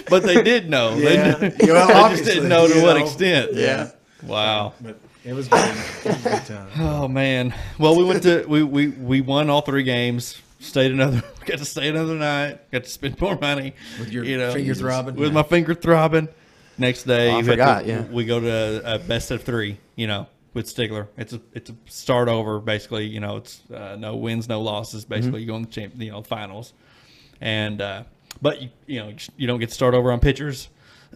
but 0.10 0.24
they 0.24 0.42
did 0.44 0.70
know. 0.70 0.96
They, 1.00 1.16
Yeah. 1.16 1.32
knew- 1.32 1.32
Yeah, 1.42 1.50
they 1.50 1.66
just 1.68 1.92
obviously, 1.96 2.34
didn't 2.36 2.50
know 2.50 2.68
to 2.68 2.76
you 2.76 2.84
what 2.84 2.98
know. 2.98 3.04
extent. 3.06 3.54
Yeah. 3.54 3.92
Wow. 4.24 4.74
But 4.82 4.98
it 5.24 5.34
was 5.34 5.48
good. 5.48 5.60
It 5.70 6.06
was 6.06 6.26
a 6.26 6.30
good 6.30 6.46
time. 6.46 6.68
Oh 6.80 7.08
man. 7.08 7.54
Well, 7.80 7.96
we 7.96 8.04
went 8.04 8.24
to 8.24 8.46
we 8.48 8.64
we 8.64 8.88
we 8.90 9.22
won 9.22 9.50
all 9.50 9.62
three 9.62 9.84
games. 9.84 10.42
Stayed 10.60 10.92
another. 10.92 11.22
Got 11.46 11.60
to 11.60 11.66
stay 11.66 11.90
another 11.90 12.16
night. 12.16 12.72
Got 12.72 12.86
to 12.86 12.90
spend 12.90 13.20
more 13.22 13.38
money 13.40 13.74
With 14.00 14.12
your 14.12 14.24
you 14.24 14.38
know, 14.38 14.54
finger 14.54 14.74
throbbing? 14.74 15.16
With 15.16 15.34
my 15.34 15.44
finger 15.44 15.76
throbbing. 15.76 16.28
Next 16.78 17.04
day, 17.04 17.30
Oh, 17.32 17.36
I 17.36 17.40
you 17.40 17.46
forgot, 17.46 17.84
to- 17.84 17.88
yeah. 17.88 18.02
we 18.04 18.26
go 18.26 18.40
to 18.40 18.96
a 18.96 19.00
best 19.00 19.32
of 19.32 19.44
three. 19.44 19.78
You 19.96 20.08
know, 20.08 20.28
with 20.56 20.66
Stigler, 20.66 21.08
it's 21.18 21.34
a 21.34 21.42
it's 21.54 21.70
a 21.70 21.76
start 21.86 22.28
over. 22.28 22.60
Basically, 22.60 23.06
you 23.06 23.20
know, 23.20 23.38
it's 23.38 23.62
uh, 23.72 23.96
no 23.98 24.16
wins, 24.16 24.50
no 24.50 24.62
losses. 24.62 25.06
Basically, 25.06 25.42
you 25.42 25.48
go 25.48 25.56
in 25.56 25.62
the 25.62 25.68
champ, 25.68 25.94
you 25.98 26.10
know, 26.10 26.24
finals, 26.24 26.74
and 27.40 27.80
uh, 27.82 28.04
but 28.42 28.62
you 28.62 28.70
you 28.88 29.00
know 29.00 29.14
you 29.38 29.46
don't 29.46 29.60
get 29.60 29.70
to 29.70 29.76
start 29.76 29.94
over 29.94 30.12
on 30.12 30.20
pitchers. 30.20 30.70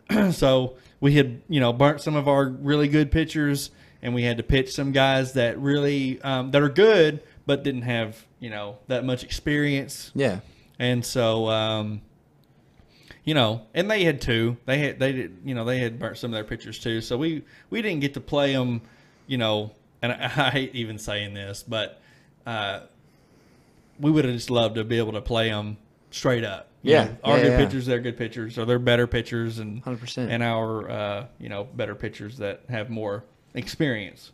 so 0.31 0.75
we 0.99 1.13
had 1.15 1.41
you 1.49 1.59
know 1.59 1.73
burnt 1.73 2.01
some 2.01 2.15
of 2.15 2.27
our 2.27 2.49
really 2.49 2.87
good 2.87 3.11
pitchers, 3.11 3.71
and 4.03 4.13
we 4.13 4.21
had 4.23 4.37
to 4.37 4.43
pitch 4.43 4.73
some 4.73 4.91
guys 4.91 5.33
that 5.33 5.57
really 5.57 6.21
um, 6.21 6.51
that 6.51 6.61
are 6.61 6.69
good 6.69 7.23
but 7.49 7.63
didn't 7.63 7.81
have 7.81 8.27
you 8.39 8.51
know 8.51 8.77
that 8.87 9.03
much 9.03 9.23
experience. 9.23 10.11
yeah. 10.13 10.41
And 10.77 11.03
so, 11.03 11.49
um, 11.49 12.01
you 13.25 13.33
know, 13.33 13.63
and 13.73 13.91
they 13.91 14.03
had 14.03 14.21
two. 14.21 14.55
They 14.65 14.77
had 14.77 14.99
they 14.99 15.11
did 15.11 15.39
you 15.43 15.55
know 15.55 15.65
they 15.65 15.79
had 15.79 15.97
burnt 15.97 16.19
some 16.19 16.31
of 16.31 16.35
their 16.35 16.43
pitchers 16.43 16.77
too. 16.79 17.01
So 17.01 17.17
we 17.17 17.43
we 17.71 17.81
didn't 17.81 18.01
get 18.01 18.13
to 18.13 18.21
play 18.21 18.53
them. 18.53 18.81
You 19.30 19.38
know, 19.38 19.71
and 20.01 20.11
I, 20.11 20.15
I 20.47 20.49
hate 20.49 20.75
even 20.75 20.97
saying 20.97 21.34
this, 21.36 21.63
but 21.63 22.01
uh, 22.45 22.82
we 23.99 24.11
would 24.11 24.25
have 24.25 24.34
just 24.34 24.49
loved 24.49 24.75
to 24.75 24.84
be 24.84 24.97
able 24.97 25.13
to 25.13 25.21
play 25.21 25.49
them 25.49 25.77
straight 26.11 26.43
up. 26.43 26.67
You 26.82 26.93
Yeah. 26.93 27.03
know, 27.05 27.17
our 27.23 27.38
Yeah, 27.38 27.43
good 27.43 27.51
yeah. 27.51 27.65
pitchers, 27.65 27.86
they're 27.86 27.99
good 27.99 28.17
pitchers, 28.17 28.57
or 28.57 28.65
they're 28.65 28.80
better 28.80 29.05
pitchers, 29.07 29.59
and 29.59 29.84
100%. 29.84 30.30
and 30.30 30.41
our 30.43 30.89
uh, 30.89 31.25
you 31.39 31.47
know 31.49 31.63
better 31.65 31.95
pitchers 31.95 32.38
that 32.38 32.61
have 32.69 32.89
more 32.89 33.23
experience. 33.53 34.32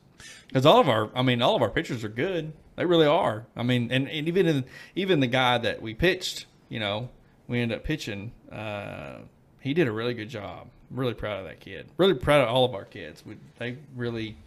Because 0.48 0.66
all 0.66 0.80
of 0.80 0.88
our, 0.88 1.10
I 1.16 1.22
mean, 1.24 1.42
all 1.42 1.56
of 1.56 1.62
our 1.62 1.70
pitchers 1.70 2.04
are 2.04 2.10
good. 2.10 2.54
They 2.78 2.86
really 2.86 3.06
are. 3.08 3.46
I 3.56 3.64
mean, 3.64 3.92
and, 3.92 4.08
and 4.10 4.28
even 4.28 4.46
in, 4.48 4.66
even 4.96 5.20
the 5.20 5.28
guy 5.28 5.58
that 5.58 5.82
we 5.82 5.94
pitched, 5.94 6.46
you 6.70 6.80
know, 6.80 7.10
we 7.48 7.60
ended 7.60 7.78
up 7.80 7.84
pitching. 7.84 8.32
Uh, 8.52 9.18
he 9.60 9.74
did 9.74 9.88
a 9.88 9.92
really 9.92 10.14
good 10.14 10.30
job. 10.30 10.68
I'm 10.92 11.00
really 11.00 11.14
proud 11.16 11.40
of 11.40 11.46
that 11.46 11.60
kid. 11.60 11.88
Really 11.98 12.14
proud 12.14 12.42
of 12.42 12.50
all 12.50 12.64
of 12.66 12.74
our 12.76 12.86
kids. 12.86 13.26
We, 13.26 13.38
they 13.60 13.78
really, 13.96 14.38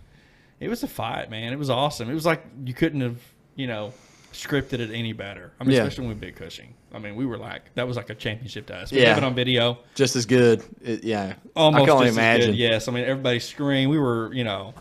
it 0.61 0.68
was 0.68 0.82
a 0.82 0.88
fight, 0.88 1.30
man. 1.30 1.52
It 1.52 1.59
was 1.59 1.70
awesome. 1.70 2.11
It 2.11 2.14
was 2.14 2.26
like 2.26 2.44
you 2.64 2.74
couldn't 2.74 3.00
have, 3.00 3.18
you 3.56 3.66
know, 3.66 3.92
scripted 4.32 4.80
it 4.80 4.90
any 4.92 5.12
better. 5.12 5.52
I 5.61 5.64
mean, 5.64 5.74
Yeah. 5.76 5.82
especially 5.82 6.06
when 6.09 6.18
we 6.20 6.26
beat 6.26 6.36
Cushing. 6.36 6.74
I 6.92 6.98
mean, 6.98 7.16
we 7.16 7.26
were 7.26 7.38
like 7.38 7.74
that 7.74 7.86
was 7.86 7.96
like 7.96 8.11
a 8.11 8.14
championship 8.14 8.66
to 8.66 8.76
us. 8.76 8.92
We 8.92 9.00
Yeah. 9.00 9.09
have 9.11 9.18
it 9.18 9.24
on 9.24 9.34
video 9.34 9.78
Just 9.94 10.16
as 10.16 10.26
good. 10.26 10.62
It- 10.82 11.04
yeah. 11.04 11.34
almost 11.56 11.82
I 11.82 11.86
can 11.86 11.90
only 11.94 12.06
just 12.06 12.18
as 12.18 12.24
imagine. 12.24 12.50
good. 12.52 12.56
Yes, 12.59 12.88
I 12.88 12.92
mean 12.92 13.04
everybody 13.04 13.40
screamed. 13.40 13.90
We 13.90 13.98
were, 13.98 14.32
you 14.32 14.44
know, 14.44 14.74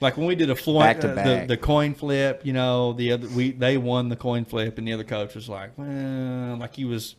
like 0.00 0.16
when 0.16 0.26
we 0.26 0.34
did 0.34 0.50
a 0.50 0.56
flo- 0.56 0.80
Back 0.80 1.00
to 1.00 1.10
uh. 1.12 1.40
The, 1.40 1.46
the 1.48 1.56
coin 1.56 1.94
flip. 1.94 2.40
You 2.44 2.52
know, 2.52 2.92
the 2.94 3.12
other 3.12 3.28
we 3.28 3.52
they 3.52 3.78
won 3.78 4.08
the 4.08 4.16
coin 4.16 4.44
flip, 4.44 4.76
and 4.78 4.86
the 4.86 4.92
other 4.92 5.04
coach 5.04 5.34
was 5.34 5.48
like, 5.48 5.70
well, 5.76 6.56
like 6.58 6.74
he 6.76 6.84
was. 6.84 7.16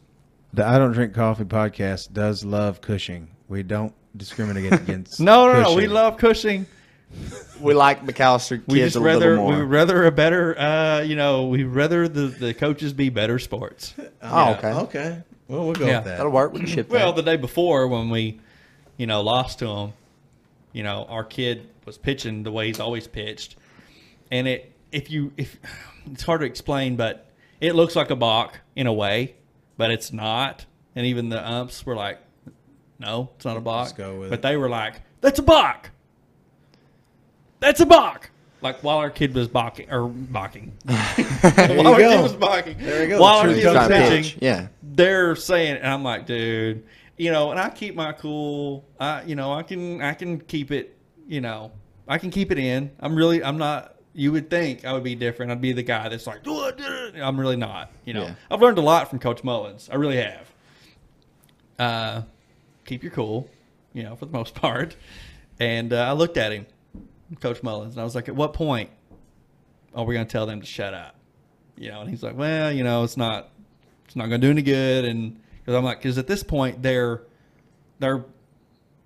The 0.54 0.66
I 0.66 0.78
Don't 0.78 0.94
Drink 0.94 1.14
Coffee 1.14 1.44
podcast 1.44 2.14
does 2.14 2.44
love 2.46 2.80
Cushing. 2.82 3.28
We 3.50 3.64
don't 3.64 3.94
discriminate 4.16 4.72
against. 4.74 5.20
No, 5.20 5.52
no, 5.52 5.62
no. 5.62 5.76
We 5.76 5.88
love 5.88 6.18
Cushing. 6.18 6.66
We 7.62 7.74
like 7.74 8.06
McAlester 8.06 8.62
We 8.68 8.80
kids 8.80 8.94
just 8.94 8.96
a 8.98 9.00
rather 9.00 9.32
little 9.32 9.46
we 9.46 9.52
more. 9.54 9.62
would 9.62 9.70
rather 9.72 10.06
a 10.06 10.12
better. 10.12 10.58
Uh, 10.60 11.02
you 11.02 11.16
know, 11.16 11.48
we 11.48 11.64
rather 11.64 12.08
the 12.08 12.28
the 12.28 12.54
coaches 12.54 12.94
be 12.94 13.10
better 13.10 13.40
sports. 13.40 13.94
oh, 14.22 14.54
okay. 14.54 14.68
Okay. 14.74 15.24
Well, 15.48 15.66
we'll 15.66 15.74
go 15.74 15.88
Yeah. 15.88 15.98
with 15.98 16.06
that. 16.06 16.18
That'll 16.18 16.32
work. 16.32 16.54
We 16.54 16.60
can 16.60 16.68
ship 16.70 16.90
Well, 16.90 17.14
that. 17.14 17.24
the 17.24 17.32
day 17.32 17.38
before 17.38 17.88
when 17.88 18.10
we, 18.10 18.40
you 18.98 19.08
know, 19.08 19.22
lost 19.22 19.60
to 19.60 19.66
them, 19.68 19.94
you 20.74 20.84
know, 20.84 21.06
our 21.10 21.24
kid 21.24 21.70
was 21.86 21.98
pitching 21.98 22.44
the 22.44 22.52
way 22.52 22.68
he's 22.68 22.80
always 22.80 23.08
pitched, 23.08 23.56
and 24.30 24.48
it 24.48 24.74
if 24.92 25.10
you 25.10 25.32
if 25.38 25.58
it's 26.12 26.24
hard 26.24 26.42
to 26.42 26.46
explain, 26.46 26.96
but 26.98 27.26
it 27.62 27.74
looks 27.74 27.96
like 27.96 28.10
a 28.12 28.16
balk 28.16 28.60
in 28.76 28.86
a 28.86 28.94
way, 28.94 29.36
but 29.78 29.90
it's 29.90 30.12
not. 30.14 30.66
And 30.96 31.06
even 31.06 31.30
the 31.30 31.48
umps 31.50 31.86
were 31.86 31.96
like, 31.96 32.20
"No, 33.00 33.30
it's 33.38 33.46
not 33.46 33.56
a 33.58 33.62
balk." 33.62 33.86
Let's 33.86 33.94
go 33.94 34.20
with 34.20 34.30
but 34.30 34.40
it. 34.40 34.42
they 34.44 34.58
were 34.58 34.70
like, 34.70 35.02
"That's 35.22 35.40
a 35.40 35.44
balk. 35.44 35.90
That's 37.60 37.80
a 37.80 37.86
balk." 37.86 38.30
Like 38.62 38.82
while 38.84 38.98
our 38.98 39.12
kid 39.12 39.36
was 39.36 39.48
balking 39.48 39.92
or 39.92 40.08
balking, 40.08 40.74
you 40.88 40.94
while 41.46 41.88
our 41.90 41.98
go. 42.00 42.10
kid 42.10 42.22
was 42.24 42.34
balking, 42.34 42.78
There 42.80 43.04
you 43.04 43.10
go. 43.10 43.22
while 43.22 43.38
our 43.38 43.44
True 43.46 43.56
kid 43.56 43.74
was 43.74 43.88
pitching. 43.88 44.40
Yeah. 44.42 44.68
they're 44.82 45.36
saying, 45.36 45.78
and 45.78 45.86
I'm 45.88 46.04
like, 46.04 46.26
dude, 46.26 46.84
you 47.18 47.32
know, 47.32 47.52
and 47.52 47.60
I 47.60 47.70
keep 47.70 47.94
my 47.94 48.14
cool. 48.14 48.84
I, 49.00 49.22
you 49.24 49.36
know, 49.36 49.54
I 49.54 49.62
can, 49.62 50.02
I 50.02 50.16
can 50.16 50.40
keep 50.42 50.72
it, 50.72 50.98
you 51.28 51.40
know, 51.40 51.72
I 52.08 52.18
can 52.18 52.32
keep 52.32 52.52
it 52.52 52.58
in. 52.58 52.90
I'm 53.00 53.16
really, 53.16 53.44
I'm 53.44 53.60
not. 53.60 53.94
You 54.16 54.32
would 54.32 54.50
think 54.50 54.86
I 54.86 54.94
would 54.94 55.04
be 55.04 55.14
different. 55.14 55.52
I'd 55.52 55.62
be 55.62 55.72
the 55.74 55.84
guy 55.84 56.10
that's 56.10 56.26
like, 56.26 56.40
"Oh, 56.48 56.72
I'm 57.22 57.40
really 57.40 57.58
not. 57.58 57.92
You 58.06 58.16
know, 58.16 58.24
Yeah. 58.24 58.36
I've 58.50 58.60
learned 58.62 58.80
a 58.80 58.82
lot 58.82 59.08
from 59.08 59.20
Coach 59.20 59.44
Mullins. 59.44 59.88
I 59.92 59.96
really 59.98 60.18
have. 60.18 60.48
Uh, 61.78 62.22
keep 62.86 63.04
your 63.04 63.12
cool, 63.12 63.48
you 63.94 64.02
know, 64.02 64.16
for 64.16 64.26
the 64.26 64.32
most 64.32 64.56
part. 64.62 64.96
And 65.60 65.94
uh, 65.94 65.98
I 66.10 66.14
looked 66.14 66.38
at 66.38 66.52
him, 66.52 66.66
Coach 67.42 67.62
Mullins, 67.64 67.94
and 67.96 68.02
I 68.02 68.04
was 68.04 68.16
like, 68.16 68.30
at 68.30 68.36
what 68.36 68.54
point 68.54 68.90
are 69.94 70.06
we 70.06 70.14
going 70.14 70.26
to 70.26 70.32
tell 70.32 70.46
them 70.46 70.62
to 70.62 70.66
shut 70.68 70.94
up? 70.94 71.16
You 71.78 71.90
know, 71.92 72.02
and 72.02 72.10
he's 72.10 72.24
like, 72.24 72.38
well, 72.38 72.72
you 72.72 72.84
know, 72.84 73.04
it's 73.04 73.18
not, 73.18 73.50
it's 74.06 74.16
not 74.16 74.28
going 74.30 74.42
to 74.42 74.48
do 74.48 74.52
any 74.52 74.62
good. 74.62 75.06
And 75.06 75.40
because 75.60 75.76
I'm 75.76 75.84
like, 75.84 76.00
because 76.00 76.18
at 76.18 76.26
this 76.28 76.42
point 76.44 76.82
they're, 76.82 77.22
they're 78.00 78.26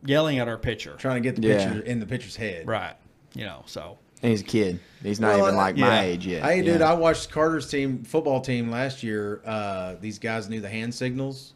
yelling 0.05 0.39
at 0.39 0.47
our 0.47 0.57
pitcher, 0.57 0.95
Trying 0.97 1.21
to 1.21 1.29
get 1.29 1.41
the 1.41 1.47
Yeah. 1.47 1.57
picture 1.73 1.81
in 1.85 1.99
the 1.99 2.05
pitcher's 2.05 2.35
head. 2.35 2.67
right? 2.67 2.95
You 3.33 3.45
know, 3.45 3.63
so 3.65 3.97
And 4.21 4.31
he's 4.31 4.41
a 4.41 4.45
kid. 4.45 4.79
He's 5.03 5.19
not 5.19 5.35
Well, 5.37 5.45
even 5.47 5.55
like 5.57 5.75
yeah. 5.77 5.85
my 5.85 6.03
age 6.03 6.25
yet. 6.27 6.43
Hey, 6.43 6.61
dude, 6.61 6.81
I 6.81 6.93
watched 6.93 7.29
Carter's 7.31 7.69
team 7.69 8.03
football 8.03 8.39
team 8.41 8.69
last 8.71 9.03
year. 9.03 9.41
Uh, 9.45 9.95
these 9.99 10.19
guys 10.19 10.47
knew 10.49 10.61
the 10.61 10.69
hand 10.69 10.93
signals, 10.93 11.53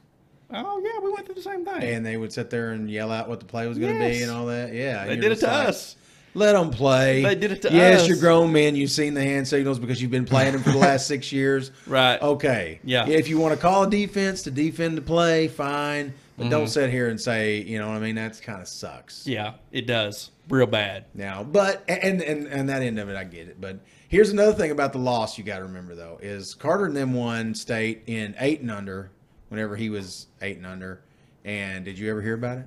oh 0.53 0.81
yeah, 0.83 0.99
we 1.03 1.11
went 1.11 1.25
through 1.25 1.35
the 1.35 1.41
same 1.41 1.65
thing. 1.65 1.81
and 1.81 2.05
they 2.05 2.17
would 2.17 2.31
sit 2.31 2.49
there 2.49 2.71
and 2.71 2.89
yell 2.89 3.11
out 3.11 3.27
what 3.27 3.39
the 3.39 3.45
play 3.45 3.67
was 3.67 3.77
going 3.79 3.93
to 3.93 3.99
be 3.99 4.21
and 4.21 4.31
all 4.31 4.45
that. 4.47 4.73
Yeah, 4.73 5.05
they 5.05 5.15
did 5.15 5.31
it 5.31 5.39
to 5.39 5.47
like, 5.47 5.69
us. 5.69 5.95
Let 6.35 6.53
them 6.53 6.69
play. 6.69 7.23
They 7.23 7.33
did 7.35 7.51
it 7.53 7.61
to 7.63 7.71
yes, 7.71 8.01
us. 8.01 8.07
you're 8.07 8.17
grown 8.17 8.51
men. 8.51 8.75
You've 8.75 8.91
seen 8.91 9.13
the 9.13 9.23
hand 9.23 9.47
signals 9.47 9.79
because 9.79 10.01
you've 10.01 10.11
been 10.11 10.25
playing 10.25 10.51
them 10.51 10.61
for 10.61 10.71
the 10.71 10.77
last 10.77 11.07
six 11.07 11.31
years. 11.31 11.71
Right. 11.87 12.21
Okay. 12.21 12.79
Yeah. 12.83 13.07
If 13.07 13.27
you 13.29 13.39
want 13.39 13.55
to 13.55 13.59
call 13.59 13.83
a 13.83 13.89
defense 13.89 14.43
to 14.43 14.51
defend 14.51 14.97
the 14.97 15.01
play, 15.01 15.47
fine. 15.47 16.13
But 16.37 16.43
Mm-hmm. 16.43 16.49
don't 16.51 16.67
sit 16.67 16.89
here 16.89 17.07
and 17.07 17.19
say, 17.19 17.61
you 17.61 17.79
know 17.79 17.87
what 17.87 17.95
I 17.95 17.99
mean? 18.01 18.15
That's 18.15 18.41
kind 18.41 18.61
of 18.61 18.67
sucks. 18.67 19.25
Yeah, 19.25 19.53
it 19.71 19.87
does 19.87 20.31
real 20.49 20.67
bad. 20.67 21.05
Now, 21.13 21.43
but 21.43 21.85
and 21.87 22.21
and 22.21 22.47
and 22.47 22.67
that 22.67 22.81
end 22.81 22.99
of 22.99 23.07
it, 23.07 23.15
I 23.15 23.23
get 23.23 23.47
it. 23.47 23.61
But 23.61 23.79
here's 24.09 24.31
another 24.31 24.51
thing 24.51 24.71
about 24.71 24.91
the 24.91 24.99
loss 24.99 25.37
you 25.37 25.45
got 25.45 25.59
to 25.59 25.63
remember 25.63 25.95
though 25.95 26.19
is 26.21 26.53
Carter 26.53 26.87
and 26.87 26.95
them 26.97 27.13
won 27.13 27.55
state 27.55 28.03
in 28.07 28.35
eight 28.37 28.59
and 28.59 28.69
under 28.69 29.11
whenever 29.47 29.77
he 29.77 29.89
was 29.89 30.27
eight 30.41 30.57
and 30.57 30.65
under. 30.65 30.99
And 31.45 31.85
did 31.85 31.97
you 31.97 32.11
ever 32.11 32.21
hear 32.21 32.33
about 32.33 32.57
it? 32.57 32.65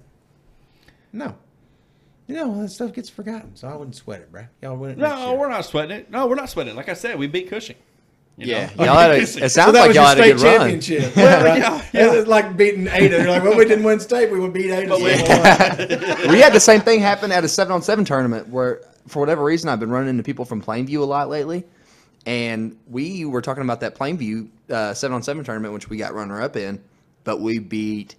No. 1.12 1.36
You 2.28 2.34
know, 2.34 2.60
that 2.62 2.68
stuff 2.68 2.92
gets 2.92 3.08
forgotten, 3.08 3.56
so 3.56 3.66
I 3.68 3.74
wouldn't 3.74 3.96
sweat 3.96 4.20
it, 4.20 4.30
bro. 4.30 4.44
Y'all 4.62 4.76
wouldn't. 4.76 4.98
No, 4.98 5.34
we're 5.34 5.48
not 5.48 5.64
sweating 5.64 5.96
it. 5.96 6.10
No, 6.10 6.26
we're 6.26 6.34
not 6.34 6.50
sweating 6.50 6.74
it. 6.74 6.76
Like 6.76 6.90
I 6.90 6.92
said, 6.94 7.18
we 7.18 7.26
beat 7.26 7.48
Cushing. 7.48 7.76
You 8.36 8.48
Yeah, 8.52 8.70
know? 8.76 8.84
y'all 8.84 8.98
had 8.98 9.10
a, 9.12 9.14
it 9.16 9.20
Cushing. 9.20 9.48
sounds 9.48 9.72
like 9.74 9.94
y'all 9.94 10.04
had 10.06 10.20
a 10.20 10.22
good 10.34 10.40
run. 10.42 10.58
championship. 10.58 11.12
Well, 11.16 11.44
right? 11.44 11.58
yeah, 11.58 11.84
yeah. 11.94 12.12
It's 12.12 12.28
like 12.28 12.54
beating 12.56 12.86
Ada. 12.86 13.16
You're 13.22 13.30
like, 13.30 13.42
well, 13.42 13.56
we 13.56 13.64
didn't 13.64 13.82
win 13.84 13.98
state. 13.98 14.30
We 14.30 14.38
would 14.40 14.52
beat 14.52 14.70
Ada. 14.70 14.88
But 14.90 14.98
we- 14.98 15.04
we 16.30 16.38
had 16.40 16.52
the 16.52 16.60
same 16.60 16.82
thing 16.82 17.00
happen 17.00 17.32
at 17.32 17.42
a 17.44 17.48
seven 17.48 17.72
on 17.72 17.80
seven 17.82 18.04
tournament 18.04 18.48
where, 18.48 18.82
for 19.06 19.20
whatever 19.20 19.42
reason, 19.42 19.70
I've 19.70 19.80
been 19.80 19.90
running 19.90 20.10
into 20.10 20.22
people 20.22 20.44
from 20.44 20.62
Plainview 20.62 20.98
a 21.00 21.04
lot 21.06 21.30
lately, 21.30 21.64
and 22.26 22.76
we 22.88 23.24
were 23.24 23.40
talking 23.40 23.62
about 23.64 23.80
that 23.80 23.94
Plainview 23.96 24.48
uh, 24.70 24.92
seven 24.92 25.14
on 25.14 25.22
seven 25.22 25.44
tournament, 25.44 25.72
which 25.72 25.88
we 25.88 25.96
got 25.96 26.12
runner 26.12 26.42
up 26.42 26.56
in, 26.56 26.82
but 27.24 27.40
we 27.40 27.58
beat 27.58 28.16